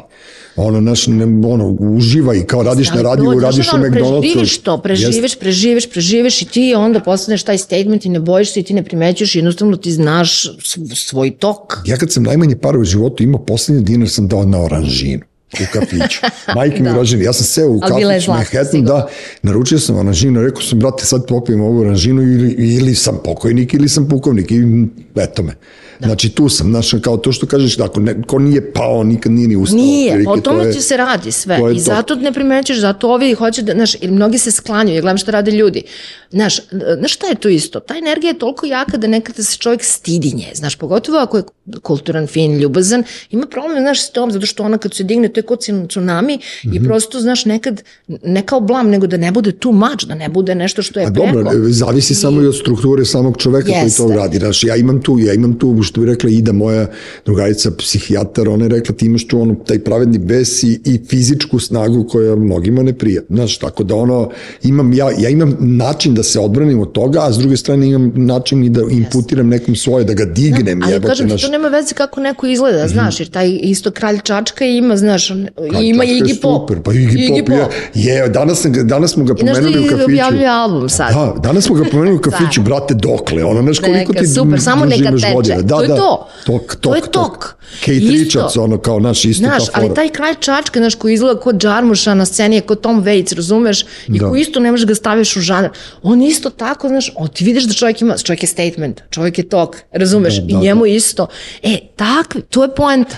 Ono, 0.57 0.81
naš, 0.81 1.07
ne, 1.07 1.25
ono, 1.25 1.77
uživaj, 1.81 2.47
kao 2.47 2.63
radiš 2.63 2.91
na 2.91 3.03
radiju, 3.03 3.41
radiš 3.41 3.73
u 3.73 3.77
McDonald'su. 3.77 4.21
Preživiš 4.21 4.59
to, 4.59 4.79
preživiš, 4.79 5.39
preživiš, 5.39 5.91
preživiš 5.91 6.43
i 6.43 6.45
ti 6.45 6.75
onda 6.77 7.01
postaneš 7.01 7.43
taj 7.43 7.59
statement 7.59 8.05
i 8.05 8.09
ne 8.09 8.21
bojiš 8.21 8.53
se 8.53 8.61
i 8.61 8.63
ti 8.63 8.75
ne 8.75 8.83
primećuješ, 8.83 9.35
jednostavno 9.35 9.77
ti 9.77 9.93
znaš 9.93 10.47
svoj 10.95 11.31
tok. 11.31 11.79
Ja 11.87 11.97
kad 11.97 12.13
sam 12.13 12.23
najmanje 12.23 12.57
para 12.57 12.79
u 12.79 12.85
životu 12.85 13.23
imao, 13.23 13.45
poslednji 13.45 13.85
dinar 13.85 14.09
sam 14.09 14.29
dao 14.29 14.45
na 14.45 14.63
oranžinu. 14.63 15.23
U 15.53 15.65
kafiću. 15.73 16.21
Majke 16.55 16.83
mi 16.83 16.89
Da. 16.89 16.95
rođeni, 16.95 17.25
ja 17.25 17.33
sam 17.33 17.45
seo 17.45 17.71
u 17.71 17.81
kafić 17.81 18.27
Manhattan, 18.29 18.85
da, 18.85 19.09
naručio 19.43 19.79
sam 19.79 19.97
oranžinu, 19.97 20.43
rekao 20.43 20.63
sam, 20.63 20.79
brate, 20.79 21.05
sad 21.05 21.27
popijem 21.27 21.61
ovu 21.61 21.81
oranžinu 21.81 22.23
ili, 22.23 22.51
ili 22.53 22.95
sam 22.95 23.21
pokojnik 23.25 23.75
ili 23.75 23.89
sam 23.89 24.09
pukovnik 24.09 24.51
i 24.51 24.87
eto 25.17 25.43
me. 25.43 25.55
Znači 26.01 26.29
tu 26.29 26.49
sam, 26.49 26.67
znaš, 26.69 26.91
kao 27.01 27.17
to 27.17 27.33
što 27.33 27.47
kažeš, 27.47 27.77
da 27.77 27.85
ako 27.85 28.01
neko 28.01 28.39
nije 28.39 28.73
pao, 28.73 29.03
nikad 29.05 29.33
nije 29.33 29.49
ni 29.49 29.57
ustao. 29.57 29.77
Nije, 29.77 30.07
otprilike, 30.07 30.31
o 30.31 30.37
to 30.37 30.41
tome 30.43 30.65
je- 30.65 30.73
ti 30.73 30.81
se 30.81 30.97
radi 30.97 31.33
sve. 31.33 31.59
to 31.59 31.71
I 31.71 31.75
to. 31.75 31.81
zato 31.81 32.15
ne 32.17 32.33
primećeš, 32.33 32.79
zato 32.79 33.09
ovi 33.09 33.35
hoće 33.35 33.63
da, 33.63 33.73
znaš, 33.73 33.95
ili 33.95 34.13
mnogi 34.13 34.39
se 34.39 34.51
sklanjaju, 34.51 34.95
ja 34.95 35.01
gledam 35.01 35.19
šta 35.19 35.31
rade 35.31 35.51
ljudi. 35.51 35.83
Znaš, 36.31 36.61
znaš 36.99 37.13
šta 37.13 37.27
je 37.27 37.35
to 37.35 37.49
isto? 37.49 37.81
Ta 37.81 37.95
energija 37.97 38.29
je 38.29 38.39
toliko 38.39 38.67
jaka 38.67 38.97
da 38.97 39.07
nekada 39.09 39.43
se 39.43 39.57
čovjek 39.59 39.85
stidi 39.85 40.33
nje, 40.33 40.47
znaš, 40.55 40.77
pogotovo 40.77 41.19
ako 41.19 41.37
je 41.37 41.43
kulturan, 41.79 42.27
fin, 42.27 42.59
ljubazan, 42.59 43.03
ima 43.31 43.47
problem, 43.47 43.79
znaš, 43.81 44.03
s 44.03 44.11
tom, 44.11 44.33
zato 44.33 44.47
što 44.47 44.63
ona 44.63 44.79
kad 44.79 44.95
se 44.95 45.05
digne, 45.05 45.29
to 45.29 45.39
je 45.39 45.45
kod 45.45 45.59
tsunami 45.89 46.39
Mhm. 46.65 46.77
i 46.77 46.85
prosto, 46.85 47.21
znaš, 47.21 47.45
nekad, 47.47 47.83
ne 48.09 48.43
kao 48.43 48.61
blam, 48.61 48.89
nego 48.89 49.07
da 49.07 49.17
ne 49.17 49.33
bude 49.33 49.53
too 49.53 49.73
much, 49.73 50.05
da 50.05 50.15
ne 50.15 50.29
bude 50.29 50.55
nešto 50.55 50.83
što 50.83 51.01
je 51.01 51.07
A 51.07 51.11
preko. 51.11 51.27
dobro, 51.27 51.51
zavisi 51.65 52.15
samo 52.15 52.43
i 52.43 52.47
od 52.47 52.57
strukture 52.57 53.05
samog 53.05 53.37
čoveka 53.37 53.67
koji 53.67 53.81
to 53.91 54.03
Jeste. 54.03 54.17
radi. 54.17 54.39
Znaš, 54.39 54.65
ja 54.65 54.77
imam 54.77 55.03
tu, 55.03 55.19
ja 55.19 55.35
imam 55.35 55.55
tu, 55.55 55.73
što 55.89 56.01
bi 56.01 56.07
rekla 56.07 56.31
Ida, 56.31 56.53
moja 56.53 56.87
drugarica, 57.25 57.71
psihijatar, 57.71 58.49
ona 58.49 58.65
je 58.65 58.69
rekla 58.69 58.95
ti 58.95 59.07
imaš 59.07 59.27
tu 59.27 59.41
ono, 59.41 59.55
taj 59.55 59.79
pravedni 59.79 60.19
bes 60.19 60.63
i, 60.63 60.81
i 60.85 61.01
fizičku 61.09 61.59
snagu 61.61 62.05
koja 62.05 62.37
mnogima 62.37 62.83
ne 62.83 62.93
prija. 62.93 63.23
Znaš, 63.29 63.59
tako 63.59 63.85
da 63.85 63.95
ono, 63.95 64.31
imam, 64.63 64.93
ja, 64.93 65.11
ja 65.19 65.29
imam 65.29 65.57
način 65.61 66.15
da 66.15 66.23
se 66.23 66.41
odbranim 66.41 66.81
od 66.81 66.93
toga, 66.93 67.19
a 67.23 67.33
s 67.33 67.39
druge 67.39 67.57
strane 67.57 67.87
imam 67.87 68.13
način 68.17 68.65
i 68.65 68.71
da 68.71 68.81
imputiram 68.91 69.49
nekom 69.49 69.77
svoje, 69.77 70.05
da 70.05 70.15
ga 70.15 70.25
dignem. 70.25 70.83
Ali 70.83 70.93
jebote, 70.93 71.09
kažem 71.09 71.27
ti, 71.27 71.31
znaš. 71.31 71.43
to 71.43 71.51
nema 71.51 71.69
veze 71.69 71.95
kako 71.95 72.21
neko 72.21 72.47
izgleda, 72.47 72.89
znaš, 72.89 73.21
jer 73.21 73.29
taj 73.31 73.59
isto 73.63 73.91
kralj 73.91 74.19
Čačka 74.23 74.65
ima, 74.65 74.97
znaš, 74.97 75.31
on- 75.31 75.47
ima 75.83 76.05
i 76.05 76.09
Iggy 76.09 76.41
Pop. 76.43 76.61
Super, 76.63 76.83
pa 76.83 76.93
Iggy, 76.93 77.47
Pop, 77.47 77.73
je, 77.95 78.15
je, 78.15 78.29
danas, 78.29 78.67
danas 78.85 79.13
smo 79.13 79.25
ga 79.25 79.33
I 79.33 79.45
da 79.45 79.53
pomenuli 79.53 79.79
u 79.79 79.83
kafiću. 79.83 80.05
objavljuje 80.05 80.47
album 80.49 80.89
sad. 80.89 81.13
Da, 81.15 81.35
danas 81.43 81.65
smo 81.65 81.75
ga 81.75 81.85
pomenuli 81.85 82.17
u 82.17 82.21
kafiću, 82.31 82.63
brate, 82.63 82.95
dokle, 82.95 83.45
ono, 83.45 83.63
znaš 83.63 83.79
koliko 83.79 83.99
Neka, 84.13 84.13
ti 84.13 84.27
super, 84.27 84.61
samo 84.61 84.85
neka 84.85 85.11
teče. 85.11 85.63
Da, 85.63 85.78
To 85.79 85.85
je 85.85 85.89
da, 85.89 85.97
to. 85.97 86.29
Tok, 86.47 86.75
To 86.75 86.81
tok, 86.81 86.97
je 86.97 87.03
tok. 87.13 87.55
Kate 87.81 87.93
Isto. 87.93 88.13
Richards, 88.13 88.57
ono, 88.57 88.79
kao, 88.79 89.01
naš, 89.01 89.25
isto 89.25 89.45
Znaš, 89.45 89.67
ta 89.67 89.73
fora. 89.73 89.87
ali 89.87 89.95
taj 89.95 90.09
kralj 90.09 90.35
Čačka, 90.41 90.79
znaš, 90.81 90.95
koji 90.95 91.15
izgleda 91.15 91.41
kod 91.41 91.57
Džarmuša 91.59 92.15
na 92.15 92.27
sceni, 92.27 92.57
je 92.57 92.61
kod 92.61 92.81
Tom 92.81 93.05
Waits, 93.05 93.35
razumeš? 93.37 93.83
I 94.09 94.19
Da. 94.19 94.29
koji 94.29 94.41
isto 94.41 94.61
ne 94.61 94.71
možeš 94.71 94.87
ga 94.87 94.95
staviš 94.95 95.37
u 95.37 95.41
žanr. 95.41 95.69
On 96.03 96.23
isto 96.23 96.51
tako, 96.51 96.89
znaš, 96.89 97.13
on, 97.17 97.29
ti 97.29 97.45
vidiš 97.45 97.65
da 97.65 97.73
čovjek 97.75 98.01
ima, 98.01 98.17
čovjek 98.19 98.43
je 98.43 98.47
statement, 98.47 99.03
čovjek 99.11 99.39
je 99.39 99.49
tok, 99.49 99.77
razumeš? 99.93 100.35
Da, 100.37 100.43
I 100.49 100.53
da, 100.53 100.59
njemu 100.59 100.87
isto. 100.87 101.27
E, 101.63 101.79
takvi, 101.97 102.43
to 102.43 102.63
je 102.63 102.75
poenta. 102.75 103.17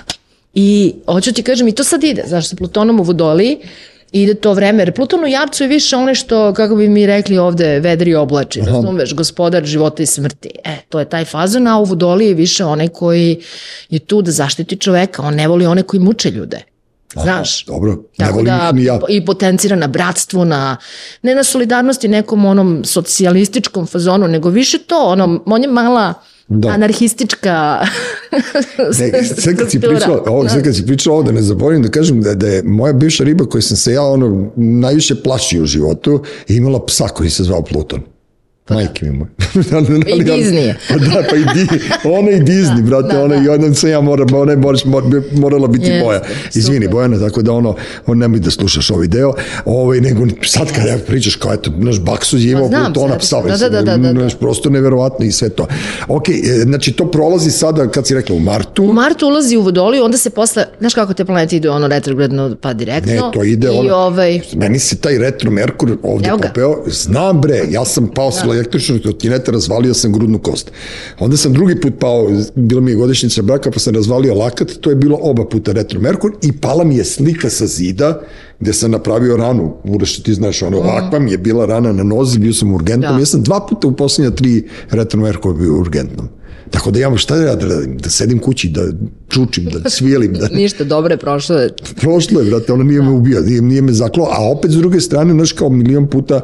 I 0.55 0.95
hoću 1.07 1.33
ti 1.33 1.43
kažem, 1.43 1.69
i 1.69 1.73
to 1.73 1.85
sad 1.85 2.05
ide, 2.05 2.25
znaš, 2.27 2.49
sa 2.49 2.57
Plutonom 2.57 3.01
u 3.01 3.03
Vodoliji, 3.03 3.59
ide 4.13 4.35
to 4.35 4.53
vreme, 4.53 4.83
jer 4.83 4.93
Pluton 4.93 5.25
u 5.25 5.27
Jarcu 5.27 5.65
je 5.65 5.69
više 5.69 5.97
onaj 5.97 6.15
što, 6.15 6.55
kako 6.55 6.77
bi 6.77 6.89
mi 6.89 7.07
rekli 7.07 7.39
ovde, 7.39 7.81
vedri 7.81 8.15
oblači, 8.15 8.61
razumeš, 8.61 9.15
gospodar 9.15 9.65
života 9.65 10.03
i 10.03 10.07
smrti. 10.07 10.51
E, 10.65 10.77
to 10.89 10.99
je 10.99 11.09
taj 11.09 11.25
fazon, 11.25 11.67
a 11.67 11.79
u 11.79 11.85
Vodoliji 11.85 12.29
je 12.29 12.35
više 12.35 12.65
onaj 12.65 12.89
koji 12.89 13.41
je 13.91 13.99
tu 13.99 14.23
da 14.23 14.31
zaštiti 14.31 14.77
čoveka, 14.77 15.23
on 15.23 15.35
ne 15.35 15.49
voli 15.49 15.67
one 15.67 15.83
koji 15.83 16.01
muče 16.01 16.31
ljude. 16.31 16.63
Znaš, 17.15 17.65
Dobro, 17.65 17.93
ne 17.93 18.27
Tako 18.27 18.33
volim 18.33 18.47
da, 18.47 18.73
ni 18.73 18.85
ja. 18.85 19.01
i 19.09 19.25
potencira 19.25 19.77
na 19.77 19.87
bratstvu, 19.87 20.45
na, 20.45 20.77
ne 21.23 21.35
na 21.35 21.45
solidarnosti 21.45 22.09
nekom 22.09 22.45
onom 22.45 22.83
socijalističkom 22.85 23.87
fazonu, 23.87 24.29
nego 24.29 24.49
više 24.49 24.79
to, 24.79 25.05
ono, 25.05 25.43
on 25.47 25.63
je 25.63 25.69
mala 25.69 26.15
Da. 26.53 26.69
anarhistička 26.69 27.79
Ne, 29.01 29.25
sve 29.43 29.57
kad 29.57 29.71
si 29.71 29.81
pričao, 29.81 30.25
ovo, 30.27 30.49
sve 30.49 30.63
kad 30.63 30.77
si 30.77 30.87
pričao 30.87 31.15
ovo, 31.15 31.23
da 31.23 31.33
ne 31.33 31.43
zaboravim 31.43 31.83
da 31.83 31.89
kažem 31.89 32.23
da, 32.23 32.35
da 32.35 32.47
je 32.47 32.63
moja 32.63 32.93
bivša 32.93 33.25
riba 33.25 33.45
koju 33.45 33.63
sam 33.63 33.77
se 33.77 33.93
ja 33.93 34.03
ono, 34.03 34.51
najviše 34.57 35.23
plašio 35.23 35.63
u 35.63 35.67
životu, 35.67 36.23
imala 36.49 36.87
psa 36.87 37.09
koji 37.09 37.31
se 37.31 37.45
zvao 37.45 37.63
Pluton. 37.63 38.01
Majke 38.71 39.07
mi 39.07 39.19
moje. 39.19 39.31
I 40.17 40.25
Disney. 40.25 40.75
Pa 40.89 40.97
da, 40.97 41.23
pa 41.31 41.37
i 41.37 41.45
Di, 41.55 41.79
ona 42.05 42.31
i 42.31 42.41
Disney, 42.51 42.83
brate, 42.83 43.15
da, 43.15 43.23
ona 43.23 43.57
da. 43.57 43.67
i 43.67 43.75
sam 43.75 43.91
ja 43.91 44.01
mora, 44.01 44.25
ona 44.33 44.53
je 44.53 44.57
moraš, 44.57 44.85
mor, 44.85 45.05
morala 45.33 45.69
biti 45.69 45.87
Jeste, 45.87 46.05
moja. 46.05 46.23
Izvini, 46.55 46.85
super. 46.85 46.95
Bojana, 46.95 47.19
tako 47.19 47.43
da 47.43 47.53
ono, 47.53 47.77
on 48.07 48.19
nemoj 48.19 48.41
da 48.41 48.51
slušaš 48.51 48.91
ovaj 48.91 49.07
deo, 49.07 49.33
ovaj, 49.65 50.01
nego 50.01 50.27
sad 50.47 50.73
kad 50.73 50.87
ja 50.87 50.99
pričaš 51.07 51.37
kao 51.37 51.53
eto, 51.53 51.71
naš 51.77 52.01
Baksuz 52.01 52.45
je 52.45 52.53
imao 52.53 52.71
Pa 52.71 52.85
Plutona 52.85 53.19
psa, 53.19 53.41
da, 53.41 53.57
da, 53.57 53.69
da, 53.69 53.83
da, 53.83 53.97
da. 53.97 54.11
znaš, 54.13 54.39
prosto 54.39 54.71
neverovatno 54.71 55.27
i 55.27 55.33
sve 55.33 55.49
to. 55.49 55.67
Ok, 56.09 56.29
e, 56.29 56.33
znači 56.63 56.93
to 56.93 57.11
prolazi 57.11 57.51
sada, 57.51 57.89
kad 57.89 58.07
si 58.07 58.15
rekla, 58.15 58.37
u 58.37 58.41
martu, 58.41 58.85
U 58.85 58.93
martu 58.93 59.27
ulazi 59.27 59.57
u 59.57 59.63
Vodoliju, 59.63 60.05
onda 60.05 60.17
se 60.17 60.31
posle, 60.31 60.65
znaš 60.79 60.95
kako 60.95 61.15
te 61.15 61.25
planete 61.25 61.57
idu 61.57 61.71
ono 61.71 61.89
retrogradno 61.89 62.57
pa 62.61 62.73
direktno. 62.73 63.13
Ne, 63.13 63.21
to 63.33 63.45
ide 63.45 63.67
I 63.67 63.79
ono, 63.79 63.95
ovaj, 63.95 64.41
meni 64.55 64.79
se 64.79 64.97
taj 64.97 65.19
retro 65.19 65.51
Merkur 65.51 65.97
ovde 66.03 66.31
popeo, 66.43 66.83
znam 66.87 67.41
bre, 67.41 67.63
ja 67.71 67.85
sam 67.85 68.09
pao 68.15 68.31
sa 68.31 68.47
električnog 68.61 69.01
trotineta, 69.01 69.53
razvalio 69.53 69.95
sam 69.95 70.13
grudnu 70.13 70.39
kost. 70.39 70.73
Onda 71.19 71.37
sam 71.37 71.53
drugi 71.53 71.81
put 71.81 71.93
pao, 72.01 72.31
bila 72.55 72.81
mi 72.81 72.91
je 72.91 72.97
godišnjica 72.97 73.43
braka, 73.43 73.71
pa 73.71 73.79
sam 73.79 73.95
razvalio 73.95 74.35
lakat, 74.35 74.73
to 74.81 74.91
je 74.91 74.97
bilo 74.97 75.19
oba 75.23 75.45
puta 75.45 75.73
retro 75.73 76.01
Merkur 76.01 76.33
i 76.43 76.53
pala 76.53 76.85
mi 76.85 76.97
je 76.97 77.05
slika 77.05 77.51
sa 77.51 77.67
zida 77.67 78.21
gde 78.61 78.73
sam 78.73 78.91
napravio 78.91 79.37
ranu, 79.37 79.77
Uroš, 79.85 80.23
ti 80.23 80.35
znaš, 80.35 80.63
ono, 80.63 80.79
ovakva 80.79 81.19
mi 81.19 81.33
je 81.33 81.39
bila 81.39 81.67
rana 81.67 81.93
na 81.93 82.03
nozi, 82.03 82.39
bio 82.39 82.53
sam 82.53 82.75
urgentnom, 82.75 83.15
Da. 83.15 83.19
ja 83.21 83.27
sam 83.27 83.43
dva 83.43 83.67
puta 83.67 83.89
u 83.89 83.97
posljednja 83.97 84.31
tri 84.31 84.69
retro 84.91 85.21
Merkura 85.21 85.55
bio 85.55 85.81
urgentnom. 85.81 86.29
Tako 86.71 86.91
da 86.91 86.99
ja, 86.99 87.17
šta 87.17 87.37
da 87.37 87.55
radim, 87.55 87.99
da 87.99 88.11
sedim 88.11 88.39
kući, 88.39 88.69
da 88.69 88.81
čučim, 89.31 89.65
da 89.67 89.91
svijelim, 89.91 90.33
da 90.35 90.49
ništa, 90.53 90.85
dobro 90.85 91.13
je 91.13 91.19
prošlo. 91.19 91.57
je. 91.57 91.71
prošlo 91.97 92.41
je, 92.41 92.47
brate, 92.47 92.73
ona 92.73 92.85
nije 92.85 93.03
me 93.03 93.11
ubio, 93.11 93.41
nije, 93.41 93.63
nije 93.63 93.83
me 93.83 93.93
zaklo, 93.95 94.29
a 94.31 94.51
opet 94.51 94.71
s 94.71 94.77
druge 94.77 95.01
strane, 95.01 95.33
znaš, 95.33 95.53
kao 95.53 95.69
milion 95.71 96.07
puta, 96.09 96.41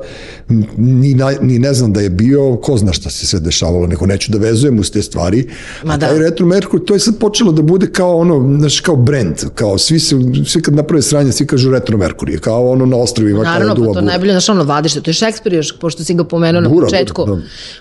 ni, 0.77 1.15
na, 1.15 1.33
ni 1.41 1.59
ne 1.59 1.75
znam 1.75 1.93
da 1.93 2.01
je 2.01 2.11
bio, 2.11 2.57
ko 2.57 2.77
zna 2.77 2.93
šta 2.93 3.11
se 3.11 3.27
sve 3.27 3.41
dešavalo, 3.41 3.87
neko 3.87 4.07
neću 4.07 4.33
da 4.33 4.39
vezujem 4.41 4.79
uz 4.79 4.91
te 4.91 5.03
stvari, 5.03 5.49
Ma 5.85 5.93
a 5.93 5.97
da. 5.97 6.07
taj 6.07 6.19
Retro 6.19 6.47
Merkur, 6.47 6.81
to 6.81 6.95
je 6.95 7.01
sad 7.01 7.19
počelo 7.19 7.53
da 7.53 7.63
bude 7.65 7.87
kao 7.89 8.17
ono, 8.17 8.59
znaš, 8.59 8.81
kao 8.81 8.97
brand, 8.97 9.35
kao 9.55 9.79
svi 9.79 9.99
se, 10.01 10.17
svi 10.47 10.63
kad 10.63 10.75
naprave 10.75 11.03
sranje, 11.03 11.33
svi 11.33 11.47
kažu 11.47 11.71
Retro 11.71 11.99
Merkur, 11.99 12.31
je 12.31 12.39
kao 12.39 12.71
ono 12.71 12.87
na 12.87 12.97
ostrovima, 12.97 13.43
Naravno, 13.43 13.67
kao 13.67 13.75
pa 13.75 13.77
duva 13.77 13.87
to 13.89 13.93
bura. 13.95 14.05
najbolje, 14.05 14.33
znaš, 14.33 14.49
ono, 14.49 14.65
vadište, 14.65 15.01
to 15.01 15.11
je 15.11 15.15
Šekspir 15.15 15.53
još, 15.53 15.79
pošto 15.79 16.05
si 16.05 16.15
ga 16.15 16.25
pomenuo 16.25 16.61
na 16.61 16.71
početku. 16.71 17.25
da. 17.27 17.39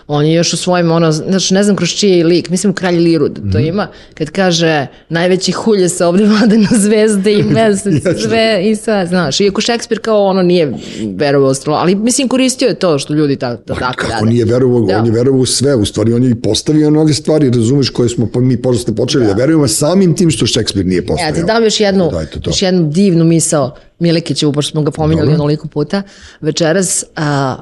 On 0.08 0.26
je 0.26 0.34
još 0.34 0.54
u 0.54 0.58
svojim, 0.58 0.92
ono, 0.92 1.12
znaš, 1.12 1.52
ne 1.52 1.64
znam 1.64 1.76
kroz 1.76 1.90
čiji 1.90 2.12
je 2.12 2.26
lik, 2.26 2.50
mislim 2.50 2.74
kralj 2.74 2.96
Lirud, 2.96 3.36
to 3.44 3.58
Mhm. 3.58 3.68
ima, 3.68 3.88
kad 4.14 4.30
kaže, 4.30 4.88
najveći 5.10 5.52
hulje 5.52 5.90
se 5.90 6.06
ovde 6.06 6.26
vade 6.26 6.58
na 6.58 6.68
zvezde 6.72 7.34
i 7.34 7.44
mesec, 7.54 7.94
sve 8.20 8.62
i 8.64 8.76
sve, 8.76 9.06
znaš, 9.06 9.40
iako 9.40 9.62
Šekspir 9.62 10.00
kao 10.00 10.26
ono 10.26 10.42
nije 10.42 10.74
verovao 11.10 11.48
u 11.48 11.52
astrolo, 11.52 11.78
ali 11.78 11.96
mislim 11.96 12.28
koristio 12.28 12.68
je 12.68 12.76
to 12.76 13.00
što 13.00 13.14
ljudi 13.14 13.36
ta, 13.36 13.50
da 13.50 13.58
tako 13.66 13.80
Kako 13.80 14.08
rade. 14.10 14.26
nije 14.26 14.46
verovao, 14.46 14.82
Da. 14.82 15.00
on 15.00 15.06
je 15.06 15.12
verovao 15.12 15.42
u 15.42 15.46
sve, 15.46 15.76
u 15.76 15.86
stvari 15.86 16.14
on 16.14 16.24
je 16.24 16.30
i 16.32 16.36
postavio 16.36 16.92
mnoge 16.92 17.14
stvari, 17.14 17.50
razumeš, 17.50 17.90
koje 17.90 18.10
smo 18.10 18.26
po- 18.28 18.42
mi 18.42 18.58
posle 18.58 18.96
počeli 18.96 19.26
da, 19.26 19.34
verujemo 19.34 19.68
samim 19.68 20.16
tim 20.16 20.32
što 20.32 20.46
Šekspir 20.46 20.86
nije 20.86 20.98
Ja 20.98 21.04
postavio. 21.04 21.36
ti 21.36 21.44
dam 21.44 21.64
još 21.64 21.80
jednu, 21.80 22.10
Da, 22.12 22.26
to. 22.26 22.40
još 22.46 22.62
jednu 22.62 22.84
divnu 22.86 23.26
misao 23.26 23.76
Milikićevu, 24.00 24.54
pošto 24.54 24.72
smo 24.72 24.82
ga 24.82 24.92
pominjali 24.92 25.34
onoliko 25.34 25.68
puta 25.68 26.02
večeras. 26.42 27.04
A, 27.16 27.56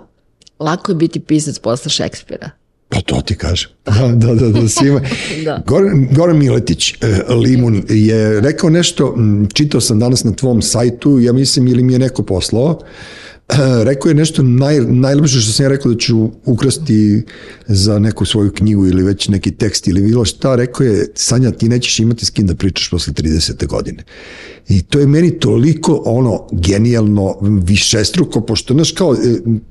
lako 0.60 0.92
je 0.92 0.96
biti 0.96 1.20
pisac 1.20 1.60
posle 1.60 1.90
Šekspira. 1.90 2.50
Pa 2.90 3.02
to 3.02 3.22
ti 3.22 3.36
kažem. 3.36 3.70
Da, 3.86 4.08
da, 4.28 4.34
da, 4.36 4.50
da 4.50 4.68
svima. 4.68 5.02
Da. 5.46 5.64
Goran, 5.68 6.08
Goran 6.12 6.38
Miletić, 6.38 6.94
e, 6.94 7.34
Limun, 7.34 7.84
je 7.90 8.42
rekao 8.42 8.70
nešto, 8.70 9.16
čitao 9.54 9.82
sam 9.82 10.00
danas 10.00 10.24
na 10.24 10.32
tvom 10.32 10.62
sajtu, 10.62 11.20
ja 11.20 11.34
mislim 11.34 11.68
ili 11.68 11.84
mi 11.84 11.94
je 11.94 12.00
neko 12.00 12.24
poslao, 12.24 12.80
rekao 13.90 14.10
je 14.10 14.16
nešto 14.16 14.44
naj, 14.44 14.80
najlepše 14.80 15.40
što 15.40 15.52
sam 15.52 15.64
ja 15.64 15.70
rekao 15.70 15.92
da 15.92 15.98
ću 15.98 16.30
ukrasti 16.46 17.24
za 17.68 18.00
neku 18.00 18.26
svoju 18.26 18.52
knjigu 18.52 18.88
ili 18.88 19.04
već 19.04 19.28
neki 19.28 19.52
tekst 19.52 19.88
ili 19.88 20.02
bilo 20.02 20.26
šta, 20.26 20.56
rekao 20.56 20.86
je, 20.86 21.08
Sanja, 21.16 21.52
ti 21.52 21.70
nećeš 21.70 22.00
imati 22.00 22.26
s 22.26 22.30
kim 22.30 22.48
da 22.48 22.56
pričaš 22.56 22.90
posle 22.90 23.14
30. 23.14 23.68
godine. 23.68 24.04
I 24.70 24.82
to 24.82 25.00
je 25.00 25.08
meni 25.08 25.40
toliko 25.40 26.02
ono 26.06 26.48
genijalno, 26.52 27.36
višestruko, 27.42 28.42
pošto, 28.42 28.74
znaš, 28.74 28.92
kao, 28.92 29.14
e, 29.14 29.18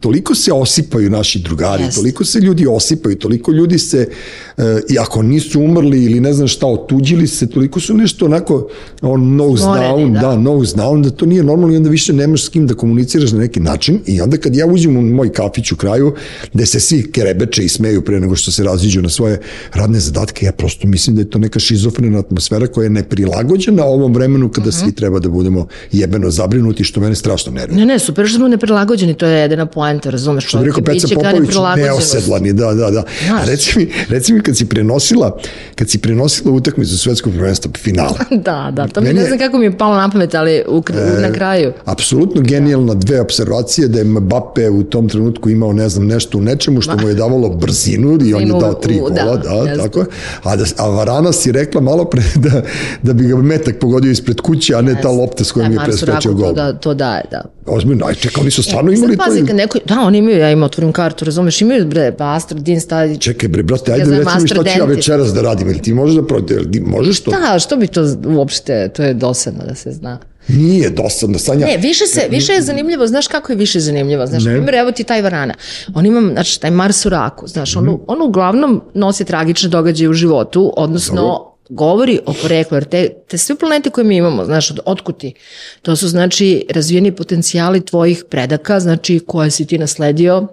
toliko 0.01 0.35
se 0.35 0.53
osipaju 0.53 1.11
naši 1.11 1.39
drugari, 1.39 1.83
Jeste. 1.83 2.01
toliko 2.01 2.25
se 2.25 2.41
ljudi 2.41 2.66
osipaju, 2.66 3.16
toliko 3.16 3.53
ljudi 3.53 3.79
se, 3.79 4.09
e, 4.57 4.81
i 4.91 4.99
ako 4.99 5.23
nisu 5.23 5.61
umrli 5.61 6.05
ili 6.05 6.20
ne 6.20 6.33
znam 6.33 6.49
šta, 6.49 6.66
otuđili 6.66 7.27
se, 7.27 7.47
toliko 7.47 7.81
su 7.81 7.95
nešto 7.95 8.25
onako, 8.25 8.68
on 9.03 9.37
nose 9.37 9.62
Smoreni, 9.62 9.87
down, 9.87 10.12
da. 10.12 10.20
da. 10.20 10.37
nose 10.37 10.77
down, 10.77 11.03
da 11.03 11.11
to 11.11 11.27
nije 11.27 11.43
normalno 11.43 11.75
i 11.75 11.77
onda 11.77 11.91
više 11.91 12.12
nemaš 12.12 12.45
s 12.45 12.49
kim 12.49 12.66
da 12.66 12.75
komuniciraš 12.75 13.33
na 13.33 13.39
neki 13.39 13.61
način 13.62 14.00
i 14.06 14.20
onda 14.20 14.36
kad 14.36 14.56
ja 14.56 14.66
uđem 14.66 14.96
u 14.96 15.02
moj 15.02 15.32
kafić 15.32 15.72
u 15.72 15.76
kraju, 15.76 16.14
gde 16.52 16.66
se 16.66 16.80
svi 16.80 17.12
kerebeče 17.12 17.64
i 17.64 17.68
smeju 17.68 18.04
pre 18.04 18.20
nego 18.20 18.36
što 18.36 18.52
se 18.52 18.64
raziđu 18.64 19.02
na 19.02 19.08
svoje 19.08 19.40
radne 19.72 20.00
zadatke, 20.00 20.46
ja 20.46 20.52
prosto 20.52 20.88
mislim 20.88 21.16
da 21.16 21.22
je 21.22 21.30
to 21.30 21.38
neka 21.38 21.58
šizofrena 21.58 22.18
atmosfera 22.18 22.66
koja 22.66 22.84
je 22.84 22.90
neprilagođena 22.90 23.84
ovom 23.84 24.14
vremenu 24.14 24.48
kada 24.48 24.68
uh 24.68 24.74
-huh. 24.74 24.84
svi 24.84 24.92
treba 24.92 25.18
da 25.18 25.28
budemo 25.28 25.66
jebeno 25.92 26.30
zabrinuti, 26.30 26.84
što 26.84 27.00
mene 27.00 27.14
strašno 27.14 27.52
nervira. 27.52 27.78
Ne, 27.78 27.86
ne, 27.86 27.98
super 27.98 28.26
što 28.26 28.36
smo 28.36 28.48
neprilagođeni, 28.48 29.14
to 29.14 29.26
je 29.26 29.40
jedina 29.40 29.66
poenta, 29.66 30.10
razumeš? 30.10 30.46
Što 30.46 30.58
bi 30.58 30.64
rekao 30.64 30.84
Peca 30.84 31.08
Popović, 31.14 31.50
neosedlani, 31.76 32.52
da, 32.52 32.74
da, 32.74 32.90
da. 32.90 33.04
Znaš. 33.26 33.42
A 33.42 33.44
reci 33.44 33.78
mi, 33.78 33.88
reci 34.08 34.32
mi 34.32 34.40
kad 34.40 34.56
si 34.56 34.66
prenosila, 34.66 35.38
kad 35.74 35.90
si 35.90 35.98
prenosila 35.98 36.52
utakmicu 36.54 36.98
svetskog 36.98 37.32
prvenstva 37.32 37.70
finala. 37.78 38.18
da, 38.48 38.72
da, 38.72 38.88
to 38.88 39.00
mi 39.00 39.12
ne 39.12 39.24
znam 39.24 39.38
kako 39.38 39.58
mi 39.58 39.64
je 39.64 39.78
palo 39.78 39.96
na 39.96 40.10
pamet, 40.10 40.34
ali 40.34 40.62
u, 40.68 40.82
e, 40.90 41.20
na 41.20 41.32
kraju. 41.32 41.72
Apsolutno 41.84 42.40
genijalna 42.42 42.94
dve 42.94 43.20
observacije 43.20 43.51
da 43.88 43.98
je 43.98 44.05
Mbappe 44.05 44.70
u 44.70 44.82
tom 44.82 45.09
trenutku 45.09 45.50
imao 45.50 45.72
ne 45.72 45.88
znam 45.88 46.07
nešto 46.07 46.38
u 46.38 46.40
nečemu 46.40 46.80
što 46.80 46.96
mu 46.96 47.09
je 47.09 47.14
davalo 47.14 47.48
brzinu 47.48 48.18
i 48.24 48.34
on 48.34 48.42
je 48.42 48.53
dao 48.61 48.74
tri 48.74 48.98
gola, 48.98 49.11
da, 49.11 49.74
da 49.74 49.82
tako. 49.82 50.05
A, 50.42 50.57
da, 50.57 50.64
a 50.76 50.88
Varana 50.88 51.32
si 51.32 51.53
rekla 51.53 51.80
malo 51.80 52.05
pre 52.05 52.22
da, 52.50 52.62
da 53.03 53.12
bi 53.12 53.24
ga 53.24 53.36
metak 53.36 53.78
pogodio 53.78 54.11
ispred 54.11 54.40
kuće, 54.40 54.74
a 54.74 54.80
ne 54.80 55.00
ta 55.03 55.11
lopta 55.11 55.44
s 55.44 55.53
kojom 55.53 55.72
je 55.72 55.78
preskočio 55.84 56.32
gol. 56.32 56.48
To, 56.48 56.53
da, 56.53 56.72
to 56.72 56.94
daje, 56.94 57.24
da. 57.30 57.42
Ozbiljno, 57.66 58.07
aj 58.07 58.14
čekaj, 58.14 58.40
oni 58.40 58.50
su 58.50 58.62
stvarno 58.62 58.92
e, 58.92 58.94
imali 58.94 59.16
pazi, 59.16 59.46
to. 59.46 59.53
Neko, 59.53 59.78
da, 59.84 60.00
oni 60.00 60.18
imaju, 60.18 60.38
ja 60.38 60.50
im 60.50 60.62
otvorim 60.62 60.92
kartu, 60.92 61.24
razumeš, 61.24 61.61
imaju 61.61 61.86
bre, 61.86 62.12
Bastard, 62.18 62.62
Din 62.62 62.80
stadi. 62.80 63.18
Čekaj 63.18 63.48
bre, 63.48 63.62
brate, 63.62 63.92
ajde 63.92 64.18
reci 64.18 64.40
mi 64.40 64.48
šta 64.48 64.64
ću 64.64 64.78
ja 64.78 64.84
večeras 64.84 65.32
da 65.32 65.42
radim, 65.42 65.68
ili 65.68 65.82
ti 65.82 65.94
možeš 65.94 66.16
da 66.16 66.26
prođe, 66.26 66.55
možeš 66.86 67.20
to? 67.20 67.30
Da, 67.30 67.59
što 67.59 67.76
bi 67.76 67.86
to 67.86 68.16
uopšte, 68.26 68.88
to 68.88 69.03
je 69.03 69.14
dosadno 69.14 69.64
da 69.64 69.74
se 69.74 69.92
zna. 69.92 70.18
Nije 70.49 70.90
dosadno, 70.90 71.38
Sanja. 71.38 71.66
Ne, 71.66 71.76
više, 71.76 72.07
se, 72.07 72.26
više 72.30 72.53
je 72.53 72.62
zanimljivo, 72.62 73.07
znaš 73.07 73.26
kako 73.26 73.53
je 73.53 73.57
više 73.57 73.80
zanimljivo, 73.80 74.26
znaš, 74.26 74.45
ne. 74.45 74.53
primjer, 74.53 74.74
evo 74.74 74.93
ti 74.93 75.05
taj 75.05 75.22
Varana, 75.22 75.55
on 75.95 76.07
ima, 76.07 76.32
znači, 76.32 76.61
taj 76.61 76.70
Mars 76.70 77.07
u 77.07 77.09
raku, 77.09 77.47
znaš, 77.47 77.76
on, 77.76 77.84
mm. 77.84 77.99
on 78.07 78.22
uglavnom 78.22 78.82
nosi 78.95 79.24
tragične 79.24 79.68
događaje 79.68 80.09
u 80.09 80.12
životu, 80.12 80.72
odnosno, 80.76 81.22
Dobro 81.22 81.53
govori 81.68 82.20
o 82.26 82.32
poreklu, 82.43 82.76
jer 82.76 82.84
te, 82.84 83.09
te 83.28 83.38
sve 83.38 83.57
planete 83.57 83.90
koje 83.90 84.05
mi 84.05 84.16
imamo, 84.16 84.45
znaš, 84.45 84.70
od, 84.70 84.80
otkuti, 84.84 85.34
to 85.82 85.97
su, 85.97 86.09
znači, 86.09 86.66
razvijeni 86.70 87.16
potencijali 87.16 87.84
tvojih 87.84 88.24
predaka, 88.30 88.80
znači, 88.80 89.20
koje 89.26 89.51
si 89.51 89.66
ti 89.66 89.78
nasledio. 89.78 90.47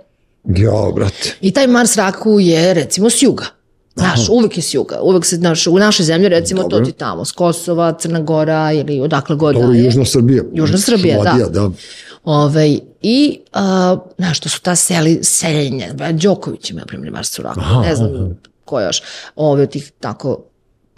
Ja, 0.44 0.92
brate. 0.96 1.36
I 1.42 1.52
taj 1.52 1.68
Mars 1.68 1.98
raku 1.98 2.40
je, 2.40 2.74
recimo, 2.74 3.10
s 3.10 3.22
juga. 3.22 3.46
Znaš, 4.00 4.30
uvek 4.30 4.58
je 4.58 4.64
s 4.64 4.74
juga. 4.74 5.00
Uvek 5.02 5.26
se, 5.26 5.36
znaš, 5.36 5.68
u 5.68 5.80
našoj 5.80 6.06
zemlji, 6.06 6.30
recimo, 6.30 6.62
Dobre. 6.62 6.78
to 6.78 6.86
ti 6.86 6.92
tamo, 6.92 7.26
s 7.26 7.32
Kosova, 7.32 7.94
Crna 8.00 8.20
Gora 8.20 8.72
ili 8.72 9.00
odakle 9.00 9.36
god 9.36 9.56
Dobro, 9.56 9.68
da. 9.68 9.78
Južna 9.78 10.06
Srbija. 10.06 10.44
Južna 10.54 10.78
Srbija, 10.78 11.16
Šumadija, 11.16 11.46
da. 11.46 11.60
da. 11.60 11.66
Ove, 11.66 11.74
ovaj, 12.24 12.80
I, 13.02 13.40
uh, 13.56 14.00
znaš, 14.18 14.40
to 14.40 14.50
su 14.50 14.62
ta 14.62 14.76
seli, 14.76 15.20
seljenja. 15.24 15.88
Đoković 16.12 16.70
ima, 16.70 16.82
primjer, 16.88 17.14
raku. 17.38 17.60
Ne 17.84 17.96
znam 17.96 18.16
aha. 18.16 18.34
ko 18.66 18.82
još. 18.82 19.02
Ove, 19.36 19.68
tih 19.68 19.92
tako 20.00 20.49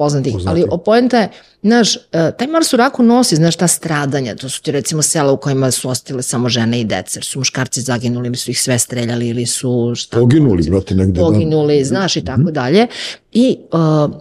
poznatih, 0.01 0.33
Poznati. 0.33 0.63
ali 0.69 0.79
poenta 0.85 1.17
je, 1.17 1.29
znaš, 1.61 1.95
e, 1.95 2.31
taj 2.37 2.47
Mars 2.47 2.73
u 2.73 2.77
raku 2.77 3.03
nosi, 3.03 3.35
znaš, 3.35 3.55
ta 3.55 3.67
stradanja, 3.67 4.35
to 4.35 4.49
su 4.49 4.61
ti 4.61 4.71
recimo 4.71 5.01
sela 5.01 5.31
u 5.31 5.37
kojima 5.37 5.71
su 5.71 5.89
ostale 5.89 6.23
samo 6.23 6.49
žene 6.49 6.81
i 6.81 6.85
deca, 6.85 7.19
jer 7.19 7.25
su 7.25 7.39
muškarci 7.39 7.81
zaginuli 7.81 8.27
ili 8.27 8.37
su 8.37 8.51
ih 8.51 8.61
sve 8.61 8.79
streljali 8.79 9.27
ili 9.27 9.45
su 9.45 9.93
šta... 9.95 10.19
Poginuli, 10.19 10.69
brate, 10.69 10.95
negde. 10.95 11.19
Da. 11.19 11.25
Poginuli, 11.25 11.77
da. 11.77 11.85
znaš, 11.85 12.15
i 12.15 12.25
tako 12.25 12.41
mm 12.41 12.45
-hmm. 12.45 12.51
dalje. 12.51 12.87
I 13.31 13.57
uh, 13.71 14.11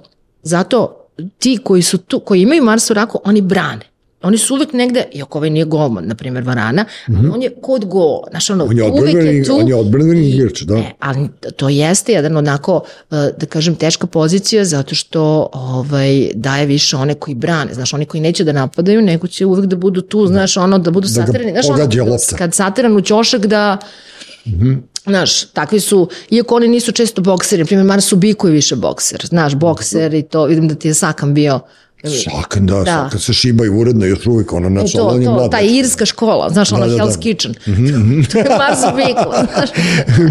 zato 0.43 1.07
ti 1.39 1.59
koji 1.65 1.83
su 1.83 1.99
tu, 1.99 2.21
koji 2.21 2.43
imaju 2.43 2.65
Mars 2.65 2.91
u 2.91 2.95
raku, 2.95 3.21
oni 3.25 3.41
brane. 3.41 3.87
Oni 4.23 4.39
su 4.39 4.55
uvek 4.55 4.73
negde, 4.73 5.05
iako 5.13 5.39
ovaj 5.39 5.51
nije 5.51 5.65
golman, 5.65 6.07
na 6.07 6.15
primjer 6.15 6.45
Varana, 6.45 6.85
mm 7.09 7.13
-hmm. 7.13 7.35
on 7.35 7.43
je 7.43 7.51
kod 7.63 7.85
gola. 7.85 8.27
Znaš, 8.31 8.51
ono, 8.51 8.65
on 8.65 8.79
je 8.79 8.85
odbrani, 8.85 9.37
je 9.37 9.45
tu, 9.45 9.57
on 9.57 9.69
je 9.69 9.75
odbrani 9.75 10.29
igrač, 10.29 10.61
da. 10.61 10.75
Ne, 10.75 10.95
ali 10.99 11.29
to 11.57 11.69
jeste 11.69 12.13
jedan 12.13 12.37
onako, 12.37 12.83
e, 13.11 13.15
da 13.39 13.47
kažem, 13.47 13.75
teška 13.75 14.07
pozicija, 14.07 14.65
zato 14.65 14.95
što 14.95 15.49
ovaj, 15.53 16.31
daje 16.35 16.67
više 16.67 16.97
one 16.97 17.15
koji 17.15 17.35
brane. 17.35 17.75
Znaš, 17.75 17.95
oni 17.95 18.05
koji 18.05 18.21
neće 18.21 18.45
da 18.45 18.53
napadaju, 18.53 19.03
nego 19.03 19.27
će 19.27 19.47
uvek 19.47 19.67
da 19.67 19.77
budu 19.77 20.01
tu, 20.01 20.27
znaš, 20.27 20.57
ono, 20.57 20.79
da 20.79 20.91
budu 20.91 21.09
da 21.09 21.15
satirani. 21.15 21.51
Znaš, 21.53 21.69
ono, 21.69 22.17
kad 22.39 22.55
satiran 22.55 22.97
u 22.97 23.01
ćošak 23.01 23.47
da... 23.47 23.79
Mm 24.47 24.51
-hmm. 24.51 24.79
Znaš, 25.07 25.45
takvi 25.45 25.81
su, 25.81 26.09
iako 26.31 26.57
oni 26.57 26.69
nisu 26.69 26.93
često 26.93 27.23
bokseri, 27.23 27.63
na 27.63 27.67
primjer 27.67 27.87
Marsu 27.87 28.17
Biko 28.17 28.47
je 28.47 28.53
više 28.53 28.77
bokser, 28.77 29.27
znaš, 29.27 29.55
bokser 29.55 30.15
i 30.15 30.23
to, 30.23 30.45
vidim 30.45 30.69
da 30.69 30.75
ti 30.75 30.89
je 30.89 30.95
Sakam 30.95 31.35
bio 31.35 31.61
Sakan, 32.05 32.67
da, 32.67 32.75
da. 32.75 32.85
Sakan 32.85 33.21
se 33.21 33.33
šibaju 33.33 33.79
uredno 33.79 34.07
još 34.07 34.27
uvijek, 34.27 34.53
ono, 34.53 34.69
na 34.69 34.81
to, 34.81 34.89
to, 34.89 35.21
to, 35.25 35.49
ta 35.51 35.61
irska 35.61 36.07
škola, 36.07 36.51
znaš, 36.51 36.73
ono, 36.73 36.87
da, 36.87 36.93
da, 36.93 36.99
Hell's 36.99 37.15
da. 37.15 37.21
Kitchen. 37.21 37.55
Mm 37.67 37.71
-hmm. 37.73 38.27
to 38.33 38.39
je 38.39 38.45
Mars 38.45 38.97
Bikla, 38.97 39.47
znaš. 39.55 39.71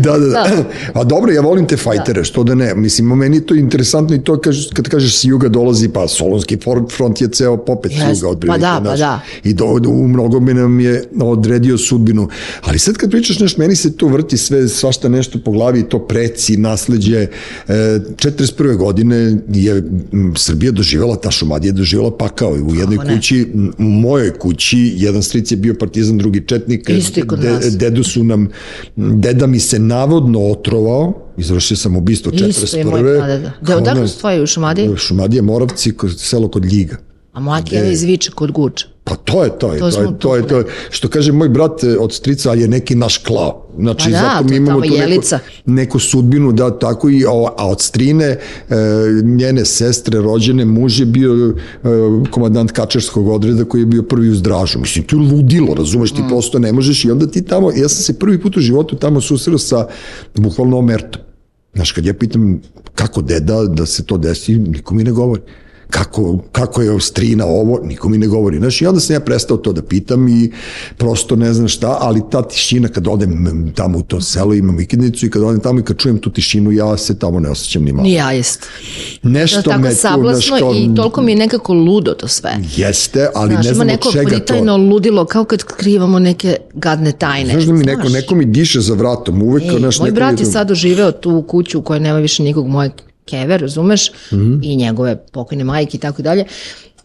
da, 0.04 0.18
da, 0.18 0.28
da. 0.28 0.64
A 0.94 1.04
dobro, 1.04 1.32
ja 1.32 1.42
volim 1.42 1.68
te 1.68 1.78
fajtere, 1.78 2.22
da. 2.22 2.24
što 2.24 2.44
da 2.44 2.56
ne. 2.56 2.76
Mislim, 2.76 3.08
meni 3.08 3.46
to 3.46 3.56
interesantno 3.56 4.16
i 4.16 4.24
to 4.24 4.40
kaž, 4.40 4.58
kad 4.74 4.90
kažeš 4.90 5.18
s 5.18 5.24
juga 5.24 5.48
dolazi, 5.48 5.90
pa 5.90 6.08
Solonski 6.08 6.58
front 6.98 7.22
je 7.22 7.28
ceo 7.28 7.58
popet 7.58 7.92
yes. 7.92 8.16
juga 8.16 8.30
od 8.30 8.46
Pa 8.48 8.58
da, 8.58 8.82
pa 8.86 8.96
da. 8.96 9.20
I 9.44 9.54
do, 9.54 9.66
u 9.88 10.08
mnogo 10.08 10.40
mi 10.40 10.54
nam 10.54 10.80
je 10.80 11.04
odredio 11.22 11.78
sudbinu. 11.78 12.30
Ali 12.62 12.80
sad 12.80 12.98
kad 12.98 13.12
pričaš 13.12 13.40
nešto, 13.40 13.62
meni 13.62 13.76
se 13.76 13.98
to 13.98 14.08
vrti 14.08 14.38
sve, 14.38 14.68
svašta 14.68 15.10
nešto 15.10 15.40
po 15.46 15.52
glavi, 15.52 15.84
to 15.84 16.00
preci, 16.00 16.58
nasleđe. 16.58 17.18
E, 17.18 17.28
41. 17.68 18.78
godine 18.78 19.38
je 19.54 19.84
Srbija 20.36 20.72
doživjela 20.72 21.16
ta 21.16 21.32
šuma 21.32 21.59
mlad 21.60 21.66
je 21.66 21.72
doživjela 21.72 22.18
pakao 22.18 22.52
u 22.52 22.76
jednoj 22.76 22.98
Kako 22.98 23.10
kući, 23.16 23.48
u 23.78 23.84
mojoj 23.84 24.34
kući, 24.40 24.94
jedan 24.96 25.24
stric 25.24 25.52
je 25.52 25.58
bio 25.58 25.76
partizan, 25.80 26.18
drugi 26.18 26.48
četnik, 26.48 26.90
kod 27.28 27.40
de, 27.40 27.50
nas. 27.52 27.78
dedu 27.78 28.04
su 28.04 28.24
nam, 28.24 28.50
deda 28.96 29.48
mi 29.48 29.60
se 29.60 29.80
navodno 29.80 30.40
otrovao, 30.40 31.14
izvršio 31.38 31.78
sam 31.78 31.96
ubistvo 31.96 32.32
41. 32.32 32.48
Isto 32.48 32.78
je 32.78 32.86
moj 32.86 33.04
deda. 33.04 33.52
Da, 33.62 33.78
odakle 33.78 34.08
su 34.08 34.20
tvoji 34.20 34.42
u 34.42 34.48
Šumadiji? 34.48 34.90
Šumadije, 34.98 35.42
Moravci, 35.42 35.94
selo 36.18 36.48
kod 36.48 36.66
Ljiga. 36.66 36.98
A 37.40 37.42
moja 37.42 37.62
kjeva 37.64 37.88
iz 37.88 38.04
Viča 38.04 38.32
kod 38.36 38.52
Guča. 38.52 38.88
Pa 39.04 39.16
to 39.16 39.44
je 39.44 39.50
to, 39.50 39.58
to, 39.60 39.74
je, 39.74 39.80
to, 39.80 39.88
je, 39.88 40.18
to, 40.20 40.36
je, 40.36 40.48
to 40.48 40.58
je, 40.58 40.66
što 40.90 41.08
kaže 41.08 41.32
moj 41.32 41.50
brat 41.50 41.84
e, 41.84 41.98
od 41.98 42.14
strica, 42.14 42.54
je 42.54 42.68
neki 42.68 42.96
naš 42.96 43.18
klao. 43.18 43.68
Znači, 43.80 44.04
pa 44.04 44.10
da, 44.10 44.18
zato 44.18 44.44
mi 44.50 44.56
imamo 44.56 44.82
tu 44.82 44.90
neku, 44.90 45.24
neku 45.66 46.00
sudbinu, 46.00 46.52
da, 46.52 46.80
tako 46.80 47.10
i, 47.10 47.24
a 47.58 47.68
od 47.68 47.82
strine, 47.82 48.26
e, 48.26 48.40
njene 49.24 49.66
sestre, 49.66 50.20
rođene, 50.20 50.66
muž 50.66 51.00
je 51.00 51.06
bio 51.06 51.32
e, 51.34 51.56
komandant 52.32 52.72
kačarskog 52.72 53.28
odreda 53.28 53.66
koji 53.66 53.82
je 53.82 53.86
bio 53.86 54.04
prvi 54.04 54.30
u 54.30 54.36
zdražu. 54.36 54.80
Mislim, 54.80 55.06
to 55.06 55.16
je 55.16 55.32
ludilo, 55.32 55.74
razumeš, 55.74 56.12
ti 56.12 56.22
mm. 56.22 56.28
prosto 56.28 56.60
ne 56.60 56.74
možeš 56.74 57.06
i 57.06 57.12
onda 57.12 57.28
ti 57.28 57.46
tamo, 57.46 57.72
ja 57.72 57.90
sam 57.90 58.04
se 58.04 58.20
prvi 58.20 58.42
put 58.42 58.58
u 58.58 58.60
životu 58.60 58.96
tamo 58.96 59.22
susreo 59.22 59.58
sa 59.58 59.88
bukvalno 60.36 60.78
omertom. 60.78 61.22
Znaš, 61.74 61.92
kad 61.92 62.06
ja 62.06 62.14
pitam 62.14 62.62
kako 62.96 63.22
deda 63.22 63.64
da 63.64 63.86
se 63.86 64.06
to 64.06 64.18
desi, 64.18 64.58
niko 64.58 64.94
mi 64.94 65.04
ne 65.04 65.12
govori 65.12 65.42
kako, 65.90 66.38
kako 66.52 66.82
je 66.82 67.00
strina 67.00 67.46
ovo, 67.46 67.80
niko 67.84 68.10
mi 68.10 68.18
ne 68.18 68.28
govori. 68.28 68.58
Znaš, 68.58 68.82
i 68.82 68.86
onda 68.86 69.00
sam 69.00 69.14
ja 69.14 69.20
prestao 69.20 69.58
to 69.58 69.74
da 69.74 69.82
pitam 69.82 70.28
i 70.28 70.52
prosto 70.98 71.36
ne 71.36 71.54
znam 71.54 71.68
šta, 71.68 71.98
ali 72.02 72.22
ta 72.32 72.42
tišina 72.42 72.88
kad 72.88 73.08
odem 73.08 73.72
tamo 73.76 73.98
u 73.98 74.02
to 74.02 74.22
selo, 74.22 74.54
imam 74.54 74.78
vikendnicu 74.78 75.26
i 75.26 75.30
kad 75.30 75.44
odem 75.44 75.60
tamo 75.60 75.80
i 75.80 75.84
kad 75.84 75.98
čujem 75.98 76.18
tu 76.18 76.30
tišinu, 76.30 76.72
ja 76.72 76.98
se 76.98 77.20
tamo 77.20 77.40
ne 77.40 77.50
osjećam 77.50 77.84
ni 77.84 77.92
malo. 77.92 78.04
Ni 78.04 78.14
ja 78.14 78.32
jest. 78.32 78.66
Nešto 79.24 79.62
to 79.62 79.78
me 79.78 79.90
tu, 79.90 79.96
znaš, 79.96 80.50
kao, 80.60 80.74
i 80.76 80.96
toliko 80.96 81.22
mi 81.22 81.32
je 81.32 81.36
nekako 81.36 81.74
ludo 81.74 82.14
to 82.14 82.28
sve. 82.28 82.58
Jeste, 82.76 83.28
ali 83.36 83.54
znaš, 83.54 83.66
ne 83.66 83.74
znam 83.74 83.90
od 83.90 84.12
čega 84.12 84.30
to. 84.30 84.46
Znaš, 84.48 84.60
ima 84.60 84.78
neko 84.78 84.78
ludilo, 84.78 85.26
kao 85.26 85.44
kad 85.44 85.64
krivamo 85.64 86.20
neke 86.20 86.58
gadne 86.74 87.12
tajne. 87.12 87.52
Znaš 87.52 87.64
da 87.64 87.74
mi 87.74 87.84
neko, 87.84 88.10
neko 88.10 88.36
mi 88.36 88.46
diše 88.46 88.80
za 88.80 88.94
vratom, 88.94 89.42
uvek. 89.42 89.64
Ej, 89.64 89.80
naš, 89.80 90.00
moj 90.00 90.12
brat 90.12 90.40
je 90.40 90.46
sad 90.46 90.68
doživeo 90.68 91.12
tu 91.12 91.44
kuću 91.48 91.80
u 91.80 91.82
kojoj 91.82 92.00
nema 92.00 92.20
više 92.20 92.44
nikog 92.44 92.68
mojeg 92.68 92.92
kever, 93.30 93.62
razumeš, 93.62 94.12
mm 94.32 94.36
-hmm. 94.36 94.60
i 94.64 94.76
njegove 94.76 95.16
pokojne 95.32 95.64
majke 95.64 95.98
i 95.98 96.00
tako 96.00 96.22
dalje. 96.22 96.46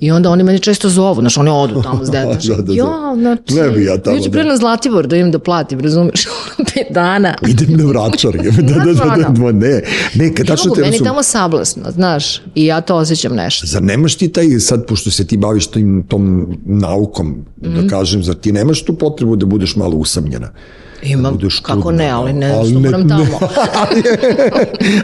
I 0.01 0.11
onda 0.11 0.31
oni 0.31 0.43
mene 0.43 0.59
često 0.59 0.89
zovu, 0.89 1.21
znaš, 1.21 1.37
oni 1.37 1.51
odu 1.51 1.83
tamo 1.83 2.05
s 2.05 2.11
detom. 2.15 2.37
da, 2.49 2.57
da, 2.57 2.63
da. 2.63 2.73
Ja, 2.73 3.15
znači, 3.17 3.55
ne 3.55 3.71
bi 3.71 3.85
ja 3.85 3.99
tamo. 3.99 4.17
Juče 4.17 4.31
pre 4.31 4.45
na 4.45 4.57
Zlatibor 4.57 5.07
da 5.07 5.17
im 5.17 5.31
da 5.31 5.39
platim, 5.39 5.81
razumeš, 5.81 6.25
pet 6.75 6.87
dana. 6.91 7.35
Idem 7.49 7.77
na 7.77 7.85
vračar, 7.85 8.33
da, 8.33 8.63
da, 8.63 8.85
da, 8.85 8.93
da, 8.93 9.29
da, 9.29 9.53
ne, 9.53 9.83
ne, 10.15 10.35
kad 10.35 10.47
tačno 10.47 10.75
te 10.75 10.81
Meni 10.81 10.99
tamo 11.05 11.23
sablasno, 11.23 11.91
znaš, 11.91 12.43
i 12.55 12.65
ja 12.67 12.81
to 12.81 12.97
osjećam 12.97 13.35
nešto. 13.35 13.67
Zar 13.67 13.83
nemaš 13.83 14.15
ti 14.15 14.29
taj, 14.29 14.61
sad, 14.61 14.87
pošto 14.87 15.11
se 15.11 15.27
ti 15.27 15.37
baviš 15.37 15.67
tim, 15.67 16.05
tom 16.09 16.57
naukom, 16.65 17.29
mm 17.29 17.45
-hmm. 17.63 17.75
da 17.75 17.81
mhm. 17.81 17.89
kažem, 17.89 18.23
zar 18.23 18.35
ti 18.35 18.53
nemaš 18.53 18.83
tu 18.83 18.95
potrebu 18.95 19.37
da 19.37 19.47
budeš 19.47 19.77
malo 19.77 19.97
usamljena? 19.97 20.51
Imam, 21.05 21.39
da 21.39 21.49
kako 21.63 21.83
čudno, 21.83 21.91
ne, 21.91 22.09
ali 22.11 22.33
ne, 22.33 22.51
ali 22.51 22.73
ne, 22.73 22.91
tamo. 22.91 23.05
Ne, 23.05 23.27
ali, 23.81 24.03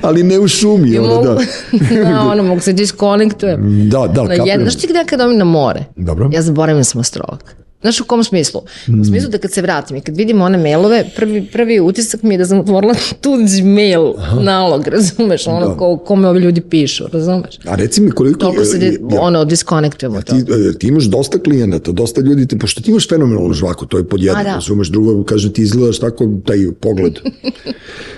ali 0.03 0.22
ne 0.22 0.38
u 0.38 0.48
šumi, 0.48 0.98
ono, 0.98 1.22
da. 1.22 1.34
da, 2.11 2.20
ono, 2.20 2.42
mogu 2.42 2.61
se 2.61 2.72
diskonektujem. 2.72 3.88
Da, 3.90 4.07
da, 4.07 4.36
kapiram. 4.36 4.70
Što 4.70 4.80
ti 4.80 4.86
gde 4.86 5.05
kad 5.07 5.20
na 5.36 5.44
more? 5.44 5.84
Dobro. 5.96 6.30
Ja 6.32 6.42
zaboravim 6.42 6.84
sam 6.84 7.01
astrolog. 7.01 7.44
Znaš 7.81 8.01
u 8.01 8.05
kom 8.05 8.24
smislu? 8.24 8.61
U 9.01 9.05
smislu 9.05 9.31
da 9.31 9.39
kad 9.39 9.53
se 9.53 9.62
vratim 9.62 9.97
i 9.97 10.01
kad 10.01 10.16
vidim 10.16 10.41
one 10.41 10.59
mailove, 10.59 11.05
prvi, 11.16 11.47
prvi 11.47 11.81
utisak 11.81 12.22
mi 12.22 12.35
je 12.35 12.39
da 12.39 12.47
sam 12.47 12.61
otvorila 12.61 12.95
tuđi 13.20 13.62
mail 13.64 14.12
nalog, 14.37 14.89
razumeš, 14.89 15.47
ono 15.47 15.68
Da. 15.68 15.74
ko, 15.74 15.97
kome 15.99 16.28
ovi 16.28 16.41
ljudi 16.41 16.61
pišu, 16.62 17.05
razumeš? 17.12 17.59
A 17.64 17.74
reci 17.74 18.01
mi 18.01 18.11
koliko... 18.11 18.39
Toliko 18.41 18.64
se, 18.64 18.78
je- 18.78 18.87
je- 18.87 18.99
ono, 19.12 19.45
diskonektujemo 19.45 20.22
to. 20.22 20.33
ti, 20.35 20.39
e, 20.68 20.78
ti 20.78 20.87
imaš 20.87 21.05
dosta 21.05 21.39
klijenata, 21.39 21.93
dosta 21.93 22.20
ljudi, 22.20 22.47
te, 22.47 22.59
pošto 22.59 22.81
ti 22.81 22.91
imaš 22.91 23.09
fenomenalnu 23.09 23.53
žvaku, 23.55 23.87
to 23.87 23.99
je 23.99 24.05
pod 24.05 24.22
jedno, 24.22 24.43
da. 24.43 24.55
razumeš, 24.55 24.89
drugo, 24.89 25.24
kažem, 25.24 25.53
ti 25.53 25.62
izgledaš 25.62 25.99
tako, 25.99 26.28
taj 26.47 26.59
pogled. 26.81 27.14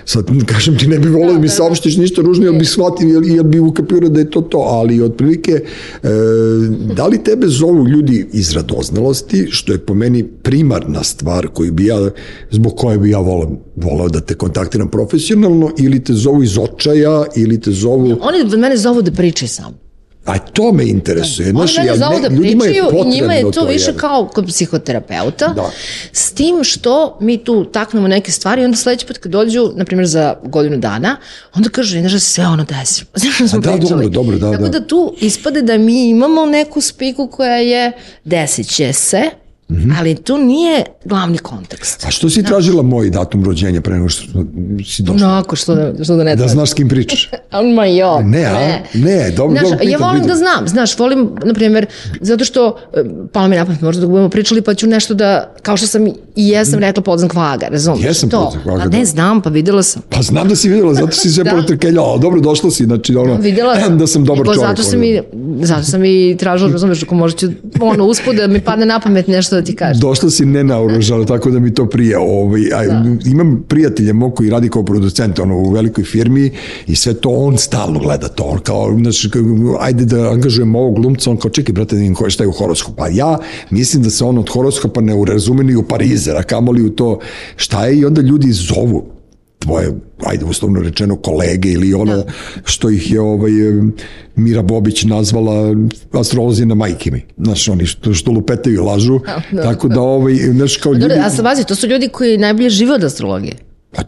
Sad, 0.05 0.25
kažem 0.45 0.77
ti, 0.77 0.87
ne 0.87 0.99
bi 0.99 1.09
volio 1.09 1.33
da, 1.33 1.39
mi 1.39 1.49
saopštiš 1.49 1.97
ništa 1.97 2.21
ružno, 2.21 2.45
jer 2.45 2.55
bi 2.55 2.65
shvatio, 2.65 3.07
jer, 3.09 3.23
jer 3.25 3.43
bi 3.43 3.59
ukapirao 3.59 4.09
da 4.09 4.19
je 4.19 4.29
to 4.29 4.41
to, 4.41 4.57
ali 4.59 5.01
otprilike, 5.01 5.51
e, 5.51 6.07
da 6.89 7.07
li 7.07 7.23
tebe 7.23 7.47
zovu 7.47 7.87
ljudi 7.87 8.27
iz 8.33 8.51
radoznalosti, 8.51 9.47
što 9.53 9.71
je 9.71 9.85
po 9.85 9.93
meni 9.93 10.23
primarna 10.23 11.03
stvar 11.03 11.47
koju 11.47 11.71
bi 11.73 11.85
ja, 11.85 12.09
zbog 12.51 12.75
koje 12.77 12.97
bi 12.97 13.09
ja 13.09 13.19
volao, 13.19 13.51
volao 13.75 14.09
da 14.09 14.21
te 14.21 14.33
kontaktiram 14.33 14.89
profesionalno, 14.91 15.71
ili 15.77 16.03
te 16.03 16.13
zovu 16.13 16.43
iz 16.43 16.57
očaja, 16.57 17.23
ili 17.35 17.61
te 17.61 17.71
zovu... 17.71 18.17
Oni 18.21 18.41
od 18.41 18.59
mene 18.59 18.77
zovu 18.77 19.01
da 19.01 19.11
pričaju 19.11 19.49
sam. 19.49 19.83
A 20.25 20.37
to 20.37 20.71
me 20.71 20.85
interesuje. 20.87 21.49
Oni 21.49 21.57
Znaš, 21.57 21.77
mene 21.77 21.89
ja 21.89 21.97
zovu 21.97 22.13
ne, 22.13 22.29
da 22.29 22.35
je 22.35 22.41
pričaju 22.41 22.85
i 23.05 23.09
njima 23.09 23.33
je 23.33 23.41
potrebno 23.43 23.51
to 23.51 23.65
više 23.65 23.89
jer- 23.91 23.99
kao 23.99 24.27
kod 24.33 24.45
psihoterapeuta. 24.47 25.47
Da. 25.47 25.71
S 26.11 26.31
tim 26.31 26.63
što 26.63 27.17
mi 27.21 27.43
tu 27.43 27.65
taknemo 27.65 28.07
neke 28.07 28.31
stvari 28.31 28.61
i 28.61 28.65
onda 28.65 28.77
sledeći 28.77 29.05
put 29.07 29.17
kad 29.17 29.31
dođu, 29.31 29.71
na 29.75 29.85
primjer 29.85 30.07
za 30.07 30.35
godinu 30.43 30.77
dana, 30.77 31.15
onda 31.55 31.69
kažu, 31.69 31.99
znaš 31.99 32.11
da 32.11 32.19
se 32.19 32.29
sve 32.29 32.47
ono 32.47 32.63
desi. 32.63 33.05
Znaš 33.15 33.39
da 33.39 33.47
smo 33.47 33.59
da, 33.59 33.71
pričali. 33.71 34.09
dobro, 34.09 34.09
dobro, 34.09 34.37
da, 34.37 34.51
Tako 34.51 34.63
da. 34.63 34.79
da 34.79 34.87
tu 34.87 35.13
ispade 35.19 35.61
da 35.61 35.77
mi 35.77 36.09
imamo 36.09 36.45
neku 36.45 36.81
spiku 36.81 37.27
koja 37.27 37.55
je 37.57 37.91
desit 38.23 38.67
će 38.67 38.93
se, 38.93 39.21
Mhm. 39.73 39.91
ali 39.99 40.15
tu 40.15 40.37
nije 40.37 40.83
glavni 41.05 41.37
kontekst. 41.37 42.05
A 42.05 42.11
što 42.11 42.29
si 42.29 42.43
tražila 42.43 42.81
moj 42.83 43.09
datum 43.09 43.43
rođenja 43.43 43.81
pre 43.81 43.93
nego 43.93 44.09
što 44.09 44.23
si 44.85 45.03
došla? 45.03 45.27
Onako, 45.27 45.55
što 45.55 45.75
da, 45.75 46.03
što 46.03 46.15
da 46.15 46.23
ne 46.23 46.35
Da 46.35 46.47
znaš 46.47 46.69
s 46.71 46.73
kim 46.73 46.89
pričaš. 46.89 47.29
Ma 47.75 47.85
jo. 47.85 48.21
Ne, 48.21 48.45
a? 48.45 48.77
Ne, 48.93 49.31
dobro, 49.31 49.59
Znaš, 49.59 49.69
dobro, 49.71 49.89
ja 49.89 49.97
volim 49.97 50.21
pitam. 50.21 50.27
da 50.27 50.35
znam, 50.35 50.67
znaš, 50.67 50.99
volim, 50.99 51.29
na 51.45 51.53
primjer, 51.53 51.85
zato 52.21 52.45
što, 52.45 52.77
e, 52.93 53.03
palo 53.31 53.47
mi 53.47 53.55
napamet, 53.55 53.81
možda 53.81 54.01
da 54.01 54.07
budemo 54.07 54.29
pričali, 54.29 54.61
pa 54.61 54.73
ću 54.73 54.87
nešto 54.87 55.13
da, 55.13 55.53
kao 55.61 55.77
što 55.77 55.87
sam 55.87 56.07
i 56.07 56.13
jesam 56.35 56.79
rekla 56.79 57.03
podzan 57.03 57.29
kvaga, 57.29 57.67
razumiješ? 57.71 58.05
Jesam 58.05 58.29
to. 58.29 58.45
Podzan 58.45 58.61
Kvaga, 58.63 58.79
Pa 58.83 58.87
da. 58.89 58.97
ne 58.97 59.05
znam, 59.05 59.41
pa 59.41 59.49
videla 59.49 59.83
sam. 59.83 60.01
Pa 60.09 60.21
znam 60.21 60.47
da 60.49 60.55
si 60.55 60.69
videla, 60.69 60.93
zato 60.93 61.11
si 61.11 61.29
sve 61.29 61.43
Da. 61.43 61.49
da. 61.49 61.55
protrkeljala. 61.55 62.17
Dobro, 62.17 62.41
došla 62.41 62.71
si, 62.71 62.83
znači, 62.83 63.15
ono, 63.15 63.35
Videla 63.35 63.75
sam. 63.79 63.97
da 63.99 64.07
sam 64.07 64.25
dobar 64.25 64.39
Nego 64.39 64.53
čovjek. 64.53 64.69
Zato 64.69 64.83
sam, 64.83 65.03
i, 65.03 65.21
zato 65.61 65.83
sam 65.83 66.05
i 66.05 66.35
tražila, 66.39 66.71
razumiješ, 66.71 67.03
ako 67.03 67.15
možda 67.15 67.39
ću, 67.39 67.47
ono, 67.81 68.05
uspud 68.05 68.35
da 68.35 68.47
mi 68.47 68.59
padne 68.61 68.85
na 68.85 68.99
pamet 68.99 69.27
nešto 69.27 69.55
da 69.55 69.61
ti 69.63 69.75
kažem. 69.75 70.01
Došla 70.01 70.29
si 70.29 70.45
nenaoružana, 70.45 71.25
tako 71.25 71.51
da 71.51 71.59
mi 71.59 71.73
to 71.73 71.85
prija. 71.89 72.19
Ovaj, 72.19 72.61
a, 72.61 73.03
Imam 73.25 73.63
prijatelja 73.67 74.13
mog 74.13 74.35
koji 74.35 74.49
radi 74.49 74.69
kao 74.69 74.85
producent 74.85 75.39
ono, 75.39 75.57
u 75.57 75.71
velikoj 75.71 76.03
firmi 76.03 76.51
i 76.87 76.95
sve 76.95 77.13
to 77.13 77.29
on 77.29 77.57
stalno 77.57 77.99
gleda 77.99 78.27
to. 78.27 78.43
On 78.43 78.59
kao, 78.59 78.97
znači, 79.01 79.29
ajde 79.79 80.05
da 80.05 80.31
angažujemo 80.31 80.79
ovog 80.79 80.95
glumca, 80.95 81.31
on 81.31 81.37
kao, 81.37 81.51
čekaj, 81.51 81.73
brate, 81.73 81.95
da 81.95 81.99
vidim 81.99 82.15
ko 82.15 82.25
je 82.25 82.31
šta 82.31 82.43
je 82.43 82.47
u 82.47 82.51
horoskopu. 82.51 82.97
Pa 82.97 83.07
ja 83.07 83.37
mislim 83.69 84.03
da 84.03 84.09
se 84.09 84.23
on 84.23 84.37
od 84.37 84.49
horoskopa 84.49 85.01
ne 85.01 85.15
urazume 85.15 85.63
ni 85.63 85.75
u 85.75 85.83
Parizer, 85.83 86.37
a 86.37 86.43
kamoli 86.43 86.85
u 86.85 86.89
to 86.89 87.19
šta 87.55 87.85
je 87.85 87.97
i 87.97 88.05
onda 88.05 88.21
ljudi 88.21 88.51
zovu 88.51 89.12
tvoje, 89.63 89.91
ajde 90.25 90.45
uslovno 90.45 90.81
rečeno, 90.81 91.15
kolege 91.15 91.69
ili 91.69 91.93
ono 91.93 92.15
Da. 92.15 92.23
što 92.65 92.89
ih 92.89 93.11
je 93.11 93.21
ovaj, 93.21 93.51
Mira 94.35 94.61
Bobić 94.61 95.03
nazvala 95.03 95.75
astrolozi 96.11 96.65
na 96.65 96.75
majke 96.75 97.11
mi. 97.11 97.25
Znaš, 97.37 97.67
oni 97.67 97.85
što, 97.85 98.13
što 98.13 98.31
lupetaju 98.31 98.75
i 98.75 98.79
lažu. 98.79 99.19
Da. 99.51 99.61
Tako 99.63 99.87
da, 99.87 100.01
ovaj, 100.01 100.33
znaš, 100.33 100.77
kao 100.77 100.93
ljudi... 100.93 101.13
A 101.25 101.29
sad 101.29 101.45
vazi, 101.45 101.63
to 101.63 101.75
su 101.75 101.87
ljudi 101.87 102.07
koji 102.07 102.37
najbolje 102.37 102.69
žive 102.69 102.93
od 102.93 103.03
astrologije. 103.03 103.55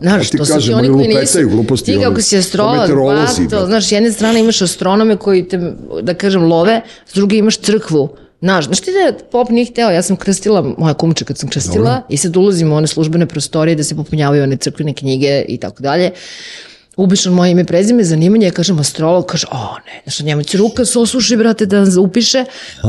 Znaš, 0.01 0.29
ti 0.29 0.37
to 0.37 0.45
su 0.45 0.53
kažem, 0.53 0.73
ti 0.73 0.73
oni 0.73 0.87
koji 0.87 1.07
nisu, 1.07 1.19
lupetaju 1.19 1.49
gluposti, 1.49 1.93
ti 1.93 1.99
kako 2.03 2.21
si 2.21 2.37
astrolog, 2.37 2.89
pa 3.49 3.49
to, 3.49 3.65
znaš, 3.65 3.87
s 3.87 3.91
jedne 3.91 4.11
strane 4.11 4.39
imaš 4.39 4.61
astronome 4.61 5.17
koji 5.17 5.47
te, 5.47 5.73
da 6.01 6.13
kažem, 6.13 6.43
love, 6.43 6.81
s 7.07 7.13
druge 7.13 7.37
imaš 7.37 7.57
crkvu, 7.57 8.09
Znaš, 8.45 8.65
znaš 8.65 8.79
ti 8.79 8.91
da 8.91 9.17
pop 9.31 9.49
nije 9.49 9.65
hteo, 9.65 9.89
ja 9.89 10.01
sam 10.01 10.15
krstila 10.15 10.61
moja 10.77 10.93
kumča 10.93 11.25
kad 11.25 11.37
sam 11.37 11.49
krstila 11.49 11.89
Dobro. 11.89 12.01
i 12.09 12.17
sad 12.17 12.37
ulazimo 12.37 12.75
u 12.75 12.77
one 12.77 12.87
službene 12.87 13.25
prostorije 13.25 13.75
da 13.75 13.83
se 13.83 13.95
popunjavaju 13.95 14.43
one 14.43 14.57
crkvene 14.57 14.93
knjige 14.93 15.45
i 15.47 15.57
tako 15.57 15.83
dalje. 15.83 16.11
Upišem 16.97 17.33
moje 17.33 17.51
ime, 17.51 17.63
prezime, 17.65 18.03
zanimanje, 18.03 18.45
ja 18.45 18.51
kažem 18.51 18.79
astrolog, 18.79 19.25
kaže, 19.25 19.47
o 19.51 19.75
ne, 19.85 20.01
znaš, 20.03 20.19
njemu 20.19 20.43
će 20.43 20.57
ruka 20.57 20.85
se 20.85 20.99
osuši, 20.99 21.37
brate, 21.37 21.65
da 21.65 21.83
upiše 21.99 22.45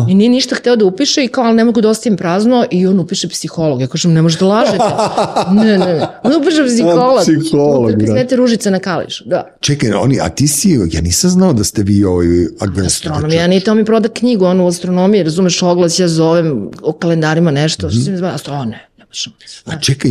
i 0.09 0.15
nije 0.15 0.31
ništa 0.31 0.55
hteo 0.55 0.77
da 0.77 0.85
upiše 0.85 1.25
i 1.25 1.29
kao, 1.29 1.45
ali 1.45 1.57
ne 1.57 1.65
mogu 1.65 1.81
da 1.81 1.89
ostavim 1.89 2.17
prazno 2.17 2.67
i 2.71 2.87
on 2.87 3.01
upiše 3.01 3.29
psiholog. 3.29 3.81
Ja 3.81 3.87
kažem, 3.87 4.13
ne 4.13 4.23
možeš 4.23 4.39
da 4.39 4.47
lažete. 4.47 4.79
ne, 5.57 5.65
ne, 5.65 5.79
ne. 5.79 6.09
On 6.23 6.37
upiše 6.43 6.65
psiholog. 6.67 7.23
Psiholog, 7.23 7.93
da. 7.93 8.07
Svete 8.07 8.37
ružice 8.37 8.71
na 8.71 8.79
kališu, 8.79 9.25
da. 9.27 9.57
Čekaj, 9.61 9.93
oni, 9.93 10.21
a 10.21 10.29
ti 10.29 10.49
si, 10.49 10.79
ja 10.93 11.01
nisam 11.01 11.31
znao 11.31 11.53
da 11.53 11.65
ste 11.65 11.83
vi 11.83 12.05
ovaj 12.05 12.27
adventski. 12.61 13.09
Astronomija, 13.09 13.47
nije 13.47 13.65
to 13.65 13.75
mi 13.75 13.85
proda 13.85 14.09
knjigu, 14.09 14.45
onu 14.45 14.65
u 14.65 14.69
astronomiji, 14.69 15.23
razumeš 15.23 15.63
oglas, 15.63 15.99
ja 15.99 16.09
zovem 16.09 16.71
o 16.83 16.93
kalendarima 16.93 17.51
nešto, 17.51 17.91
što 17.91 18.01
si 18.01 18.11
mi 18.11 18.17
zove, 18.17 18.31
astro, 18.31 18.65
ne, 18.65 18.89
nema 18.99 19.11
šanse. 19.13 19.63
A 19.65 19.81
čekaj, 19.81 20.11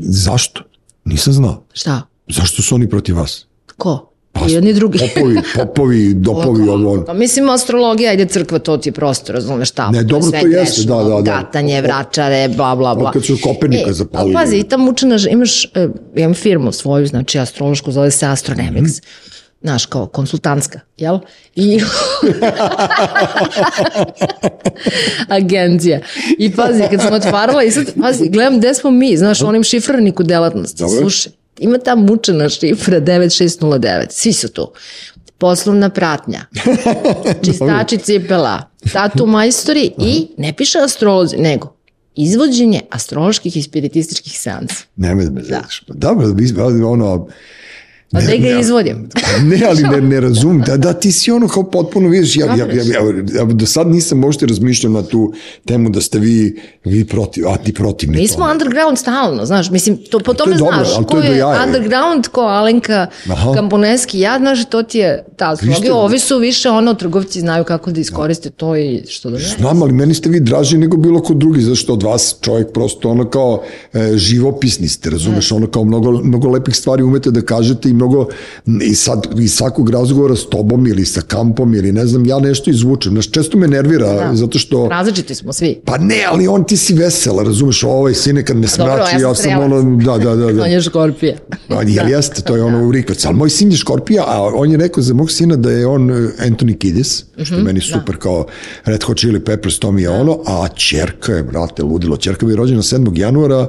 zašto? 0.00 0.62
Nisam 1.04 1.32
znao. 1.32 1.64
Šta? 1.72 2.09
Zašto 2.30 2.62
su 2.62 2.74
oni 2.74 2.88
protiv 2.88 3.16
vas? 3.16 3.46
Ko? 3.76 4.06
I 4.48 4.52
jedni 4.52 4.72
drugi. 4.72 4.98
Popovi, 4.98 5.36
popovi, 5.56 6.14
dopovi, 6.14 6.68
ovo 6.68 6.92
ono. 6.92 7.04
Pa 7.04 7.12
mislim, 7.14 7.48
astrologija, 7.48 8.10
ajde 8.10 8.26
crkva, 8.26 8.58
to 8.58 8.76
ti 8.76 8.88
je 8.88 8.92
prosto, 8.92 9.32
razumeš 9.32 9.68
šta. 9.68 9.90
Ne, 9.90 10.02
dobro, 10.02 10.30
to 10.32 10.46
jeste, 10.48 10.82
da, 10.82 10.94
da, 10.96 11.08
da. 11.10 11.20
Gatanje, 11.22 11.82
vračare, 11.82 12.48
bla, 12.48 12.76
bla, 12.76 12.94
bla. 12.94 13.12
Kad 13.12 13.24
su 13.24 13.36
Kopernika 13.42 13.90
E, 13.90 13.92
zapalili. 13.92 14.34
ali 14.36 14.44
Pazi, 14.44 14.56
i 14.56 14.64
ta 14.64 14.76
mučena, 14.76 15.18
ž- 15.18 15.30
imaš, 15.30 15.64
e, 15.64 15.68
ja 15.76 15.88
imam 16.16 16.34
firmu 16.34 16.72
svoju, 16.72 17.06
znači 17.06 17.38
astrološku, 17.38 17.92
zove 17.92 18.10
se 18.10 18.26
Astronemics. 18.26 18.92
Mhm. 18.92 19.06
Znaš, 19.62 19.86
kao 19.86 20.06
konsultantska, 20.06 20.80
jel? 20.96 21.18
I... 21.54 21.80
Agencija. 25.30 26.00
I 26.38 26.50
pazi, 26.52 26.82
kad 26.90 27.00
sam 27.00 27.12
otvarala 27.12 27.62
i 27.62 27.70
sad, 27.70 27.84
pazi, 28.02 28.28
gledam 28.28 28.58
gde 28.58 28.74
smo 28.74 28.90
mi, 28.90 29.16
znaš, 29.16 29.42
onim 29.42 29.62
šifraniku 29.62 30.22
delatnosti. 30.22 30.84
Slušaj, 30.98 31.32
ima 31.60 31.78
ta 31.78 31.94
mučena 31.96 32.48
šifra 32.48 33.00
9609, 33.00 34.06
svi 34.10 34.32
su 34.32 34.48
tu. 34.48 34.72
Poslovna 35.38 35.88
pratnja, 35.88 36.40
čistači 37.44 37.98
cipela, 37.98 38.70
tatu 38.92 39.26
majstori 39.26 39.92
i 39.98 40.26
ne 40.36 40.52
piše 40.52 40.78
astrolozi, 40.78 41.36
nego 41.36 41.76
izvođenje 42.16 42.80
astroloških 42.90 43.56
i 43.56 43.62
spiritističkih 43.62 44.40
seansa. 44.40 44.74
Nemoj 44.96 45.24
da 45.24 45.30
me 45.30 45.42
zezaš. 45.42 45.82
Dobro, 45.88 46.26
vi- 46.28 46.54
ono, 46.84 47.28
A 48.12 48.20
da 48.20 48.36
ga 48.36 48.58
izvodim. 48.60 49.08
Ne, 49.42 49.66
ali 49.68 49.82
ne, 49.82 50.00
ne 50.00 50.20
razumem. 50.20 50.62
Da, 50.66 50.76
da, 50.76 50.92
ti 50.92 51.12
si 51.12 51.30
ono 51.30 51.48
kao 51.48 51.62
potpuno, 51.62 52.08
vidiš, 52.08 52.36
ja, 52.36 52.46
ja, 52.46 52.54
ja, 52.56 52.82
ja, 52.82 53.00
ja 53.38 53.44
do 53.44 53.66
sad 53.66 53.86
nisam 53.86 54.24
uopšte 54.24 54.46
razmišljao 54.46 54.92
na 54.92 55.02
tu 55.02 55.32
temu 55.66 55.90
da 55.90 56.00
ste 56.00 56.18
vi, 56.18 56.60
vi 56.84 57.04
protiv, 57.04 57.48
a 57.48 57.56
ti 57.56 57.72
protivni 57.72 58.16
Mi 58.16 58.28
smo 58.28 58.48
underground 58.52 58.98
stalno, 58.98 59.46
znaš, 59.46 59.70
mislim, 59.70 59.98
to, 60.10 60.18
po 60.18 60.34
tome 60.34 60.56
dobro, 60.56 60.76
znaš, 60.76 60.94
to 60.94 61.04
ko 61.04 61.18
je 61.18 61.44
underground, 61.66 62.28
ko 62.28 62.40
Alenka 62.40 63.06
Aha. 63.28 63.52
Kamponeski, 63.54 64.20
ja, 64.20 64.38
znaš, 64.38 64.70
to 64.70 64.82
ti 64.82 64.98
je 64.98 65.24
ta 65.36 65.50
astrologija, 65.50 65.94
ovi 65.94 66.18
su 66.18 66.38
više 66.38 66.70
ono, 66.70 66.94
trgovci 66.94 67.40
znaju 67.40 67.64
kako 67.64 67.90
da 67.90 68.00
iskoriste 68.00 68.50
to 68.50 68.76
i 68.76 69.02
što 69.08 69.30
da 69.30 69.38
ne. 69.38 69.44
Znam, 69.58 69.82
ali 69.82 69.92
meni 69.92 70.14
ste 70.14 70.28
vi 70.28 70.40
draži 70.40 70.78
nego 70.78 70.96
bilo 70.96 71.22
ko 71.22 71.34
drugi, 71.34 71.62
zašto 71.62 71.92
od 71.92 72.02
vas 72.02 72.36
čovjek 72.40 72.72
prosto 72.72 73.10
ono 73.10 73.30
kao 73.30 73.62
e, 73.92 74.12
živopisni 74.16 74.88
ste, 74.88 75.10
razumeš, 75.10 75.52
ono 75.52 75.66
kao 75.66 75.84
mnogo, 75.84 76.10
mnogo 76.10 76.48
lepih 76.48 76.76
stvari 76.76 77.02
umete 77.02 77.30
da 77.30 77.42
kažete 77.42 77.90
i 77.90 77.99
mnogo, 78.00 78.26
i 78.82 78.94
sad, 78.94 79.26
iz 79.38 79.54
svakog 79.54 79.90
razgovora 79.90 80.36
s 80.36 80.46
tobom 80.46 80.86
ili 80.86 81.04
sa 81.04 81.20
kampom 81.20 81.74
ili 81.74 81.92
ne 81.92 82.06
znam, 82.06 82.26
ja 82.26 82.38
nešto 82.38 82.70
izvučem, 82.70 83.12
znaš, 83.12 83.30
često 83.30 83.58
me 83.58 83.68
nervira, 83.68 84.12
Da. 84.14 84.30
zato 84.34 84.58
što... 84.58 84.88
Različiti 84.88 85.34
smo 85.34 85.52
svi. 85.52 85.80
Pa 85.84 85.98
ne, 85.98 86.24
ali 86.28 86.48
on 86.48 86.64
ti 86.64 86.76
si 86.76 86.94
vesela, 86.94 87.42
razumeš, 87.42 87.82
ovaj 87.82 88.14
sine 88.14 88.44
kad 88.44 88.56
me 88.56 88.66
Dobro, 88.68 88.94
smrači, 88.94 89.14
ja 89.14 89.34
sam 89.34 89.50
ja 89.50 89.56
sam 89.56 89.62
ono, 89.62 89.96
da, 89.96 90.18
da, 90.18 90.36
da, 90.36 90.52
da. 90.52 90.62
On 90.64 90.70
je 90.70 90.80
škorpija. 90.80 91.36
Pa, 91.68 91.82
jel 91.82 92.08
jeste, 92.08 92.42
to 92.42 92.56
je 92.56 92.62
ono 92.62 92.88
u 92.88 92.92
Rikvac. 92.92 93.24
Ali 93.24 93.36
moj 93.36 93.50
sin 93.50 93.70
je 93.70 93.76
Škorpija, 93.76 94.24
a 94.26 94.42
on 94.44 94.70
je 94.70 94.76
rekao 94.76 95.02
za 95.02 95.14
mog 95.14 95.30
sina 95.30 95.56
da 95.56 95.70
je 95.70 95.86
on 95.86 96.10
eh, 96.10 96.14
Anthony 96.40 96.78
Kiddis, 96.78 97.16
što 97.34 97.42
Mhm, 97.44 97.54
je 97.54 97.62
meni 97.62 97.80
super 97.80 98.16
kao 98.16 98.46
Red 98.84 99.02
Hot 99.02 99.18
Chili 99.18 99.40
Peppers, 99.40 99.78
to 99.78 99.92
mi 99.92 100.02
je 100.02 100.10
ono, 100.10 100.38
a 100.46 100.68
čerka 100.68 101.32
je, 101.32 101.42
brate, 101.42 101.82
ludilo. 101.82 102.16
Čerka 102.16 102.46
mi 102.46 102.52
je 102.52 102.56
rođena 102.56 102.82
7. 102.82 103.18
januara 103.18 103.68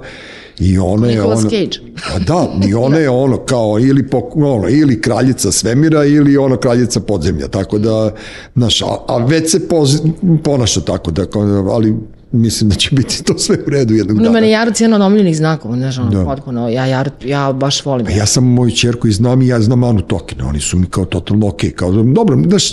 i 0.62 0.78
ona 0.78 1.08
je 1.08 1.16
Nicolas 1.16 1.40
ono... 1.40 1.50
Cage. 1.50 1.78
A 2.16 2.20
da, 2.20 2.68
i 2.68 2.74
ona 2.74 2.98
je 2.98 3.10
ono 3.10 3.38
kao 3.38 3.80
ili, 3.80 4.08
po, 4.08 4.30
ono, 4.36 4.70
ili 4.70 5.02
kraljica 5.02 5.52
svemira 5.52 6.06
ili 6.06 6.38
ono 6.38 6.58
kraljica 6.58 7.00
podzemlja, 7.00 7.48
tako 7.48 7.78
da, 7.78 8.14
znaš, 8.56 8.82
a, 8.82 8.98
a 9.08 9.26
već 9.26 9.52
se 9.52 9.68
poz, 9.68 10.02
ponaša 10.44 10.82
tako, 10.82 11.12
da, 11.12 11.26
ali 11.72 11.96
mislim 12.32 12.70
da 12.70 12.76
će 12.76 12.96
biti 12.96 13.24
to 13.24 13.38
sve 13.38 13.58
u 13.68 13.70
redu 13.70 13.94
jednog 13.94 14.18
dana. 14.18 14.32
meni 14.32 14.52
Jarut 14.52 14.82
jedan 14.82 15.02
od 15.02 15.02
omiljenih 15.02 15.38
znakova, 15.38 15.76
znaš, 15.78 15.98
ono, 15.98 16.10
Da. 16.10 16.26
potpuno, 16.26 16.70
ja 16.70 16.86
Jarut, 16.86 17.26
ja 17.26 17.54
baš 17.54 17.86
volim. 17.86 18.06
Pa 18.06 18.12
ja 18.12 18.26
sam 18.26 18.44
moju 18.44 18.72
čerku 18.72 19.08
i 19.08 19.12
znam 19.12 19.42
i 19.42 19.48
ja 19.48 19.62
znam 19.62 19.84
Anu 19.84 20.02
Tokina, 20.02 20.48
oni 20.48 20.60
su 20.60 20.78
mi 20.78 20.88
kao 20.88 21.06
totalno 21.06 21.48
okej, 21.48 21.72
kao, 21.72 21.92
dobro, 21.92 22.44
znaš, 22.50 22.72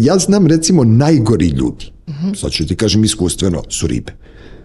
ja 0.00 0.18
znam 0.18 0.46
recimo 0.46 0.84
najgori 0.84 1.48
ljudi, 1.48 1.92
sad 2.36 2.50
ću 2.50 2.66
ti 2.66 2.76
kažem 2.76 3.04
iskustveno, 3.04 3.62
su 3.68 3.86
ribe. 3.86 4.12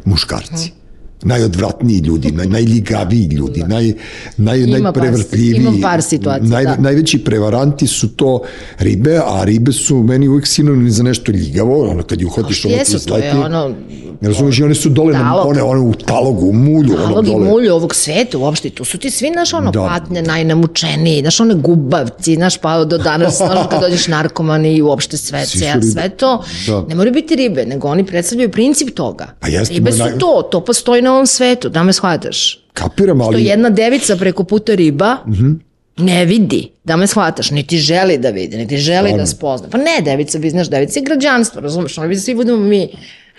muškarci. 0.05 0.82
Najodvratniji 1.24 1.97
ljudi, 1.97 2.32
naj, 2.32 2.45
najljigaviji 2.47 3.26
ljudi, 3.26 3.59
naj, 3.61 3.93
naj, 4.38 4.59
Ima 4.59 4.91
par- 4.91 5.03
najprevrtljiviji. 5.03 5.55
ima 5.57 5.71
par 5.84 6.01
situacija, 6.03 6.49
naj, 6.49 6.63
da. 6.65 6.76
Najveći 6.78 7.17
prevaranti 7.19 7.88
su 7.88 8.09
to 8.09 8.41
ribe, 8.78 9.17
a 9.17 9.43
ribe 9.43 9.71
su 9.74 9.97
meni 9.97 10.28
uvijek 10.28 10.47
sinonim 10.47 10.91
za 10.91 11.03
nešto 11.03 11.32
ljigavo, 11.32 11.89
ono 11.89 12.03
kad 12.03 12.21
ju 12.21 12.28
uhvatiš, 12.28 12.65
ono 12.65 12.76
ti 12.76 12.82
izleti. 12.88 13.38
ono, 13.38 13.76
Ne 14.21 14.30
razumiješ, 14.30 14.59
i 14.59 14.63
one 14.63 14.76
su 14.76 14.89
dole, 14.89 15.13
na, 15.13 15.19
Talog. 15.21 15.47
one, 15.47 15.61
one 15.63 15.80
u 15.82 15.93
talogu, 15.95 16.45
u 16.45 16.53
mulju, 16.53 16.93
ono 16.95 17.05
Alog 17.05 17.28
i 17.28 17.30
dole. 17.30 17.45
mulju 17.45 17.74
ovog 17.74 17.95
sveta 17.95 18.38
uopšte, 18.38 18.69
tu 18.69 18.86
su 18.86 18.97
ti 18.97 19.09
svi, 19.09 19.30
znaš, 19.30 19.53
ono, 19.53 19.71
Da. 19.71 19.80
da. 19.80 19.88
patnje 19.88 20.21
najnamučeniji, 20.53 21.21
znaš, 21.21 21.39
one 21.39 21.53
gubavci, 21.55 22.36
znaš, 22.36 22.57
pa 22.57 22.86
do 22.86 22.97
danas, 22.99 23.38
znaš, 23.38 23.67
kad 23.69 23.82
dođeš 23.82 24.07
narkomani 24.07 24.76
i 24.76 24.82
uopšte 24.82 25.17
sve, 25.17 25.45
sve, 25.45 25.74
sve 25.84 26.09
to, 26.09 26.43
Da. 26.67 26.82
ne 26.82 26.95
moraju 26.95 27.13
biti 27.13 27.36
ribe, 27.36 27.65
nego 27.65 27.88
oni 27.88 28.05
predstavljaju 28.05 28.51
princip 28.51 28.89
toga. 28.89 29.28
Pa 29.39 29.47
jeste, 29.47 29.74
ribe 29.74 29.91
su 29.91 29.99
naj- 29.99 30.19
to, 30.19 30.41
to 30.43 30.61
postoji 30.61 31.01
na 31.01 31.12
ovom 31.14 31.28
svetu, 31.28 31.70
da 31.70 31.84
me 31.84 31.93
shvataš. 31.93 32.59
Kapiram, 32.74 33.22
ali... 33.22 33.43
jedna 33.43 33.70
devica 33.70 34.16
preko 34.16 34.43
puta 34.43 34.76
riba, 34.76 35.18
Mhm. 35.28 35.51
ne 35.97 36.26
vidi, 36.26 36.70
da 36.84 36.95
me 36.95 37.07
shvataš, 37.07 37.51
niti 37.51 37.78
želi 37.78 38.18
da 38.18 38.30
vidi, 38.30 38.57
niti 38.57 38.78
želi 38.78 38.97
Stvarno. 38.99 39.18
da 39.18 39.26
spozna. 39.28 39.68
Pa 39.70 39.78
ne, 39.78 40.01
devica 40.01 40.39
bi, 40.39 40.49
znaš, 40.49 40.70
devica 40.70 40.99
je 40.99 41.03
građanstvo, 41.03 41.61
razumeš, 41.61 41.97
ono 41.97 42.07
bi 42.07 42.16
svi 42.16 42.36
budemo 42.36 42.57
mi, 42.59 42.89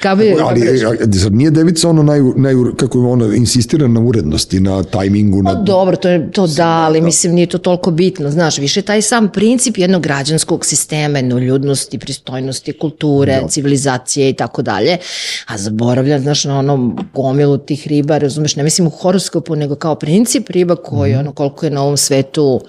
kao 0.03 0.17
bi, 0.17 0.37
Ali, 0.43 0.79
zar 1.13 1.33
nije 1.33 1.51
devica 1.51 1.89
ono 1.89 2.03
naj, 2.03 2.21
naj, 2.37 2.55
kako 2.77 2.99
je 2.99 3.05
ono, 3.05 3.33
insistira 3.35 3.89
na 3.89 4.01
urednosti, 4.01 4.61
na 4.61 4.83
tajmingu, 4.83 5.43
Pa 5.45 5.53
na... 5.53 5.61
dobro, 5.63 5.97
to 5.97 6.09
je 6.09 6.31
to 6.31 6.47
da, 6.47 6.67
ali 6.69 7.01
mislim 7.01 7.35
nije 7.35 7.47
to 7.47 7.59
toliko 7.59 7.91
bitno, 7.91 8.31
znaš, 8.31 8.59
više 8.59 8.83
taj 8.83 9.03
sam 9.03 9.29
princip 9.29 9.79
jednog 9.79 10.03
građanskog 10.03 10.65
sistema, 10.67 11.19
jednoljudnosti, 11.19 11.99
pristojnosti, 11.99 12.73
kulture, 12.73 13.43
civilizacije 13.49 14.31
i 14.31 14.33
tako 14.35 14.63
dalje, 14.63 14.99
a 15.47 15.59
zaboravlja, 15.59 16.19
znaš, 16.21 16.45
na 16.45 16.59
onom 16.59 16.99
gomilu 17.15 17.59
tih 17.59 17.87
riba, 17.89 18.19
razumeš, 18.19 18.57
ne 18.57 18.63
mislim 18.63 18.87
u 18.87 18.91
horoskopu, 18.91 19.57
nego 19.57 19.75
kao 19.75 19.95
princip 19.95 20.51
riba 20.51 20.77
koji, 20.77 21.13
Mhm. 21.13 21.21
ono, 21.21 21.33
koliko 21.33 21.67
je 21.67 21.71
na 21.71 21.83
ovom 21.83 21.97
svetu 21.97 22.61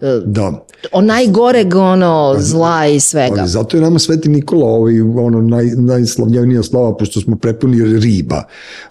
Da. 0.00 0.64
o 0.92 1.00
najgoreg, 1.00 1.74
ono, 1.74 2.34
zla 2.38 2.86
i 2.86 3.00
svega. 3.00 3.40
Ali 3.40 3.48
zato 3.48 3.76
je 3.76 3.80
nama 3.80 3.98
Sveti 3.98 4.28
Nikola 4.28 4.66
ovaj, 4.66 5.00
ono, 5.00 5.40
naj, 5.40 5.66
najslavljenija 5.66 6.62
slava, 6.62 6.96
pošto 6.96 7.20
smo 7.20 7.36
prepuni 7.36 7.98
riba 7.98 8.42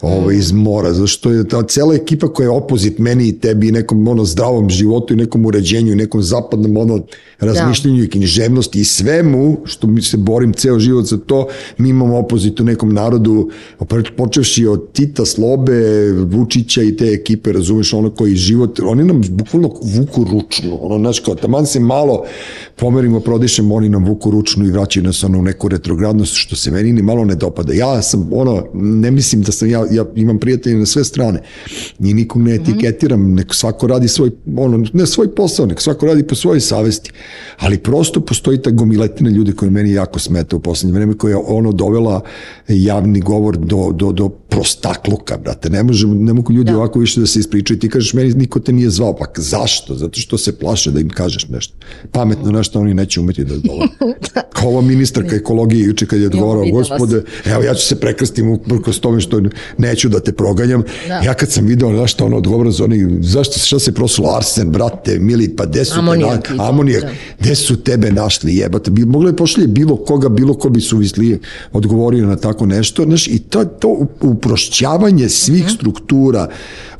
ovaj, 0.01 0.35
iz 0.35 0.51
mora, 0.51 0.93
zašto 0.93 1.31
je 1.31 1.47
ta 1.47 1.63
cela 1.63 1.95
ekipa 1.95 2.33
koja 2.33 2.45
je 2.45 2.49
opozit 2.49 2.99
meni 2.99 3.27
i 3.27 3.39
tebi 3.39 3.67
i 3.67 3.71
nekom 3.71 4.07
ono, 4.07 4.25
zdravom 4.25 4.69
životu 4.69 5.13
i 5.13 5.17
nekom 5.17 5.45
uređenju 5.45 5.91
i 5.91 5.95
nekom 5.95 6.21
zapadnom 6.21 6.77
ono, 6.77 6.99
razmišljenju 7.39 8.03
i 8.03 8.09
književnosti 8.09 8.79
i 8.79 8.83
svemu 8.83 9.57
što 9.63 9.87
mi 9.87 10.01
se 10.01 10.17
borim 10.17 10.53
ceo 10.53 10.79
život 10.79 11.05
za 11.05 11.17
to, 11.17 11.47
mi 11.77 11.89
imamo 11.89 12.17
opozit 12.17 12.59
u 12.59 12.63
nekom 12.63 12.93
narodu, 12.93 13.49
počevši 14.17 14.67
od 14.67 14.91
Tita, 14.91 15.25
Slobe, 15.25 16.11
Vučića 16.11 16.81
i 16.81 16.97
te 16.97 17.05
ekipe, 17.05 17.51
razumeš, 17.51 17.93
ono 17.93 18.09
koji 18.09 18.35
život, 18.35 18.79
oni 18.79 19.03
nam 19.03 19.21
bukvalno 19.29 19.73
vuku 19.83 20.23
ručnu, 20.23 20.77
ono, 20.81 20.92
znaš, 20.97 21.19
kao, 21.19 21.35
taman 21.35 21.65
se 21.65 21.79
malo 21.79 22.23
pomerimo, 22.75 23.19
prodišemo, 23.19 23.75
oni 23.75 23.89
nam 23.89 24.05
vuku 24.05 24.31
ručnu 24.31 24.65
i 24.65 24.71
vraćaju 24.71 25.03
nas 25.03 25.23
ono 25.23 25.39
u 25.39 25.41
neku 25.41 25.67
retrogradnost, 25.67 26.33
što 26.35 26.55
se 26.55 26.71
meni 26.71 26.93
ni 26.93 27.01
malo 27.01 27.25
ne 27.25 27.35
dopada. 27.35 27.73
Ja 27.73 28.01
sam, 28.01 28.29
ono, 28.31 28.65
ne 28.73 29.11
mislim 29.11 29.41
da 29.41 29.51
sam, 29.51 29.69
ja, 29.69 29.85
ja 29.91 30.05
imam 30.15 30.39
prijatelje 30.39 30.75
na 30.75 30.85
sve 30.85 31.03
strane 31.03 31.41
i 31.99 32.13
nikog 32.13 32.41
ne 32.41 32.55
etiketiram, 32.55 33.33
nek 33.33 33.53
svako 33.53 33.87
radi 33.87 34.07
svoj, 34.07 34.31
ono, 34.57 34.85
ne 34.93 35.05
svoj 35.05 35.35
posao, 35.35 35.65
nek 35.65 35.81
svako 35.81 36.05
radi 36.05 36.27
po 36.27 36.35
svojoj 36.35 36.59
savesti, 36.59 37.11
ali 37.57 37.77
prosto 37.77 38.21
postoji 38.21 38.61
ta 38.61 38.71
gomiletina 38.71 39.29
ljudi 39.29 39.53
koji 39.53 39.71
meni 39.71 39.91
jako 39.91 40.19
smeta 40.19 40.55
u 40.55 40.59
poslednje 40.59 40.93
vreme, 40.93 41.17
koja 41.17 41.31
je 41.31 41.43
ono 41.47 41.71
dovela 41.71 42.21
javni 42.67 43.19
govor 43.19 43.57
do, 43.57 43.91
do, 43.91 44.11
do 44.11 44.29
prostakluka, 44.29 45.37
brate, 45.37 45.69
ne, 45.69 45.83
možemo, 45.83 46.13
ne 46.13 46.33
mogu 46.33 46.53
ljudi 46.53 46.71
da. 46.71 46.77
ovako 46.77 46.99
više 46.99 47.19
da 47.19 47.27
se 47.27 47.39
ispričaju, 47.39 47.79
ti 47.79 47.89
kažeš 47.89 48.13
meni 48.13 48.33
niko 48.33 48.59
te 48.59 48.73
nije 48.73 48.89
zvao, 48.89 49.15
pa 49.15 49.25
zašto? 49.37 49.95
Zato 49.95 50.19
što 50.19 50.37
se 50.37 50.59
plaše 50.83 50.91
da 50.91 50.99
im 50.99 51.09
kažeš 51.09 51.47
nešto. 51.49 51.73
Pametno 52.11 52.51
nešto 52.51 52.79
oni 52.79 52.93
neće 52.93 53.19
umeti 53.19 53.43
da 53.43 53.53
odgovore. 53.53 53.87
Kao 54.63 54.71
ova 54.71 54.81
ministarka 54.81 55.35
ekologije 55.35 55.85
juče 55.85 56.05
kad 56.05 56.19
je 56.19 56.27
odgovorao, 56.27 56.63
videla 56.63 56.79
gospode, 56.79 57.23
evo 57.45 57.63
ja 57.63 57.73
ću 57.73 57.87
se 57.87 57.95
prekrstim 57.99 58.49
uprkos 58.49 58.99
tome 58.99 59.21
što 59.21 59.41
neću 59.77 60.09
da 60.09 60.19
te 60.19 60.31
proganjam. 60.31 60.83
Da. 61.07 61.13
Ja 61.13 61.33
kad 61.33 61.51
sam 61.51 61.65
video 61.65 61.91
na 61.91 62.07
što 62.07 62.25
ono 62.25 62.37
odgovara 62.37 62.71
za 62.71 62.83
oni, 62.83 63.17
zašto, 63.21 63.59
šta 63.59 63.79
se 63.79 63.91
prosulo 63.93 64.35
Arsen, 64.35 64.69
brate, 64.71 65.19
mili, 65.19 65.55
pa 65.55 65.65
gde 65.65 65.85
su 65.85 65.99
Amonijak 65.99 66.47
te 66.47 66.53
na, 66.53 66.69
amonijak, 66.69 67.03
da. 67.03 67.09
gde 67.39 67.55
su 67.55 67.75
tebe 67.75 68.11
našli 68.11 68.55
jebate, 68.55 68.91
bi, 68.91 69.05
moglo 69.05 69.29
je 69.29 69.35
pošalje 69.35 69.67
bilo 69.67 69.95
koga, 69.95 70.29
bilo 70.29 70.53
ko 70.53 70.69
bi 70.69 70.81
suvislije 70.81 71.39
odgovorio 71.71 72.25
na 72.25 72.35
tako 72.35 72.65
nešto, 72.65 73.03
znaš, 73.03 73.27
i 73.27 73.39
to, 73.39 73.65
to 73.65 74.07
uprošćavanje 74.21 75.29
svih 75.29 75.65
struktura 75.75 76.49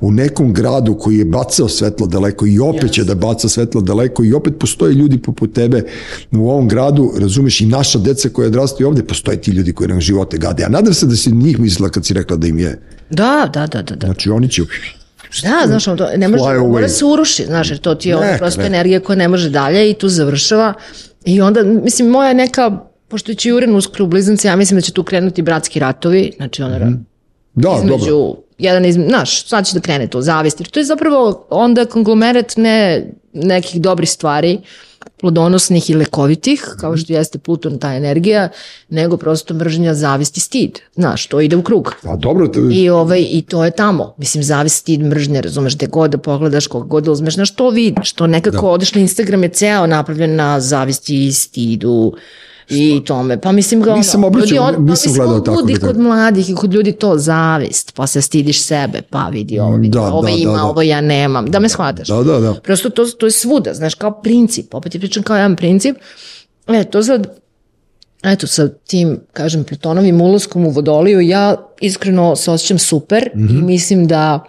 u 0.03 0.11
nekom 0.11 0.53
gradu 0.53 0.95
koji 0.95 1.17
je 1.17 1.25
bacao 1.25 1.69
svetlo 1.69 2.07
daleko 2.07 2.45
i 2.45 2.59
opet 2.59 2.91
će 2.91 3.03
da 3.03 3.15
baca 3.15 3.49
svetlo 3.49 3.81
daleko 3.81 4.23
i 4.23 4.33
opet 4.33 4.53
postoje 4.59 4.93
ljudi 4.93 5.17
poput 5.17 5.53
tebe 5.53 5.83
u 6.31 6.49
ovom 6.49 6.67
gradu, 6.67 7.11
razumeš, 7.17 7.52
i 7.61 7.65
naša 7.65 7.99
deca 7.99 8.29
koja 8.29 8.47
odrastaju 8.47 8.87
ovde, 8.87 9.03
postoje 9.03 9.41
ti 9.41 9.51
ljudi 9.51 9.73
koji 9.73 9.87
nam 9.87 10.01
živote 10.01 10.37
gade. 10.37 10.63
A 10.63 10.69
nadam 10.69 10.93
se 10.93 11.05
da 11.05 11.15
si 11.15 11.31
njih 11.31 11.59
mislila 11.59 11.89
kad 11.89 12.05
si 12.05 12.13
rekla 12.13 12.37
da 12.37 12.47
im 12.47 12.59
je. 12.59 12.81
Da, 13.09 13.49
da, 13.53 13.67
da, 13.67 13.81
da. 13.81 13.95
da. 13.95 14.07
Znači, 14.07 14.29
oni 14.29 14.49
će... 14.49 14.61
Da, 15.43 15.67
znaš, 15.67 15.87
ono, 15.87 15.97
to 15.97 16.07
ne 16.17 16.27
može, 16.27 16.59
mora 16.59 16.89
se 16.89 17.05
uruši, 17.05 17.45
znaš, 17.45 17.69
jer 17.69 17.79
to 17.79 17.95
ti 17.95 18.09
je 18.09 18.15
ono 18.15 18.37
prosto 18.37 18.61
ne. 18.61 18.67
energija 18.67 18.99
koja 18.99 19.15
ne 19.15 19.27
može 19.27 19.49
dalje 19.49 19.89
i 19.89 19.93
tu 19.93 20.09
završava. 20.09 20.73
I 21.25 21.41
onda, 21.41 21.63
mislim, 21.63 22.07
moja 22.07 22.33
neka, 22.33 22.79
pošto 23.07 23.33
će 23.33 23.49
Juren 23.49 23.75
uskoro 23.75 24.05
u 24.05 24.09
ja 24.43 24.55
mislim 24.55 24.77
da 24.77 24.81
će 24.81 24.91
tu 24.91 25.03
krenuti 25.03 25.41
bratski 25.41 25.79
ratovi, 25.79 26.31
znači 26.37 26.63
ono, 26.63 26.93
Da, 27.55 27.75
između, 27.77 28.09
dobro. 28.09 28.41
jedan 28.57 28.85
iz, 28.85 28.95
znaš, 28.95 29.47
sad 29.47 29.67
će 29.67 29.73
da 29.73 29.79
krene 29.79 30.07
to, 30.07 30.21
zavist, 30.21 30.59
jer 30.59 30.69
to 30.69 30.79
je 30.79 30.85
zapravo 30.85 31.47
onda 31.49 31.85
konglomerat 31.85 32.53
ne 32.57 33.05
nekih 33.33 33.81
dobrih 33.81 34.09
stvari, 34.09 34.59
plodonosnih 35.19 35.89
i 35.89 35.95
lekovitih, 35.95 36.65
kao 36.79 36.97
što 36.97 37.13
jeste 37.13 37.39
Pluton, 37.39 37.77
ta 37.79 37.93
energija, 37.93 38.49
nego 38.89 39.17
prosto 39.17 39.53
mržnja, 39.53 39.93
zavist 39.93 40.37
i 40.37 40.39
stid. 40.39 40.79
Znaš, 40.95 41.27
to 41.27 41.41
ide 41.41 41.55
u 41.55 41.63
krug. 41.63 41.95
Pa 42.03 42.15
dobro, 42.15 42.47
to, 42.47 42.59
I, 42.71 42.89
ovaj, 42.89 43.25
I 43.29 43.41
to 43.41 43.65
je 43.65 43.71
tamo. 43.71 44.13
Mislim, 44.17 44.43
zavist, 44.43 44.75
stid, 44.75 45.01
mržnje, 45.01 45.41
razumeš, 45.41 45.75
gde 45.75 45.87
god 45.87 46.11
da 46.11 46.17
pogledaš, 46.17 46.67
koga 46.67 46.85
god 46.85 47.03
da 47.03 47.11
uzmeš, 47.11 47.37
na 47.37 47.45
što 47.45 47.69
vidiš. 47.69 48.13
To 48.13 48.27
nekako 48.27 48.65
da. 48.67 48.71
odeš 48.71 48.95
na 48.95 49.01
Instagram 49.01 49.43
je 49.43 49.49
ceo 49.49 49.87
napravljen 49.87 50.35
na 50.35 50.59
zavisti 50.59 51.25
i 51.27 51.31
stidu 51.31 52.13
i 52.69 53.01
tome. 53.05 53.41
Pa 53.41 53.51
mislim 53.51 53.81
ga 53.81 53.89
ono, 53.89 53.97
Nisam 53.97 54.23
obraćao, 54.23 54.55
ljudi, 54.55 54.81
nisam 54.81 54.85
pa 54.85 54.91
mislim, 54.91 55.13
gledao 55.13 55.39
tako 55.39 55.59
ljudi, 55.59 55.79
kod 55.79 55.97
mladih 55.97 56.49
i 56.49 56.55
kod 56.55 56.73
ljudi 56.73 56.91
to 56.91 57.17
zavist, 57.17 57.93
pa 57.95 58.07
se 58.07 58.21
stidiš 58.21 58.63
sebe, 58.63 59.01
pa 59.09 59.29
vidi 59.29 59.59
ovo, 59.59 59.75
vidi, 59.75 59.89
Da, 59.89 60.01
ovo 60.01 60.21
da, 60.21 60.29
ima, 60.29 60.51
da, 60.51 60.57
da. 60.57 60.63
ovo 60.63 60.81
ja 60.81 61.01
nemam. 61.01 61.45
Da 61.45 61.59
me 61.59 61.69
shvataš. 61.69 62.07
da, 62.07 62.23
da, 62.23 62.39
da. 62.39 62.53
Prosto 62.53 62.89
to, 62.89 63.05
to 63.05 63.25
je 63.25 63.31
svuda, 63.31 63.73
znaš, 63.73 63.95
kao 63.95 64.21
princip, 64.21 64.73
opet 64.73 64.95
je 64.95 64.99
pričam 64.99 65.23
kao 65.23 65.35
jedan 65.35 65.55
princip. 65.55 65.95
E, 66.67 66.83
to 66.83 67.03
sad, 67.03 67.27
eto, 68.23 68.47
sa 68.47 68.67
tim, 68.67 69.19
kažem, 69.33 69.63
Plutonovim 69.63 70.21
ulaskom 70.21 70.65
u 70.65 70.69
Vodoliju, 70.69 71.21
ja 71.21 71.55
iskreno 71.81 72.35
se 72.35 72.51
osjećam 72.51 72.79
super 72.79 73.29
mm 73.35 73.47
-hmm. 73.47 73.59
i 73.59 73.61
mislim 73.61 74.07
da 74.07 74.43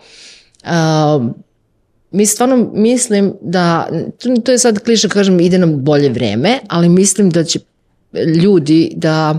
a, 0.65 1.29
mi 2.15 2.27
stvarno 2.27 2.71
mislim 2.75 3.35
da, 3.41 3.89
to, 4.19 4.35
to 4.45 4.53
je 4.53 4.59
sad 4.59 4.79
kliša, 4.79 5.09
kažem, 5.09 5.41
ide 5.41 5.59
nam 5.59 5.85
bolje 5.85 6.09
vreme, 6.09 6.59
ali 6.69 6.89
mislim 6.89 7.31
da 7.31 7.45
će 7.45 7.59
ljudi 8.37 8.93
da 8.97 9.39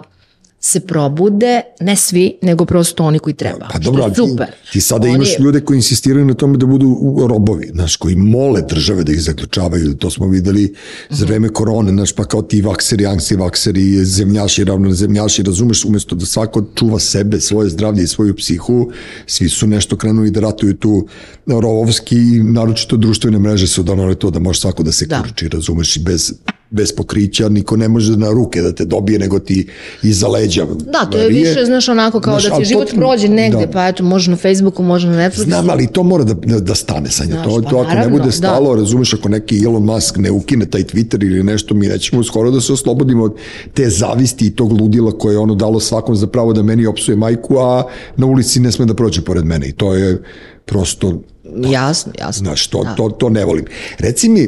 se 0.59 0.80
probude, 0.80 1.61
ne 1.80 1.95
svi, 1.95 2.38
nego 2.41 2.65
prosto 2.65 3.03
oni 3.03 3.19
koji 3.19 3.34
treba. 3.34 3.67
Pa 3.73 3.80
dobro, 3.80 4.03
ali 4.03 4.13
ti, 4.13 4.17
super. 4.17 4.47
ti 4.71 4.82
sada 4.82 5.03
Oni- 5.03 5.15
imaš 5.15 5.39
ljude 5.39 5.61
koji 5.61 5.76
insistiraju 5.78 6.26
na 6.26 6.34
tome 6.34 6.57
da 6.57 6.65
budu 6.65 6.97
robovi, 7.28 7.67
znaš, 7.67 7.95
koji 7.95 8.15
mole 8.15 8.61
države 8.61 9.03
da 9.03 9.11
ih 9.11 9.21
zaključavaju, 9.21 9.95
to 9.95 10.09
smo 10.09 10.28
videli 10.28 10.73
za 11.09 11.26
vreme 11.26 11.49
korone, 11.49 11.91
znaš, 11.91 12.11
pa 12.11 12.23
kao 12.23 12.41
ti 12.41 12.61
vakseri, 12.61 13.05
anksivakseri, 13.05 14.05
zemljaši, 14.05 14.63
ravno 14.63 14.91
zemljaši, 14.91 15.43
razumeš, 15.43 15.86
umesto 15.86 16.15
da 16.15 16.26
svako 16.26 16.63
čuva 16.76 16.99
sebe, 16.99 17.39
svoje 17.39 17.69
zdravlje 17.69 18.03
i 18.03 18.07
svoju 18.07 18.36
psihu, 18.36 18.91
svi 19.28 19.49
su 19.49 19.67
nešto 19.67 19.97
krenuli 19.97 20.32
da 20.32 20.39
ratuju 20.39 20.73
tu 20.73 21.07
rovovski, 21.47 22.15
naročito 22.43 22.97
društvene 22.97 23.39
mreže 23.39 23.67
su 23.67 23.84
donale 23.84 24.15
to 24.15 24.32
da 24.32 24.39
može 24.39 24.59
svako 24.59 24.84
da 24.84 24.91
se 24.91 25.05
Da. 25.05 25.21
kurči, 25.21 25.49
razumeš, 25.49 25.97
i 25.97 25.99
bez 25.99 26.34
bez 26.70 26.91
pokrića, 26.91 27.49
niko 27.49 27.78
ne 27.78 27.88
može 27.88 28.18
na 28.18 28.30
ruke 28.30 28.61
da 28.61 28.72
te 28.72 28.86
dobije, 28.86 29.20
nego 29.20 29.39
ti 29.39 29.68
iza 30.03 30.28
leđa. 30.28 30.66
Da, 30.66 31.05
to 31.05 31.18
je 31.18 31.24
verije. 31.24 31.39
više, 31.43 31.66
znaš, 31.66 31.89
onako 31.89 32.20
kao 32.20 32.39
Znaš, 32.39 32.51
da 32.51 32.57
ti 32.57 32.66
život 32.66 32.89
to- 32.89 32.95
prođe 32.95 33.28
negde, 33.30 33.66
da. 33.66 33.72
pa 33.72 33.88
eto, 33.88 34.03
može 34.03 34.32
na 34.32 34.38
Facebooku, 34.38 34.84
može 34.84 35.07
na 35.07 35.18
Netflixu. 35.20 35.43
Znam, 35.43 35.70
ali 35.70 35.88
to 35.88 36.03
mora 36.03 36.24
da, 36.24 36.34
da, 36.36 36.59
da 36.59 36.76
stane 36.76 37.09
sa 37.09 37.26
nje. 37.26 37.32
Znaš, 37.32 37.45
To, 37.45 37.61
pa 37.63 37.70
to 37.70 37.76
ako 37.76 37.84
ne 37.84 37.95
naravno, 37.95 38.11
bude 38.11 38.26
da. 38.26 38.32
stalo, 38.32 38.76
razumeš, 38.76 39.13
ako 39.13 39.30
neki 39.30 39.63
Elon 39.66 39.84
Musk 39.86 40.18
ne 40.18 40.32
ukine 40.32 40.66
taj 40.66 40.84
Twitter 40.84 41.26
ili 41.26 41.43
nešto, 41.43 41.74
mi 41.74 41.88
nećemo 41.88 42.24
skoro 42.24 42.51
da 42.51 42.61
se 42.61 42.74
oslobodimo 42.74 43.24
od 43.24 43.34
te 43.74 43.89
zavisti 43.89 44.47
i 44.47 44.51
tog 44.51 44.72
ludila 44.72 45.11
koje 45.11 45.34
je 45.34 45.39
ono 45.39 45.55
dalo 45.55 45.80
svakom 45.80 46.16
za 46.16 46.28
pravo 46.28 46.53
da 46.53 46.63
meni 46.63 46.86
opsuje 46.86 47.16
majku, 47.16 47.57
a 47.57 47.84
na 48.18 48.26
ulici 48.26 48.59
ne 48.59 48.72
sme 48.72 48.86
da 48.86 48.93
prođe 48.93 49.22
pored 49.22 49.45
mene. 49.45 49.68
I 49.68 49.72
to 49.72 49.93
je 49.93 50.24
prosto 50.66 51.22
Jasno, 51.71 52.11
jasno. 52.19 52.39
Znaš, 52.39 52.67
to, 52.67 52.83
Da. 52.83 52.95
to, 52.95 53.09
to 53.09 53.29
ne 53.29 53.45
volim. 53.45 53.65
Reci 53.99 54.29
mi, 54.29 54.41
e, 54.41 54.47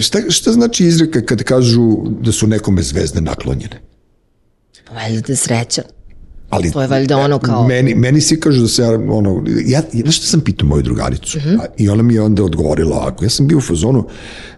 šta, 0.00 0.18
šta 0.28 0.52
znači 0.52 0.84
izreka 0.86 1.20
kad 1.20 1.42
kažu 1.42 1.82
da 2.20 2.32
su 2.32 2.46
nekome 2.46 2.82
zvezde 2.82 3.20
naklonjene? 3.20 3.80
Pa 4.84 4.94
valjda 4.94 5.20
da 5.20 5.32
je 5.32 5.36
srećan. 5.36 5.84
Ali, 6.50 6.70
To 6.72 6.82
je 6.82 6.88
valjda 6.88 7.16
ono 7.18 7.38
kao- 7.38 7.66
Meni, 7.66 7.94
meni 7.94 8.20
svi 8.20 8.40
kažu 8.40 8.62
da 8.62 8.68
se 8.68 8.82
ja, 8.82 8.90
ono, 8.90 9.44
ja, 9.66 9.82
znaš 9.94 10.16
šta 10.18 10.26
sam 10.26 10.40
pitao 10.40 10.68
moju 10.68 10.82
drugaricu? 10.82 11.38
Mhm. 11.38 11.48
A, 11.50 11.64
I 11.76 11.88
ona 11.88 12.02
mi 12.02 12.14
je 12.14 12.22
onda 12.22 12.44
odgovorila 12.44 12.96
ovako. 12.96 13.24
Ja 13.24 13.30
sam 13.30 13.46
bio 13.46 13.58
u 13.58 13.62
fazonu, 13.62 14.06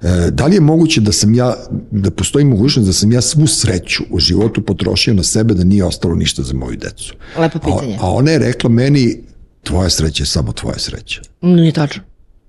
e, 0.02 0.30
da 0.30 0.46
li 0.46 0.54
je 0.54 0.60
moguće 0.60 1.00
da 1.00 1.12
sam 1.12 1.34
ja, 1.34 1.54
da 1.90 2.10
postoji 2.10 2.44
mogućnost 2.44 2.86
da 2.86 2.92
sam 2.92 3.12
ja 3.12 3.20
svu 3.20 3.46
sreću 3.46 4.02
u 4.10 4.18
životu 4.18 4.62
potrošio 4.62 5.14
na 5.14 5.22
sebe 5.22 5.54
da 5.54 5.64
nije 5.64 5.84
ostalo 5.84 6.14
ništa 6.14 6.42
za 6.42 6.54
moju 6.54 6.76
decu? 6.76 7.14
Lepo 7.38 7.58
pitanje. 7.58 7.94
A, 7.94 7.98
a 8.00 8.10
ona 8.10 8.30
je 8.30 8.38
rekla 8.38 8.70
meni, 8.70 9.22
tvoja 9.66 9.90
sreća 9.90 10.22
je 10.22 10.26
samo 10.26 10.52
tvoja 10.52 10.78
sreća. 10.78 11.20
Nije 11.40 11.72
tačno. 11.72 12.02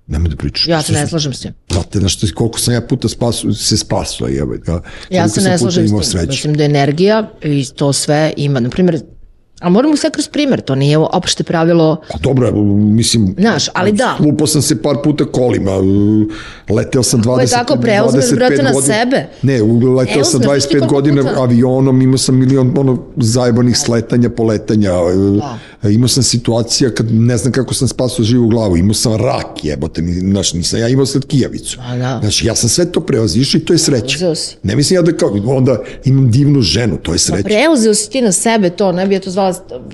Nemoj 0.06 0.28
da 0.28 0.36
pričaš. 0.36 0.66
Ja 0.68 0.82
se 0.82 0.92
ne 0.92 1.06
slažem 1.06 1.32
s 1.34 1.40
tim. 1.40 1.52
Znate, 1.70 1.98
znaš, 1.98 2.16
koliko 2.34 2.58
sam 2.58 2.74
ja 2.74 2.80
puta 2.80 3.08
spasu, 3.08 3.52
se 3.54 3.76
spasao, 3.76 4.28
jebe. 4.28 4.58
ga. 4.58 4.72
Ja 5.10 5.22
Koliko 5.22 5.40
se 5.40 5.48
ne 5.48 5.58
slažem 5.58 5.88
s 5.88 5.90
tim. 5.90 6.02
sreću. 6.02 6.26
Mislim 6.28 6.54
da 6.54 6.64
energija 6.64 7.30
i 7.42 7.66
to 7.76 7.92
sve 7.92 8.32
ima. 8.36 8.60
Na 8.60 8.70
primjer, 8.70 9.00
a 9.60 9.68
moramo 9.68 9.96
sve 9.96 10.10
kroz 10.10 10.28
primjer, 10.28 10.60
to 10.60 10.74
nije 10.74 10.98
opšte 10.98 11.44
pravilo 11.44 12.00
Pa 12.12 12.18
dobro, 12.18 12.52
mislim... 12.72 13.34
Znaš, 13.38 13.68
ali 13.74 13.92
da. 13.92 14.16
Lupao 14.20 14.46
sam 14.46 14.62
se 14.62 14.82
par 14.82 14.96
puta 15.04 15.24
kolima, 15.24 15.72
leteo 16.68 17.02
sam 17.02 17.22
20... 17.22 17.40
je 17.40 17.46
tako, 17.46 17.76
preuzmeš, 17.76 18.24
25 18.24 18.34
brate, 18.34 18.62
na 18.62 18.72
godina. 18.72 18.94
sebe. 18.94 19.26
Ne, 19.42 19.62
leteo 19.96 20.24
sam 20.24 20.42
znaš 20.42 20.68
ti 20.68 20.74
25 20.74 20.78
koliko 20.78 20.94
godina 20.94 21.22
puta- 21.22 21.42
avionom, 21.42 22.02
imao 22.02 22.18
sam 22.18 22.38
milion 22.38 22.74
ono, 22.76 23.02
zajebanih 23.16 23.78
sletanja, 23.78 24.30
poletanja, 24.30 24.92
da. 25.82 25.88
imao 25.88 26.08
sam 26.08 26.22
situacija 26.22 26.90
kad 26.90 27.12
ne 27.12 27.36
znam 27.36 27.52
kako 27.52 27.74
sam 27.74 27.88
spasao 27.88 28.24
živu 28.24 28.48
glavu, 28.48 28.76
imao 28.76 28.94
sam 28.94 29.16
rak, 29.16 29.64
jebote, 29.64 30.02
znaš, 30.02 30.52
nisam 30.52 30.80
ja 30.80 30.88
imao 30.88 31.06
sad 31.06 31.26
kijavicu. 31.26 31.78
A, 31.86 31.96
da. 31.96 32.18
Znači, 32.20 32.46
ja 32.46 32.54
sam 32.54 32.68
sve 32.68 32.92
to 32.92 33.00
preozišao 33.00 33.58
i 33.58 33.64
to 33.64 33.72
je 33.72 33.78
sreća. 33.78 34.18
Preuzeo 34.18 34.34
si. 34.34 34.56
Ne 34.62 34.76
mislim 34.76 34.96
ja 34.96 35.02
da 35.02 35.12
kao, 35.12 35.30
onda 35.46 35.82
imam 36.04 36.30
divnu 36.30 36.60
ženu, 36.60 36.96
to 36.96 37.12
je 37.12 37.18
sreća. 37.18 37.42
Preuzeo 37.42 37.94
si 37.94 38.10
ti 38.10 38.20
na 38.20 38.32
sebe 38.32 38.70
to, 38.70 38.92
ne 38.92 39.06
bi 39.06 39.14
ja 39.14 39.20
to 39.20 39.30
zvala 39.30 39.47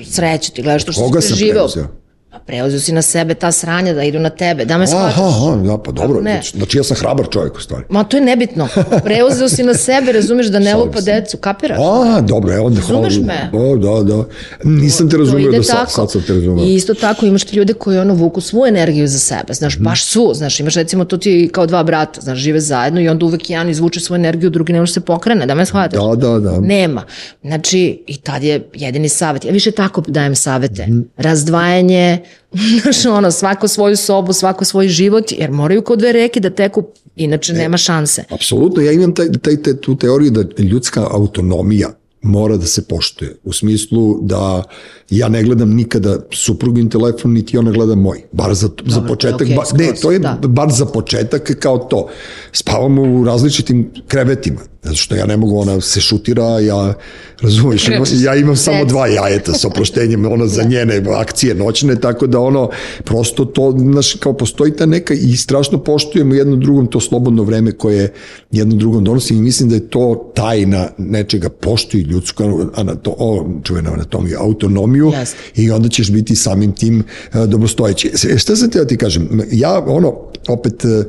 sreće, 0.05 0.53
ti 0.53 0.63
gledaš 0.63 0.85
to 0.85 0.93
što 0.93 1.03
Koga 1.03 1.21
sam 1.21 1.39
preuzeo? 1.39 2.04
Pa 2.35 2.41
preuzeo 2.41 2.81
si 2.81 2.93
na 2.93 3.03
sebe 3.03 3.35
ta 3.35 3.53
sranja 3.53 3.93
da 3.93 4.03
idu 4.03 4.19
na 4.19 4.31
tebe, 4.31 4.65
da 4.65 4.79
me 4.79 4.87
shvataš. 4.87 5.15
Aha, 5.15 5.25
aha, 5.25 5.57
da, 5.59 5.79
pa 5.79 5.93
dobro, 5.93 6.21
ne? 6.21 6.31
znači, 6.33 6.57
znači 6.57 6.79
ja 6.79 6.85
sam 6.85 6.97
hrabar 6.97 7.27
čovjek 7.31 7.55
u 7.55 7.61
stvari. 7.61 7.85
Ma 7.89 8.05
to 8.05 8.17
je 8.17 8.23
nebitno. 8.23 8.69
Preuzeo 9.05 9.49
si 9.49 9.63
na 9.63 9.75
sebe, 9.75 10.13
razumeš 10.13 10.47
da 10.47 10.59
ne 10.59 10.75
lupa 10.75 11.01
decu, 11.01 11.37
kapiraš? 11.37 11.79
A, 11.81 12.21
dobro, 12.21 12.55
evo 12.55 12.67
onda 12.67 12.81
hvala. 12.81 13.03
Razumeš 13.03 13.27
me? 13.27 13.51
O, 13.55 13.77
da, 13.77 14.15
da. 14.15 14.25
Nisam 14.65 15.11
te 15.11 15.17
razumio 15.17 15.53
do 15.53 15.63
sad, 15.63 15.91
sad 15.91 16.11
sam 16.11 16.23
te 16.23 16.33
razumio. 16.33 16.65
I 16.65 16.75
isto 16.75 16.95
tako 16.95 17.27
imaš 17.27 17.45
ti 17.45 17.57
ljude 17.57 17.73
koji 17.73 17.99
ono 17.99 18.15
vuku 18.15 18.41
svu 18.41 18.67
energiju 18.67 19.07
za 19.09 19.19
sebe, 19.19 19.55
znaš, 19.55 19.75
Mhm. 19.77 19.85
baš 19.85 20.05
svu, 20.05 20.35
znaš, 20.35 20.61
imaš 20.61 20.75
recimo 20.75 21.05
to 21.05 21.17
ti 21.17 21.49
kao 21.53 21.67
dva 21.67 21.83
brata, 21.83 22.21
znaš, 22.21 22.39
žive 22.39 22.61
zajedno 22.61 23.01
i 23.01 23.09
onda 23.09 23.25
uvek 23.27 23.51
jedan 23.51 23.71
izvuče 23.71 24.01
svoju 24.01 24.19
energiju, 24.19 24.51
drugi 24.51 24.73
ne 24.73 24.81
može 24.81 24.93
se 24.93 25.01
pokrene, 25.01 25.47
da 25.47 25.55
me 25.55 25.67
shvataš? 25.67 26.01
Da, 26.01 26.29
da, 26.29 26.39
da. 26.41 26.61
Nema. 26.61 27.03
Znači, 27.43 28.05
i 28.07 28.17
tad 28.17 28.43
je 28.43 28.69
jedini 28.75 29.09
savjet. 29.09 29.45
Ja 29.45 29.53
više 29.53 29.71
tako 29.71 30.01
dajem 30.01 30.35
savete. 30.35 30.83
Mhm. 30.87 31.01
Razdvajanje, 31.17 32.19
znaš, 32.83 33.07
ono, 33.07 33.31
svako 33.31 33.69
svoju 33.69 33.97
sobu, 33.97 34.33
svako 34.33 34.65
svoj 34.65 34.89
život, 34.89 35.25
jer 35.33 35.51
moraju 35.51 35.83
kod 35.83 35.99
dve 35.99 36.13
reke 36.13 36.41
da 36.41 36.51
teku, 36.51 36.85
inače 37.17 37.53
E. 37.53 37.57
nema 37.57 37.77
šanse. 37.77 38.25
Apsolutno, 38.31 38.83
ja 38.83 38.93
imam 38.93 39.15
taj, 39.15 39.33
taj, 39.43 39.63
taj, 39.63 39.77
tu 39.77 39.97
teoriju 39.97 40.31
da 40.31 40.63
ljudska 40.63 41.07
autonomija 41.11 41.89
mora 42.25 42.57
da 42.57 42.67
se 42.67 42.85
poštuje. 42.85 43.37
U 43.45 43.53
smislu 43.53 44.19
da 44.23 44.63
ja 45.11 45.29
ne 45.29 45.43
gledam 45.43 45.75
nikada 45.75 46.19
suprugin 46.33 46.91
telefon, 46.91 47.33
niti 47.33 47.59
ona 47.59 47.71
gleda 47.71 47.95
moj. 47.95 48.23
Bar 48.33 48.55
za, 48.55 48.69
za 48.87 49.01
to 49.01 49.05
je 49.05 49.09
početak. 49.09 49.41
okej, 49.41 49.57
ba, 49.57 49.63
ne, 49.75 49.93
to 50.03 50.13
je 50.13 50.19
da. 50.19 50.39
bar 50.43 50.73
za 50.73 50.87
početak 50.87 51.57
kao 51.61 51.79
to. 51.79 52.09
Spavamo 52.53 53.03
u 53.03 53.25
različitim 53.25 53.91
krevetima. 54.09 54.61
Zato 54.85 54.97
što 54.97 55.15
ja 55.15 55.27
ne 55.27 55.37
mogu, 55.37 55.59
ona 55.59 55.81
se 55.81 56.01
šutira, 56.01 56.61
ja 56.61 56.95
razumiješ, 57.41 57.89
ja 58.23 58.35
imam 58.35 58.57
samo 58.57 58.85
dva 58.85 59.07
jajeta 59.07 59.53
sa 59.53 59.69
oproštenjem, 59.69 60.33
ono 60.33 60.47
za 60.47 60.63
njene 60.63 61.03
akcije 61.17 61.55
noćne, 61.55 62.01
tako 62.01 62.27
da 62.27 62.41
ono, 62.41 62.71
prosto 63.05 63.45
to, 63.45 63.75
znaš, 63.79 64.15
kao 64.15 64.33
postoji 64.33 64.77
ta 64.77 64.87
neka 64.87 65.15
i 65.15 65.37
strašno 65.37 65.79
poštujemo 65.79 66.35
jedno 66.35 66.57
drugom 66.57 66.87
to 66.87 67.01
slobodno 67.01 67.43
vreme 67.43 67.73
koje 67.73 68.13
jedno 68.51 68.77
drugom 68.77 69.05
donosi 69.05 69.35
i 69.35 69.41
mislim 69.41 69.69
da 69.69 69.75
je 69.75 69.89
to 69.89 70.33
tajna 70.35 70.89
nečega, 70.99 71.49
poštuj 71.49 72.01
ljudsku 72.01 72.45
anato, 72.75 73.15
o, 73.19 73.47
čuvenu 73.63 73.91
anatomiju, 73.93 74.39
autonomiju 74.41 75.13
Jeste. 75.19 75.37
i 75.57 75.71
onda 75.71 75.89
ćeš 75.89 76.11
biti 76.11 76.37
samim 76.37 76.73
tim 76.73 76.99
uh, 77.35 77.45
dobrostojeći. 77.45 78.13
E, 78.35 78.39
Šta 78.39 78.57
sam 78.57 78.71
te 78.71 78.79
da 78.79 78.87
ti 78.87 78.97
kažem? 78.97 79.43
Ja, 79.53 79.85
ono, 79.87 80.15
opet, 80.49 80.85
uh, 80.85 81.05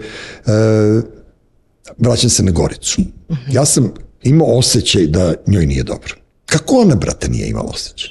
vraćam 1.97 2.29
se 2.29 2.43
na 2.43 2.51
Goricu. 2.51 3.01
Ja 3.51 3.65
sam 3.65 3.93
imao 4.23 4.57
osjećaj 4.57 5.07
da 5.07 5.33
njoj 5.47 5.65
nije 5.65 5.83
dobro. 5.83 6.15
Kako 6.45 6.75
ona, 6.75 6.95
brate, 6.95 7.29
nije 7.29 7.47
imala 7.47 7.69
osjećaj? 7.73 8.09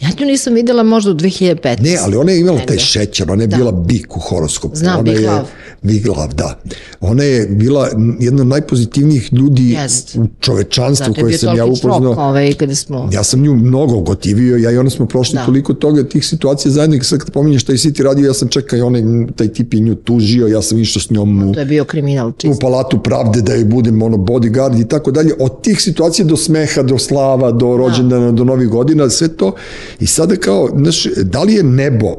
Ja 0.00 0.08
nju 0.20 0.26
nisam 0.26 0.54
videla 0.54 0.82
možda 0.82 1.10
u 1.10 1.14
2015. 1.14 1.80
Ne, 1.80 1.96
ali 2.00 2.16
ona 2.16 2.32
je 2.32 2.40
imala 2.40 2.60
taj 2.66 2.78
šećer, 2.78 3.30
ona 3.30 3.42
je 3.42 3.48
bila 3.48 3.72
bik 3.72 4.16
u 4.16 4.20
horoskopu. 4.20 4.76
Znam, 4.76 4.98
ona 4.98 5.02
bik 5.12 5.20
je, 5.20 5.30
lav. 5.30 5.48
Big 5.84 6.06
Love, 6.08 6.28
da. 6.34 6.60
Ona 7.00 7.22
je 7.24 7.46
bila 7.46 7.88
jedna 8.20 8.42
od 8.42 8.48
najpozitivnijih 8.48 9.32
ljudi 9.32 9.70
Jest. 9.70 10.16
u 10.16 10.26
čovečanstvu 10.40 11.04
Zato 11.06 11.20
je 11.20 11.24
koje 11.24 11.38
sam 11.38 11.56
ja 11.56 11.64
upoznao. 11.66 12.12
ovaj, 12.18 12.54
kada 12.54 12.74
smo... 12.74 13.08
Ja 13.12 13.24
sam 13.24 13.40
nju 13.40 13.54
mnogo 13.54 14.00
gotivio, 14.00 14.56
ja 14.56 14.70
i 14.70 14.78
ona 14.78 14.90
smo 14.90 15.06
prošli 15.06 15.34
Da. 15.34 15.44
toliko 15.44 15.74
toga, 15.74 16.04
tih 16.04 16.26
situacija 16.26 16.72
zajedno, 16.72 17.02
sad 17.02 17.18
kad 17.18 17.30
pominješ 17.30 17.64
taj 17.64 17.78
si 17.78 17.92
ti 17.92 18.02
radio, 18.02 18.26
ja 18.26 18.34
sam 18.34 18.48
čekao 18.48 18.76
i 18.76 18.82
onaj, 18.82 19.02
taj 19.36 19.48
tip 19.48 19.74
je 19.74 19.80
nju 19.80 19.94
tužio, 19.94 20.46
ja 20.46 20.62
sam 20.62 20.78
išao 20.78 21.02
s 21.02 21.10
njom 21.10 21.42
u, 21.42 21.52
To 21.52 21.60
je 21.60 21.66
bio 21.66 21.84
kriminal 21.84 22.28
u 22.28 22.32
čist. 22.32 22.60
palatu 22.60 22.98
pravde 22.98 23.40
da 23.42 23.54
joj 23.54 23.64
budem 23.64 24.02
ono 24.02 24.16
bodyguard 24.16 24.80
i 24.80 24.88
tako 24.88 25.10
dalje. 25.10 25.32
Od 25.40 25.62
tih 25.62 25.80
situacija 25.80 26.24
do 26.24 26.36
smeha, 26.36 26.82
do 26.82 26.98
slava, 26.98 27.52
do 27.52 27.76
rođendana, 27.76 28.32
do 28.32 28.44
novih 28.44 28.68
godina, 28.68 29.10
sve 29.10 29.28
to. 29.28 29.54
I 30.00 30.06
sada 30.06 30.36
kao, 30.36 30.68
znaš, 30.76 31.04
da 31.16 31.42
li 31.42 31.54
je 31.54 31.62
nebo 31.62 32.16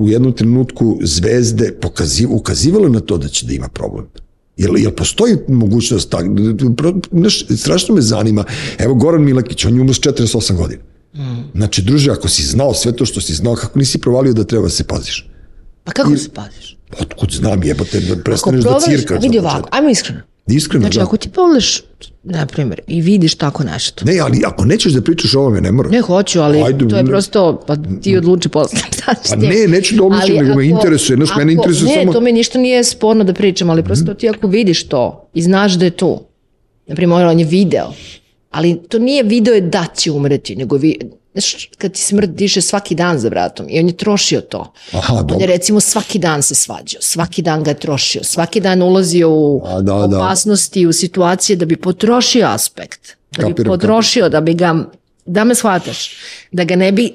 u 0.00 0.08
jednom 0.08 0.32
trenutku 0.32 0.98
zvezde 1.02 1.72
pokazi, 1.80 2.26
ukazivalo 2.26 2.88
na 2.88 3.00
to 3.00 3.18
da 3.18 3.28
će 3.28 3.46
da 3.46 3.52
ima 3.52 3.68
problem? 3.68 4.06
Jel, 4.56 4.78
jel 4.78 4.92
postoji 4.92 5.36
mogućnost 5.48 6.10
tak, 6.10 6.24
znaš, 7.12 7.46
strašno 7.56 7.94
me 7.94 8.00
zanima. 8.00 8.44
Evo 8.78 8.94
Goran 8.94 9.24
Milakić, 9.24 9.64
on 9.64 9.74
je 9.74 9.80
umro 9.80 9.94
s 9.94 10.00
48 10.00 10.56
godina. 10.56 10.82
Znači, 11.54 11.82
druže, 11.82 12.10
ako 12.10 12.28
si 12.28 12.42
znao 12.42 12.74
sve 12.74 12.92
to 12.92 13.04
što 13.06 13.20
si 13.20 13.34
znao, 13.34 13.54
kako 13.54 13.78
nisi 13.78 13.98
provalio 13.98 14.32
da 14.32 14.44
treba 14.44 14.62
da 14.64 14.70
se 14.70 14.84
paziš? 14.84 15.28
Pa 15.84 15.92
kako 15.92 16.16
se 16.16 16.28
paziš? 16.28 16.76
Otkud 17.00 17.30
znam, 17.32 17.62
jebote, 17.62 18.00
da 18.00 18.12
Ako 18.12 18.22
prestaneš 18.22 18.64
da 18.64 18.78
cirkaš. 18.80 19.22
vidi 19.22 19.36
na 19.36 19.42
ovako, 19.42 19.56
početku. 19.56 19.76
ajmo 19.76 19.88
iskreno. 19.90 20.20
Iskreno, 20.48 20.82
Znači, 20.82 20.98
da. 20.98 21.04
ako 21.04 21.16
ti 21.16 21.28
povoliš, 21.28 21.82
na 22.24 22.46
primjer, 22.46 22.80
i 22.86 23.00
vidiš 23.00 23.34
tako 23.34 23.64
nešto, 23.64 24.04
Ne, 24.04 24.18
ali 24.18 24.40
ako 24.46 24.64
nećeš 24.64 24.92
da 24.92 25.02
pričaš 25.02 25.34
o 25.34 25.40
ovome, 25.40 25.60
ne 25.60 25.72
mora. 25.72 25.88
Ne 25.88 26.00
hoću, 26.00 26.40
ali 26.40 26.62
Ajde, 26.62 26.88
to 26.88 26.96
je 26.96 27.04
prosto, 27.04 27.62
pa 27.66 27.76
ti 28.02 28.16
odluči 28.16 28.48
posle 28.48 28.78
ćeš 29.22 29.30
Pa 29.30 29.36
ne, 29.36 29.66
neću 29.68 29.94
da 29.96 30.04
odlučim, 30.04 30.34
nego 30.34 30.46
me 30.46 30.52
ako- 30.52 30.60
interesuje, 30.62 31.16
znaš, 31.16 31.30
mene 31.30 31.52
ako- 31.52 31.60
interesuje 31.62 31.86
ne, 31.86 31.94
samo- 31.94 32.04
Mhm. 32.04 32.12
to 32.12 32.20
mi 32.20 32.32
ništa 32.32 32.58
nije 32.58 32.84
sporno 32.84 33.24
da 33.24 33.34
pričam, 33.34 33.70
ali 33.70 33.84
prosto 33.84 34.14
ti 34.14 34.28
ako 34.28 34.46
vidiš 34.48 34.84
to 34.84 35.30
i 35.34 35.42
znaš 35.42 35.72
da 35.72 35.84
je 35.84 35.90
to, 35.92 36.26
na 36.86 36.94
primjer, 36.94 37.24
on 37.24 37.38
je 37.38 37.46
video, 37.46 37.92
ali 38.50 38.78
to 38.80 38.98
nije 38.98 39.22
video 39.22 39.54
je 39.54 39.60
da 39.62 39.86
će 39.96 40.10
umreti, 40.10 40.56
nego 40.56 40.76
vi, 40.76 40.98
znaš, 41.32 41.68
kad 41.78 41.92
ti 41.92 42.00
smrt 42.00 42.30
diše 42.30 42.60
svaki 42.60 42.94
dan 42.94 43.18
za 43.18 43.30
bratom 43.30 43.66
i 43.68 43.80
on 43.80 43.86
je 43.86 43.96
trošio 43.96 44.40
to. 44.40 44.72
Aha, 44.92 45.14
On 45.14 45.26
dobro. 45.26 45.40
je 45.40 45.46
recimo 45.46 45.80
svaki 45.80 46.18
dan 46.18 46.42
se 46.42 46.54
svađao, 46.54 47.02
svaki 47.02 47.42
dan 47.42 47.62
ga 47.62 47.70
je 47.70 47.78
trošio, 47.78 48.24
svaki 48.24 48.60
dan 48.60 48.82
ulazio 48.82 49.30
u 49.30 49.62
A, 49.66 49.80
da, 49.80 50.06
da. 50.06 50.18
opasnosti, 50.18 50.86
u 50.86 50.92
situacije 50.92 51.56
da 51.56 51.64
bi 51.64 51.76
potrošio 51.76 52.46
aspekt, 52.46 53.16
da 53.36 53.46
bi 53.46 53.52
Kapiram, 53.52 53.72
potrošio, 53.72 54.28
da 54.28 54.40
bi 54.40 54.54
ga, 54.54 54.84
da 55.26 55.44
me 55.44 55.54
shvataš, 55.54 56.10
da 56.52 56.64
ga 56.64 56.76
ne 56.76 56.92
bi 56.92 57.12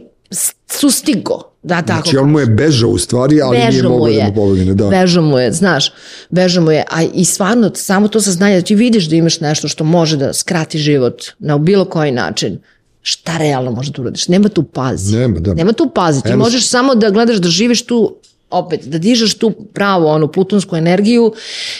sustigo, 0.68 1.51
da 1.63 1.82
tako 1.82 2.01
Znači, 2.01 2.18
on 2.18 2.30
mu 2.30 2.39
je 2.39 2.45
bežao 2.45 2.89
u 2.89 2.97
stvari, 2.97 3.41
ali 3.41 3.57
nije 3.57 3.72
Bežao 3.72 3.91
mu 3.91 3.97
mogao 3.97 4.13
da 4.13 4.26
mu 4.26 4.36
pobegne. 4.36 4.74
Da. 4.74 4.89
bežao 4.89 5.24
mu 5.24 5.39
je, 5.39 5.51
znaš, 5.51 5.91
bežao 6.30 6.63
mu 6.63 6.72
je, 6.72 6.84
a 6.91 7.03
i 7.13 7.26
stvarno 7.26 7.72
samo 7.76 8.07
to 8.07 8.22
saznanje 8.22 8.55
da 8.55 8.61
ti 8.61 8.76
vidiš 8.76 9.05
da 9.09 9.16
imaš 9.16 9.39
nešto 9.39 9.68
što 9.68 9.84
može 9.84 10.18
da 10.18 10.34
skrati 10.34 10.78
život 10.78 11.24
na 11.39 11.57
bilo 11.57 11.86
koji 11.86 12.11
način, 12.11 12.59
šta 13.06 13.38
realno 13.38 13.72
može 13.72 13.91
da 13.91 14.01
uradiš? 14.01 14.28
Nema 14.28 14.49
tu 14.49 14.64
pazi. 14.64 15.18
Nema, 15.18 15.39
da. 15.39 15.53
Nema 15.53 15.74
tu 15.74 15.89
pazi. 15.89 16.22
Ti 16.22 16.30
Eno- 16.30 16.38
možeš 16.38 16.68
samo 16.68 16.95
da 16.95 17.10
gledaš 17.10 17.38
da 17.38 17.49
živiš 17.49 17.82
tu 17.84 18.16
opet, 18.51 18.86
da 18.86 18.97
dižeš 18.97 19.34
tu 19.34 19.51
pravu 19.74 20.08
onu 20.08 20.28
plutonsku 20.28 20.76
energiju 20.76 21.34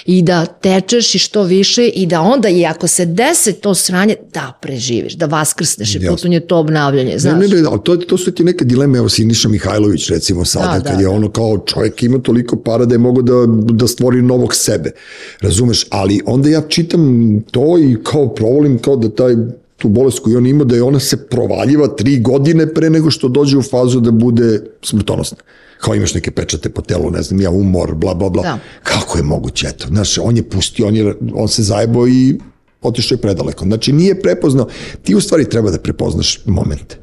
i 0.06 0.22
da 0.22 0.46
tečeš 0.46 1.16
i 1.16 1.20
što 1.20 1.44
više 1.44 1.86
i 1.86 2.06
da 2.06 2.22
onda 2.22 2.50
i 2.50 2.66
ako 2.66 2.88
se 2.88 3.06
desi 3.06 3.54
to 3.54 3.74
sranje, 3.76 4.16
da 4.34 4.54
preživiš, 4.62 5.14
da 5.14 5.26
vaskrsneš, 5.28 5.96
jer 5.96 6.04
Jasno. 6.04 6.10
Pluton 6.10 6.34
je 6.34 6.40
to 6.42 6.58
obnavljanje, 6.58 7.12
Ne, 7.12 7.20
znaš. 7.20 7.40
ne, 7.42 7.48
ne, 7.52 7.68
ali 7.68 7.80
to, 7.84 7.98
to 7.98 8.18
su 8.18 8.32
ti 8.32 8.44
neke 8.44 8.66
dileme, 8.66 8.98
evo 8.98 9.10
Siniša 9.10 9.50
Mihajlović 9.50 10.10
recimo 10.10 10.46
sada, 10.46 10.74
Da, 10.74 10.80
da, 10.80 10.90
kad 10.90 11.00
je 11.00 11.06
da. 11.06 11.12
ono 11.12 11.30
kao 11.30 11.58
čovjek 11.60 12.04
ima 12.04 12.20
toliko 12.20 12.56
para 12.58 12.86
da 12.86 12.96
je 12.96 13.00
mogo 13.00 13.22
da, 13.22 13.34
da 13.74 13.88
stvori 13.88 14.22
novog 14.22 14.56
sebe, 14.56 14.92
razumeš, 15.42 15.86
ali 15.90 16.22
onda 16.26 16.50
ja 16.50 16.62
čitam 16.62 17.02
to 17.42 17.78
i 17.80 17.98
kao 18.04 18.30
provolim 18.30 18.80
kao 18.80 18.96
da 18.96 19.10
taj 19.12 19.34
tu 19.78 19.90
bolest 19.90 20.20
koju 20.20 20.38
on 20.38 20.48
ima, 20.48 20.64
da 20.64 20.76
je 20.76 20.84
ona 20.84 21.00
se 21.00 21.28
provaljiva 21.28 21.88
tri 21.88 22.20
godine 22.20 22.74
pre 22.74 22.90
nego 22.90 23.12
što 23.12 23.28
dođe 23.28 23.58
u 23.58 23.62
fazu 23.62 24.00
da 24.00 24.12
bude 24.12 24.62
smrtonosna. 24.82 25.38
Kao 25.82 25.96
imaš 25.96 26.14
neke 26.14 26.32
pečate 26.32 26.70
po 26.70 26.82
telu, 26.82 27.12
ne 27.12 27.22
znam, 27.22 27.42
ja 27.42 27.50
umor, 27.50 27.96
bla, 27.96 28.14
bla, 28.14 28.30
bla. 28.30 28.44
Da. 28.44 28.60
Kako 28.84 29.18
je 29.18 29.24
moguće, 29.24 29.68
eto, 29.68 29.88
znaš, 29.88 30.18
on 30.18 30.38
je 30.38 30.50
pustio, 30.50 30.88
on, 30.88 30.96
je, 30.96 31.16
on 31.34 31.48
se 31.48 31.64
zajebao 31.64 32.08
i 32.08 32.40
otišao 32.82 33.16
je 33.16 33.22
predaleko. 33.22 33.66
Znači, 33.66 33.94
nije 33.94 34.22
prepoznao, 34.22 34.68
ti 35.04 35.16
u 35.16 35.22
stvari 35.22 35.50
treba 35.50 35.72
da 35.72 35.80
prepoznaš 35.80 36.40
momente. 36.46 36.98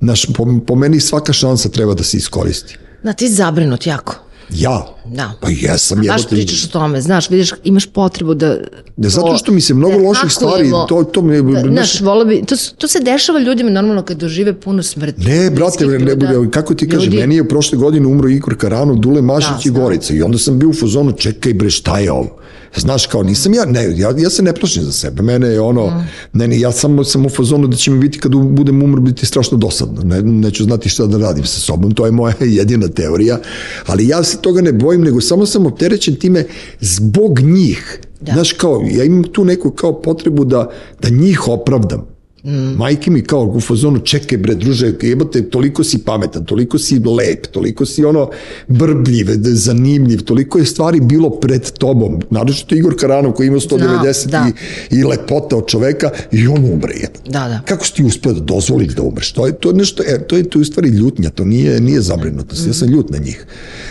Naš, 0.00 0.26
po, 0.34 0.46
po 0.66 0.74
meni 0.74 1.00
svaka 1.00 1.32
šansa 1.32 1.68
treba 1.68 1.94
da 1.94 2.02
se 2.02 2.16
iskoristi. 2.16 2.78
Da, 3.02 3.12
ti 3.12 3.28
zabrinut 3.28 3.86
jako. 3.86 4.14
Ja? 4.50 4.86
Da. 5.04 5.32
Pa 5.40 5.48
jesam. 5.50 6.02
Znaš, 6.04 6.20
jebote. 6.20 6.28
pričaš 6.28 6.64
o 6.64 6.68
tome, 6.68 7.00
znaš, 7.00 7.30
vidiš, 7.30 7.50
imaš 7.64 7.86
potrebu 7.86 8.34
da... 8.34 8.56
Da, 8.96 9.08
zato 9.08 9.26
to- 9.26 9.38
što 9.38 9.52
mi 9.52 9.60
se 9.60 9.74
mnogo 9.74 9.98
da 9.98 10.08
loših 10.08 10.32
stvari, 10.32 10.70
to, 10.88 11.04
to 11.04 11.22
me... 11.22 11.42
Da, 11.42 11.60
znaš, 11.60 12.00
vola 12.00 12.24
bi, 12.24 12.42
to, 12.46 12.56
to 12.78 12.88
se 12.88 13.00
dešava 13.00 13.38
ljudima 13.40 13.70
normalno 13.70 14.02
kad 14.02 14.16
dožive 14.16 14.60
puno 14.60 14.82
smrti. 14.82 15.20
Ne, 15.24 15.50
brate, 15.50 15.86
ne, 15.86 15.98
ne, 15.98 16.10
ljuda, 16.10 16.50
kako 16.50 16.74
ti 16.74 16.88
kažem, 16.88 17.04
ljudi. 17.04 17.18
meni 17.18 17.36
je 17.36 17.48
prošle 17.48 17.78
godine 17.78 18.06
umro 18.06 18.28
Igor 18.28 18.56
Karanov, 18.56 18.96
Dule 18.96 19.22
Mašić 19.22 19.64
Da, 19.64 19.68
i. 19.68 19.70
Gorica 19.70 20.14
i 20.14 20.22
onda 20.22 20.38
sam 20.38 20.58
bio 20.58 20.68
u 20.68 20.74
fazonu, 20.74 21.12
čekaj 21.12 21.54
bre, 21.54 21.70
šta 21.70 21.98
je 21.98 22.12
ovo? 22.12 22.36
Znaš, 22.76 23.06
kao 23.06 23.22
nisam 23.22 23.54
ja, 23.54 23.64
ne, 23.64 23.98
ja, 23.98 24.14
ja 24.18 24.30
se 24.30 24.42
ne 24.42 24.52
plašim 24.52 24.82
za 24.82 24.92
sebe, 24.92 25.22
mene 25.22 25.48
je 25.48 25.60
ono, 25.60 25.86
Mm. 25.86 26.08
ne, 26.32 26.48
ne, 26.48 26.60
ja 26.60 26.72
samo 26.72 27.04
sam 27.04 27.26
u 27.26 27.28
fazonu 27.28 27.66
da 27.68 27.76
će 27.76 27.90
mi 27.90 27.98
biti 27.98 28.18
kad 28.18 28.32
budem 28.34 28.82
umro 28.82 29.00
biti 29.00 29.26
strašno 29.26 29.58
dosadno, 29.58 30.02
ne, 30.02 30.22
neću 30.22 30.64
znati 30.64 30.88
šta 30.88 31.06
da 31.06 31.18
radim 31.18 31.44
sa 31.44 31.60
sobom, 31.60 31.94
to 31.94 32.06
je 32.06 32.12
moja 32.12 32.34
jedina 32.60 32.88
teorija, 32.88 33.38
ali 33.86 34.08
ja 34.08 34.24
se 34.24 34.36
toga 34.36 34.60
ne 34.60 34.72
bojim, 34.72 35.02
nego 35.02 35.20
samo 35.20 35.46
sam 35.46 35.66
opterećen 35.66 36.14
time 36.16 36.44
zbog 36.80 37.40
njih. 37.40 37.98
Da. 38.20 38.32
Znaš, 38.32 38.52
kao, 38.52 38.82
ja 38.90 39.04
imam 39.04 39.22
tu 39.22 39.44
neku 39.44 39.70
kao 39.70 40.02
potrebu 40.02 40.44
da, 40.44 40.70
da 41.02 41.08
njih 41.08 41.48
opravdam. 41.48 42.13
Mm. 42.44 42.76
Majke 42.76 43.10
mi 43.10 43.22
kao 43.22 43.44
u 43.44 43.60
fazonu, 43.60 43.98
čekaj 43.98 44.38
bre, 44.38 44.54
druže, 44.54 44.92
jebote, 45.02 45.42
toliko 45.50 45.84
si 45.84 45.98
pametan, 45.98 46.44
toliko 46.44 46.78
si 46.78 46.98
lep, 46.98 47.46
toliko 47.46 47.86
si 47.86 48.04
ono 48.04 48.30
brbljiv, 48.68 49.26
zanimljiv, 49.42 50.22
toliko 50.22 50.58
je 50.58 50.64
stvari 50.64 51.00
bilo 51.00 51.30
pred 51.30 51.70
tobom. 51.70 52.20
Naročito 52.30 52.74
Igor 52.74 52.96
Karanov 53.00 53.32
koji 53.32 53.46
ima 53.46 53.56
190 53.56 54.26
da. 54.26 54.46
i, 54.90 54.96
i 54.96 55.04
lepota 55.04 55.56
od 55.56 55.66
čoveka 55.66 56.10
i 56.32 56.46
on 56.46 56.64
umre. 56.64 56.94
Jebote. 56.94 57.30
Da, 57.30 57.48
da. 57.48 57.60
Kako 57.64 57.86
si 57.86 57.94
ti 57.94 58.04
uspeo 58.04 58.32
da 58.32 58.40
dozvoliš 58.40 58.94
da 58.94 59.02
umreš? 59.02 59.32
To 59.32 59.46
je, 59.46 59.52
to 59.52 59.68
je 59.68 59.74
nešto, 59.74 60.02
e, 60.06 60.18
to 60.26 60.36
je, 60.36 60.42
to 60.42 60.58
je 60.58 60.60
u 60.60 60.64
stvari 60.64 60.88
ljutnja, 60.88 61.30
to 61.30 61.44
nije, 61.44 61.80
nije 61.80 62.00
zabrinutost, 62.00 62.66
ja 62.66 62.72
sam 62.72 62.88
ljut 62.88 63.10
na 63.10 63.18
njih. 63.18 63.46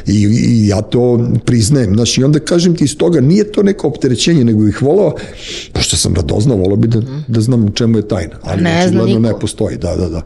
I, 0.07 0.27
I 0.47 0.67
ja 0.67 0.81
to 0.81 1.29
priznajem, 1.45 1.95
znaš, 1.95 2.17
i 2.17 2.23
onda 2.23 2.39
kažem 2.39 2.75
ti 2.75 2.83
iz 2.83 2.97
toga, 2.97 3.21
nije 3.21 3.51
to 3.51 3.63
neko 3.63 3.87
opterećenje, 3.87 4.43
nego 4.43 4.63
bih 4.63 4.81
volao, 4.81 5.15
pošto 5.73 5.97
sam 5.97 6.15
radoznao, 6.15 6.57
volao 6.57 6.75
bi 6.75 6.87
da, 6.87 7.01
da 7.27 7.41
znam 7.41 7.65
u 7.65 7.69
čemu 7.71 7.97
je 7.97 8.07
tajna, 8.07 8.42
ali 8.43 8.63
Ne 8.63 8.87
zna 8.87 9.03
ne 9.19 9.39
postoji, 9.39 9.77
da, 9.77 9.95
da, 9.95 10.09
da. 10.09 10.21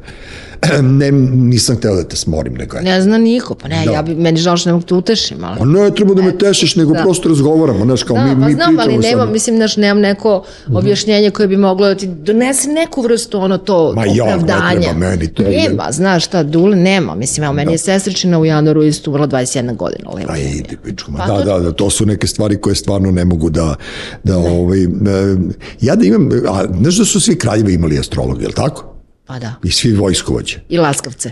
Ne, 0.83 1.11
nisam 1.11 1.75
hteo 1.75 1.95
da 1.95 2.03
te 2.03 2.15
smorim, 2.15 2.53
nego 2.53 2.77
je. 2.77 2.83
Ne 2.83 3.01
zna 3.01 3.17
niko, 3.17 3.55
pa 3.55 3.67
ne, 3.67 3.81
Da. 3.85 3.91
ja 3.91 4.01
bi, 4.01 4.15
meni 4.15 4.37
žao 4.37 4.57
što 4.57 4.69
ne 4.69 4.73
mogu 4.73 4.85
te 4.85 4.93
utešim, 4.93 5.43
ali... 5.43 5.57
A 5.61 5.65
ne 5.65 5.91
treba 5.91 6.13
da 6.13 6.21
me 6.21 6.37
tešiš, 6.37 6.75
nego 6.75 6.93
da. 6.93 6.99
prosto 6.99 7.29
razgovaramo, 7.29 7.85
znaš, 7.85 8.03
kao 8.03 8.15
Da, 8.15 8.23
mi, 8.25 8.29
pa 8.31 8.35
mi 8.37 8.53
znam, 8.53 8.67
pričamo 8.67 8.81
ali 8.83 8.97
nema, 8.99 9.23
sad. 9.23 9.31
mislim, 9.31 9.55
znaš, 9.55 9.77
nemam 9.77 9.99
neko 9.99 10.43
objašnjenje 10.69 11.31
koje 11.31 11.47
bi 11.47 11.57
moglo 11.57 11.87
da 11.87 11.95
ti 11.95 12.07
donese 12.07 12.69
neku 12.69 13.01
vrstu 13.01 13.39
ono 13.39 13.57
to 13.57 13.93
Ma 13.95 14.05
ja, 14.05 14.13
ne 14.15 14.21
opravdanja. 14.35 14.81
treba 14.81 14.99
meni 14.99 15.27
to. 15.27 15.43
Nema, 15.43 15.91
znaš 15.91 16.25
šta, 16.25 16.43
Dule 16.43 16.75
nema. 16.75 17.15
Mislim, 17.15 17.43
evo, 17.43 17.53
meni 17.53 17.71
je 17.71 17.77
sestričina 17.77 18.39
u 18.39 18.45
januaru 18.45 18.83
isto 18.83 19.11
umrla 19.11 19.27
21 19.27 19.75
godina. 19.75 20.09
Levo. 20.11 20.27
A 20.29 20.37
idi, 20.37 20.77
Pa 21.17 21.25
da, 21.27 21.37
to- 21.37 21.43
da, 21.43 21.59
da, 21.59 21.71
to 21.71 21.89
su 21.89 22.05
neke 22.05 22.27
stvari 22.27 22.57
koje 22.57 22.75
stvarno 22.75 23.11
ne 23.11 23.25
mogu 23.25 23.49
da, 23.49 23.75
da 24.23 24.37
ovaj, 24.37 24.83
e, 24.83 24.87
ja 25.81 25.95
da 25.95 26.05
imam, 26.05 26.29
a 26.47 26.65
znaš 26.73 26.95
da 26.95 27.05
su 27.05 27.19
svi 27.21 27.35
kraljevi 27.35 27.73
imali 27.73 27.99
astrologe, 27.99 28.41
je 28.41 28.47
li 28.47 28.53
tako? 28.53 28.96
Pa 29.27 29.39
da. 29.39 29.53
I 29.63 29.71
svi 29.71 29.93
vojskovođe. 29.93 30.57
I 30.69 30.77
laskavce. 30.77 31.31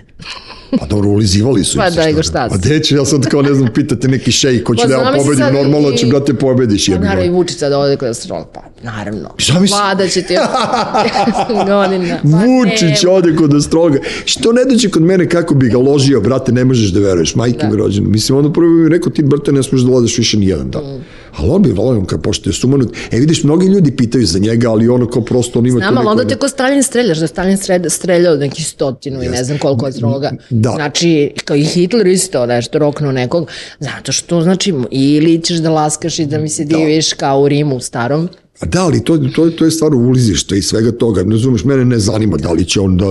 Pa 0.80 0.86
dobro, 0.86 1.10
ulizivali 1.10 1.64
su. 1.64 1.78
Pa 1.80 1.88
im 1.88 1.93
se, 1.93 2.00
da, 2.02 2.12
da. 2.12 2.24
šta 2.24 2.48
Pa 2.50 2.56
si. 2.56 2.70
deće, 2.70 2.96
ja 2.96 3.06
sad 3.06 3.26
kao 3.26 3.41
ne 3.41 3.54
znam, 3.54 3.70
pitate 3.70 4.08
neki 4.08 4.32
šej 4.32 4.64
ko 4.64 4.76
će 4.76 4.82
Pa 4.82 4.88
da 4.88 4.93
ja 4.96 5.14
pobedim, 5.18 5.46
normalno 5.54 5.89
i- 5.89 5.98
će 5.98 6.08
da 6.08 6.26
te 6.26 6.34
pobediš. 6.36 6.86
Pa 6.88 6.93
ga. 6.93 7.00
naravno 7.00 7.26
i 7.26 7.30
Vučica 7.30 7.70
da 7.70 7.80
ode 7.80 7.96
kod 7.98 8.10
astrolog. 8.10 8.48
Pa 8.54 8.62
naravno. 8.84 9.30
Zamisli. 9.43 9.78
Vlada 9.78 10.08
će 10.08 10.22
ti 10.22 10.36
godina. 11.68 12.20
Pa 12.24 12.30
Vučić 12.38 12.82
nema. 13.04 13.16
ode 13.16 13.36
kod 13.36 13.54
astrologa. 13.54 14.00
Što 14.26 14.52
ne 14.52 14.66
dođe 14.66 14.89
kod 14.89 15.02
mene 15.02 15.30
kako 15.30 15.54
bi 15.56 15.70
ga 15.70 15.78
ložio, 15.80 16.22
brate, 16.22 16.52
ne 16.52 16.66
možeš 16.66 16.89
da 16.89 17.00
veruješ, 17.00 17.36
majke 17.36 17.58
Da. 17.58 17.70
mi 17.70 17.76
rođene. 17.76 18.08
Mislim, 18.08 18.38
onda 18.38 18.52
prvo 18.52 18.70
mi 18.70 18.89
rekao, 18.89 19.12
ti, 19.12 19.24
brate, 19.24 19.52
ne 19.52 19.64
smiješ 19.64 19.82
da 19.82 19.91
odeš 19.91 20.18
više 20.18 20.38
ni 20.38 20.48
jedan 20.48 20.70
dan. 20.72 20.84
Mm. 20.84 21.04
Ali 21.38 21.49
on 21.49 21.61
bi 21.61 21.71
volio, 21.71 22.05
kao 22.05 22.19
pošto 22.19 22.49
je 22.49 22.53
sumanut. 22.53 22.95
E, 23.11 23.19
vidiš, 23.19 23.43
mnogi 23.43 23.67
ljudi 23.67 23.95
pitaju 23.95 24.25
za 24.25 24.39
njega, 24.39 24.69
ali 24.71 24.89
ono 24.89 25.07
kao 25.07 25.21
prosto, 25.21 25.59
on 25.59 25.65
ima 25.65 25.79
Znam, 25.79 25.97
ali 25.97 26.07
onda 26.07 26.23
neko- 26.23 26.29
te 26.29 26.36
ko 26.36 26.47
Stalin 26.49 26.83
streljaš, 26.83 27.17
da 27.17 27.27
Stalin 27.27 27.57
stre- 27.57 27.89
streljao 27.89 28.36
neki 28.36 28.63
stotinu 28.63 29.23
i 29.23 29.27
ne 29.27 29.43
znam 29.43 29.57
koliko 29.57 29.86
astrologa. 29.86 30.31
Da. 30.49 30.71
Znači, 30.71 31.31
kao 31.45 31.57
i 31.57 31.63
Hitler 31.63 32.07
isto 32.07 32.45
nešto 32.45 32.79
roknuo 32.79 33.11
nekog, 33.11 33.47
zato 33.79 34.11
što, 34.11 34.41
znači, 34.41 34.73
ili 34.91 35.41
ćeš 35.41 35.57
da 35.57 35.69
laskaš 35.69 36.19
i 36.19 36.25
da 36.25 36.38
mi 36.39 36.49
se 36.49 36.63
diviš 36.65 37.13
kao 37.13 37.41
u 37.41 37.47
Rimu 37.47 37.79
starom, 37.79 38.29
A 38.59 38.65
Da, 38.65 38.83
ali 38.83 39.03
to, 39.03 39.17
to, 39.17 39.49
to 39.49 39.65
je 39.65 39.71
stvar 39.71 39.95
ulizišta 39.95 40.55
i 40.55 40.61
svega 40.61 40.91
toga. 40.91 41.23
Ne 41.23 41.31
razumeš, 41.31 41.63
mene 41.63 41.86
ne 41.86 41.99
zanima 41.99 42.38
da 42.38 42.51
li 42.51 42.65
će 42.65 42.79
on 42.79 42.97
da... 42.97 43.05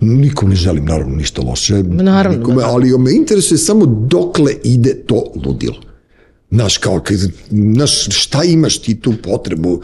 Nikom 0.00 0.48
ne 0.50 0.56
želim, 0.56 0.84
naravno, 0.84 1.16
ništa 1.16 1.42
loše. 1.42 1.82
Naravno, 1.82 2.38
Nikome, 2.38 2.56
da, 2.56 2.62
da. 2.62 2.72
Ali 2.72 2.98
me 2.98 3.12
interesuje 3.12 3.58
samo 3.58 3.86
dokle 3.86 4.52
ide 4.64 4.94
to 4.94 5.24
ludilo. 5.46 5.87
Znaš, 6.50 6.78
kao, 6.78 7.00
znaš, 7.50 8.06
šta 8.10 8.44
imaš 8.44 8.78
ti 8.78 9.00
tu 9.00 9.14
potrebu? 9.22 9.82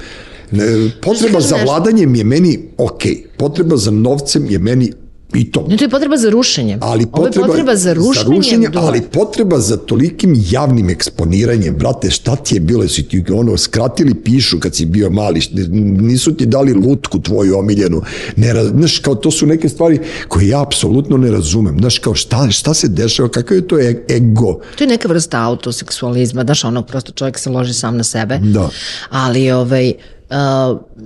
Potreba 1.03 1.41
za 1.41 1.57
vladanjem 1.65 2.15
je 2.15 2.25
meni 2.25 2.69
okej. 2.79 3.27
Potreba 3.37 3.77
za 3.77 3.91
novcem 3.91 4.51
je 4.51 4.59
meni 4.59 4.93
i 5.35 5.51
to. 5.51 5.67
Ne, 5.69 5.77
to 5.77 5.85
je 5.85 5.89
potreba 5.89 6.17
za 6.17 6.31
rušenje. 6.31 6.79
Ali 6.81 7.07
Ovo 7.13 7.27
je 7.27 7.31
potreba, 7.31 7.47
potreba 7.47 7.77
za 7.77 7.93
rušenje. 7.93 8.69
Dule. 8.69 8.87
ali 8.87 9.01
potreba 9.01 9.59
za 9.59 9.77
tolikim 9.77 10.35
javnim 10.51 10.91
eksponiranjem, 10.91 11.77
brate, 11.77 12.11
šta 12.11 12.37
ti 12.37 12.57
je 12.57 12.61
bilo, 12.61 12.89
si 12.89 13.03
ti 13.03 13.25
ono, 13.33 13.57
skratili 13.57 14.15
pišu 14.15 14.61
kad 14.61 14.75
si 14.75 14.87
bio 14.87 15.11
mali, 15.11 15.41
nisu 16.01 16.37
ti 16.37 16.47
dali 16.47 16.73
lutku 16.73 17.21
tvoju 17.21 17.59
omiljenu, 17.59 18.03
ne, 18.37 18.65
znaš, 18.65 18.99
kao 18.99 19.15
to 19.15 19.31
su 19.31 19.47
neke 19.47 19.69
stvari 19.69 19.99
koje 20.29 20.49
ja 20.49 20.63
apsolutno 20.63 21.17
ne 21.17 21.31
razumem, 21.31 21.79
znaš, 21.79 21.99
kao 21.99 22.15
šta, 22.15 22.51
šta 22.51 22.75
se 22.75 22.89
dešava, 22.89 23.29
kakav 23.29 23.57
je 23.57 23.69
to 23.69 23.79
e- 23.81 24.05
ego, 24.11 24.61
To 24.79 24.85
je 24.85 24.89
neka 24.89 25.09
vrsta 25.09 25.43
autoseksualizma, 25.43 26.45
znaš, 26.45 26.65
ono, 26.65 26.83
prosto 26.83 27.13
čovjek 27.13 27.39
se 27.39 27.51
loži 27.51 27.75
sam 27.75 27.97
na 27.97 28.05
sebe. 28.05 28.39
Da. 28.39 28.71
Ali, 29.11 29.51
ovaj, 29.51 29.93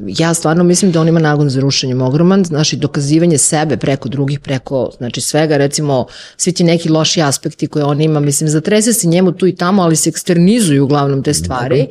ja 0.06 0.34
stvarno 0.34 0.64
mislim 0.64 0.92
da 0.92 1.00
on 1.00 1.08
ima 1.08 1.20
nagon 1.20 1.50
za 1.50 1.60
rušenjem 1.60 2.02
ogroman, 2.02 2.44
znači 2.44 2.76
dokazivanje 2.76 3.38
sebe 3.38 3.76
preko 3.76 4.08
drugih, 4.08 4.40
preko, 4.40 4.90
znači 4.98 5.20
svega, 5.20 5.56
recimo, 5.56 6.06
svi 6.36 6.52
ti 6.52 6.64
neki 6.64 6.88
loši 6.88 7.22
aspekti 7.22 7.66
koje 7.66 7.84
on 7.84 8.00
ima, 8.00 8.20
mislim, 8.20 8.50
zatrese 8.50 8.92
se 8.92 9.08
njemu 9.08 9.32
tu 9.32 9.46
i 9.46 9.56
tamo, 9.56 9.82
ali 9.82 9.96
se 9.96 10.10
eksternizuju 10.10 10.84
uglavnom 10.84 11.22
te 11.22 11.34
stvari, 11.34 11.86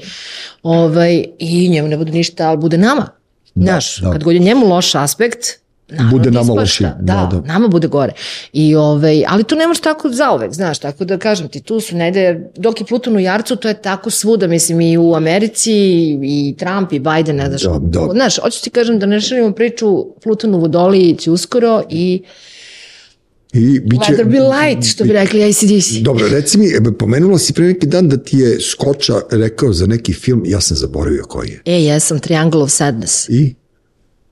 ovaj, 0.63 1.25
i 1.39 1.69
njemu 1.69 1.87
ne 1.87 1.97
bude 1.97 2.11
ništa, 2.11 2.49
ali 2.49 2.57
bude 2.57 2.77
nama. 2.77 3.07
Znaš, 3.55 3.99
da. 3.99 4.11
kad 4.11 4.23
god 4.23 4.33
je 4.33 4.39
njemu 4.39 4.67
loš 4.67 4.95
aspekt, 4.95 5.39
Naravno 5.89 6.11
Bude 6.11 6.29
ti 6.29 6.35
nama 6.35 6.53
lošije, 6.53 6.93
Da, 6.99 7.29
da, 7.31 7.37
da. 7.37 7.47
nama 7.47 7.67
bude 7.67 7.87
gore. 7.87 8.13
I 8.53 8.75
ovaj, 8.75 9.23
ali 9.27 9.43
to 9.43 9.55
ne 9.55 9.67
može 9.67 9.81
tako 9.81 10.09
zauvek, 10.09 10.53
znaš, 10.53 10.79
tako 10.79 11.05
da 11.05 11.17
kažem 11.17 11.47
ti, 11.47 11.61
tu 11.61 11.79
su 11.79 11.95
negde, 11.95 12.49
dok 12.55 12.81
je 12.81 12.85
Pluton 12.85 13.15
u 13.15 13.19
Jarcu, 13.19 13.55
to 13.55 13.67
je 13.67 13.81
tako 13.81 14.09
svuda, 14.09 14.47
mislim, 14.47 14.81
i 14.81 14.97
u 14.97 15.15
Americi, 15.15 15.73
i 16.23 16.55
Trump, 16.57 16.93
i 16.93 16.99
Biden, 16.99 17.35
ne 17.35 17.47
znaš. 17.47 17.61
Da, 17.61 17.79
da. 17.81 18.07
Znaš, 18.11 18.39
hoću 18.39 18.63
ti 18.63 18.69
kažem 18.69 18.99
da 18.99 19.05
ne 19.05 19.21
šalimo 19.21 19.51
priču, 19.51 20.05
Pluton 20.23 20.55
u 20.55 20.59
Vodoliji 20.59 21.15
će 21.15 21.31
uskoro 21.31 21.83
i 21.89 22.23
i 23.53 23.79
bit 23.79 24.03
će... 24.05 24.11
let 24.11 24.19
there 24.19 24.29
be 24.29 24.39
light, 24.39 24.87
što 24.91 25.03
bi 25.03 25.13
rekli 25.13 25.43
ACDC. 25.43 25.91
Dobro, 26.01 26.27
reci 26.27 26.57
mi, 26.57 26.67
e, 26.67 26.97
pomenula 26.99 27.37
si 27.37 27.53
pre 27.53 27.65
neki 27.65 27.87
dan 27.87 28.09
da 28.09 28.17
ti 28.17 28.37
je 28.37 28.59
Skoča 28.61 29.13
rekao 29.31 29.73
za 29.73 29.85
neki 29.85 30.13
film, 30.13 30.43
ja 30.45 30.61
sam 30.61 30.77
zaboravio 30.77 31.23
koji 31.23 31.49
je. 31.49 31.61
E, 31.65 31.83
jesam 31.83 32.19
Triangle 32.19 32.61
of 32.61 32.71
Sadness. 32.71 33.29
I? 33.29 33.55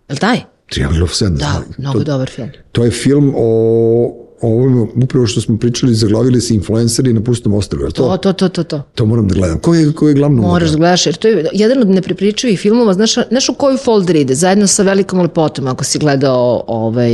Jel 0.10 0.18
taj? 0.18 0.55
Triangle 0.70 1.04
of 1.04 1.14
Sadness. 1.14 1.44
Da, 1.44 1.64
mnogo 1.78 2.00
to, 2.00 2.04
dobar 2.04 2.30
film. 2.30 2.50
To 2.72 2.86
je 2.86 2.92
film 2.92 3.34
o 3.38 4.26
o 4.42 4.48
ovome, 4.48 4.88
upravo 5.04 5.28
što 5.28 5.42
smo 5.42 5.58
pričali, 5.58 5.94
zaglavili 5.94 6.42
se 6.42 6.56
influenceri 6.56 7.14
na 7.14 7.22
pustom 7.24 7.54
ostrvu, 7.54 7.92
to? 7.92 7.92
To, 7.92 8.18
to, 8.18 8.34
to, 8.34 8.50
to, 8.50 8.64
to. 8.64 8.84
To 8.96 9.06
moram 9.06 9.28
da 9.28 9.36
gledam. 9.36 9.60
Ko 9.60 9.76
je, 9.76 9.94
ko 9.94 10.08
je 10.08 10.14
glavno 10.14 10.42
Moraš 10.42 10.70
da 10.70 10.78
gledaš, 10.78 11.06
jer 11.06 11.16
to 11.16 11.28
je 11.28 11.50
jedan 11.54 11.82
od 11.82 11.90
neprepričivih 11.90 12.60
filmova, 12.60 12.94
znaš, 12.94 13.14
znaš 13.30 13.50
u 13.50 13.54
koju 13.54 13.78
folder 13.78 14.16
ide, 14.16 14.36
zajedno 14.36 14.68
sa 14.68 14.84
velikom 14.84 15.20
lepotom, 15.20 15.68
ako 15.68 15.84
si 15.84 16.00
gledao 16.00 16.64
ovaj... 16.68 17.14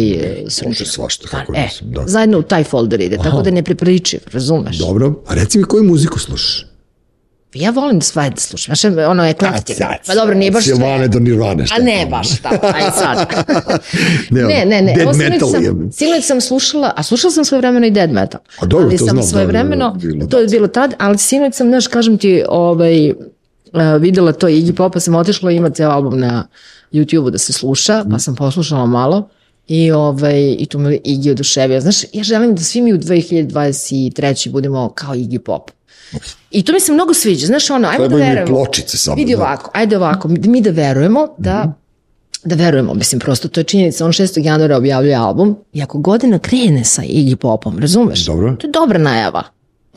Može 0.66 0.86
svašta, 0.86 1.28
kako 1.28 1.54
e, 1.56 1.62
nisam, 1.64 1.88
da. 1.92 2.04
zajedno 2.08 2.40
u 2.40 2.42
taj 2.42 2.64
folder 2.64 3.02
ide, 3.02 3.18
tako 3.18 3.42
da 3.42 3.50
je 3.50 3.54
neprepričiv, 3.54 4.20
razumeš? 4.34 4.78
Dobro, 4.78 5.24
a 5.28 5.36
reci 5.36 5.58
mi 5.58 5.64
koju 5.64 5.84
muziku 5.84 6.20
slušaš? 6.20 6.71
Ja 7.54 7.72
volim 7.72 8.00
da 8.00 8.06
sve 8.06 8.30
da 8.30 8.36
slušam, 8.36 8.76
znaš, 8.76 8.94
ono 9.10 9.26
eklektik. 9.26 9.78
sad, 9.78 9.98
Pa 10.08 10.16
dobro, 10.16 10.36
nije 10.36 10.52
baš 10.52 10.64
sve. 10.64 10.76
Silvane 10.76 11.08
do 11.08 11.20
Nirvane. 11.20 11.66
A 11.72 11.84
ne 11.84 12.06
baš 12.10 12.42
tako, 12.42 12.66
aj 12.66 12.92
sad. 12.98 13.28
Ne, 14.30 14.42
ne, 14.42 14.66
ne, 14.66 14.82
ne. 14.82 14.94
dead 14.94 15.16
metal 15.16 15.50
sam, 15.50 15.64
je. 15.64 15.92
sinoć 15.92 16.26
sam 16.26 16.42
slušala, 16.42 16.94
a 16.96 17.04
slušala 17.04 17.32
sam 17.32 17.46
svoje 17.46 17.60
vremeno 17.60 17.86
i 17.88 17.92
dead 17.92 18.12
metal. 18.12 18.42
A 18.60 18.66
dobro, 18.66 18.86
ali 18.86 18.98
to 18.98 19.06
sam 19.06 19.16
znam, 19.16 19.24
svoje 19.24 19.46
da, 19.46 19.52
da, 19.52 19.58
da, 19.58 19.60
vremeno, 19.60 19.94
bilo 20.02 20.28
to 20.28 20.40
je 20.40 20.48
bilo 20.48 20.68
tad, 20.68 20.94
ali 21.00 21.18
sinoć 21.18 21.56
sam, 21.56 21.68
znaš, 21.68 21.88
kažem 21.88 22.18
ti, 22.18 22.44
ovaj, 22.50 23.10
uh, 23.10 23.16
videla 24.00 24.32
to 24.32 24.48
Iggy 24.48 24.76
Popa, 24.76 25.00
sam 25.00 25.16
otišla, 25.16 25.52
ima 25.52 25.70
ceo 25.70 25.90
album 25.90 26.20
na 26.20 26.48
YouTube-u 26.92 27.30
da 27.30 27.38
se 27.38 27.54
sluša, 27.54 28.06
pa 28.12 28.20
sam 28.20 28.36
poslušala 28.36 28.86
malo. 28.86 29.30
I, 29.68 29.92
ovaj, 29.92 30.56
I 30.60 30.66
tu 30.66 30.80
me 30.80 30.98
Iggy 30.98 31.32
oduševio. 31.32 31.82
Znaš, 31.82 32.04
ja 32.14 32.24
želim 32.24 32.56
da 32.56 32.62
svi 32.62 32.82
mi 32.82 32.94
u 32.94 32.98
2023. 32.98 34.50
budemo 34.50 34.90
kao 34.90 35.16
Iggy 35.16 35.38
Pop. 35.38 35.72
I 36.52 36.64
to 36.64 36.74
mi 36.74 36.80
se 36.80 36.92
mnogo 36.94 37.14
sviđa. 37.14 37.48
Znaš, 37.48 37.70
ono, 37.70 37.88
ajmo 37.88 38.04
da 38.04 38.08
Trebaju 38.08 38.24
mi 38.24 38.30
verujemo. 38.30 38.48
pločice 38.58 38.98
samo, 38.98 39.16
Vidi 39.16 39.32
da. 39.32 39.38
ovako, 39.38 39.72
ajde 39.74 39.98
ovako, 39.98 40.28
mi 40.28 40.62
da 40.62 40.70
verujemo 40.70 41.28
da 41.38 41.74
da 42.44 42.56
verujemo, 42.56 42.94
mislim, 42.94 43.20
prosto 43.20 43.48
to 43.48 43.60
je 43.60 43.64
činjenica, 43.64 44.06
on 44.06 44.12
6. 44.12 44.46
januara 44.46 44.78
objavljuje 44.78 45.16
album 45.16 45.58
i 45.74 45.82
ako 45.82 46.00
godina 46.00 46.40
krene 46.40 46.84
sa 46.84 47.02
Iggy 47.02 47.36
Popom, 47.36 47.80
razumeš? 47.80 48.26
Dobro. 48.26 48.56
To 48.56 48.68
je 48.68 48.72
dobra 48.72 49.00
najava. 49.00 49.44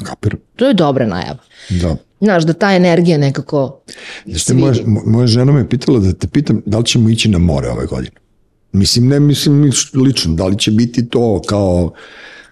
Kapir. 0.03 0.37
To 0.57 0.67
je 0.67 0.75
dobra 0.75 1.07
najava. 1.07 1.39
Da. 1.71 1.97
Znaš, 2.21 2.45
da 2.45 2.53
ta 2.53 2.75
energija 2.75 3.19
nekako 3.19 3.81
Znaš, 4.27 4.45
se 4.45 4.55
moja, 4.55 4.75
moja 4.87 5.27
žena 5.27 5.53
me 5.53 5.69
pitala 5.69 5.99
da 5.99 6.12
te 6.12 6.27
pitam 6.29 6.62
da 6.67 6.79
li 6.79 6.85
ćemo 6.85 7.09
ići 7.09 7.29
na 7.29 7.39
more 7.39 7.69
ove 7.71 7.87
godine. 7.87 8.17
Mislim, 8.73 9.09
ne 9.09 9.21
mislim 9.21 9.73
lično, 9.95 10.35
da 10.35 10.47
li 10.47 10.59
će 10.59 10.71
biti 10.71 11.09
to 11.09 11.43
kao... 11.47 11.93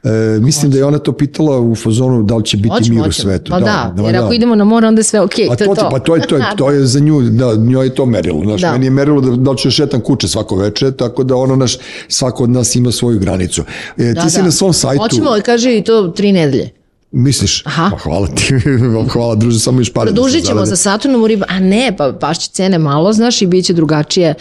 E, 0.05 0.41
mislim 0.41 0.71
da 0.71 0.79
je 0.79 0.85
ona 0.85 0.99
to 0.99 1.13
pitala 1.13 1.61
u 1.61 1.75
fazonu 1.75 2.23
da 2.23 2.37
li 2.37 2.45
će 2.45 2.57
biti 2.57 2.69
Hoćemo, 2.69 3.01
mir 3.01 3.09
u 3.09 3.13
svetu. 3.13 3.51
Pa 3.51 3.61
da, 3.61 3.95
jer 4.07 4.17
ako 4.17 4.33
idemo 4.33 4.55
na 4.55 4.65
more, 4.65 4.87
onda 4.87 5.01
je 5.01 5.05
sve 5.05 5.21
okej, 5.21 5.47
Pa 5.49 5.57
to 5.57 5.65
to, 5.65 5.71
je 5.71 5.77
to. 5.77 5.89
pa 5.91 5.99
to 5.99 6.17
je 6.17 6.27
to, 6.27 6.37
je, 6.37 6.45
to 6.57 6.71
je 6.71 6.87
za 6.87 7.01
nju, 7.01 7.21
da, 7.21 7.55
njoj 7.55 7.87
je 7.87 7.95
to 7.95 8.07
merilo. 8.07 8.41
Znaš, 8.45 8.61
Da. 8.61 8.73
meni 8.73 8.87
je 8.87 8.91
merilo 8.91 9.21
da, 9.21 9.37
da 9.37 9.51
li 9.51 9.59
ću 9.59 9.71
šetam 9.71 10.01
kuće 10.01 10.29
svako 10.29 10.57
veče, 10.57 10.93
tako 10.93 11.25
da 11.25 11.37
ono 11.37 11.57
naš, 11.57 11.79
svako 12.09 12.45
od 12.45 12.51
nas 12.51 12.77
ima 12.77 12.93
svoju 12.93 13.19
granicu. 13.19 13.63
E, 13.99 14.15
ti 14.15 14.31
si 14.31 14.43
na 14.43 14.51
svom 14.51 14.73
sajtu, 14.73 15.03
Hoćemo, 15.03 15.31
kaže 15.45 15.79
i 15.79 15.85
to 15.85 16.09
tri 16.09 16.33
nedelje. 16.33 16.82
Misliš, 17.13 17.63
Aha. 17.67 17.89
pa 17.91 17.99
hvala 17.99 18.27
ti, 18.27 18.55
hvala 19.13 19.35
druže, 19.35 19.61
samo 19.61 19.81
još 19.81 19.93
pare. 19.93 20.11
da 20.11 20.15
Produžit 20.15 20.45
ćemo 20.45 20.67
sa 20.67 20.77
Saturnom 20.77 21.23
u 21.23 21.27
riba, 21.27 21.47
a 21.49 21.61
ne, 21.61 21.95
pa 21.99 22.13
pašće 22.13 22.49
cene 22.49 22.79
malo, 22.79 23.13
znaš, 23.13 23.43
i 23.43 23.47
bit 23.47 23.65
će 23.65 23.73
drugačije. 23.73 24.35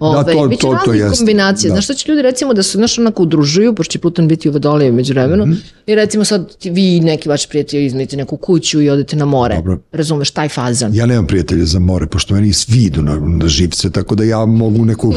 Ove, 0.00 0.32
to- 0.32 0.48
biće 0.48 0.60
to- 0.60 0.78
to 0.84 0.92
jeste, 0.92 1.16
kombinacije. 1.16 1.68
da. 1.68 1.74
Znaš 1.74 1.84
što 1.84 1.94
će 1.94 2.08
ljudi 2.08 2.22
recimo 2.22 2.54
da 2.54 2.62
se 2.62 2.78
znaš, 2.78 2.98
onako 2.98 3.22
udružuju, 3.22 3.74
pošto 3.74 3.92
će 3.92 3.98
Pluton 3.98 4.28
biti 4.28 4.48
u 4.48 4.52
Vodoliju 4.52 4.92
među 4.92 5.12
vremenu, 5.12 5.46
Mhm. 5.46 5.54
i 5.86 5.94
recimo 5.94 6.24
sad 6.24 6.56
ti, 6.56 6.70
vi 6.70 7.00
neki 7.00 7.28
vaši 7.28 7.48
prijatelji 7.48 7.86
iznajete 7.86 8.16
neku 8.16 8.36
kuću 8.36 8.82
i 8.82 8.90
odete 8.90 9.16
na 9.16 9.24
more. 9.24 9.56
Dobro. 9.56 9.78
Razumeš, 9.92 10.30
taj 10.30 10.48
fazan. 10.48 10.94
Ja 10.94 11.06
nemam 11.06 11.26
prijatelja 11.26 11.64
za 11.64 11.78
more, 11.78 12.06
pošto 12.06 12.34
meni 12.34 12.52
svi 12.52 12.78
idu 12.78 13.02
na, 13.02 13.16
na 13.18 13.48
živce, 13.48 13.90
tako 13.90 14.14
da 14.14 14.24
ja 14.24 14.46
mogu 14.46 14.84
neku, 14.84 15.14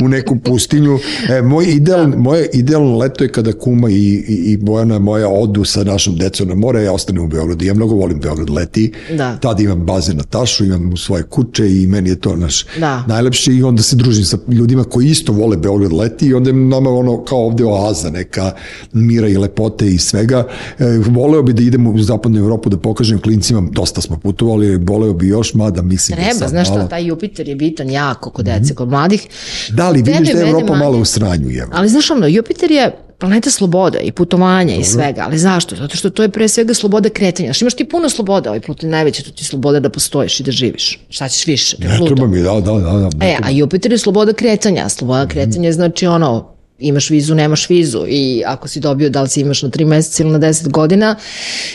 u 0.00 0.08
neku 0.08 0.36
pustinju. 0.38 0.98
E, 1.30 1.42
moj 1.42 1.64
ideal, 1.66 2.08
moje 2.08 2.50
idealno 2.52 2.98
leto 2.98 3.24
je 3.24 3.28
kada 3.30 3.52
Kuma 3.52 3.90
i, 3.90 3.94
i, 3.94 4.42
i 4.44 4.56
Bojana 4.56 4.98
moja 4.98 5.28
odu 5.28 5.64
sa 5.64 5.84
našom 5.84 6.16
decom 6.16 6.49
na 6.50 6.54
more, 6.54 6.82
ja 6.82 6.92
ostanem 6.92 7.24
u 7.24 7.28
Beogradu. 7.28 7.64
Ja 7.64 7.74
mnogo 7.74 7.94
volim 7.94 8.20
Beograd 8.20 8.50
leti. 8.50 8.92
Da. 9.16 9.36
Tad 9.36 9.60
imam 9.60 9.86
bazen 9.86 10.16
na 10.16 10.22
tašu, 10.22 10.64
imam 10.64 10.96
svoje 10.96 11.22
kuće 11.22 11.82
i 11.82 11.86
meni 11.86 12.08
je 12.10 12.20
to 12.20 12.36
naš 12.36 12.66
Da. 12.78 13.04
najlepše 13.06 13.54
i 13.54 13.62
onda 13.62 13.82
se 13.82 13.96
družim 13.96 14.24
sa 14.24 14.38
ljudima 14.48 14.84
koji 14.84 15.06
isto 15.06 15.32
vole 15.32 15.56
Beograd 15.56 15.92
leti 15.92 16.26
i 16.26 16.34
onda 16.34 16.50
je 16.50 16.54
nama 16.54 16.90
ono 16.90 17.24
kao 17.24 17.46
ovde 17.46 17.64
oaza 17.64 18.10
neka 18.10 18.52
mira 18.92 19.28
i 19.28 19.36
lepote 19.36 19.88
i 19.88 19.98
svega. 19.98 20.46
E, 20.78 20.84
voleo 21.06 21.42
bi 21.42 21.52
da 21.52 21.62
idemo 21.62 21.90
u 21.90 21.98
zapadnu 22.02 22.38
Evropu 22.38 22.68
da 22.68 22.76
pokažem 22.78 23.20
klincima, 23.20 23.68
dosta 23.72 24.00
smo 24.00 24.18
putovali, 24.18 24.76
voleo 24.76 25.12
bi 25.12 25.28
još, 25.28 25.54
mada 25.54 25.82
mislim 25.82 26.16
da 26.16 26.22
Treba, 26.22 26.38
sad 26.38 26.48
znaš 26.48 26.68
šta, 26.68 26.88
taj 26.88 27.06
Jupiter 27.06 27.48
je 27.48 27.54
bitan 27.56 27.90
jako 27.90 28.30
kod 28.30 28.44
dece, 28.44 28.74
kod 28.74 28.88
mladih. 28.88 29.26
Da, 29.70 29.86
ali 29.86 30.02
vidiš 30.02 30.32
da 30.32 30.38
je 30.38 30.48
Evropa 30.48 30.66
manje. 30.72 30.84
malo 30.84 30.98
u 30.98 31.04
sranju, 31.04 31.50
jevo. 31.50 31.70
Ali 31.74 31.88
znaš 31.88 32.10
ono, 32.10 32.26
Jupiter 32.26 32.70
je 32.70 33.09
planeta 33.20 33.50
slobode 33.50 33.98
i 33.98 34.12
putovanja 34.12 34.74
i 34.74 34.84
svega, 34.84 35.22
ali 35.26 35.38
zašto? 35.38 35.76
Zato 35.76 35.96
što 35.96 36.10
to 36.10 36.22
je 36.22 36.28
pre 36.28 36.48
svega 36.48 36.74
sloboda 36.74 37.08
kretanja. 37.08 37.46
Znaš, 37.46 37.62
imaš 37.62 37.74
ti 37.74 37.84
puno 37.84 38.08
sloboda, 38.08 38.50
ovaj 38.50 38.60
Pluton 38.60 38.88
je 38.88 38.90
najveća, 38.90 39.22
to 39.22 39.30
ti 39.30 39.42
je 39.42 39.46
sloboda 39.46 39.80
da 39.80 39.88
postojiš 39.88 40.40
i 40.40 40.42
da 40.42 40.50
živiš. 40.50 40.98
Šta 41.10 41.28
ćeš 41.28 41.46
više? 41.46 41.76
Je 41.78 41.88
Ne 41.88 41.96
Pluton. 41.96 42.16
treba 42.16 42.30
mi, 42.30 42.42
da, 42.42 42.60
da, 42.60 42.72
da. 42.72 43.08
da 43.14 43.26
E, 43.26 43.36
a 43.42 43.50
Jupiter 43.50 43.92
je 43.92 43.98
sloboda 43.98 44.32
kretanja. 44.32 44.88
Sloboda 44.88 45.26
kretanja 45.26 45.72
znači 45.72 46.06
ono, 46.06 46.49
imaš 46.80 47.10
vizu, 47.10 47.34
nemaš 47.34 47.68
vizu 47.68 48.04
i 48.08 48.42
ako 48.46 48.68
si 48.68 48.80
dobio 48.80 49.10
da 49.10 49.22
li 49.22 49.28
si 49.28 49.40
imaš 49.40 49.62
na 49.62 49.68
3 49.70 49.84
meseca 49.86 50.22
ili 50.22 50.32
na 50.32 50.38
10 50.38 50.68
godina 50.68 51.16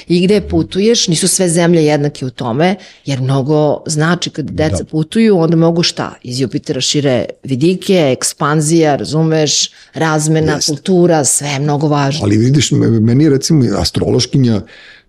i 0.07 0.21
gde 0.21 0.41
putuješ, 0.41 1.07
nisu 1.07 1.27
sve 1.27 1.49
zemlje 1.49 1.85
jednake 1.85 2.25
u 2.25 2.29
tome, 2.29 2.75
jer 3.05 3.21
mnogo 3.21 3.83
znači 3.87 4.29
kad 4.29 4.45
deca 4.51 4.83
putuju, 4.83 5.37
onda 5.37 5.55
mogu 5.57 5.83
šta? 5.83 6.13
Iz 6.23 6.39
Jupitera 6.39 6.81
šire 6.81 7.25
vidike, 7.43 8.11
ekspanzija, 8.17 8.95
razumeš, 8.95 9.71
razmena, 9.93 10.59
kultura, 10.67 11.23
sve 11.23 11.47
je 11.47 11.59
mnogo 11.59 11.87
važno. 11.87 12.23
Ali 12.23 12.37
vidiš, 12.37 12.71
me- 12.71 12.99
meni 12.99 13.23
je 13.23 13.29
recimo 13.29 13.65
astrološkinja, 13.77 14.61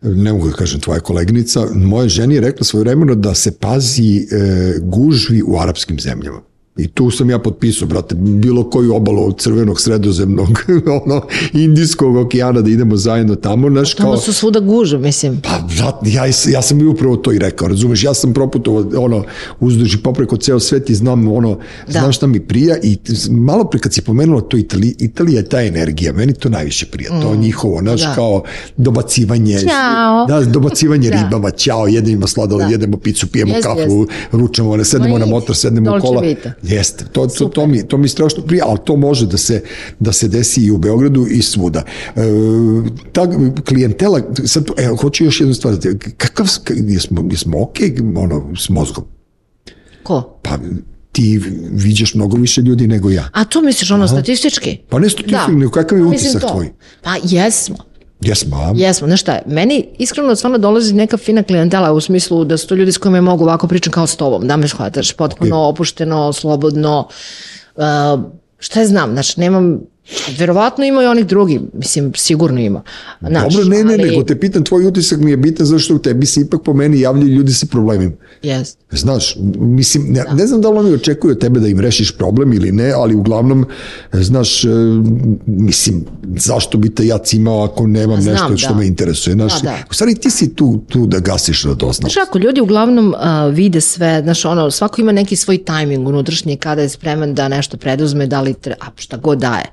ne 0.03 0.33
mogu 0.33 0.49
da 0.49 0.57
kažem 0.57 0.81
tvoja 0.81 1.01
koleginica, 1.01 1.67
moja 1.75 2.09
ženi 2.09 2.35
je 2.35 2.41
rekla 2.41 2.65
svoje 2.65 2.81
vremeno 2.85 3.15
da 3.15 3.35
se 3.35 3.59
pazi 3.59 4.17
e, 4.17 4.25
gužvi 4.81 5.43
u 5.47 5.59
arapskim 5.61 6.01
zemljama. 6.01 6.43
I 6.77 6.89
tu 6.89 7.11
sam 7.11 7.31
ja 7.31 7.39
potpisao, 7.39 7.89
brate, 7.89 8.15
bilo 8.15 8.71
koju 8.71 8.95
obalu 8.95 9.27
od 9.27 9.39
crvenog 9.39 9.81
sredozemnog, 9.81 10.49
ono, 11.05 11.23
indijskog 11.53 12.17
okeana 12.17 12.61
da 12.61 12.71
idemo 12.71 12.97
zajedno 12.97 13.35
tamo, 13.35 13.71
znaš, 13.71 13.95
Tamo 13.95 14.11
kao... 14.11 14.21
su 14.21 14.33
svuda 14.33 14.61
gužve, 14.61 14.99
mislim. 14.99 15.41
Pa, 15.43 15.59
brat, 15.77 15.95
ja, 16.05 16.25
ja 16.53 16.63
sam 16.63 16.81
i 16.81 16.85
upravo 16.85 17.17
to 17.17 17.33
i 17.33 17.39
rekao, 17.39 17.69
razumeš, 17.69 18.05
ja 18.05 18.15
sam 18.15 18.33
proputovao 18.35 19.05
ono, 19.05 19.25
uzduž 19.61 19.95
i 19.95 19.99
popreko 19.99 20.37
ceo 20.37 20.61
svet 20.61 20.91
i 20.91 20.95
znam 20.95 21.29
ono, 21.29 21.59
Da. 21.87 21.93
znam 22.01 22.13
šta 22.13 22.27
mi 22.27 22.41
prija 22.41 22.77
i 22.83 22.99
malo 23.31 23.65
pre 23.65 23.81
kad 23.81 23.95
si 23.95 24.03
pomenula 24.03 24.41
to 24.41 24.57
Itali, 24.57 24.97
Italija 24.99 25.37
je 25.37 25.49
ta 25.49 25.63
energija, 25.63 26.13
meni 26.13 26.35
to 26.35 26.49
najviše 26.49 26.87
prija, 26.87 27.21
to 27.23 27.37
njihovo, 27.37 27.81
znaš, 27.81 28.03
Da. 28.03 28.15
kao 28.15 28.43
dobacivanje, 28.77 29.59
Ćao. 29.61 30.27
da, 30.27 30.41
dobacivanje 30.41 31.11
Da. 31.17 31.23
ribama, 31.23 31.51
ćao, 31.51 31.87
jedemo 31.87 32.27
sladoled, 32.27 32.67
Da. 32.67 32.73
jedemo 32.73 32.97
picu, 32.97 33.27
pijemo 33.27 33.55
Jeste, 33.55 33.69
kafu, 33.69 34.07
ručamo, 34.33 34.77
ne 34.77 34.85
sedemo 34.85 35.13
Ma 35.13 35.19
na 35.19 35.27
motor, 35.27 35.57
sednemo 35.57 35.97
u 35.97 36.01
kola. 36.01 36.21
Vita. 36.21 36.53
Jeste, 36.67 37.05
to, 37.05 37.27
to, 37.29 37.45
to, 37.47 37.67
mi, 37.67 37.89
to 37.89 37.99
mi 37.99 38.09
strašno 38.09 38.43
prija, 38.43 38.65
ali 38.69 38.79
to 38.85 38.97
može 38.97 39.27
da 39.27 39.37
se, 39.37 39.63
da 39.99 40.13
se 40.13 40.29
desi 40.29 40.61
i 40.61 40.71
u 40.71 40.79
Beogradu 40.79 41.27
i 41.27 41.43
svuda. 41.43 41.83
E, 42.09 42.21
ta 43.13 43.29
klijentela, 43.65 44.21
sad, 44.45 44.67
evo, 44.77 44.97
hoću 44.97 45.25
još 45.25 45.41
jednu 45.41 45.55
stvar, 45.55 45.75
kakav, 46.17 46.47
k- 46.65 46.73
jesmo, 46.79 47.29
jesmo 47.31 47.63
ok, 47.63 47.77
ono, 48.17 48.55
s 48.57 48.69
mozgom? 48.69 49.05
Ko? 50.03 50.39
Pa 50.43 50.59
ti 51.13 51.41
viđaš 51.73 52.15
mnogo 52.15 52.37
više 52.37 52.61
ljudi 52.61 52.87
nego 52.87 53.11
ja. 53.11 53.29
A 53.33 53.45
to 53.45 53.63
misliš 53.63 53.91
ono 53.91 54.09
statistički? 54.09 54.79
Pa 54.89 54.99
ne 54.99 55.09
statistički, 55.09 55.53
nego 55.53 55.71
kakav 55.71 55.99
je 55.99 56.05
Pa 56.05 56.11
utisak 56.11 56.43
to. 56.43 56.49
tvoj? 56.49 56.73
Pa 57.03 57.15
jesmo. 57.25 57.77
Jesmo, 58.21 58.57
a? 58.57 58.73
Jesmo, 58.77 59.07
znaš 59.07 59.21
šta 59.21 59.39
meni 59.47 59.89
iskreno 59.99 60.37
stvarno 60.37 60.59
dolazi 60.59 60.95
neka 60.95 61.17
fina 61.17 61.43
klijentela 61.43 61.93
u 61.93 62.01
smislu 62.01 62.45
da 62.45 62.57
su 62.57 62.69
to 62.69 62.75
ljudi 62.75 62.93
s 62.93 62.99
kojima 62.99 63.21
mogu 63.21 63.45
ovako 63.45 63.69
pričam 63.69 63.93
kao 63.93 64.07
s 64.07 64.17
tobom, 64.17 64.49
da 64.49 64.57
me 64.57 64.69
shvataš, 64.69 65.13
potpuno 65.13 65.69
opušteno, 65.69 66.33
slobodno, 66.33 67.09
uh, 67.75 67.85
šta 68.59 68.81
je 68.81 68.87
znam, 68.87 69.13
znači 69.13 69.41
nemam, 69.41 69.81
verovatno 70.39 70.85
ima 70.85 71.03
i 71.03 71.07
onih 71.07 71.27
drugi, 71.27 71.61
mislim, 71.73 72.13
sigurno 72.17 72.61
ima. 72.61 72.83
Znaš, 73.21 73.55
Dobro, 73.55 73.69
ne, 73.69 73.85
ne, 73.85 73.95
ali- 73.95 74.11
nego 74.11 74.23
te 74.23 74.41
pitam, 74.41 74.65
tvoj 74.65 74.87
utisak 74.87 75.21
mi 75.21 75.31
je 75.31 75.37
bitan 75.37 75.67
zašto 75.67 75.95
u 75.95 75.99
tebi 75.99 76.27
se 76.27 76.41
ipak 76.41 76.63
po 76.63 76.75
meni 76.75 77.01
javljaju 77.01 77.29
ljudi 77.29 77.53
sa 77.53 77.67
problemima. 77.67 78.13
Jest. 78.43 78.79
Znaš, 78.91 79.37
mislim, 79.57 80.07
ne, 80.13 80.25
ne 80.33 80.47
znam 80.47 80.61
da 80.61 80.71
li 80.71 80.79
oni 80.79 80.95
očekuju 80.95 81.33
od 81.33 81.41
tebe 81.41 81.61
da 81.61 81.69
im 81.69 81.81
rešiš 81.81 82.17
problem 82.17 82.53
ili 82.53 82.73
ne, 82.73 82.93
ali 82.93 83.15
uglavnom, 83.15 83.67
znaš, 84.13 84.65
e, 84.65 84.69
mislim, 85.47 86.05
zašto 86.37 86.79
bi 86.79 86.95
te 86.95 87.07
ja 87.07 87.19
cimao 87.19 87.65
ako 87.65 87.87
nemam 87.87 88.23
Znam, 88.23 88.35
nešto 88.35 88.57
što 88.57 88.73
da. 88.73 88.79
me 88.79 88.87
interesuje. 88.87 89.35
Znaš, 89.35 89.63
Da, 89.63 89.71
da. 89.71 89.77
u 89.91 89.95
stvari 89.95 90.15
ti 90.15 90.31
si 90.31 90.55
tu, 90.55 90.81
tu 90.89 91.07
da 91.07 91.19
gasiš 91.19 91.63
radoznalost. 91.65 92.01
Znaš 92.01 92.17
ako 92.29 92.39
ljudi 92.39 92.61
uglavnom 92.61 93.09
uh, 93.09 93.55
vide 93.55 93.81
sve, 93.81 94.21
znaš 94.23 94.45
ono, 94.45 94.71
svako 94.71 95.01
ima 95.01 95.13
neki 95.13 95.37
svoj 95.37 95.65
tajming 95.65 96.09
unutrašnji 96.09 96.57
kada 96.57 96.83
je 96.83 96.89
spreman 96.89 97.35
da 97.35 97.49
nešto 97.49 97.77
preduzme, 97.77 98.27
da 98.27 98.41
li 98.41 98.55
tre, 98.55 98.75
a 98.81 98.87
šta 98.97 99.17
god 99.17 99.39
daje. 99.39 99.65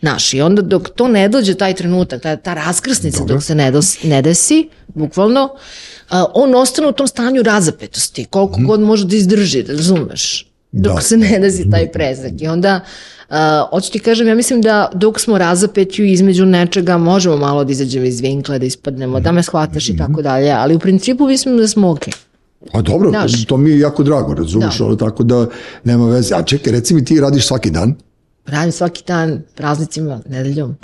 Znaš, 0.00 0.34
i 0.34 0.40
onda 0.40 0.62
dok 0.62 0.88
to 0.88 1.08
ne 1.08 1.28
dođe 1.28 1.54
taj 1.54 1.74
trenutak, 1.74 2.22
ta, 2.22 2.36
ta 2.36 2.54
raskrsnica 2.54 3.18
Dobro. 3.18 3.34
dok 3.34 3.42
se 3.44 3.54
ne, 3.54 3.70
dos, 3.70 4.02
ne 4.02 4.22
desi, 4.22 4.68
bukvalno, 4.88 5.44
uh, 5.44 6.16
on 6.34 6.54
ostane 6.54 6.88
u 6.88 6.92
tom 6.92 7.06
stanju 7.06 7.42
razapetosti, 7.42 8.24
koliko 8.24 8.60
god 8.60 8.80
može 8.80 9.06
da 9.06 9.16
izdrži, 9.16 9.62
da 9.62 9.72
razumeš, 9.72 10.46
dok 10.72 10.94
Da. 10.94 11.00
se 11.00 11.16
ne 11.16 11.38
desi 11.38 11.70
taj 11.70 11.92
prezak. 11.92 12.32
I 12.40 12.46
onda, 12.48 12.80
uh, 13.28 13.36
hoću 13.70 13.92
ti 13.92 13.98
kažem, 13.98 14.28
ja 14.28 14.34
mislim 14.34 14.62
da 14.62 14.90
dok 14.94 15.20
smo 15.20 15.38
razapetju 15.38 16.04
između 16.04 16.46
nečega, 16.46 16.98
možemo 16.98 17.36
malo 17.36 17.64
da 17.64 17.72
izađemo 17.72 18.06
iz 18.06 18.20
vinkla, 18.20 18.58
da 18.58 18.66
ispadnemo, 18.66 19.20
da 19.20 19.32
me 19.32 19.42
shvataš 19.42 19.88
i 19.88 19.96
tako 19.96 20.22
dalje, 20.22 20.50
ali 20.50 20.74
u 20.74 20.78
principu 20.78 21.26
mislim 21.26 21.56
da 21.56 21.68
smo 21.68 21.90
okej. 21.90 22.12
A 22.72 22.82
dobro, 22.82 23.12
to, 23.12 23.18
Znaš. 23.18 23.44
to 23.46 23.56
mi 23.56 23.70
je 23.70 23.78
jako 23.78 24.02
drago, 24.02 24.34
razumiješ, 24.34 24.78
Da. 24.78 24.84
ono, 24.84 24.96
tako 24.96 25.22
da 25.22 25.46
nema 25.84 26.06
veze. 26.06 26.34
A 26.34 26.42
čekaj, 26.42 26.72
reci 26.72 26.94
mi 26.94 27.04
ti 27.04 27.20
radiš 27.20 27.46
svaki 27.46 27.70
dan? 27.70 27.94
Radim 28.46 28.72
svaki 28.72 29.02
dan, 29.06 29.42
praznicima, 29.54 30.20
nedeljom. 30.28 30.76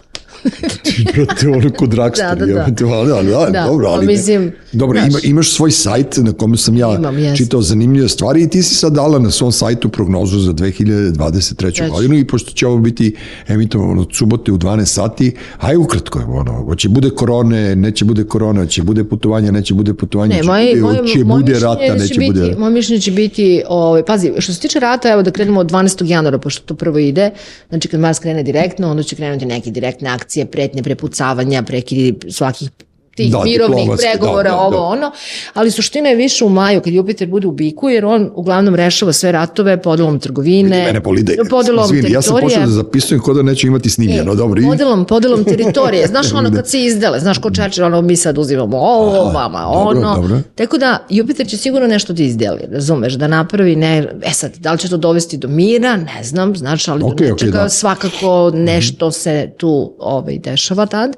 Ti, 0.82 1.06
brate, 1.16 1.48
ono 1.48 1.70
kod 1.70 1.88
Dragstar, 1.90 2.28
Da, 2.30 2.46
da, 2.46 2.52
da. 2.52 2.60
jebote, 2.60 2.84
ali, 2.86 3.12
ali, 3.12 3.34
ali, 3.34 3.52
Da, 3.52 3.64
dobro, 3.64 3.86
pa 3.86 3.92
ali, 3.92 4.06
ne- 4.06 4.12
mislim, 4.12 4.52
dobro, 4.72 4.98
znaš. 4.98 5.08
ima, 5.10 5.18
imaš 5.24 5.50
svoj 5.50 5.70
sajt 5.70 6.16
na 6.16 6.32
kome 6.32 6.56
sam 6.56 6.76
ja 6.76 6.94
Imam, 6.94 7.18
jeste. 7.18 7.36
čitao 7.36 7.62
zanimljive 7.62 8.08
stvari 8.08 8.42
i 8.42 8.48
ti 8.48 8.62
si 8.62 8.74
sad 8.74 8.92
dala 8.92 9.18
na 9.18 9.30
svom 9.30 9.52
sajtu 9.52 9.88
prognozu 9.88 10.38
za 10.38 10.52
2023. 10.52 11.54
Treći. 11.54 11.82
godinu 11.90 12.14
i 12.14 12.26
pošto 12.26 12.52
će 12.52 12.66
ovo 12.66 12.78
biti 12.78 13.16
emitovano 13.48 14.00
od 14.00 14.08
subote 14.12 14.52
u 14.52 14.58
12 14.58 14.84
sati, 14.84 15.34
aj 15.58 15.76
ukratko, 15.76 16.22
ono, 16.28 16.52
hoće 16.54 16.88
bude 16.88 17.10
korone, 17.10 17.76
neće 17.76 18.04
bude 18.04 18.24
korona, 18.24 18.66
će 18.66 18.82
bude 18.82 19.04
putovanja, 19.04 19.50
neće 19.50 19.74
bude 19.74 19.94
putovanja, 19.94 20.34
Ne, 20.34 20.42
će 20.42 20.46
moje, 20.46 20.70
bude, 20.72 20.82
moje, 20.82 21.08
će 21.08 21.24
moje 21.24 21.40
bude 21.40 21.58
rata, 21.58 21.80
će 21.82 21.94
neće 21.94 22.14
biti, 22.14 22.32
bude... 22.32 22.54
Moje 22.58 22.72
mišljenje 22.72 23.00
će 23.00 23.10
biti, 23.10 23.62
ovaj, 23.68 24.04
pazi, 24.04 24.32
što 24.38 24.54
se 24.54 24.60
tiče 24.60 24.80
rata, 24.80 25.10
evo 25.10 25.22
da 25.22 25.30
krenemo 25.30 25.60
od 25.60 25.70
12. 25.70 26.04
januara, 26.04 26.38
pošto 26.38 26.62
to 26.64 26.74
prvo 26.74 26.98
ide, 26.98 27.30
znači 27.68 27.88
kad 27.88 28.00
Mars 28.00 28.18
krene 28.18 28.42
direktno, 28.42 28.90
onda 28.90 29.02
će 29.02 29.16
krenuti 29.16 29.46
neke 29.46 29.70
direktne 29.70 30.10
akcije, 30.10 30.46
pretnje, 30.46 30.82
prepucavanja, 30.82 31.62
prekidi 31.62 32.14
svakih 32.30 32.70
tih 33.18 33.32
Da, 33.32 33.40
mirovnih 33.40 33.78
diplomatski, 33.78 34.08
pregovora, 34.10 34.42
da, 34.42 34.48
da, 34.50 34.60
ovo 34.60 34.70
da. 34.70 34.82
ono, 34.82 35.12
ali 35.54 35.70
suština 35.70 36.08
je 36.08 36.16
više 36.16 36.44
u 36.44 36.48
maju 36.50 36.80
kad 36.80 36.92
Jupiter 36.92 37.28
bude 37.28 37.46
u 37.46 37.52
biku, 37.52 37.88
jer 37.88 38.04
on 38.04 38.30
uglavnom 38.34 38.74
rešava 38.74 39.12
sve 39.12 39.32
ratove 39.32 39.82
podelom 39.82 40.18
trgovine, 40.20 40.84
Mene 40.84 41.00
boli 41.00 41.22
da 41.22 41.32
podelom 41.50 41.84
Izvini, 41.84 42.10
ja 42.10 42.22
sam 42.22 42.34
teritorije. 42.34 42.56
počeo 42.56 42.66
da 42.66 42.72
zapisujem 42.72 43.20
kod 43.20 43.36
da 43.36 43.42
neću 43.42 43.66
imati 43.66 43.90
snimljeno, 43.90 44.32
E, 44.32 44.36
dobro. 44.36 44.60
I, 44.60 44.64
Podelom, 44.64 45.04
podelom 45.04 45.44
teritorije. 45.44 46.06
Znaš 46.12 46.32
ono 46.32 46.50
kad 46.52 46.68
se 46.68 46.80
izdele, 46.80 47.20
znaš 47.20 47.38
ko 47.38 47.50
Čečer, 47.50 47.84
ono 47.84 48.02
mi 48.02 48.16
sad 48.16 48.38
uzimamo 48.38 48.76
ovo, 48.78 49.20
Aha, 49.20 49.30
vama 49.32 49.62
dobro, 49.64 50.00
ono. 50.00 50.14
dobro. 50.14 50.38
Tako 50.54 50.78
da 50.78 51.06
Jupiter 51.08 51.46
će 51.46 51.56
sigurno 51.56 51.86
nešto 51.88 52.12
da 52.12 52.22
izdeli, 52.22 52.60
razumeš, 52.70 53.12
da 53.12 53.26
napravi 53.28 53.76
ne, 53.76 53.98
e 54.22 54.30
sad, 54.32 54.56
da 54.56 54.72
li 54.72 54.78
će 54.78 54.88
to 54.88 54.96
dovesti 54.96 55.36
do 55.36 55.48
mira, 55.48 55.96
ne 55.96 56.24
znam, 56.24 56.56
znaš, 56.56 56.88
ali 56.88 57.02
Ok, 57.04 57.16
do 57.16 57.24
nečega 57.24 57.50
da. 57.52 57.68
svakako 57.68 58.18
nešto 58.54 59.10
se 59.10 59.50
tu 59.56 59.92
ovaj, 59.98 60.38
dešava 60.38 60.86
tad. 60.86 61.16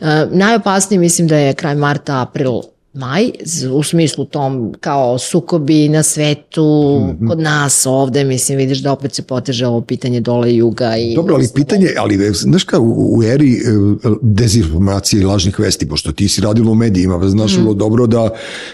E, 0.00 0.04
najopasnije 0.30 1.00
mislim 1.10 1.28
da 1.28 1.36
je 1.36 1.54
kraj 1.54 1.74
marta, 1.74 2.20
april, 2.22 2.60
maj, 2.94 3.30
u 3.72 3.82
smislu 3.82 4.24
tom 4.24 4.74
kao 4.80 5.18
sukobi 5.18 5.88
na 5.88 6.02
svetu, 6.02 6.70
Mhm. 7.10 7.26
kod 7.26 7.38
nas 7.38 7.86
ovde, 7.86 8.24
mislim, 8.24 8.58
vidiš 8.58 8.78
da 8.78 8.92
opet 8.92 9.14
se 9.14 9.22
poteže 9.22 9.66
ovo 9.66 9.80
pitanje 9.80 10.20
dole 10.20 10.52
i 10.52 10.56
juga. 10.56 10.96
I 10.96 11.14
Dobro, 11.14 11.34
ali 11.34 11.48
pitanje, 11.54 11.88
ali 11.98 12.26
e, 12.26 12.32
znaš 12.32 12.64
kao 12.64 12.80
u, 12.80 13.18
u 13.18 13.22
eri 13.24 13.52
e, 13.52 13.60
dezinformacije 14.22 15.20
i 15.20 15.24
lažnih 15.24 15.58
vesti, 15.58 15.88
pošto 15.88 16.12
ti 16.12 16.28
si 16.28 16.40
radila 16.40 16.70
u 16.70 16.74
medijima, 16.74 17.20
pa 17.20 17.28
znaš 17.28 17.52
Mhm. 17.52 17.60
vrlo 17.60 17.74
dobro 17.74 18.06
da 18.06 18.30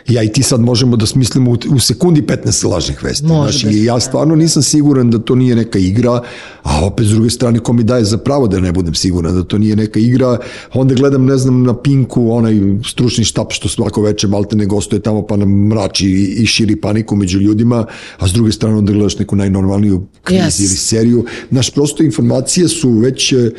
ja 0.09 0.23
i 0.23 0.29
ti 0.29 0.43
sad 0.43 0.61
možemo 0.61 0.97
da 0.97 1.07
smislimo 1.07 1.51
u, 1.51 1.57
u 1.71 1.79
sekundi 1.79 2.23
15 2.23 2.37
lažnih 2.67 3.03
vesti. 3.03 3.27
Može 3.27 3.59
znaš, 3.59 3.63
da 3.65 3.81
ja 3.83 4.01
stvarno 4.01 4.35
nisam 4.37 4.63
siguran 4.63 5.11
da 5.11 5.19
to 5.19 5.35
nije 5.35 5.57
neka 5.57 5.79
igra, 5.81 6.21
a 6.63 6.87
opet 6.87 7.07
s 7.07 7.11
druge 7.11 7.31
strane 7.31 7.59
ko 7.59 7.73
mi 7.73 7.83
daje 7.83 8.05
za 8.05 8.19
pravo 8.19 8.49
da 8.49 8.61
ne 8.61 8.73
budem 8.73 8.95
siguran 8.95 9.35
da 9.35 9.43
to 9.45 9.59
nije 9.59 9.77
neka 9.77 10.01
igra, 10.01 10.39
onda 10.75 10.95
gledam, 10.95 11.25
ne 11.25 11.37
znam, 11.37 11.63
na 11.63 11.77
Pinku, 11.77 12.31
onaj 12.31 12.55
stručni 12.85 13.25
štab 13.25 13.47
što 13.51 13.69
svako 13.69 14.06
veče 14.07 14.29
malte 14.29 14.57
ne 14.57 14.67
gostuje 14.67 15.03
tamo 15.03 15.27
pa 15.27 15.37
nam 15.37 15.51
mrači 15.69 16.09
i, 16.09 16.43
i 16.43 16.47
širi 16.47 16.77
paniku 16.81 17.17
među 17.17 17.41
ljudima, 17.41 17.87
a 18.19 18.29
s 18.29 18.33
druge 18.33 18.53
strane 18.53 18.77
onda 18.77 18.93
gledaš 18.93 19.19
neku 19.19 19.37
najnormalniju 19.37 20.07
krizu 20.25 20.47
Yes. 20.47 20.61
ili 20.61 20.77
seriju. 20.77 21.25
Naš 21.51 21.71
prosto 21.71 22.03
informacije 22.03 22.69
su 22.69 22.91
već 22.91 23.33
e, 23.33 23.51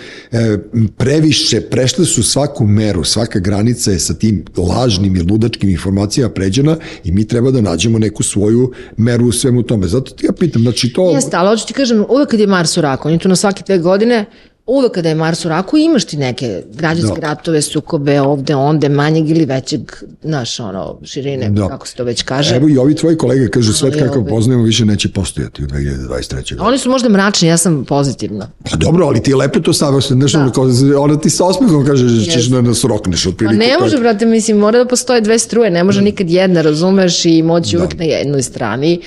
previše, 0.98 1.62
prešle 1.62 2.06
su 2.06 2.24
svaku 2.24 2.66
meru, 2.68 3.04
svaka 3.04 3.40
granica 3.40 3.92
je 3.92 4.00
sa 4.00 4.14
tim 4.14 4.46
lažnim 4.58 5.16
i 5.16 5.22
ludačkim 5.22 5.70
informacijama 5.70 6.34
pređena 6.34 6.78
i 7.04 7.12
mi 7.12 7.28
treba 7.28 7.52
da 7.52 7.62
nađemo 7.62 8.00
neku 8.00 8.24
svoju 8.24 8.72
meru 8.98 9.28
u 9.28 9.32
svemu 9.32 9.64
tome. 9.64 9.88
Zato 9.88 10.12
ti 10.12 10.26
ja 10.26 10.32
pitam, 10.32 10.62
znači 10.62 10.94
to... 10.94 11.12
Jeste, 11.12 11.38
ali 11.38 11.50
hoću 11.50 11.68
ti 11.68 11.74
kažem, 11.74 12.06
uvek 12.10 12.30
kad 12.30 12.40
je 12.40 12.48
Mars 12.48 12.78
u 12.78 12.82
raku, 12.82 13.08
on 13.08 13.14
je 13.14 13.20
tu 13.20 13.30
na 13.30 13.36
svake 13.36 13.64
dve 13.66 13.78
godine, 13.78 14.26
uvek 14.68 14.92
kada 14.92 15.10
je 15.10 15.16
Mars 15.16 15.46
u 15.46 15.50
raku, 15.50 15.78
imaš 15.78 16.06
ti 16.06 16.18
neke 16.18 16.64
građanske 16.70 17.22
Da. 17.22 17.28
ratove, 17.28 17.62
sukobe 17.62 18.22
ovde, 18.22 18.56
onde, 18.56 18.90
manjeg 18.90 19.30
ili 19.30 19.46
većeg, 19.46 19.82
znaš, 20.24 20.60
ono, 20.60 21.00
širine, 21.04 21.50
Da. 21.50 21.68
kako 21.68 21.88
se 21.88 21.96
to 21.96 22.04
već 22.04 22.24
kaže. 22.24 22.56
Evo 22.56 22.70
i 22.70 22.78
ovi 22.78 22.96
tvoji 22.96 23.18
kolege 23.18 23.50
kažu 23.50 23.74
svet 23.74 23.94
kakav 23.96 24.18
ovaj- 24.18 24.30
poznajemo 24.30 24.64
više 24.64 24.86
neće 24.86 25.10
postojati 25.10 25.64
u 25.64 25.68
2023. 25.68 26.10
godini. 26.50 26.68
Oni 26.68 26.78
su 26.78 26.90
možda 26.90 27.10
mračni, 27.10 27.48
ja 27.48 27.58
sam 27.58 27.86
pozitivna. 27.86 28.50
Pa 28.72 28.78
dobro, 28.78 29.06
ali 29.06 29.24
ti 29.24 29.32
je 29.32 29.36
lepo 29.36 29.60
to 29.60 29.74
stavio 29.74 30.02
se, 30.02 30.14
znaš, 30.14 30.36
ono, 30.36 30.52
kao, 30.52 30.66
ona 30.98 31.20
ti 31.20 31.30
sa 31.30 31.46
osmehom 31.46 31.86
kaže 31.86 32.06
da 32.06 32.24
ćeš 32.24 32.46
da 32.46 32.62
nas 32.62 32.84
rokneš 32.84 33.24
Pa 33.24 33.30
otprilike. 33.30 33.58
ne 33.58 33.66
to 33.66 33.72
je- 33.72 33.80
može, 33.80 33.98
brate, 33.98 34.26
mislim, 34.26 34.58
mora 34.58 34.78
da 34.78 34.86
postoje 34.88 35.22
dve 35.22 35.40
struje, 35.40 35.70
ne 35.70 35.84
može 35.84 36.02
nikad 36.02 36.30
jedna, 36.30 36.62
razumeš, 36.62 37.26
i 37.26 37.44
moć 37.44 37.74
je 37.74 37.80
uvek 37.80 37.98
na 37.98 38.06
jednoj 38.06 38.42
strani. 38.44 39.02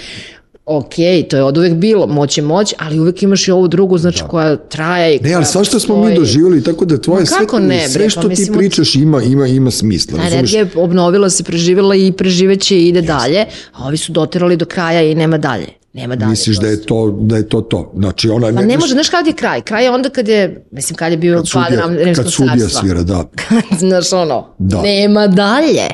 Ok, 0.72 0.94
to 1.30 1.36
je 1.36 1.42
od 1.42 1.58
uvek 1.58 1.74
bilo, 1.74 2.06
moć 2.06 2.38
je 2.38 2.44
moć, 2.44 2.74
ali 2.78 3.00
uvek 3.00 3.22
imaš 3.22 3.48
i 3.48 3.50
ovu 3.50 3.68
drugu, 3.68 3.98
znači 3.98 4.22
koja 4.28 4.56
traje 4.56 5.16
i 5.16 5.20
Ne, 5.20 5.34
ali 5.34 5.44
koja 5.44 5.52
svašta 5.52 5.80
smo 5.80 6.04
mi 6.04 6.14
doživjeli, 6.14 6.64
tako 6.64 6.84
da 6.84 6.98
tvoje 6.98 7.26
sve, 7.26 7.60
ne, 7.60 7.76
bre, 7.76 7.88
sve 7.88 8.04
pa 8.04 8.10
što 8.10 8.20
ti 8.20 8.28
mislim, 8.28 8.58
pričaš 8.58 8.94
ima, 8.94 9.22
ima, 9.22 9.46
ima 9.46 9.70
smisla. 9.70 10.18
Ta 10.18 10.22
razumeš? 10.22 10.38
energija 10.38 10.60
je 10.60 10.82
obnovila 10.82 11.30
se, 11.30 11.44
preživjela 11.44 11.94
i 11.94 12.12
preživeće 12.12 12.76
i 12.76 12.88
ide 12.88 13.02
dalje, 13.02 13.44
a 13.72 13.86
ovi 13.86 13.96
su 13.96 14.12
doterali 14.12 14.56
do 14.56 14.64
kraja 14.64 15.02
i 15.02 15.14
nema 15.14 15.38
dalje. 15.38 15.79
Nema 15.92 16.16
dalje. 16.16 16.30
Misliš 16.30 16.58
da 16.58 16.66
je 16.66 16.82
to 16.82 17.18
da 17.20 17.36
je 17.36 17.48
to 17.48 17.60
to. 17.60 17.92
Znači 17.96 18.28
ona 18.28 18.52
Pa 18.54 18.62
ne 18.62 18.78
može, 18.78 18.92
znaš 18.92 19.08
kad 19.08 19.26
je 19.26 19.32
kraj? 19.32 19.62
Kraj 19.62 19.84
je 19.84 19.90
onda 19.90 20.08
kad 20.08 20.28
je, 20.28 20.64
mislim, 20.70 20.96
kad 20.96 21.12
je 21.12 21.18
bio 21.18 21.36
kad 21.36 21.48
sudija, 21.48 21.80
pad 21.86 22.16
kad 22.16 22.32
sudija 22.32 22.68
svira, 22.68 23.02
da. 23.02 23.24
znaš 23.80 24.12
ono, 24.12 24.54
Da. 24.58 24.82
nema 24.82 25.26
dalje. 25.26 25.86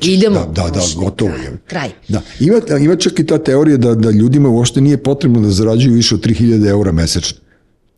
Ćeš? 0.00 0.08
Idemo. 0.08 0.40
Da, 0.52 0.62
da, 0.62 0.70
da, 0.70 0.80
gotovo 0.96 1.30
je. 1.30 1.58
Kraj. 1.66 1.90
Da. 2.08 2.20
Ima, 2.40 2.60
ima 2.80 2.96
čak 2.96 3.18
i 3.18 3.26
ta 3.26 3.38
teorija 3.38 3.76
da, 3.76 3.94
da 3.94 4.10
ljudima 4.10 4.48
uopšte 4.48 4.80
nije 4.80 5.02
potrebno 5.02 5.40
da 5.40 5.50
zarađuju 5.50 5.94
više 5.94 6.14
od 6.14 6.20
3000 6.20 6.68
eura 6.68 6.92
mesečno. 6.92 7.41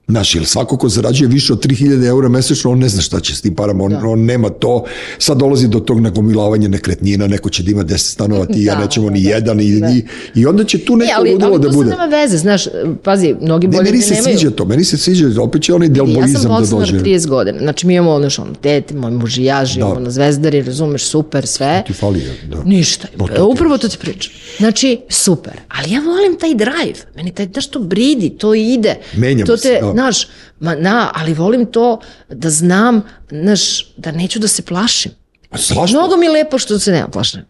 Znaš, 0.08 0.34
jer 0.34 0.46
svako 0.46 0.76
ko 0.76 0.88
zarađuje 0.88 1.28
više 1.28 1.52
od 1.52 1.60
3000 1.60 2.06
eura 2.06 2.28
mesečno, 2.28 2.70
on 2.70 2.78
ne 2.78 2.88
zna 2.88 3.02
šta 3.02 3.20
će 3.20 3.34
s 3.34 3.40
tim 3.40 3.54
parama, 3.54 3.84
on, 3.84 3.90
Da. 3.92 4.00
on 4.04 4.20
nema 4.20 4.48
to. 4.50 4.84
Sad 5.18 5.38
dolazi 5.38 5.68
do 5.68 5.80
tog 5.80 6.00
nagomilavanja 6.00 6.68
nekretnina, 6.68 7.26
neko 7.26 7.50
će 7.50 7.62
da 7.62 7.70
ima 7.70 7.84
10 7.84 7.96
stanova, 7.98 8.46
ti 8.46 8.52
i 8.54 8.64
ja 8.64 8.74
Da, 8.74 8.80
nećemo 8.80 9.10
ni 9.10 9.22
da, 9.22 9.28
jedan 9.28 9.60
i, 9.60 9.80
da. 9.80 9.88
i, 9.88 10.04
i 10.34 10.46
onda 10.46 10.64
će 10.64 10.78
tu 10.78 10.96
neko 10.96 11.06
Ne, 11.06 11.14
ali, 11.16 11.30
ludilo 11.32 11.50
ali 11.50 11.58
da 11.58 11.68
to 11.68 11.74
bude. 11.74 11.90
sad 11.90 11.98
nema 11.98 12.16
veze, 12.16 12.36
znaš, 12.38 12.64
pazi, 13.02 13.34
mnogi 13.40 13.66
Ne, 13.66 13.70
bolje 13.70 13.84
meni 13.84 13.90
ljudi 13.92 14.02
se 14.04 14.14
nemaju. 14.14 14.38
sviđa 14.38 14.50
to, 14.50 14.64
meni 14.64 14.84
se 14.84 14.96
sviđa, 14.96 15.42
opet 15.42 15.62
će 15.62 15.74
onaj 15.74 15.86
Ja 15.86 15.92
delbolizam 15.92 16.42
sam 16.42 16.62
da 16.62 16.66
dođe. 16.68 16.92
30 16.94 17.26
godina, 17.26 17.58
znači 17.58 17.86
mi 17.86 17.94
imamo 17.94 18.12
ono 18.12 18.30
što 18.30 18.42
ono, 18.42 18.52
dete, 18.62 18.94
moj 18.94 19.10
muž 19.10 19.38
i 19.38 19.44
ja 19.44 19.64
živimo 19.64 19.94
Da. 19.94 20.00
na 20.00 20.10
Zvezdari, 20.10 20.62
razumeš, 20.62 21.04
super, 21.04 21.46
sve. 21.46 21.82
Ti 21.86 21.92
fali, 21.92 22.22
da. 22.44 22.62
Ništa. 22.64 23.08
To 23.36 23.46
Upravo 23.46 23.78
to 23.78 23.88
ti 23.88 23.98
pričam. 23.98 24.32
Znači, 24.58 25.00
super. 25.08 25.52
Ali 25.70 25.92
ja 25.92 26.00
volim 26.00 26.38
taj 26.38 26.54
drive. 26.54 26.98
Meni 27.16 27.30
taj, 27.30 27.48
znaš, 27.48 27.66
to 27.66 27.78
bridi, 27.80 28.30
to 28.30 28.54
ide. 28.54 28.94
Menjamo 29.14 29.46
to 29.46 29.56
se, 29.56 29.68
te, 29.70 29.80
da. 29.82 29.93
Znaš, 29.94 30.28
ma, 30.60 30.74
na, 30.74 31.10
ali 31.14 31.34
volim 31.34 31.66
to 31.66 32.00
da 32.28 32.50
znam, 32.50 33.02
znaš, 33.30 33.94
da 33.96 34.12
neću 34.12 34.38
da 34.38 34.48
se 34.48 34.62
plašim. 34.62 35.12
Slažno? 35.56 35.98
Mnogo 36.00 36.16
mi 36.16 36.26
je 36.26 36.32
lepo 36.32 36.58
što 36.58 36.78
se 36.78 36.92
nema 36.92 37.08
plašim. 37.08 37.44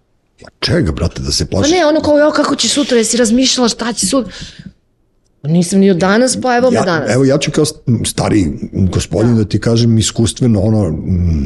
Čega, 0.60 0.92
brate, 0.92 1.22
da 1.22 1.32
se 1.32 1.44
Pa 1.46 1.50
plaši? 1.50 1.72
ne, 1.72 1.86
ono 1.86 2.00
kao, 2.00 2.18
jo, 2.18 2.30
kako 2.30 2.56
će 2.56 2.68
sutra, 2.68 2.98
jesi 2.98 3.16
razmišljala 3.16 3.68
šta 3.68 3.92
će 3.92 4.06
sutra? 4.06 4.32
Nisam 5.44 5.78
ni 5.80 5.90
od 5.90 5.96
danas, 5.96 6.36
pa 6.42 6.56
evo 6.56 6.70
me 6.70 6.76
ja, 6.76 6.82
danas. 6.84 7.10
Evo 7.14 7.24
ja 7.24 7.38
ću 7.38 7.50
kao 7.50 7.64
stari 8.06 8.46
gospodin 8.92 9.36
da. 9.36 9.44
ti 9.44 9.58
kažem 9.58 9.98
iskustveno 9.98 10.60
ono 10.60 10.98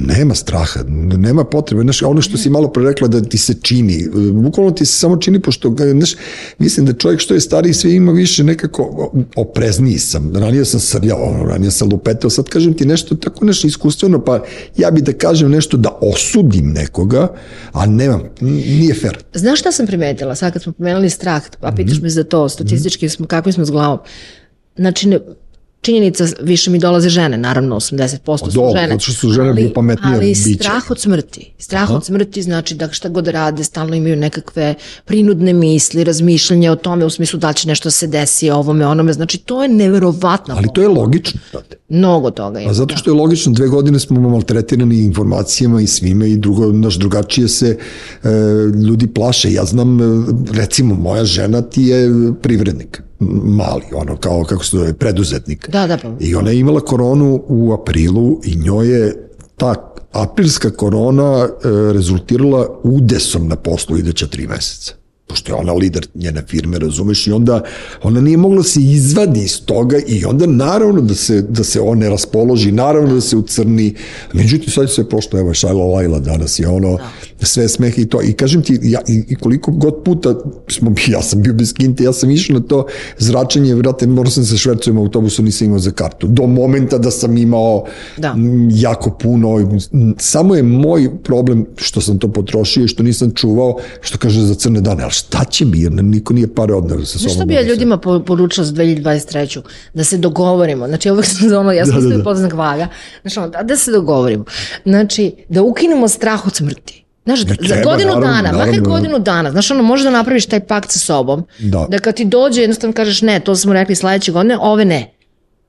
nema 0.06 0.34
straha, 0.34 0.80
nema 1.16 1.44
potrebe, 1.44 1.82
znaš, 1.82 2.02
ono 2.02 2.20
što 2.22 2.36
si 2.38 2.50
malo 2.50 2.68
pre 2.68 2.84
rekla 2.84 3.08
da 3.08 3.20
ti 3.20 3.38
se 3.38 3.54
čini, 3.62 4.04
bukvalno 4.32 4.70
ti 4.72 4.86
se 4.86 4.92
samo 4.92 5.16
čini 5.16 5.40
pošto 5.40 5.76
znaš, 5.92 6.14
mislim 6.58 6.86
da 6.86 6.92
čovjek 6.92 7.20
što 7.20 7.34
je 7.34 7.40
stariji 7.40 7.74
sve 7.74 7.94
ima 7.94 8.12
više 8.12 8.44
nekako 8.44 9.12
oprezniji 9.36 9.98
sam, 9.98 10.36
ranije 10.36 10.64
sam 10.64 10.80
srljao, 10.80 11.44
ranije 11.48 11.70
sam 11.70 11.88
lupetao, 11.92 12.30
sad 12.30 12.48
kažem 12.48 12.74
ti 12.74 12.86
nešto 12.86 13.14
tako 13.14 13.44
nešto 13.44 13.66
iskustveno, 13.66 14.24
pa 14.24 14.44
ja 14.76 14.90
bi 14.90 15.02
da 15.02 15.12
kažem 15.12 15.50
nešto 15.50 15.76
da 15.76 15.98
osudim 16.00 16.72
nekoga, 16.72 17.28
a 17.72 17.86
nemam, 17.86 18.22
nije 18.40 18.94
fair. 18.94 19.18
Znaš 19.34 19.60
šta 19.60 19.72
sam 19.72 19.86
primetila, 19.86 20.34
sad 20.34 20.52
kad 20.52 20.62
smo 20.62 20.72
pomenuli 20.72 21.10
strah, 21.10 21.42
a 21.60 21.72
pitaš 21.72 21.96
Mhm. 21.96 22.02
me 22.02 22.10
za 22.10 22.24
to, 22.24 22.48
statistički 22.48 23.08
smo, 23.08 23.26
kakvi 23.26 23.52
smo 23.52 23.64
s 23.64 23.70
glavom. 23.88 23.98
Znači, 24.76 25.08
ne, 25.08 25.18
činjenica, 25.80 26.26
više 26.40 26.70
mi 26.70 26.78
dolaze 26.78 27.08
žene, 27.08 27.38
naravno 27.38 27.76
80% 27.76 28.38
su 28.38 28.60
Do, 28.60 28.70
žene. 28.74 28.88
zato 28.88 29.00
što 29.00 29.12
su 29.12 29.30
žene 29.30 29.72
pametnije 29.74 30.14
Ali 30.16 30.26
bića. 30.26 30.54
strah 30.54 30.90
od 30.90 31.00
smrti. 31.00 31.52
Strah 31.58 31.90
od 31.90 32.04
smrti 32.04 32.42
znači 32.42 32.74
da 32.74 32.92
šta 32.92 33.08
god 33.08 33.28
rade, 33.28 33.64
stalno 33.64 33.94
imaju 33.96 34.16
nekakve 34.16 34.74
prinudne 35.04 35.52
misli, 35.52 36.04
razmišljanje 36.04 36.70
o 36.70 36.76
tome 36.76 37.04
u 37.04 37.10
smislu 37.10 37.38
da 37.38 37.52
će 37.52 37.68
nešto 37.68 37.86
da 37.86 37.90
se 37.90 38.06
desi 38.06 38.50
ovome, 38.50 38.86
onome. 38.86 39.12
Znači, 39.12 39.38
to 39.38 39.62
je 39.62 39.68
neverovatno. 39.68 40.54
Ali 40.56 40.68
to 40.74 40.82
je 40.82 40.88
logično. 40.88 41.40
Mnogo 41.88 42.30
toga 42.30 42.60
ima. 42.60 42.70
A 42.70 42.74
zato 42.74 42.96
što 42.96 43.10
je 43.10 43.14
logično, 43.14 43.52
dve 43.52 43.68
godine 43.68 43.98
smo 43.98 44.20
maltretirani 44.20 44.98
informacijama 44.98 45.80
i 45.80 45.86
svime 45.86 46.30
i 46.30 46.36
drugo, 46.36 46.72
naš 46.72 46.98
drugačije 46.98 47.48
se 47.48 47.78
e, 48.22 48.28
ljudi 48.86 49.06
plaše. 49.06 49.52
Ja 49.52 49.64
znam, 49.64 50.00
e, 50.00 50.04
recimo, 50.52 50.94
moja 50.94 51.24
žena 51.24 51.62
ti 51.62 51.82
je 51.82 52.10
privrednik, 52.42 53.02
mali, 53.44 53.84
ono, 53.92 54.16
kao, 54.16 54.44
kako 54.44 54.64
se 54.64 54.76
zove, 54.76 54.94
preduzetnik. 54.94 55.70
Da, 55.70 55.86
da, 55.86 55.98
pa. 55.98 56.12
I 56.20 56.34
ona 56.34 56.50
je 56.50 56.58
imala 56.58 56.80
koronu 56.80 57.44
u 57.48 57.72
aprilu 57.72 58.40
i 58.44 58.56
njoj 58.56 58.88
je 58.88 59.28
ta 59.56 59.74
aprilska 60.12 60.70
korona 60.70 61.48
e, 61.48 61.68
rezultirala 61.92 62.80
udesom 62.82 63.48
na 63.48 63.56
poslu 63.56 63.98
iduća 63.98 64.26
tri 64.26 64.46
meseca 64.46 64.97
pošto 65.28 65.52
je 65.52 65.56
ona 65.56 65.72
lider 65.72 66.06
njene 66.14 66.42
firme, 66.48 66.78
razumeš, 66.78 67.26
i 67.26 67.32
onda 67.32 67.62
ona 68.02 68.20
nije 68.20 68.36
mogla 68.36 68.62
se 68.62 68.80
izvadi 68.80 69.40
iz 69.44 69.60
toga 69.64 69.98
i 70.06 70.24
onda 70.24 70.46
naravno 70.46 71.00
da 71.00 71.14
se, 71.14 71.42
da 71.42 71.64
se 71.64 71.80
on 71.80 71.98
ne 71.98 72.08
raspoloži, 72.08 72.72
naravno 72.72 73.14
da 73.14 73.20
se 73.20 73.36
ucrni, 73.36 73.94
međutim 74.32 74.72
sad 74.72 74.84
je 74.84 74.88
sve 74.88 75.08
prošlo, 75.08 75.38
evo 75.38 75.54
Šajla 75.54 75.84
Lajla 75.84 76.18
danas 76.18 76.58
je 76.58 76.68
ono, 76.68 76.98
sve 77.42 77.68
smeh 77.68 77.98
i 77.98 78.06
to, 78.06 78.22
i 78.22 78.32
kažem 78.32 78.62
ti, 78.62 78.78
ja, 78.82 79.00
i, 79.08 79.24
i 79.28 79.34
koliko 79.34 79.70
god 79.70 79.94
puta 80.04 80.34
smo, 80.68 80.94
ja 81.14 81.22
sam 81.22 81.42
bio 81.42 81.52
bez 81.52 81.72
kinte, 81.72 82.04
ja 82.04 82.12
sam 82.12 82.30
išao 82.30 82.58
na 82.58 82.66
to 82.66 82.86
zračenje, 83.18 83.74
vrate, 83.74 84.06
morao 84.06 84.30
sam 84.30 84.44
se 84.44 84.58
švercujem 84.58 84.98
autobusu, 84.98 85.42
nisam 85.42 85.66
imao 85.66 85.78
za 85.78 85.90
kartu, 85.90 86.26
do 86.26 86.46
momenta 86.46 86.98
da 86.98 87.10
sam 87.10 87.36
imao 87.36 87.84
Da. 88.16 88.28
m, 88.36 88.68
jako 88.72 89.10
puno, 89.10 89.78
samo 90.18 90.54
je 90.54 90.62
moj 90.62 91.10
problem 91.24 91.66
što 91.76 92.00
sam 92.00 92.18
to 92.18 92.32
potrošio 92.32 92.84
i 92.84 92.88
što 92.88 93.02
nisam 93.02 93.30
čuvao, 93.34 93.76
što 94.00 94.18
kaže 94.18 94.40
za 94.40 94.54
crne 94.54 94.80
dane, 94.80 95.02
ali 95.02 95.12
šta 95.18 95.44
će 95.44 95.64
mi, 95.64 95.80
jer 95.80 95.92
nam 95.92 96.06
niko 96.06 96.34
nije 96.34 96.54
pare 96.54 96.74
odneo 96.74 96.98
sa 97.00 97.18
sobom. 97.18 97.34
Što 97.34 97.44
bi 97.44 97.54
ja 97.54 97.62
ljudima 97.62 97.96
po- 97.98 98.20
poručila 98.20 98.64
za 98.64 98.72
2023. 98.72 99.62
Da 99.94 100.04
se 100.04 100.18
dogovorimo. 100.18 100.86
Znači, 100.86 101.10
uvek 101.10 101.26
sam 101.26 101.48
za 101.48 101.60
ono, 101.60 101.72
ja 101.72 101.86
sam 101.86 101.94
Da, 101.94 102.08
da, 102.08 102.16
da, 102.16 102.24
podznak 102.24 102.52
vaga. 102.54 102.88
Znači, 103.22 103.38
ono, 103.38 103.48
da, 103.48 103.62
da 103.62 103.76
se 103.76 103.90
dogovorimo. 103.92 104.44
Znači, 104.84 105.32
da 105.48 105.62
ukinemo 105.62 106.08
strah 106.08 106.46
od 106.46 106.54
smrti. 106.54 107.04
Znaš, 107.24 107.40
Ne 107.40 107.56
za 107.60 107.74
treba, 107.74 107.82
godinu 107.84 108.08
naravno, 108.10 108.26
dana, 108.26 108.52
makar 108.52 108.66
naravno. 108.66 108.90
godinu 108.90 109.18
dana, 109.18 109.50
znaš, 109.50 109.70
ono, 109.70 109.82
možda 109.82 110.10
napraviš 110.10 110.46
taj 110.46 110.60
pakt 110.62 110.90
sa 110.90 110.98
sobom, 110.98 111.44
Da. 111.58 111.86
da 111.90 111.98
kad 111.98 112.14
ti 112.14 112.24
dođe, 112.26 112.60
jednostavno 112.60 112.94
kažeš 112.94 113.22
ne, 113.22 113.40
to 113.40 113.56
smo 113.56 113.72
rekli 113.72 113.94
sledeće 113.94 114.32
godine, 114.32 114.58
ove 114.60 114.84
ne. 114.84 115.14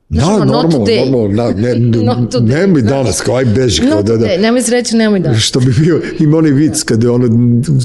Da, 0.09 0.27
ono, 0.27 0.45
normalno, 0.45 0.85
normalno, 1.05 1.35
da, 1.35 1.61
ne, 1.61 1.73
today, 2.31 2.47
nemoj 2.47 2.81
danas, 2.81 3.21
kao 3.21 3.35
aj 3.35 3.45
beži, 3.45 3.81
kao 3.81 4.03
da, 4.03 4.17
da. 4.17 4.25
ne, 4.25 4.37
nemoj 4.37 4.61
sreće, 4.61 4.95
nemoj 4.95 5.19
da. 5.19 5.33
Što 5.33 5.59
bi 5.59 5.73
bio, 5.79 6.01
ima 6.19 6.37
onaj 6.37 6.51
vic 6.51 6.83
kada 6.83 7.11
ono, 7.11 7.27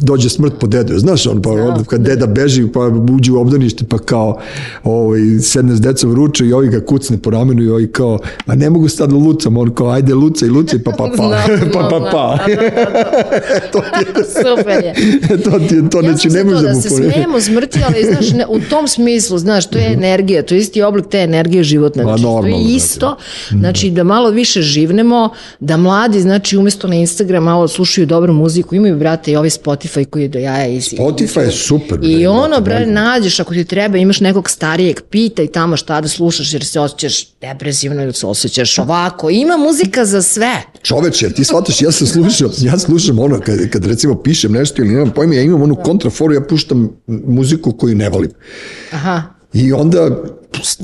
dođe 0.02 0.28
smrt 0.28 0.52
po 0.60 0.66
dedu, 0.66 0.98
znaš 0.98 1.26
on, 1.26 1.42
pa 1.42 1.50
onda 1.50 1.84
kad 1.84 2.00
deda 2.00 2.26
beži, 2.26 2.66
pa 2.72 2.80
uđe 3.16 3.32
u 3.32 3.40
obdanište, 3.40 3.84
pa 3.88 3.98
kao 3.98 4.38
ovaj, 4.84 5.20
sedne 5.40 5.76
s 5.76 5.80
decom 5.80 6.14
ruče 6.14 6.46
i 6.46 6.52
ovi 6.52 6.68
ga 6.68 6.80
kucne 6.80 7.18
po 7.18 7.30
ramenu 7.30 7.62
i 7.62 7.70
ovi 7.70 7.92
kao, 7.92 8.18
a 8.46 8.54
ne 8.54 8.70
mogu 8.70 8.88
sad 8.88 9.10
da 9.10 9.16
lucam, 9.16 9.56
on 9.56 9.74
kao, 9.74 9.88
ajde 9.88 10.14
lucaj, 10.14 10.48
lucaj, 10.48 10.78
pa 10.78 10.90
pa 10.90 10.96
pa, 11.16 11.38
pa 11.72 11.88
pa 11.90 11.98
znam, 11.98 12.10
pa. 12.12 12.38
da, 12.46 12.54
da, 12.54 13.60
to 13.72 13.80
ti 13.80 14.20
je, 14.20 14.24
Super 14.24 14.84
je. 14.84 14.94
to 15.42 15.58
ti 15.68 15.74
je 15.74 15.90
to, 15.90 16.00
Ja 16.00 16.16
za 16.16 16.38
nemoj 16.38 16.54
to 16.54 16.62
da 16.62 16.68
da 16.68 16.74
se 16.74 16.88
smijemo 16.88 17.40
smrti, 17.40 17.80
ali 17.86 18.04
znaš, 18.04 18.32
ne, 18.32 18.46
u 18.48 18.60
tom 18.70 18.88
smislu, 18.88 19.38
znaš, 19.38 19.70
to 19.70 19.78
je 19.78 19.92
energija, 19.92 20.42
to 20.42 20.54
je 20.54 20.58
isti 20.58 20.82
oblik 20.82 21.06
te 21.06 21.18
energije 21.18 21.64
životne. 21.64 22.13
Znači, 22.16 22.34
normalno, 22.34 22.56
je 22.56 22.62
da, 22.62 22.76
isto, 22.76 23.16
znači 23.50 23.90
da 23.90 24.04
malo 24.04 24.30
više 24.30 24.62
živnemo, 24.62 25.30
da 25.60 25.76
mladi, 25.76 26.20
znači, 26.20 26.56
umesto 26.56 26.88
na 26.88 26.94
Instagram 26.94 27.44
malo 27.44 27.68
slušaju 27.68 28.06
dobru 28.06 28.32
muziku, 28.32 28.74
imaju, 28.74 28.98
brate, 28.98 29.32
i 29.32 29.36
ovaj 29.36 29.50
Spotify 29.50 30.04
koji 30.04 30.22
je 30.22 30.28
do 30.28 30.38
jaja 30.38 30.66
i 30.66 30.80
Spotify 30.80 31.40
je 31.40 31.50
super, 31.50 31.98
bre, 31.98 32.08
I 32.08 32.26
ono, 32.26 32.60
brate, 32.60 32.84
bre, 32.84 32.92
nađeš, 32.92 33.40
ako 33.40 33.54
ti 33.54 33.64
treba, 33.64 33.98
imaš 33.98 34.20
nekog 34.20 34.50
starijeg, 34.50 35.00
pitaj 35.10 35.46
tamo 35.46 35.76
šta 35.76 36.00
da 36.00 36.08
slušaš, 36.08 36.52
jer 36.52 36.64
se 36.64 36.80
osjećaš 36.80 37.26
depresivno 37.40 38.02
ili 38.02 38.12
se 38.12 38.26
osjećaš 38.26 38.78
ovako. 38.78 39.30
Ima 39.30 39.56
muzika 39.56 40.04
za 40.04 40.22
sve. 40.22 40.62
Čoveče, 40.82 41.30
ti 41.30 41.44
shvataš, 41.44 41.82
ja 41.82 41.92
sam 41.92 42.06
slušao, 42.06 42.50
ja 42.60 42.78
slušam 42.78 43.18
ono, 43.18 43.40
kad, 43.40 43.68
kad 43.70 43.86
recimo 43.86 44.22
pišem 44.22 44.52
nešto 44.52 44.82
ili 44.82 44.92
nemam 44.92 45.10
pojma, 45.10 45.34
ja 45.34 45.42
imam 45.42 45.62
onu 45.62 45.76
kontraforu, 45.76 46.34
ja 46.34 46.40
puštam 46.40 46.90
muziku 47.06 47.72
koju 47.72 47.94
ne 47.94 48.08
volim. 48.08 48.30
Aha. 48.92 49.33
I 49.54 49.72
onda, 49.72 50.10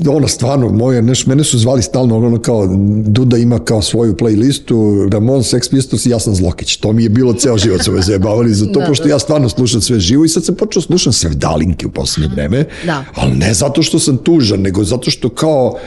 ono, 0.09 0.27
stvarno, 0.27 0.69
moje, 0.69 1.01
neš, 1.01 1.25
mene 1.25 1.43
su 1.43 1.59
zvali 1.59 1.81
stalno, 1.81 2.17
ono, 2.17 2.39
kao, 2.39 2.67
Duda 3.05 3.37
ima 3.37 3.59
kao 3.59 3.81
svoju 3.81 4.13
playlistu, 4.15 5.09
Ramon, 5.13 5.39
Sex 5.39 5.69
Pistols 5.69 6.05
i 6.05 6.09
ja 6.09 6.19
sam 6.19 6.35
Zlokić. 6.35 6.77
To 6.77 6.93
mi 6.93 7.03
je 7.03 7.09
bilo 7.09 7.33
ceo 7.33 7.57
život, 7.57 7.83
su 7.83 7.91
me 7.91 8.01
zajebavali 8.01 8.53
za 8.53 8.65
to, 8.65 8.79
Da, 8.81 8.85
pošto 8.85 9.07
ja 9.07 9.19
stvarno 9.19 9.49
slušam 9.49 9.81
sve 9.81 9.99
živo 9.99 10.25
i 10.25 10.29
sad 10.29 10.45
sam 10.45 10.55
počeo 10.55 10.81
slušam 10.81 11.13
sve 11.13 11.29
dalinke 11.29 11.87
u 11.87 11.91
poslednje 11.91 12.35
vreme, 12.35 12.65
Da. 12.85 13.05
ali 13.15 13.35
ne 13.35 13.53
zato 13.53 13.83
što 13.83 13.99
sam 13.99 14.17
tužan, 14.17 14.61
nego 14.61 14.83
zato 14.83 15.11
što 15.11 15.29
kao, 15.29 15.77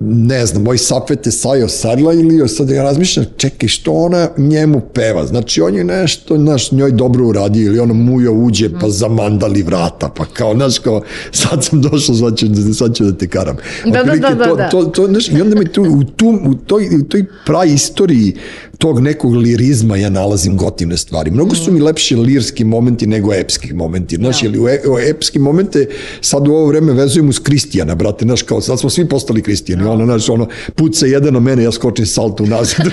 ne 0.00 0.46
znam, 0.46 0.62
moj 0.62 0.78
sapet 0.78 1.26
je 1.26 1.32
Sajo 1.32 1.68
Sarla 1.68 2.12
ili 2.12 2.48
sad 2.48 2.70
ja 2.70 2.82
razmišljam, 2.82 3.26
čekaj, 3.36 3.68
što 3.68 3.92
ona 3.92 4.28
njemu 4.38 4.80
peva? 4.94 5.26
Znači, 5.26 5.60
on 5.60 5.74
je 5.74 5.84
nešto, 5.84 6.36
znaš, 6.36 6.72
njoj 6.72 6.92
dobro 6.92 7.26
uradio 7.26 7.66
ili 7.66 7.78
ona 7.78 7.94
mujo 7.94 8.32
uđe 8.32 8.70
pa 8.80 8.88
zamandali 8.88 9.62
vrata, 9.62 10.08
pa 10.16 10.24
kao, 10.24 10.54
znaš, 10.54 10.78
kao, 10.78 11.02
sad 11.32 11.64
sam 11.64 11.82
došao, 11.82 12.14
sad 12.14 12.36
ću, 12.36 12.46
da- 12.48 12.74
sad 12.74 12.94
ću 12.94 13.04
da 13.04 13.18
te 13.18 13.28
karam. 13.28 13.56
Da, 13.84 13.90
da, 13.90 14.00
Otprilike 14.00 14.28
da, 14.28 14.34
da, 14.34 14.44
to, 14.44 14.56
da. 14.56 14.68
To, 14.68 14.84
to, 14.84 15.06
znaš, 15.06 15.28
I 15.28 15.40
onda 15.40 15.56
me 15.56 15.64
tu, 15.64 15.82
u, 15.82 16.04
tu, 16.04 16.40
u, 16.46 16.54
toj, 16.54 16.88
u 17.00 17.02
toj 17.02 17.24
pravi 17.46 17.72
istoriji 17.72 18.36
tog 18.80 19.00
nekog 19.00 19.34
lirizma 19.34 19.96
ja 19.96 20.10
nalazim 20.10 20.56
gotivne 20.56 20.96
stvari. 20.96 21.30
Mnogo 21.30 21.54
su 21.54 21.72
mi 21.72 21.80
lepši 21.80 22.16
lirski 22.16 22.64
momenti 22.64 23.06
nego 23.06 23.34
epski 23.34 23.74
momenti. 23.74 24.16
Znaš, 24.16 24.42
ili 24.42 24.58
u, 24.58 24.68
e, 24.68 24.80
u 24.88 24.98
epski 24.98 25.38
momente 25.38 25.86
sad 26.20 26.48
u 26.48 26.52
ovo 26.52 26.66
vreme 26.66 26.92
vezujem 26.92 27.28
uz 27.28 27.38
Kristijana, 27.38 27.94
brate, 27.94 28.24
znaš, 28.24 28.42
kao 28.42 28.60
sad 28.60 28.80
smo 28.80 28.90
svi 28.90 29.08
postali 29.08 29.42
Kristijani, 29.42 29.84
ono, 29.84 30.04
znaš, 30.04 30.28
ono, 30.28 30.48
puca 30.74 31.06
jedan 31.06 31.34
na 31.34 31.40
mene, 31.40 31.62
ja 31.62 31.72
skočim 31.72 32.06
salto 32.06 32.46
nazad. 32.46 32.86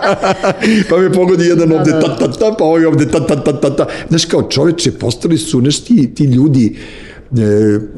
pa 0.90 0.96
me 0.98 1.12
pogodi 1.12 1.46
jedan 1.46 1.72
ovde, 1.72 1.90
ta, 1.90 2.16
ta, 2.18 2.32
ta, 2.32 2.54
pa 2.58 2.64
ovaj 2.64 2.86
ovde, 2.86 3.10
ta, 3.10 3.26
ta, 3.26 3.44
ta, 3.44 3.60
ta, 3.60 3.76
ta. 3.76 3.86
Znaš, 4.08 4.24
kao 4.24 4.42
čoveče, 4.42 4.92
postali 4.92 5.38
su, 5.38 5.60
znaš, 5.60 5.80
ti, 5.80 6.14
ti 6.14 6.24
ljudi, 6.24 6.76
e, 6.76 7.13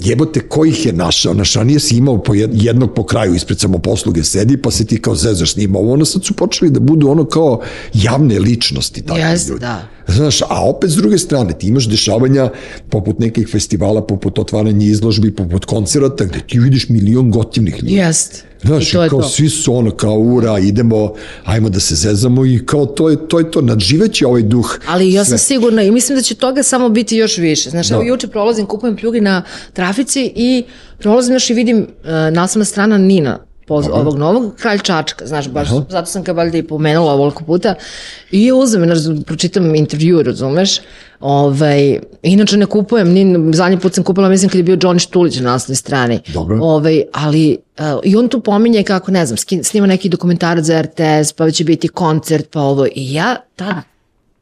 jebote, 0.00 0.40
ko 0.40 0.64
ih 0.64 0.86
je 0.86 0.92
našao? 0.92 1.34
Znaš, 1.34 1.54
ranije 1.54 1.80
si 1.80 1.96
imao 1.96 2.22
po 2.22 2.34
jed- 2.34 2.50
jednog 2.52 2.94
po 2.94 3.06
kraju 3.06 3.34
ispred 3.34 3.60
samoposluge 3.60 4.24
sedi, 4.24 4.56
pa 4.56 4.70
se 4.70 4.84
ti 4.84 5.02
kao 5.02 5.14
zezaš 5.14 5.52
s 5.52 5.56
njima. 5.56 5.78
Ovo 5.78 5.92
ono 5.92 6.04
sad 6.04 6.24
su 6.24 6.34
počeli 6.34 6.70
da 6.70 6.80
budu 6.80 7.08
ono 7.08 7.24
kao 7.24 7.60
javne 7.94 8.38
ličnosti. 8.38 9.02
Takvi 9.02 9.22
Jeste, 9.22 9.50
ljudi. 9.50 9.60
da. 9.60 9.88
Znaš, 10.08 10.42
a 10.42 10.64
opet 10.64 10.90
s 10.90 10.94
druge 10.94 11.18
strane, 11.18 11.58
ti 11.58 11.68
imaš 11.68 11.88
dešavanja 11.88 12.50
poput 12.90 13.18
nekih 13.18 13.48
festivala, 13.52 14.06
poput 14.06 14.38
otvaranja 14.38 14.86
izložbi, 14.86 15.34
poput 15.34 15.64
koncerata, 15.64 16.24
gde 16.24 16.40
ti 16.48 16.58
vidiš 16.58 16.88
milion 16.88 17.30
gotivnih 17.30 17.74
ljudi. 17.82 17.94
Jest. 17.94 18.44
Znaš, 18.66 18.88
I 18.88 18.92
to 18.92 19.02
je 19.02 19.08
kao 19.08 19.20
to. 19.20 19.28
svi 19.28 19.48
su 19.48 19.74
ono 19.74 19.90
kao 19.90 20.14
ura, 20.14 20.58
idemo, 20.58 21.12
ajmo 21.44 21.68
da 21.68 21.80
se 21.80 21.94
zezamo 21.94 22.46
i 22.46 22.62
kao 22.66 22.86
to 22.86 23.08
je 23.08 23.28
to, 23.28 23.38
je 23.38 23.50
to 23.50 23.60
nadživeće 23.60 24.26
ovaj 24.26 24.42
duh. 24.42 24.78
Ali 24.88 25.12
ja 25.12 25.24
sam 25.24 25.28
sve. 25.28 25.38
sigurna 25.38 25.82
i 25.82 25.90
mislim 25.90 26.16
da 26.18 26.22
će 26.22 26.34
toga 26.34 26.62
samo 26.62 26.88
biti 26.88 27.16
još 27.16 27.38
više. 27.38 27.70
Znaš, 27.70 27.90
evo 27.90 28.02
Da. 28.02 28.08
juče 28.08 28.26
prolazim, 28.28 28.66
kupujem 28.66 28.96
pljugi 28.96 29.20
na 29.20 29.42
trafici 29.72 30.32
i 30.36 30.64
prolazim 30.98 31.34
još 31.34 31.50
i 31.50 31.54
vidim 31.54 31.78
uh, 31.78 31.86
naslovna 32.32 32.64
strana 32.64 32.98
Nina 32.98 33.38
poz, 33.66 33.86
ovog 33.92 34.18
novog, 34.18 34.54
Kralj 34.56 34.78
Čačka, 34.78 35.26
znaš, 35.26 35.48
baš, 35.48 35.68
zato 35.88 36.06
sam 36.06 36.22
ga 36.22 36.32
valjda 36.32 36.58
i 36.58 36.62
pomenula 36.62 37.12
ovoliko 37.12 37.44
puta. 37.44 37.74
I 38.30 38.44
je 38.44 38.52
uzem, 38.52 38.84
znaš, 38.84 39.24
pročitam 39.26 39.74
intervju, 39.74 40.22
razumeš? 40.22 40.80
Ovaj, 41.20 41.98
inače 42.22 42.56
ne 42.56 42.66
kupujem, 42.66 43.12
ni, 43.12 43.54
zadnji 43.54 43.78
put 43.78 43.94
sam 43.94 44.04
kupila, 44.04 44.28
mislim, 44.28 44.50
kad 44.50 44.58
je 44.58 44.62
bio 44.62 44.76
Johnny 44.76 44.98
Štulić 44.98 45.36
na 45.36 45.42
naslovnoj 45.42 45.76
strani. 45.76 46.20
Dobro. 46.28 46.58
Ovaj, 46.62 47.02
ali, 47.12 47.58
uh, 47.78 47.84
i 48.04 48.16
on 48.16 48.28
tu 48.28 48.40
pominje 48.40 48.82
kako, 48.82 49.10
ne 49.10 49.26
znam, 49.26 49.36
snima 49.62 49.86
neki 49.86 50.08
dokumentarac 50.08 50.64
za 50.64 50.82
RTS, 50.82 51.32
pa 51.32 51.50
će 51.50 51.64
biti 51.64 51.88
koncert, 51.88 52.50
pa 52.50 52.60
ovo. 52.60 52.86
I 52.86 53.14
ja 53.14 53.36
tad 53.56 53.76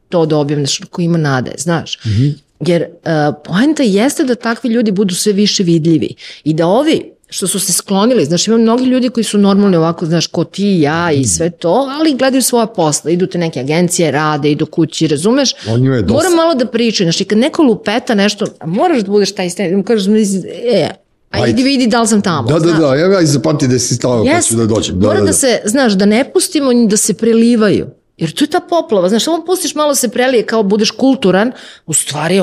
to 0.09 0.25
dobijem, 0.25 0.61
nešto 0.61 0.87
ko 0.87 1.01
ima 1.01 1.17
nade, 1.17 1.51
znaš. 1.57 1.99
Mm 2.05 2.09
-hmm. 2.09 2.33
Jer 2.59 2.81
uh, 2.81 3.35
poenta 3.43 3.83
jeste 3.83 4.23
da 4.23 4.35
takvi 4.35 4.69
ljudi 4.69 4.91
budu 4.91 5.15
sve 5.15 5.33
više 5.33 5.63
vidljivi 5.63 6.15
i 6.43 6.53
da 6.53 6.67
ovi 6.67 7.14
što 7.29 7.47
su 7.47 7.59
se 7.59 7.73
sklonili, 7.73 8.25
znaš, 8.25 8.47
ima 8.47 8.57
mnogi 8.57 8.85
ljudi 8.85 9.09
koji 9.09 9.23
su 9.23 9.37
normalni 9.37 9.77
ovako, 9.77 10.05
znaš, 10.05 10.27
ko 10.27 10.43
ti 10.43 10.65
i 10.65 10.81
ja 10.81 11.11
i 11.11 11.25
sve 11.25 11.49
to, 11.49 11.87
ali 11.99 12.15
gledaju 12.15 12.41
svoja 12.41 12.65
posla, 12.65 13.11
idu 13.11 13.27
te 13.27 13.37
neke 13.37 13.59
agencije, 13.59 14.11
rade, 14.11 14.51
idu 14.51 14.65
kući, 14.65 15.07
razumeš? 15.07 15.53
On 15.69 15.85
je 15.85 16.01
dosta. 16.01 16.13
Moram 16.13 16.35
malo 16.35 16.55
da 16.55 16.65
pričaju, 16.65 17.05
znaš, 17.05 17.21
i 17.21 17.25
kad 17.25 17.37
neko 17.37 17.63
lupeta 17.63 18.15
nešto, 18.15 18.45
a 18.59 18.65
moraš 18.65 19.01
da 19.01 19.11
budeš 19.11 19.31
taj 19.31 19.49
sten, 19.49 19.83
kažeš, 19.83 20.07
e, 20.07 20.89
a 21.31 21.37
Ajde. 21.37 21.49
idi 21.49 21.63
vidi 21.63 21.87
da 21.87 22.01
li 22.01 22.07
sam 22.07 22.21
tamo. 22.21 22.47
Da, 22.47 22.53
da, 22.53 22.59
znaš. 22.59 22.79
da, 22.79 22.95
ja, 22.95 23.13
ja 23.13 23.21
i 23.21 23.25
zapamti 23.25 23.67
da 23.67 23.79
si 23.79 23.95
stavio 23.95 24.33
pa 24.33 24.41
ću 24.41 24.55
da 24.55 24.65
dođem. 24.65 24.99
Da, 24.99 25.07
Mora 25.07 25.19
da, 25.19 25.25
da, 25.25 25.27
da. 25.27 25.33
se, 25.33 25.61
znaš, 25.65 25.93
da 25.93 26.05
ne 26.05 26.31
pustimo 26.33 26.73
da 26.87 26.97
se 26.97 27.13
prelivaju. 27.13 27.87
Jer 28.17 28.31
tu 28.31 28.43
je 28.43 28.49
ta 28.49 28.59
poplava, 28.59 29.09
znaš, 29.09 29.23
samo 29.23 29.43
pustiš 29.45 29.75
malo 29.75 29.95
se 29.95 30.09
prelije 30.09 30.45
kao 30.45 30.63
budeš 30.63 30.91
kulturan, 30.91 31.51
u 31.85 31.93
stvari 31.93 32.41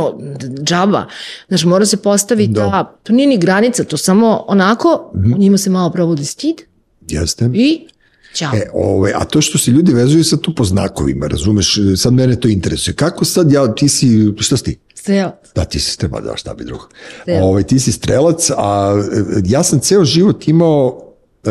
džaba. 0.63 1.07
Znaš, 1.49 1.65
mora 1.65 1.87
se 1.87 1.97
postaviti 1.97 2.53
Da. 2.53 2.61
ta, 2.63 2.97
to 3.03 3.13
nije 3.13 3.27
ni 3.29 3.39
granica, 3.39 3.85
to 3.85 3.97
samo 3.97 4.45
onako, 4.49 5.13
Mhm. 5.17 5.35
u 5.35 5.39
njima 5.39 5.59
se 5.59 5.71
malo 5.71 5.91
probudi 5.91 6.25
stid 6.25 6.57
Jeste. 7.03 7.51
i 7.55 7.87
ćao. 8.35 8.51
E, 8.55 8.71
ovaj, 8.75 9.13
a 9.15 9.25
to 9.25 9.41
što 9.41 9.59
se 9.59 9.71
ljudi 9.71 9.93
vezuju 9.93 10.25
sad 10.25 10.41
tu 10.41 10.55
po 10.55 10.65
znakovima, 10.65 11.27
razumeš, 11.27 11.75
sad 11.97 12.13
mene 12.13 12.41
to 12.41 12.49
interesuje. 12.49 12.95
Kako 12.95 13.25
sad 13.25 13.53
ja, 13.53 13.75
ti 13.75 13.89
si, 13.89 14.09
šta 14.39 14.57
si 14.57 14.65
ti? 14.65 14.79
Sve, 14.95 15.31
Da, 15.55 15.65
ti 15.65 15.81
si 15.81 15.91
strelac, 15.91 16.25
da, 16.25 16.37
šta 16.37 16.55
bi 16.55 16.65
drugo. 16.65 16.89
Strelac. 17.23 17.43
Ovaj, 17.43 17.63
ti 17.63 17.79
si 17.79 17.93
strelac, 17.93 18.51
a 18.51 18.95
e, 19.13 19.43
ja 19.45 19.63
sam 19.63 19.81
ceo 19.81 20.05
život 20.05 20.49
imao 20.49 21.09
e, 21.45 21.51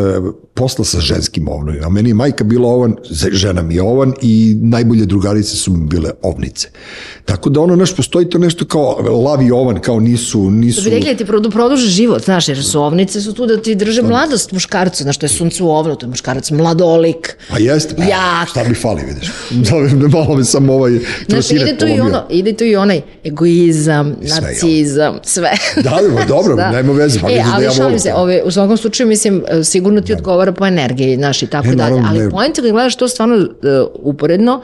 posla 0.54 0.84
sa 0.84 1.00
ženskim 1.00 1.48
ovnovima. 1.48 1.88
Meni 1.88 2.10
je 2.10 2.14
majka 2.14 2.44
bila 2.44 2.68
ovan, 2.68 2.96
žena 3.32 3.62
mi 3.62 3.74
je 3.74 3.82
ovan 3.82 4.12
i 4.22 4.56
najbolje 4.62 5.06
drugarice 5.06 5.56
su 5.56 5.72
mi 5.72 5.86
bile 5.86 6.10
ovnice. 6.22 6.68
Tako 7.24 7.50
da 7.50 7.60
ono, 7.60 7.76
naš, 7.76 7.96
postoji 7.96 8.30
to 8.30 8.38
nešto 8.38 8.64
kao 8.64 8.96
lavi 9.24 9.50
ovan, 9.50 9.80
kao 9.80 10.00
nisu, 10.00 10.50
nisu... 10.50 10.80
To 10.80 10.84
bi 10.84 10.90
rekli 10.90 11.10
da 11.12 11.18
ti 11.18 11.24
produ, 11.24 11.50
produže 11.50 11.86
život, 11.86 12.24
znaš, 12.24 12.48
jer 12.48 12.64
su 12.64 12.82
ovnice 12.82 13.20
su 13.20 13.32
tu 13.32 13.46
da 13.46 13.62
ti 13.62 13.74
drže 13.74 14.02
mladost 14.02 14.52
muškarcu, 14.52 15.02
znaš, 15.02 15.16
to 15.16 15.26
je 15.26 15.30
sunce 15.30 15.62
u 15.62 15.70
ovnu, 15.70 15.96
to 15.96 16.06
je 16.06 16.10
muškarac 16.10 16.50
mladolik. 16.50 17.36
A 17.50 17.58
jeste, 17.58 17.94
pa, 17.96 18.02
Jak. 18.02 18.48
šta 18.48 18.64
mi 18.68 18.74
fali, 18.74 19.02
vidiš. 19.06 19.30
Da, 19.72 20.08
malo 20.18 20.36
me 20.36 20.44
samo 20.44 20.72
ovaj 20.72 20.98
Znaš, 21.28 21.50
ide 21.50 21.76
tu 21.78 21.86
i 21.86 22.00
ono, 22.00 22.22
ide 22.30 22.52
tu 22.56 22.64
i 22.64 22.76
onaj 22.76 23.00
egoizam, 23.24 24.16
sve, 24.26 24.40
narcizam, 24.40 25.18
sve. 25.22 25.50
Da, 25.76 25.82
da, 26.18 26.24
dobro, 26.28 26.56
nema 26.56 26.92
veze, 26.92 27.20
pa 27.20 27.30
e, 27.30 27.34
vidiš 27.34 27.46
da 27.46 27.54
ali 27.54 27.64
ja 27.64 27.70
šalim 27.70 27.98
se, 27.98 28.12
ove, 28.14 28.42
u 28.44 28.50
svakom 28.50 28.76
slučaju, 28.76 29.08
mislim, 29.08 29.42
e, 29.48 29.64
sigurno 29.64 30.00
ti 30.00 30.12
odgovara 30.12 30.41
po 30.50 30.66
energiji, 30.66 31.16
znaš, 31.16 31.42
i 31.42 31.46
tako 31.46 31.68
E, 31.68 31.74
dalje. 31.74 32.02
Ali 32.08 32.30
pojenta 32.30 32.62
kad 32.62 32.70
gledaš 32.70 32.96
to 32.96 33.08
stvarno 33.08 33.36
uh, 33.36 33.46
uporedno, 33.94 34.62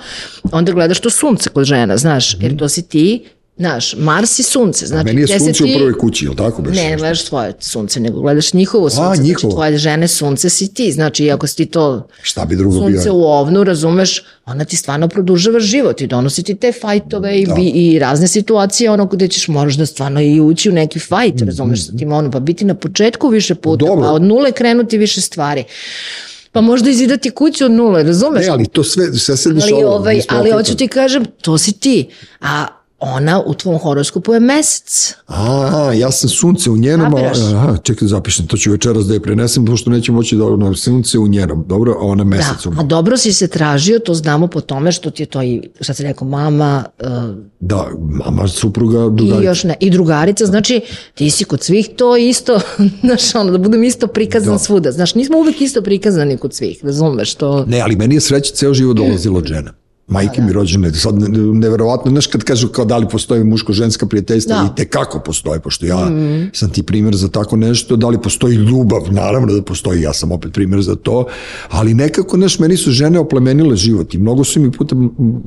onda 0.53 0.73
gledaš 0.73 1.01
to 1.01 1.11
sunce 1.11 1.51
kod 1.51 1.65
žena, 1.65 1.97
znaš, 1.97 2.37
jer 2.41 2.57
to 2.57 2.69
si 2.69 2.89
ti 2.89 3.25
Znaš, 3.59 3.95
Mars 3.97 4.39
i 4.39 4.43
sunce. 4.43 4.87
Znači, 4.87 5.05
Meni 5.05 5.21
je 5.21 5.39
sunce 5.39 5.53
ti- 5.55 5.65
u 5.67 5.79
prvoj 5.79 5.93
kući, 5.95 6.25
je 6.25 6.31
li 6.31 6.37
tako? 6.37 6.63
Beš? 6.63 6.77
Ne, 6.77 6.91
ne 6.91 6.97
gledaš 6.97 7.25
svoje 7.25 7.53
sunce, 7.61 8.01
nego 8.01 8.21
gledaš 8.21 8.53
njihovo 8.53 8.91
sunce. 8.91 9.05
Znači, 9.05 9.21
njihovo. 9.23 9.53
tvoje 9.53 9.79
žene 9.79 10.09
sunce 10.09 10.51
si 10.51 10.75
ti. 10.75 10.93
Znači, 10.93 11.25
iako 11.25 11.47
si 11.47 11.57
ti 11.57 11.67
to 11.67 12.09
Šta 12.23 12.45
bi 12.45 12.57
drugo 12.57 12.79
bio? 12.79 12.89
sunce 12.91 13.11
u 13.11 13.23
ovnu, 13.23 13.65
razumeš, 13.65 14.23
ona 14.47 14.65
ti 14.65 14.77
stvarno 14.77 15.09
produžava 15.09 15.61
život 15.61 16.01
i 16.01 16.07
donosi 16.07 16.43
ti 16.43 16.55
te 16.55 16.73
fajtove 16.73 17.39
i, 17.39 17.47
bi, 17.47 17.63
i 17.65 17.99
razne 17.99 18.29
situacije, 18.29 18.91
ono 18.91 19.07
gde 19.07 19.29
ćeš 19.29 19.49
moraš 19.49 19.75
da 19.75 19.87
stvarno 19.87 20.21
i 20.23 20.41
ući 20.41 20.71
u 20.71 20.75
neki 20.75 20.99
fajt, 20.99 21.41
razumeš, 21.41 21.87
sa 21.87 21.93
tim 21.93 22.13
ono, 22.13 22.31
pa 22.31 22.41
biti 22.41 22.65
na 22.65 22.75
početku 22.75 23.29
više 23.29 23.55
puta, 23.55 23.87
Dobro. 23.87 24.03
pa 24.03 24.13
od 24.13 24.23
nule 24.23 24.53
krenuti 24.53 24.99
više 24.99 25.21
stvari. 25.21 25.65
Pa 26.53 26.61
možda 26.61 26.91
izidati 26.91 27.31
kuću 27.31 27.65
od 27.65 27.71
nule, 27.71 28.03
razumeš? 28.03 28.43
Ne, 28.43 28.49
ali 28.49 28.67
to 28.67 28.85
sve, 28.85 29.13
sve 29.13 29.37
se 29.37 29.49
ali, 29.49 29.55
dešava. 29.55 29.87
ovaj, 29.87 30.21
ali 30.29 30.51
hoću 30.51 30.77
ti 30.77 30.89
kažem, 30.89 31.25
to 31.41 31.59
si 31.59 31.73
ti. 31.73 32.09
A 32.41 32.67
ona 33.01 33.43
u 33.43 33.55
tvom 33.55 33.79
horoskopu 33.79 34.35
je 34.35 34.41
mesec. 34.41 35.15
A, 35.27 35.41
ja 35.93 36.11
sam 36.11 36.29
sunce 36.31 36.71
u 36.71 36.77
njenom, 36.77 37.15
a- 37.15 37.33
aha, 37.47 37.77
čekaj 37.79 38.01
da 38.01 38.09
zapišem, 38.09 38.47
to 38.47 38.57
ću 38.57 38.71
večeras 38.71 39.07
da 39.07 39.15
je 39.15 39.21
prenesem, 39.21 39.67
pošto 39.67 39.91
neću 39.91 40.13
moći 40.13 40.37
da 40.37 40.45
ono, 40.45 40.75
sunce 40.75 41.19
u 41.19 41.29
njenom, 41.29 41.65
dobro, 41.67 41.93
a 41.93 42.03
ona 42.03 42.25
Da, 42.25 42.31
mesecom. 42.31 42.79
a 42.79 42.83
dobro 42.83 43.17
si 43.17 43.33
se 43.33 43.49
tražio, 43.49 43.99
to 43.99 44.15
znamo 44.15 44.47
po 44.47 44.61
tome 44.61 44.93
što 44.93 45.11
ti 45.11 45.23
je 45.23 45.27
to 45.27 45.43
i, 45.43 45.69
šta 45.81 45.95
ti 45.95 46.03
rekao, 46.03 46.29
mama 46.29 46.85
uh, 47.01 47.07
Da, 47.61 47.89
mama, 48.01 48.49
supruga, 48.49 48.99
i 48.99 49.11
drugarica. 49.11 49.43
još 49.43 49.65
ne, 49.65 49.77
i 49.81 49.91
drugarica, 49.91 50.47
znači 50.47 50.81
ti 51.15 51.31
si 51.31 51.45
kod 51.45 51.63
svih 51.63 51.89
to 51.89 52.17
isto, 52.17 52.61
znaš, 53.05 53.35
ono, 53.35 53.51
da 53.51 53.59
budem 53.59 53.85
isto 53.85 54.07
prikazan 54.07 54.53
Da. 54.53 54.59
svuda. 54.59 54.93
Znaš, 54.93 55.15
nismo 55.15 55.39
uvek 55.39 55.61
isto 55.61 55.83
prikazani 55.83 56.37
kod 56.37 56.55
svih, 56.55 56.81
razumeš 56.83 57.35
to? 57.35 57.65
Ne, 57.65 57.81
ali 57.81 57.97
meni 57.97 58.15
je 58.15 58.21
sreća 58.21 58.55
ceo 58.55 58.75
život 58.75 58.97
dolazila 58.97 59.39
od 59.39 59.45
žena. 59.47 59.73
Majke 60.09 60.43
mi 60.43 60.53
rođene, 60.53 60.93
sad 60.93 61.19
ne- 61.19 61.29
neverovatno, 61.55 62.11
znaš 62.11 62.27
kad 62.27 62.43
kažu 62.43 62.69
kao 62.69 62.85
da 62.85 62.97
li 62.97 63.07
postoje 63.09 63.45
muško-ženska 63.45 64.07
prijateljstva, 64.07 64.55
Da. 64.55 64.65
i 64.65 64.77
te 64.77 64.85
kako 64.87 65.21
postoje, 65.21 65.61
pošto 65.61 65.87
ja 65.87 66.11
sam 66.53 66.71
ti 66.71 66.83
primjer 66.83 67.15
za 67.15 67.29
tako 67.29 67.57
nešto, 67.57 67.97
da 67.97 68.09
li 68.09 68.19
postoji 68.19 68.55
ljubav, 68.57 69.03
naravno 69.11 69.53
da 69.53 69.63
postoji, 69.63 70.03
ja 70.03 70.13
sam 70.13 70.33
opet 70.33 70.53
primjer 70.53 70.83
za 70.83 70.97
to, 70.97 71.27
ali 71.69 71.95
nekako, 71.95 72.37
znaš, 72.37 72.59
meni 72.59 72.77
su 72.77 72.91
žene 72.91 73.19
oplemenile 73.19 73.77
život 73.77 74.15
i 74.15 74.19
mnogo 74.19 74.45
su 74.45 74.61
mi 74.61 74.71
puta, 74.73 74.97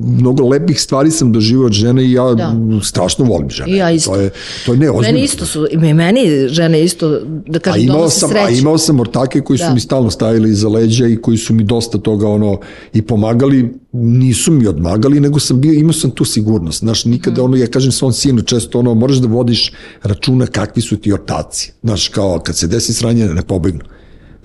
mnogo 0.00 0.44
lepih 0.44 0.80
stvari 0.80 1.10
sam 1.10 1.32
doživao 1.32 1.66
od 1.66 1.72
žene 1.72 2.04
i 2.04 2.12
ja 2.12 2.34
Da. 2.34 2.52
strašno 2.82 3.24
volim 3.24 3.50
žene. 3.50 3.72
I 3.72 3.76
ja 3.76 3.90
isto. 3.90 4.10
To 4.10 4.16
je, 4.16 4.30
to 4.66 4.72
je 4.72 4.78
neozbiljno. 4.78 5.00
Meni 5.04 5.22
isto 5.22 5.46
su, 5.46 5.66
i 5.70 5.94
meni 5.94 6.20
žene 6.48 6.84
isto, 6.84 7.08
da 7.46 7.56
A 7.56 7.60
kažem, 7.60 7.86
donose 7.86 8.18
sam, 8.18 8.30
a 8.30 8.32
sreću. 8.34 8.60
imao 8.60 8.78
sam 8.78 9.00
ortake 9.00 9.40
koji 9.40 9.58
su 9.58 9.64
Da. 9.64 9.74
mi 9.74 9.80
stalno 9.80 10.10
stavili 10.10 10.50
iza 10.50 10.68
leđa 10.68 11.06
i 11.06 11.16
koji 11.16 11.36
su 11.36 11.54
mi 11.54 11.64
dosta 11.64 11.98
toga 11.98 12.28
ono 12.28 12.58
i 12.92 13.02
pomagali, 13.02 13.72
nisu 13.92 14.51
mi 14.52 14.66
odmagali, 14.66 15.20
nego 15.20 15.40
sam 15.40 15.60
bio, 15.60 15.72
imao 15.72 15.92
sam 15.92 16.10
tu 16.10 16.24
sigurnost. 16.24 16.78
Znaš, 16.78 17.04
nikada 17.04 17.34
Mhm. 17.34 17.44
ono, 17.44 17.56
ja 17.56 17.66
kažem 17.66 17.92
svom 17.92 18.12
sinu 18.12 18.42
često 18.42 18.78
ono, 18.78 18.94
moraš 18.94 19.16
da 19.16 19.28
vodiš 19.28 19.72
računa 20.02 20.46
kakvi 20.46 20.82
su 20.82 20.96
ti 20.96 21.12
ortaci. 21.12 21.72
Znaš, 21.82 22.08
kao 22.08 22.38
kad 22.38 22.56
se 22.56 22.66
desi 22.66 22.94
sranje, 22.94 23.26
ne 23.26 23.42
pobegnu. 23.42 23.80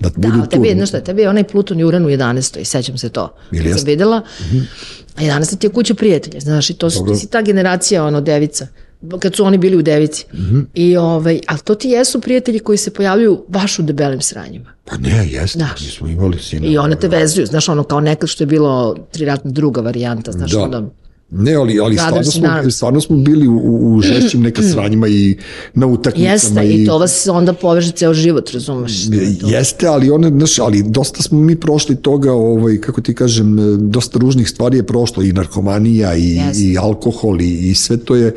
Da, 0.00 0.10
budu 0.16 0.36
Da, 0.36 0.44
tu. 0.44 0.50
tebi 0.50 0.72
znaš 0.74 0.88
šta, 0.88 1.00
tebi 1.00 1.22
je 1.22 1.28
onaj 1.28 1.44
Pluton 1.44 1.80
i 1.80 1.84
Uran 1.84 2.06
u 2.06 2.08
11. 2.08 2.64
sećam 2.64 2.98
se 2.98 3.08
to. 3.08 3.34
Ili 3.52 3.72
sam 3.72 3.84
videla, 3.84 4.22
a 5.16 5.20
11. 5.20 5.56
ti 5.56 5.66
je 5.66 5.70
kuća 5.70 5.94
prijatelja, 5.94 6.40
znaš, 6.40 6.70
i 6.70 6.74
to 6.74 6.90
su, 6.90 6.98
Dobro. 6.98 7.14
ti 7.14 7.20
si 7.20 7.26
ta 7.26 7.42
generacija, 7.42 8.04
ono, 8.04 8.20
devica, 8.20 8.66
kad 9.20 9.34
su 9.36 9.44
oni 9.44 9.58
bili 9.58 9.76
u 9.76 9.82
devici. 9.82 10.26
I, 10.74 10.96
ovaj, 10.96 11.40
ali 11.46 11.58
to 11.64 11.74
ti 11.74 11.88
jesu 11.88 12.20
prijatelji 12.20 12.58
koji 12.58 12.78
se 12.78 12.90
pojavljuju 12.90 13.44
baš 13.48 13.78
u 13.78 13.82
debelim 13.82 14.20
sranjima. 14.20 14.72
Pa 14.84 14.96
ne, 14.96 15.28
jeste, 15.30 15.58
Da. 15.58 15.68
mi 15.80 15.86
smo 15.86 16.08
imali 16.08 16.38
sina. 16.38 16.66
I 16.66 16.78
one 16.78 16.96
te 16.96 17.08
vezuju, 17.08 17.46
znaš, 17.46 17.68
ono, 17.68 17.84
kao 17.84 18.00
nekad 18.00 18.28
što 18.28 18.42
je 18.42 18.48
bilo 18.48 18.96
triratna 19.12 19.50
druga 19.50 19.80
varijanta, 19.80 20.32
znaš, 20.32 20.50
Da. 20.50 20.62
onda... 20.62 20.82
Ne, 21.30 21.54
ali, 21.54 21.80
ali 21.80 21.96
stvarno, 21.96 22.24
smo, 22.24 22.48
Arms. 22.48 22.74
stvarno 22.74 23.00
smo 23.00 23.16
bili 23.16 23.48
u, 23.48 23.94
u 23.96 24.00
žešćim 24.00 24.42
neka 24.42 24.62
sranjima 24.72 25.08
i 25.08 25.36
na 25.74 25.86
utakmicama. 25.86 26.32
Jeste, 26.32 26.68
i 26.68 26.86
to 26.86 26.98
vas 26.98 27.28
onda 27.32 27.52
poveže 27.52 27.92
ceo 27.92 28.14
život, 28.14 28.50
razumeš? 28.50 28.92
Jeste, 29.42 29.86
ali 29.86 30.10
one, 30.10 30.28
znaš, 30.28 30.58
ali 30.58 30.82
dosta 30.82 31.22
smo 31.22 31.40
mi 31.40 31.56
prošli 31.56 31.96
toga, 31.96 32.32
ovaj, 32.32 32.80
kako 32.80 33.00
ti 33.00 33.14
kažem, 33.14 33.58
e, 33.58 33.76
dosta 33.76 34.18
ružnih 34.18 34.48
stvari 34.48 34.76
je 34.76 34.86
prošlo, 34.86 35.22
i 35.22 35.32
narkomanija, 35.32 36.16
i, 36.16 36.36
Jeste. 36.36 36.62
i 36.62 36.78
alkohol, 36.78 37.40
i, 37.40 37.70
i 37.70 37.74
sve 37.74 37.96
to 37.96 38.16
je 38.16 38.26
e, 38.26 38.34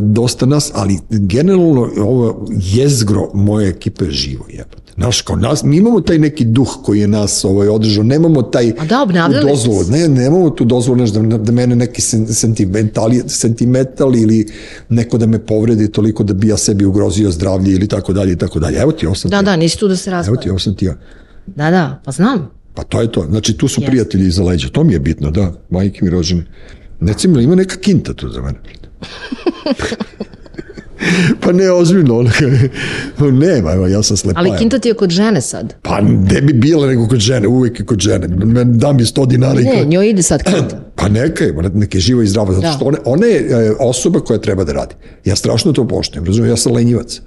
dosta 0.00 0.46
nas, 0.46 0.70
ali 0.74 0.98
generalno 1.10 1.90
ovo 1.98 2.46
jezgro 2.50 3.30
moje 3.34 3.68
ekipe 3.68 4.04
je 4.04 4.10
živo, 4.10 4.44
jebote. 4.48 4.89
Znaš, 5.00 5.22
kao 5.22 5.36
nas, 5.36 5.62
mi 5.62 5.76
imamo 5.76 6.00
taj 6.00 6.18
neki 6.18 6.44
duh 6.44 6.78
koji 6.82 7.00
je 7.00 7.08
nas 7.08 7.44
ovaj, 7.44 7.68
održao, 7.68 8.04
nemamo 8.04 8.42
taj 8.42 8.72
A 8.78 8.84
da, 8.84 9.40
tu 9.40 9.46
dozvolu, 9.48 9.84
ne, 9.90 10.08
nemamo 10.08 10.50
tu 10.50 10.64
dozvolu, 10.64 11.06
znaš, 11.06 11.10
da, 11.10 11.38
da 11.38 11.52
mene 11.52 11.76
neki 11.76 12.00
sen, 12.00 12.26
sentimentali, 12.26 13.22
sentimental 13.26 14.16
ili 14.16 14.46
neko 14.88 15.18
da 15.18 15.26
me 15.26 15.38
povredi 15.38 15.92
toliko 15.92 16.24
da 16.24 16.34
bi 16.34 16.48
ja 16.48 16.56
sebi 16.56 16.84
ugrozio 16.84 17.30
zdravlje 17.30 17.72
ili 17.72 17.88
tako 17.88 18.12
dalje 18.12 18.32
i 18.32 18.36
tako 18.36 18.58
dalje. 18.60 18.78
Evo 18.78 18.92
ti, 18.92 19.06
ovo 19.06 19.14
sam 19.14 19.30
Da, 19.30 19.42
da, 19.42 19.56
nisi 19.56 19.78
tu 19.78 19.88
da 19.88 19.96
se 19.96 20.10
Evo 20.10 20.16
raspada. 20.16 20.40
ti, 20.40 20.50
ovo 20.50 20.58
sam 20.58 20.74
ti 20.74 20.84
ja. 20.84 20.96
Da, 21.46 21.70
da, 21.70 22.00
pa 22.04 22.12
znam. 22.12 22.50
Pa 22.74 22.82
to 22.82 23.00
je 23.00 23.12
to. 23.12 23.26
Znači, 23.30 23.56
tu 23.56 23.68
su 23.68 23.80
Jeste. 23.80 23.90
prijatelji 23.90 24.26
iza 24.26 24.42
leđa. 24.42 24.68
To 24.68 24.84
mi 24.84 24.92
je 24.92 25.00
bitno, 25.00 25.30
da. 25.30 25.52
Majke 25.70 26.04
mi 26.04 26.10
rođene. 26.10 26.44
Recimo, 27.00 27.40
ima 27.40 27.54
neka 27.54 27.76
kinta 27.76 28.14
tu 28.14 28.28
za 28.28 28.42
mene. 28.42 28.58
pa 31.40 31.52
ne, 31.52 31.70
ozbiljno. 31.70 32.18
ono, 32.18 32.30
Nema, 33.38 33.72
evo, 33.72 33.86
ja 33.86 34.02
sam 34.02 34.16
slepa. 34.16 34.40
Ali 34.40 34.50
kinta 34.58 34.78
ti 34.78 34.88
je 34.88 34.94
kod 34.94 35.10
žene 35.10 35.40
sad. 35.40 35.74
Pa 35.82 36.00
ne 36.00 36.40
bi 36.40 36.52
bila 36.52 36.86
nego 36.86 37.08
kod 37.08 37.18
žene, 37.18 37.48
uvek 37.48 37.80
je 37.80 37.86
kod 37.86 37.98
žene. 38.00 38.26
Da 38.64 38.92
mi 38.92 39.02
100 39.02 39.26
dinara 39.26 39.60
i 39.60 39.64
Ne, 39.64 39.72
kao- 39.72 39.84
njoj 39.84 40.10
ide 40.10 40.22
sad 40.22 40.42
kinta. 40.44 40.80
Pa 40.96 41.08
neka 41.08 41.44
je, 41.44 41.54
neka 41.74 41.98
je 41.98 42.02
živa 42.02 42.22
i 42.22 42.26
zdrava, 42.26 42.52
zato 42.52 42.62
Da. 42.62 42.72
što 42.72 42.84
ona, 42.84 42.98
ona 43.04 43.26
je 43.26 43.36
e, 43.40 43.72
osoba 43.80 44.20
koja 44.20 44.38
treba 44.38 44.64
da 44.64 44.72
radi. 44.72 44.94
Ja 45.24 45.36
strašno 45.36 45.72
to 45.72 45.88
poštujem, 45.88 46.24
razumijem, 46.26 46.52
ja 46.52 46.56
sam 46.56 46.72
lenjivac. 46.72 47.20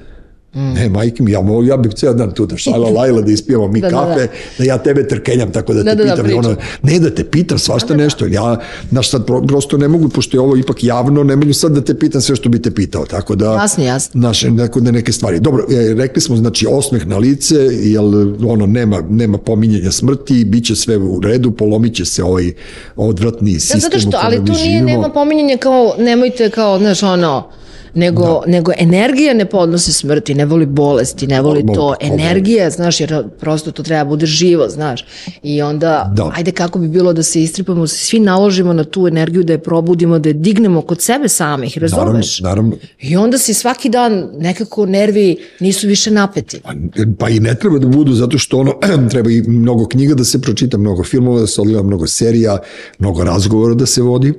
Ne, 0.56 0.90
majke 0.90 1.24
mi, 1.24 1.32
ja, 1.32 1.40
ja 1.64 1.78
bih 1.78 1.94
ceo 1.94 2.14
dan 2.14 2.32
tu 2.32 2.46
da 2.46 2.58
šala 2.58 2.90
lajla, 2.92 3.22
da 3.22 3.32
ispijemo 3.32 3.68
mi 3.68 3.82
Da, 3.82 3.90
da, 3.90 3.96
kafe, 3.98 4.20
da. 4.20 4.28
da, 4.58 4.64
ja 4.64 4.78
tebe 4.78 5.08
trkenjam, 5.08 5.52
tako 5.52 5.74
da, 5.74 5.84
Da, 5.84 5.92
te 5.92 5.96
da, 5.96 6.04
da, 6.06 6.10
pitam. 6.10 6.26
pričam. 6.26 6.46
ono, 6.46 6.56
ne 6.84 7.00
da 7.00 7.10
te 7.10 7.24
pitam 7.24 7.60
svašta 7.60 7.96
nešto, 7.96 8.26
jer 8.26 8.34
ja, 8.34 8.60
znaš, 8.90 9.10
sad 9.10 9.26
pro- 9.26 9.42
prosto 9.42 9.78
ne 9.78 9.88
mogu, 9.88 10.10
pošto 10.10 10.38
je 10.38 10.42
ovo 10.42 10.58
ipak 10.58 10.84
javno, 10.84 11.24
ne 11.24 11.36
mogu 11.36 11.54
sad 11.54 11.72
da 11.72 11.82
te 11.82 11.96
pitam 11.96 12.22
sve 12.22 12.36
što 12.36 12.50
bi 12.50 12.62
te 12.62 12.72
pitao, 12.72 13.06
tako 13.06 13.36
da... 13.36 13.54
Jasno, 13.54 13.84
jasno. 13.84 14.20
Znaš, 14.20 14.44
neko, 14.44 14.80
da 14.80 14.92
neke 14.92 15.12
stvari. 15.12 15.40
Dobro, 15.40 15.66
e, 15.72 15.94
rekli 15.94 16.22
smo, 16.22 16.36
znači, 16.36 16.68
osmeh 16.70 17.08
na 17.08 17.18
lice, 17.18 17.56
jel, 17.74 18.06
ono, 18.46 18.66
nema, 18.66 19.04
nema 19.10 19.38
pominjanja 19.38 19.92
smrti, 19.92 20.46
bit 20.46 20.66
će 20.66 20.76
sve 20.76 20.98
u 20.98 21.20
redu, 21.20 21.52
polomit 21.52 21.96
će 21.96 22.06
se 22.06 22.24
ovaj 22.24 22.54
odvratni 22.96 23.54
Da, 23.54 23.60
sistem 23.60 23.80
zato 23.82 23.98
u 23.98 24.00
što, 24.02 24.18
ali 24.22 24.36
tu 24.38 24.52
nije, 24.54 24.82
nema 24.82 25.10
pominjanja 25.10 25.58
kao, 25.58 25.96
nemojte 26.00 26.50
kao, 26.50 26.80
znaš, 26.80 27.04
ono, 27.04 27.50
nego, 27.96 28.44
nego 28.48 28.72
energija 28.78 29.34
ne 29.34 29.46
podnosi 29.46 29.94
smrti, 29.94 30.34
ne 30.34 30.46
voli 30.46 30.66
bolesti, 30.68 31.28
ne 31.28 31.42
voli 31.42 31.64
to. 31.66 31.74
mo- 31.92 31.96
Energija, 32.02 32.70
znaš, 32.70 33.00
jer 33.00 33.30
prosto 33.32 33.72
to 33.72 33.84
treba 33.84 34.04
bude 34.06 34.26
živo, 34.26 34.70
znaš. 34.70 35.06
I 35.44 35.62
onda, 35.62 36.12
Da. 36.14 36.32
ajde 36.36 36.52
kako 36.52 36.80
bi 36.80 36.88
bilo 36.88 37.14
da 37.14 37.24
se 37.24 37.44
istripamo, 37.44 37.88
svi 37.88 38.20
naložimo 38.20 38.74
na 38.74 38.84
tu 38.84 39.08
energiju, 39.08 39.44
da 39.44 39.54
je 39.54 39.60
probudimo, 39.60 40.20
da 40.20 40.30
je 40.30 40.34
dignemo 40.34 40.82
kod 40.82 41.02
sebe 41.02 41.30
samih, 41.30 41.78
Naravno, 41.78 42.04
razumeš? 42.04 42.40
naravno. 42.40 42.76
I 43.02 43.16
onda 43.18 43.38
si 43.38 43.54
svaki 43.54 43.90
dan 43.90 44.30
nekako 44.34 44.86
nervi 44.88 45.24
nisu 45.60 45.88
više 45.88 46.12
napeti. 46.12 46.60
Pa, 46.60 46.74
pa 47.20 47.30
i 47.30 47.40
ne 47.40 47.56
treba 47.56 47.80
da 47.80 47.88
budu, 47.88 48.14
zato 48.14 48.38
što 48.38 48.58
ono, 48.58 48.74
treba 49.10 49.30
i 49.32 49.42
mnogo 49.42 49.88
knjiga 49.88 50.16
da 50.16 50.24
se 50.24 50.42
pročita, 50.42 50.78
mnogo 50.78 51.04
filmova 51.04 51.40
da 51.40 51.48
se 51.48 51.62
odgleda, 51.62 51.84
mnogo 51.84 52.08
serija, 52.08 52.58
mnogo 53.00 53.24
razgovora 53.24 53.74
da 53.76 53.86
se 53.86 54.02
vodi. 54.02 54.34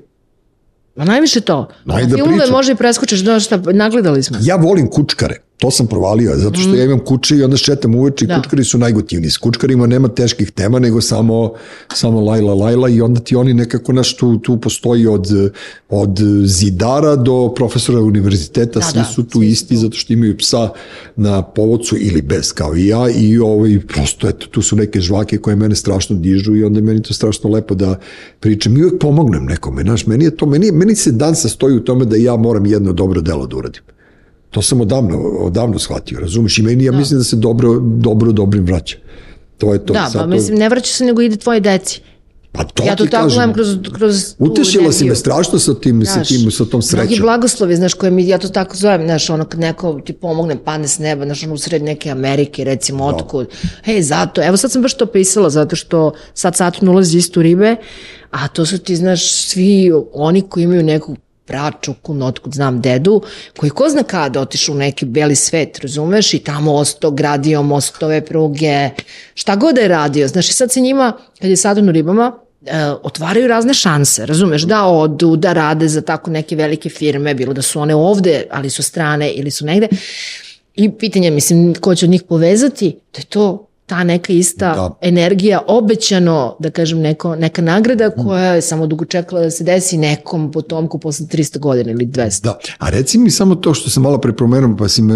Ma 0.96 1.04
najviše 1.04 1.40
to. 1.40 1.68
Ajde 1.88 2.06
da 2.10 2.16
Filmove 2.16 2.38
pričam. 2.38 2.52
može 2.52 2.72
i 2.72 2.74
preskočiš, 2.74 3.20
znaš 3.20 3.44
šta, 3.44 3.56
nagledali 3.72 4.22
smo. 4.22 4.38
Ja 4.40 4.56
volim 4.56 4.90
kučkare, 4.90 5.34
to 5.64 5.70
sam 5.70 5.86
provalio, 5.86 6.32
zato 6.36 6.60
što 6.60 6.74
ja 6.74 6.84
imam 6.84 6.98
kuće 6.98 7.36
i 7.36 7.42
onda 7.42 7.56
šetam 7.56 7.94
uveče 7.94 8.24
i 8.24 8.28
Mhm. 8.28 8.34
Da. 8.34 8.42
kučkari 8.42 8.64
su 8.64 8.78
najgotivniji. 8.78 9.30
S 9.30 9.36
kučkarima 9.36 9.86
nema 9.86 10.08
teških 10.08 10.50
tema, 10.50 10.78
nego 10.78 11.00
samo, 11.00 11.52
samo 11.94 12.20
lajla, 12.20 12.54
lajla 12.54 12.88
i 12.88 13.00
onda 13.00 13.20
ti 13.20 13.36
oni 13.36 13.54
nekako, 13.54 13.92
naš, 13.92 14.16
tu, 14.16 14.38
tu 14.38 14.60
postoji 14.60 15.06
od, 15.06 15.26
od 15.88 16.18
zidara 16.44 17.16
do 17.16 17.52
profesora 17.56 18.00
univerziteta, 18.00 18.78
Da, 18.80 18.86
svi 18.86 18.98
da, 18.98 19.04
su 19.04 19.22
tu 19.22 19.38
svi 19.38 19.46
su 19.46 19.52
isti 19.52 19.76
zato 19.76 19.96
što 19.96 20.12
imaju 20.12 20.36
psa 20.38 20.68
na 21.16 21.42
povodcu 21.42 21.96
ili 22.00 22.22
bez 22.22 22.52
kao 22.52 22.76
i 22.76 22.86
ja 22.86 23.08
i 23.10 23.38
ovaj, 23.38 23.80
prosto 23.80 24.28
eto, 24.28 24.46
tu 24.46 24.62
su 24.62 24.76
neke 24.76 25.00
žvake 25.00 25.38
koje 25.38 25.56
mene 25.56 25.74
strašno 25.74 26.16
dižu 26.16 26.56
i 26.56 26.64
onda 26.64 26.78
je 26.78 26.82
meni 26.82 27.02
to 27.02 27.14
strašno 27.14 27.50
lepo 27.50 27.74
da 27.74 27.98
pričam 28.40 28.76
i 28.76 28.82
uvek 28.82 29.00
pomognem 29.00 29.44
nekome, 29.44 29.82
znaš, 29.82 30.06
meni 30.06 30.24
je 30.24 30.36
to, 30.36 30.46
meni, 30.46 30.72
meni 30.72 30.94
se 30.94 31.12
dan 31.12 31.34
sastoji 31.34 31.76
u 31.76 31.84
tome 31.84 32.04
da 32.04 32.16
ja 32.16 32.36
moram 32.36 32.66
jedno 32.66 32.92
dobro 32.92 33.20
delo 33.20 33.46
da 33.46 33.56
uradim. 33.56 33.93
To 34.54 34.62
sam 34.62 34.80
odavno, 34.80 35.18
odavno 35.40 35.78
shvatio, 35.78 36.20
razumeš? 36.20 36.58
I 36.58 36.62
meni 36.62 36.84
ja 36.84 36.92
mislim 36.92 37.18
da 37.18 37.24
se 37.24 37.36
dobro, 37.36 37.78
dobro 37.80 38.32
dobrim 38.32 38.64
vraća. 38.64 38.96
To 39.58 39.72
je 39.72 39.86
to. 39.86 39.92
Da, 39.92 40.00
Sad 40.02 40.12
pa 40.12 40.18
to- 40.20 40.26
mislim, 40.26 40.58
ne 40.58 40.68
vraća 40.68 40.86
se 40.88 41.04
nego 41.04 41.22
ide 41.22 41.36
tvoje 41.36 41.60
deci. 41.60 42.00
pa 42.52 42.64
to 42.64 42.84
Ja 42.84 42.96
to 42.96 43.06
tako 43.06 43.28
gledam 43.28 43.52
kroz, 43.52 43.68
kroz 43.92 44.34
tu 44.34 44.44
Utešila 44.44 44.92
si 44.92 45.04
me 45.04 45.14
strašno 45.14 45.58
sa 45.58 45.74
tim, 45.74 46.04
sa 46.04 46.12
Znaš, 46.12 46.28
tim, 46.28 46.50
sa 46.50 46.64
tom 46.64 46.68
Mnogi 46.74 46.86
srećom. 47.06 47.22
blagoslovi, 47.22 47.76
znaš, 47.76 47.94
koje 47.94 48.10
mi, 48.10 48.28
ja 48.28 48.38
to 48.38 48.48
tako 48.48 48.76
zovem, 48.76 49.02
znaš, 49.02 49.30
ono 49.30 49.44
kad 49.44 49.60
neko 49.60 50.00
ti 50.00 50.12
pomogne, 50.14 50.56
padne 50.58 50.88
s 50.88 50.98
neba, 50.98 51.24
znaš, 51.24 51.42
ono 51.42 51.54
u 51.54 51.58
sred 51.58 51.82
neke 51.82 52.10
Amerike, 52.10 52.64
recimo, 52.64 52.98
Da. 53.00 53.16
otkud. 53.16 53.46
Hej, 53.82 54.02
zato, 54.02 54.42
evo 54.42 54.56
sad 54.56 54.72
sam 54.72 54.82
baš 54.82 54.94
to 54.94 55.06
pisala, 55.06 55.50
zato 55.50 55.76
što 55.76 56.12
sad 56.34 56.56
Saturn 56.56 56.88
ulazi 56.88 57.18
isto 57.18 57.40
u 57.40 57.42
ribe, 57.42 57.76
a 58.30 58.48
to 58.48 58.66
su 58.66 58.78
ti, 58.78 58.96
znaš, 58.96 59.32
svi 59.32 59.68
oni 60.12 60.42
koji 60.42 60.64
imaju 60.64 60.82
neku 60.82 61.16
pračuku, 61.46 62.16
otkud 62.22 62.54
znam 62.54 62.80
dedu, 62.80 63.22
koji 63.56 63.70
ko 63.70 63.88
zna 63.88 64.02
kada 64.02 64.40
otišao 64.40 64.74
u 64.74 64.78
neki 64.78 65.04
beli 65.04 65.36
svet, 65.36 65.78
razumeš, 65.78 66.34
i 66.34 66.38
tamo 66.38 66.74
osto 66.74 67.10
gradio 67.10 67.62
mostove, 67.62 68.24
pruge, 68.24 68.90
šta 69.34 69.56
god 69.56 69.74
da 69.74 69.80
je 69.80 69.88
radio. 69.88 70.28
Znaš, 70.28 70.52
sad 70.52 70.72
se 70.72 70.80
njima, 70.80 71.12
kad 71.40 71.50
je 71.50 71.56
Saturn 71.56 71.88
u 71.88 71.92
ribama, 71.92 72.32
e, 72.66 72.86
otvaraju 73.02 73.48
razne 73.48 73.74
šanse, 73.74 74.26
razumeš, 74.26 74.62
da 74.62 74.84
odu, 74.84 75.36
da 75.36 75.52
rade 75.52 75.88
za 75.88 76.00
tako 76.00 76.30
neke 76.30 76.56
velike 76.56 76.88
firme, 76.88 77.34
bilo 77.34 77.52
da 77.52 77.62
su 77.62 77.80
one 77.80 77.94
ovde, 77.94 78.44
ali 78.50 78.70
su 78.70 78.82
strane 78.82 79.30
ili 79.30 79.50
su 79.50 79.66
negde. 79.66 79.88
I 80.74 80.90
pitanje, 80.90 81.30
mislim, 81.30 81.74
ko 81.74 81.94
će 81.94 82.06
od 82.06 82.10
njih 82.10 82.22
povezati, 82.22 82.96
da 83.12 83.20
je 83.20 83.24
to 83.24 83.66
ta 83.86 84.04
neka 84.04 84.32
ista 84.32 84.74
da. 84.74 84.90
energija, 85.00 85.60
obećano, 85.66 86.56
da 86.58 86.70
kažem, 86.70 87.00
neko, 87.00 87.36
neka 87.36 87.62
nagrada 87.62 88.10
koja 88.10 88.54
je 88.54 88.62
samo 88.62 88.86
dugo 88.86 89.04
čekala 89.04 89.40
da 89.40 89.50
se 89.50 89.64
desi 89.64 89.96
nekom 89.96 90.52
potomku 90.52 90.98
posle 90.98 91.26
300 91.26 91.58
godina 91.58 91.90
ili 91.90 92.06
200. 92.06 92.42
Da, 92.42 92.58
a 92.78 92.90
reci 92.90 93.18
mi 93.18 93.30
samo 93.30 93.54
to 93.54 93.74
što 93.74 93.90
sam 93.90 94.02
malo 94.02 94.18
prepromenuo, 94.18 94.76
pa 94.76 94.88
si 94.88 95.02
me, 95.02 95.14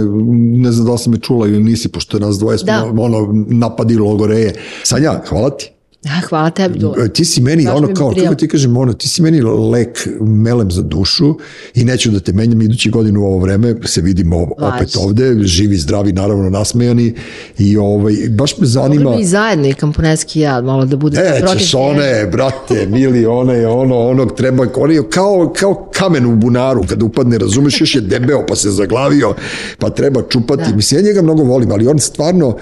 ne 0.63 0.73
znam 0.73 0.87
da 0.87 0.93
li 0.93 0.99
si 0.99 1.11
me 1.11 1.21
čula 1.21 1.47
ili 1.47 1.63
nisi, 1.63 1.89
pošto 1.89 2.17
je 2.17 2.21
nas 2.21 2.39
dvoje 2.39 2.59
da. 2.65 2.85
ono, 2.99 3.45
napadi 3.49 3.97
logoreje. 3.97 4.55
Sanja, 4.83 5.21
hvala 5.29 5.51
ti. 5.51 5.73
A, 6.05 6.21
hvala 6.29 6.51
tebi, 6.51 6.79
Dule. 6.79 7.09
Ti 7.09 7.25
si 7.25 7.41
meni, 7.41 7.65
Baš 7.65 7.75
ono, 7.77 7.95
kao, 7.95 8.15
kako 8.23 8.35
ti 8.35 8.49
kažem, 8.49 8.77
ono, 8.77 8.93
ti 8.93 9.09
si 9.09 9.23
meni 9.23 9.41
lek, 9.43 10.09
melem 10.21 10.71
za 10.71 10.83
dušu 10.83 11.35
i 11.75 11.85
neću 11.85 12.11
da 12.11 12.21
te 12.21 12.33
menjam 12.33 12.63
idući 12.63 12.91
godinu 12.91 13.21
u 13.21 13.25
ovo 13.25 13.39
vreme, 13.39 13.75
se 13.85 14.01
vidimo 14.01 14.49
Vaš. 14.59 14.75
opet 14.75 14.97
ovde, 14.97 15.35
živi, 15.43 15.77
zdravi, 15.77 16.13
naravno 16.13 16.51
nasmejani 16.51 17.15
i 17.59 17.77
ovaj, 17.77 18.15
baš 18.31 18.59
me 18.59 18.67
zanima... 18.67 19.05
Mogli 19.05 19.17
bi 19.17 19.23
i 19.23 19.27
zajedno 19.27 19.69
i 19.69 19.75
kamponetski 19.75 20.41
ja, 20.41 20.63
malo 20.63 20.85
da 20.85 20.97
bude 20.97 21.17
protiv... 21.17 21.55
Nećeš 21.55 21.75
one, 21.75 22.27
brate, 22.33 22.87
mili, 22.87 23.27
one, 23.27 23.67
ono, 23.67 23.99
onog 23.99 24.37
treba, 24.37 24.67
on 24.77 24.93
je 24.93 25.03
kao, 25.11 25.53
kao 25.57 25.91
kamen 25.95 26.27
u 26.27 26.37
bunaru, 26.37 26.85
kada 26.89 27.05
upadne, 27.05 27.39
razumeš, 27.39 27.81
još 27.81 27.95
je 27.95 28.01
debeo, 28.01 28.47
pa 28.47 28.57
se 28.57 28.71
zaglavio, 28.71 29.35
pa 29.79 29.91
treba 29.91 30.23
čupati. 30.29 30.71
Da. 30.71 30.77
Mislim, 30.77 31.01
ja 31.01 31.07
njega 31.09 31.23
mnogo 31.23 31.43
volim, 31.43 31.73
ali 31.73 31.87
on 31.87 31.99
stvarno, 31.99 32.57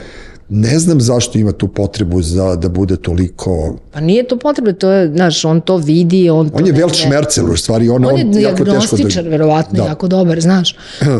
ne 0.48 0.78
znam 0.78 1.00
zašto 1.00 1.38
ima 1.38 1.52
tu 1.52 1.68
potrebu 1.68 2.22
za 2.22 2.56
da 2.56 2.68
bude 2.68 2.96
toliko... 2.96 3.76
Pa 3.92 4.00
nije 4.00 4.28
to 4.28 4.38
potrebe, 4.38 4.72
to 4.72 4.90
je, 4.90 5.08
znaš, 5.08 5.44
on 5.44 5.60
to 5.60 5.76
vidi, 5.76 6.30
on... 6.30 6.50
On 6.52 6.66
je 6.66 6.72
Welt 6.72 6.94
Schmerzel, 6.94 7.52
u 7.52 7.56
stvari, 7.56 7.88
on, 7.88 8.04
on, 8.04 8.12
on 8.12 8.18
je 8.18 8.24
diagnostičar, 8.24 9.24
da... 9.24 9.30
verovatno, 9.30 9.78
da. 9.78 9.88
jako 9.88 10.08
dobar, 10.08 10.40
znaš. 10.40 10.76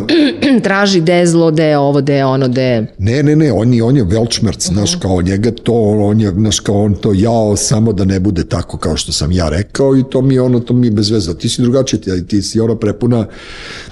Traži 0.65 1.01
gde 1.01 1.15
je 1.15 1.27
zlo, 1.27 1.51
gde 1.51 1.65
je 1.65 1.79
ovo, 1.79 2.01
gde 2.01 2.15
je 2.15 2.25
ono, 2.25 2.49
gde 2.49 2.63
je... 2.63 2.95
Ne, 2.99 3.23
ne, 3.23 3.37
ne, 3.37 3.53
on 3.53 3.75
je, 3.75 3.83
on 3.83 3.97
je 3.97 4.05
Weltschmerz, 4.05 4.71
uh 4.71 4.73
-huh. 4.73 4.73
znaš, 4.73 4.95
kao 4.95 5.23
njega 5.23 5.51
to, 5.63 5.75
on 5.83 6.21
je, 6.21 6.31
znaš, 6.31 6.61
kao 6.61 6.83
on 6.83 6.95
to 6.95 7.13
jao, 7.15 7.57
samo 7.57 7.93
da 7.93 8.05
ne 8.05 8.21
bude 8.21 8.45
tako 8.45 8.79
kao 8.79 8.97
što 8.97 9.13
sam 9.13 9.33
ja 9.33 9.49
rekao 9.49 9.97
i 9.97 10.05
to 10.11 10.23
mi 10.23 10.35
je 10.35 10.43
ono, 10.43 10.61
to 10.61 10.75
mi 10.75 10.87
je 10.87 10.91
bez 10.91 11.11
veze. 11.11 11.39
Ti 11.39 11.49
si 11.49 11.63
drugačiji, 11.63 12.01
ti, 12.01 12.27
ti 12.27 12.43
si 12.43 12.61
ono 12.61 12.77
prepuna 12.77 13.27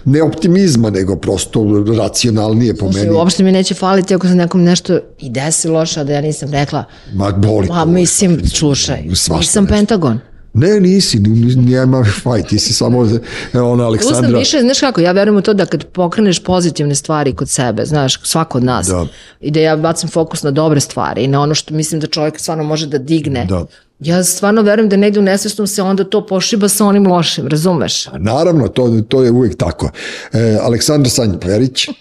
ne 0.05 0.23
optimizma, 0.23 0.90
nego 0.90 1.16
prosto 1.16 1.85
racionalnije 1.98 2.74
po 2.74 2.86
Slušaj, 2.86 3.02
meni. 3.02 3.16
Uopšte 3.16 3.43
mi 3.43 3.52
neće 3.52 3.74
faliti 3.74 4.15
ako 4.15 4.27
sam 4.27 4.36
nekom 4.36 4.62
nešto 4.62 4.98
i 5.24 5.30
desi 5.30 5.68
loša 5.68 6.05
da 6.05 6.12
ja 6.12 6.20
nisam 6.20 6.52
rekla. 6.52 6.84
Ma 7.14 7.32
boli 7.32 7.68
Ma 7.68 7.84
mislim, 7.84 8.46
slušaj, 8.48 9.02
nisam. 9.30 9.66
Pentagon. 9.66 10.20
Ne, 10.55 10.80
nisi, 10.80 11.18
nema 11.56 12.05
faj, 12.22 12.42
ti 12.42 12.59
si 12.59 12.72
samo 12.72 13.09
ona 13.55 13.84
Aleksandra. 13.84 14.30
Tu 14.30 14.38
više, 14.38 14.60
znaš 14.60 14.80
kako, 14.80 15.01
ja 15.01 15.12
verujem 15.12 15.36
u 15.36 15.42
to 15.42 15.55
da 15.55 15.66
kad 15.66 15.84
pokreneš 15.84 16.42
pozitivne 16.42 16.94
stvari 16.94 17.34
kod 17.34 17.48
sebe, 17.48 17.84
znaš, 17.86 18.20
svako 18.22 18.59
od 18.59 18.64
nas, 18.64 18.86
da. 18.86 19.06
i 19.40 19.51
da 19.51 19.60
ja 19.60 19.76
bacim 19.76 20.09
fokus 20.09 20.42
na 20.42 20.51
dobre 20.51 20.80
stvari 20.80 21.24
i 21.24 21.28
na 21.28 21.40
ono 21.40 21.55
što 21.55 21.74
mislim 21.74 22.01
da 22.01 22.06
čovjek 22.06 22.40
stvarno 22.40 22.64
može 22.64 22.86
da 22.86 22.98
digne. 22.98 23.44
Da 23.44 23.66
Ja 24.05 24.24
stvarno 24.24 24.62
verujem 24.62 24.89
da 24.89 24.97
negde 24.97 25.20
u 25.20 25.22
nesvesnom 25.22 25.66
se 25.66 25.82
onda 25.82 26.05
to 26.05 26.26
pošiba 26.26 26.68
sa 26.68 26.86
onim 26.86 27.06
lošim, 27.06 27.48
razumeš? 27.48 28.06
Naravno, 28.18 28.68
to, 28.68 29.02
to 29.09 29.22
je 29.22 29.31
uvijek 29.31 29.56
tako. 29.56 29.90
E, 30.32 30.59
Aleksandra 30.62 31.10
Sanj 31.10 31.39
Perić, 31.40 31.89
e, 31.89 31.93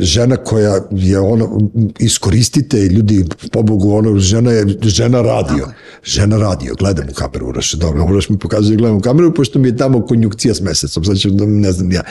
žena 0.00 0.36
koja 0.36 0.80
je 0.90 1.20
ono, 1.20 1.60
iskoristite 1.98 2.76
ljudi, 2.76 3.24
pobogu, 3.52 3.96
ono, 3.96 4.18
žena 4.18 4.50
je 4.50 4.78
žena 4.82 5.22
radio. 5.22 5.66
Žena 6.04 6.36
radio, 6.36 6.74
gledam 6.74 7.06
u 7.10 7.14
kameru, 7.14 7.48
Uraš, 7.48 7.72
dobro, 7.72 8.04
Uraš 8.04 8.28
mi 8.28 8.38
pokazuje, 8.38 8.76
gledam 8.76 8.96
u 8.96 9.00
kameru, 9.00 9.34
pošto 9.34 9.58
mi 9.58 9.68
je 9.68 9.76
tamo 9.76 10.06
konjukcija 10.06 10.54
s 10.54 10.60
mesecom, 10.60 11.04
sad 11.04 11.18
ću, 11.18 11.30
da, 11.30 11.46
ne 11.46 11.72
znam 11.72 11.92
ja. 11.92 12.02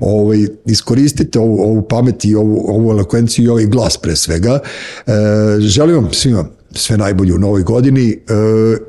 Ovaj, 0.00 0.38
iskoristite 0.66 1.38
ovu, 1.38 1.60
ovu 1.62 1.82
pamet 1.88 2.24
i 2.24 2.34
ovu, 2.34 2.64
ovu 2.68 2.90
elokvenciju 2.90 3.44
i 3.44 3.48
ovaj 3.48 3.66
glas 3.66 3.96
pre 3.96 4.16
svega. 4.16 4.58
E, 5.06 5.12
želim 5.60 5.96
vam 5.96 6.12
svima 6.12 6.44
sve 6.74 6.96
najbolje 6.96 7.34
u 7.34 7.38
novoj 7.38 7.62
godini 7.62 8.10
e, 8.10 8.16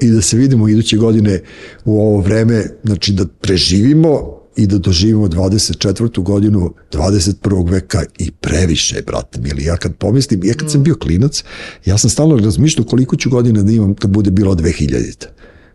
i 0.02 0.10
da 0.10 0.22
se 0.22 0.38
vidimo 0.38 0.70
iduće 0.70 0.98
godine 0.98 1.42
u 1.86 2.02
ovo 2.02 2.22
vreme, 2.22 2.64
znači 2.84 3.14
da 3.14 3.26
preživimo 3.42 4.40
i 4.56 4.68
da 4.68 4.78
doživimo 4.78 5.28
24. 5.28 6.24
godinu 6.24 6.74
21. 6.92 7.72
veka 7.72 8.04
i 8.18 8.32
previše, 8.32 9.02
brate 9.02 9.42
mili. 9.42 9.64
Ja 9.64 9.78
kad 9.78 9.96
pomislim, 9.96 10.42
ja 10.44 10.54
kad 10.54 10.72
sam 10.72 10.84
bio 10.84 10.96
klinac, 10.96 11.44
ja 11.86 11.98
sam 11.98 12.10
stalno 12.10 12.38
razmišljao 12.38 12.86
koliko 12.86 13.16
ću 13.16 13.30
godina 13.30 13.64
da 13.64 13.72
imam 13.72 13.96
kad 13.96 14.12
bude 14.12 14.32
bilo 14.32 14.56
2000. 14.56 15.26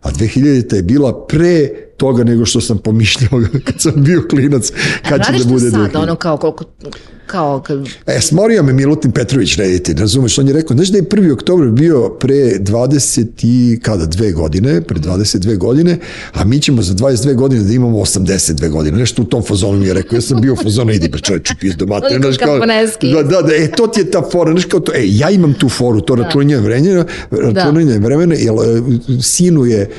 A 0.01 0.11
2000. 0.11 0.75
je 0.75 0.83
bila 0.83 1.25
pre 1.27 1.69
toga 1.99 2.23
nego 2.23 2.45
što 2.45 2.61
sam 2.61 2.77
pomišljao 2.77 3.41
kad 3.65 3.81
sam 3.81 3.93
bio 3.95 4.23
klinac, 4.29 4.71
kad 5.09 5.25
će 5.25 5.31
da 5.31 5.49
bude 5.49 5.65
2000. 5.65 5.71
sad, 5.71 5.95
ono 5.95 6.15
kao 6.15 6.37
koliko 6.37 6.65
kao 7.29 7.61
kad... 7.61 7.87
E, 8.07 8.21
smorio 8.21 8.63
me 8.63 8.73
Milutin 8.73 9.11
Petrović 9.11 9.57
rediti, 9.57 9.93
razumeš, 9.93 10.37
on 10.39 10.47
je 10.47 10.53
rekao, 10.53 10.75
znaš 10.75 10.89
da 10.89 10.97
je 10.97 11.03
1. 11.03 11.33
oktober 11.33 11.67
bio 11.67 12.09
pre 12.09 12.35
20 12.59 13.27
i, 13.41 13.79
kada, 13.83 14.05
dve 14.05 14.31
godine, 14.31 14.81
pre 14.81 14.99
22 14.99 15.57
godine, 15.57 15.97
a 16.33 16.43
mi 16.43 16.59
ćemo 16.59 16.81
za 16.81 16.93
22 16.93 17.35
godine 17.35 17.63
da 17.63 17.73
imamo 17.73 17.97
82 17.97 18.69
godine, 18.69 18.97
nešto 18.97 19.21
u 19.21 19.25
tom 19.25 19.43
fazonu 19.43 19.79
mi 19.79 19.87
je 19.87 19.93
rekao, 19.93 20.17
ja 20.17 20.21
sam 20.21 20.41
bio 20.41 20.53
u 20.53 20.55
fazonu, 20.55 20.91
idi 20.91 21.09
bre 21.09 21.21
čovječe, 21.21 21.53
pizdo 21.59 21.85
mater, 21.85 22.21
znaš 22.21 22.37
kao, 22.37 22.59
da, 22.59 23.23
da, 23.23 23.41
da, 23.41 23.55
e, 23.55 23.71
to 23.71 23.87
ti 23.87 23.99
je 23.99 24.11
ta 24.11 24.21
fora, 24.31 24.51
znaš 24.51 24.65
kao 24.65 24.79
to, 24.79 24.91
e, 24.95 25.01
ja 25.03 25.29
imam 25.29 25.53
tu 25.53 25.69
foru, 25.69 26.01
to 26.01 26.15
da. 26.15 26.23
računanje 26.23 26.57
vremena, 26.57 27.05
računanje 27.31 27.99
da. 27.99 28.05
vremena, 28.05 28.35
jer 28.35 28.53
e, 28.53 29.21
sinu 29.21 29.65
je 29.65 29.89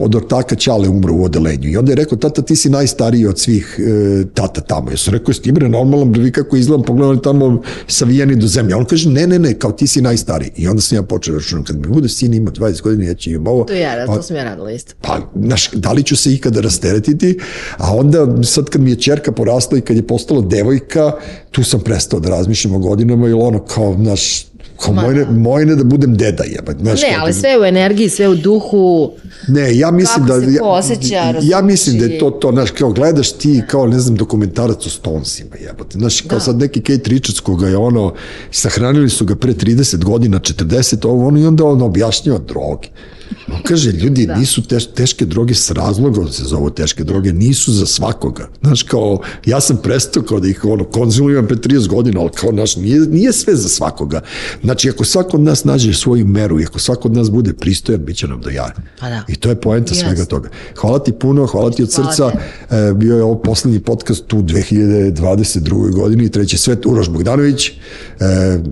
od 0.00 0.14
ortaka 0.14 0.56
Ćale 0.56 0.88
umro 0.88 1.14
u 1.14 1.24
odelenju. 1.24 1.68
I 1.68 1.76
onda 1.76 1.92
je 1.92 1.96
rekao, 1.96 2.18
tata, 2.18 2.42
ti 2.42 2.56
si 2.56 2.70
najstariji 2.70 3.26
od 3.26 3.38
svih 3.38 3.76
e, 3.78 4.24
tata 4.34 4.60
tamo. 4.60 4.90
Ja 4.90 4.96
sam 4.96 5.14
rekao, 5.14 5.34
ti 5.34 5.52
bre 5.52 5.68
normalan, 5.68 6.12
vi 6.12 6.32
kako 6.32 6.56
izgledam, 6.56 6.84
pogledam 6.84 7.18
tamo 7.22 7.62
savijeni 7.86 8.36
do 8.36 8.46
zemlje. 8.46 8.74
On 8.74 8.84
kaže, 8.84 9.10
ne, 9.10 9.26
ne, 9.26 9.38
ne, 9.38 9.54
kao 9.58 9.72
ti 9.72 9.86
si 9.86 10.00
najstariji. 10.00 10.50
I 10.56 10.68
onda 10.68 10.82
sam 10.82 10.96
ja 10.96 11.02
počeo 11.02 11.34
računati, 11.34 11.66
kad 11.66 11.76
mi 11.76 11.86
bude 11.86 12.08
sin 12.08 12.34
ima 12.34 12.50
20 12.50 12.82
godina, 12.82 13.04
ja 13.04 13.14
ću 13.14 13.30
imam 13.30 13.46
ovo. 13.46 13.64
To 13.64 13.72
ja, 13.72 14.06
to 14.06 14.22
sam 14.22 14.36
ja 14.36 14.44
radila 14.44 14.70
isto. 14.70 14.94
Pa, 15.00 15.20
znaš, 15.34 15.70
da 15.72 15.92
li 15.92 16.02
ću 16.02 16.16
se 16.16 16.34
ikada 16.34 16.60
rasteretiti? 16.60 17.38
A 17.76 17.96
onda, 17.96 18.42
sad 18.42 18.68
kad 18.68 18.80
mi 18.80 18.90
je 18.90 18.96
čerka 18.96 19.32
porasla 19.32 19.78
i 19.78 19.80
kad 19.80 19.96
je 19.96 20.06
postala 20.06 20.40
devojka, 20.40 21.12
tu 21.50 21.64
sam 21.64 21.80
prestao 21.80 22.20
da 22.20 22.30
razmišljam 22.30 22.74
o 22.74 22.78
godinama, 22.78 23.28
ili 23.28 23.40
ono 23.40 23.64
kao, 23.64 23.96
znaš, 24.00 24.51
Kao 24.82 24.94
mojne, 24.94 25.26
mojne 25.30 25.76
da 25.76 25.84
budem 25.84 26.16
deda. 26.16 26.44
Znaš, 26.80 27.02
ne, 27.02 27.16
ali 27.20 27.32
sve 27.32 27.60
u 27.60 27.64
energiji, 27.64 28.08
sve 28.08 28.28
u 28.28 28.34
duhu. 28.34 29.12
Ne, 29.48 29.76
ja 29.76 29.90
mislim 29.90 30.26
da... 30.26 30.40
Se 30.40 30.58
osjeća, 30.62 31.14
ja, 31.14 31.34
ja 31.42 31.62
mislim 31.62 31.98
da 31.98 32.04
je 32.04 32.18
to, 32.18 32.30
to, 32.30 32.52
znaš, 32.52 32.70
kao 32.70 32.92
gledaš 32.92 33.32
ti, 33.32 33.62
kao, 33.68 33.86
ne 33.86 34.00
znam, 34.00 34.16
dokumentarac 34.16 34.86
o 34.86 34.90
Stonesima, 34.90 35.56
jebate. 35.60 35.98
Znaš, 35.98 36.20
kao 36.20 36.38
da. 36.38 36.44
sad 36.44 36.58
neki 36.58 36.80
Kate 36.80 37.10
Richards 37.10 37.40
koga 37.40 37.68
je 37.68 37.76
ono, 37.76 38.14
sahranili 38.50 39.10
su 39.10 39.24
ga 39.24 39.36
pre 39.36 39.52
30 39.52 40.04
godina, 40.04 40.38
40, 40.38 41.06
ovo, 41.06 41.26
ono, 41.26 41.40
i 41.40 41.46
onda 41.46 41.64
on 41.64 41.82
objašnjava 41.82 42.38
droge. 42.38 42.88
On 43.48 43.62
kaže, 43.62 43.90
ljudi, 43.90 44.26
da. 44.26 44.36
nisu 44.36 44.62
teš, 44.62 44.86
teške 44.86 45.24
droge 45.24 45.54
s 45.54 45.70
razlogom 45.70 46.28
se 46.28 46.44
zovu 46.44 46.70
teške 46.70 47.04
droge, 47.04 47.32
nisu 47.32 47.72
za 47.72 47.86
svakoga. 47.86 48.48
Znaš, 48.62 48.82
kao, 48.82 49.20
ja 49.46 49.60
sam 49.60 49.76
prestao 49.82 50.22
kao 50.22 50.40
da 50.40 50.48
ih 50.48 50.64
ono, 50.64 50.84
konzumujem 50.84 51.46
pre 51.46 51.56
30 51.56 51.88
godina, 51.88 52.20
ali 52.20 52.30
kao, 52.34 52.50
znaš, 52.50 52.76
nije, 52.76 53.00
nije 53.00 53.32
sve 53.32 53.56
za 53.56 53.68
svakoga. 53.68 54.20
Znači, 54.62 54.90
ako 54.90 55.04
svako 55.04 55.36
od 55.36 55.42
nas 55.42 55.64
nađe 55.64 55.94
svoju 55.94 56.26
meru 56.26 56.60
i 56.60 56.64
ako 56.64 56.78
svako 56.78 57.08
od 57.08 57.14
nas 57.14 57.30
bude 57.30 57.52
pristojan, 57.52 58.04
bit 58.04 58.16
će 58.16 58.28
nam 58.28 58.40
do 58.40 58.50
jaja. 58.50 58.74
Pa 59.00 59.08
da. 59.08 59.22
I 59.28 59.36
to 59.36 59.48
je 59.48 59.60
poenta 59.60 59.94
yes. 59.94 60.00
svega 60.00 60.24
toga. 60.24 60.48
Hvala 60.76 60.98
ti 60.98 61.12
puno, 61.12 61.46
hvala 61.46 61.70
ti 61.70 61.82
od 61.82 61.92
srca. 61.92 62.32
E, 62.70 62.92
bio 62.94 63.16
je 63.16 63.22
ovo 63.22 63.38
poslednji 63.38 63.80
podcast 63.80 64.32
u 64.32 64.42
2022. 64.42 65.92
godini, 65.92 66.30
treći 66.30 66.58
svet, 66.58 66.86
Uroš 66.86 67.08
Bogdanović, 67.08 67.68
e, 67.68 67.72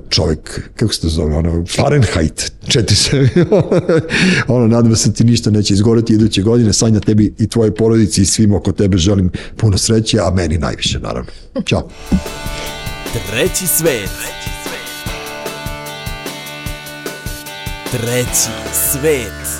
čovek, 0.08 0.70
kako 0.76 0.94
se 0.94 1.00
to 1.00 1.08
zove, 1.08 1.36
ono, 1.36 1.64
Fahrenheit, 1.76 2.52
četiri 2.68 2.96
se, 2.96 3.28
ono, 4.60 4.76
nadam 4.76 4.96
se 4.96 5.08
da 5.08 5.14
ti 5.14 5.24
ništa 5.24 5.50
neće 5.50 5.74
izgoreti 5.74 6.12
iduće 6.12 6.42
godine, 6.42 6.72
sanja 6.72 7.00
tebi 7.00 7.34
i 7.38 7.48
tvoje 7.48 7.74
porodici 7.74 8.22
i 8.22 8.26
svim 8.26 8.54
oko 8.54 8.72
tebe 8.72 8.96
želim 8.96 9.30
puno 9.56 9.78
sreće, 9.78 10.18
a 10.18 10.30
meni 10.30 10.58
najviše, 10.58 10.98
naravno. 10.98 11.30
Ćao. 11.66 11.88
Treći 13.30 13.66
svet. 13.66 14.10
Treći 17.90 18.50
svet. 18.92 19.59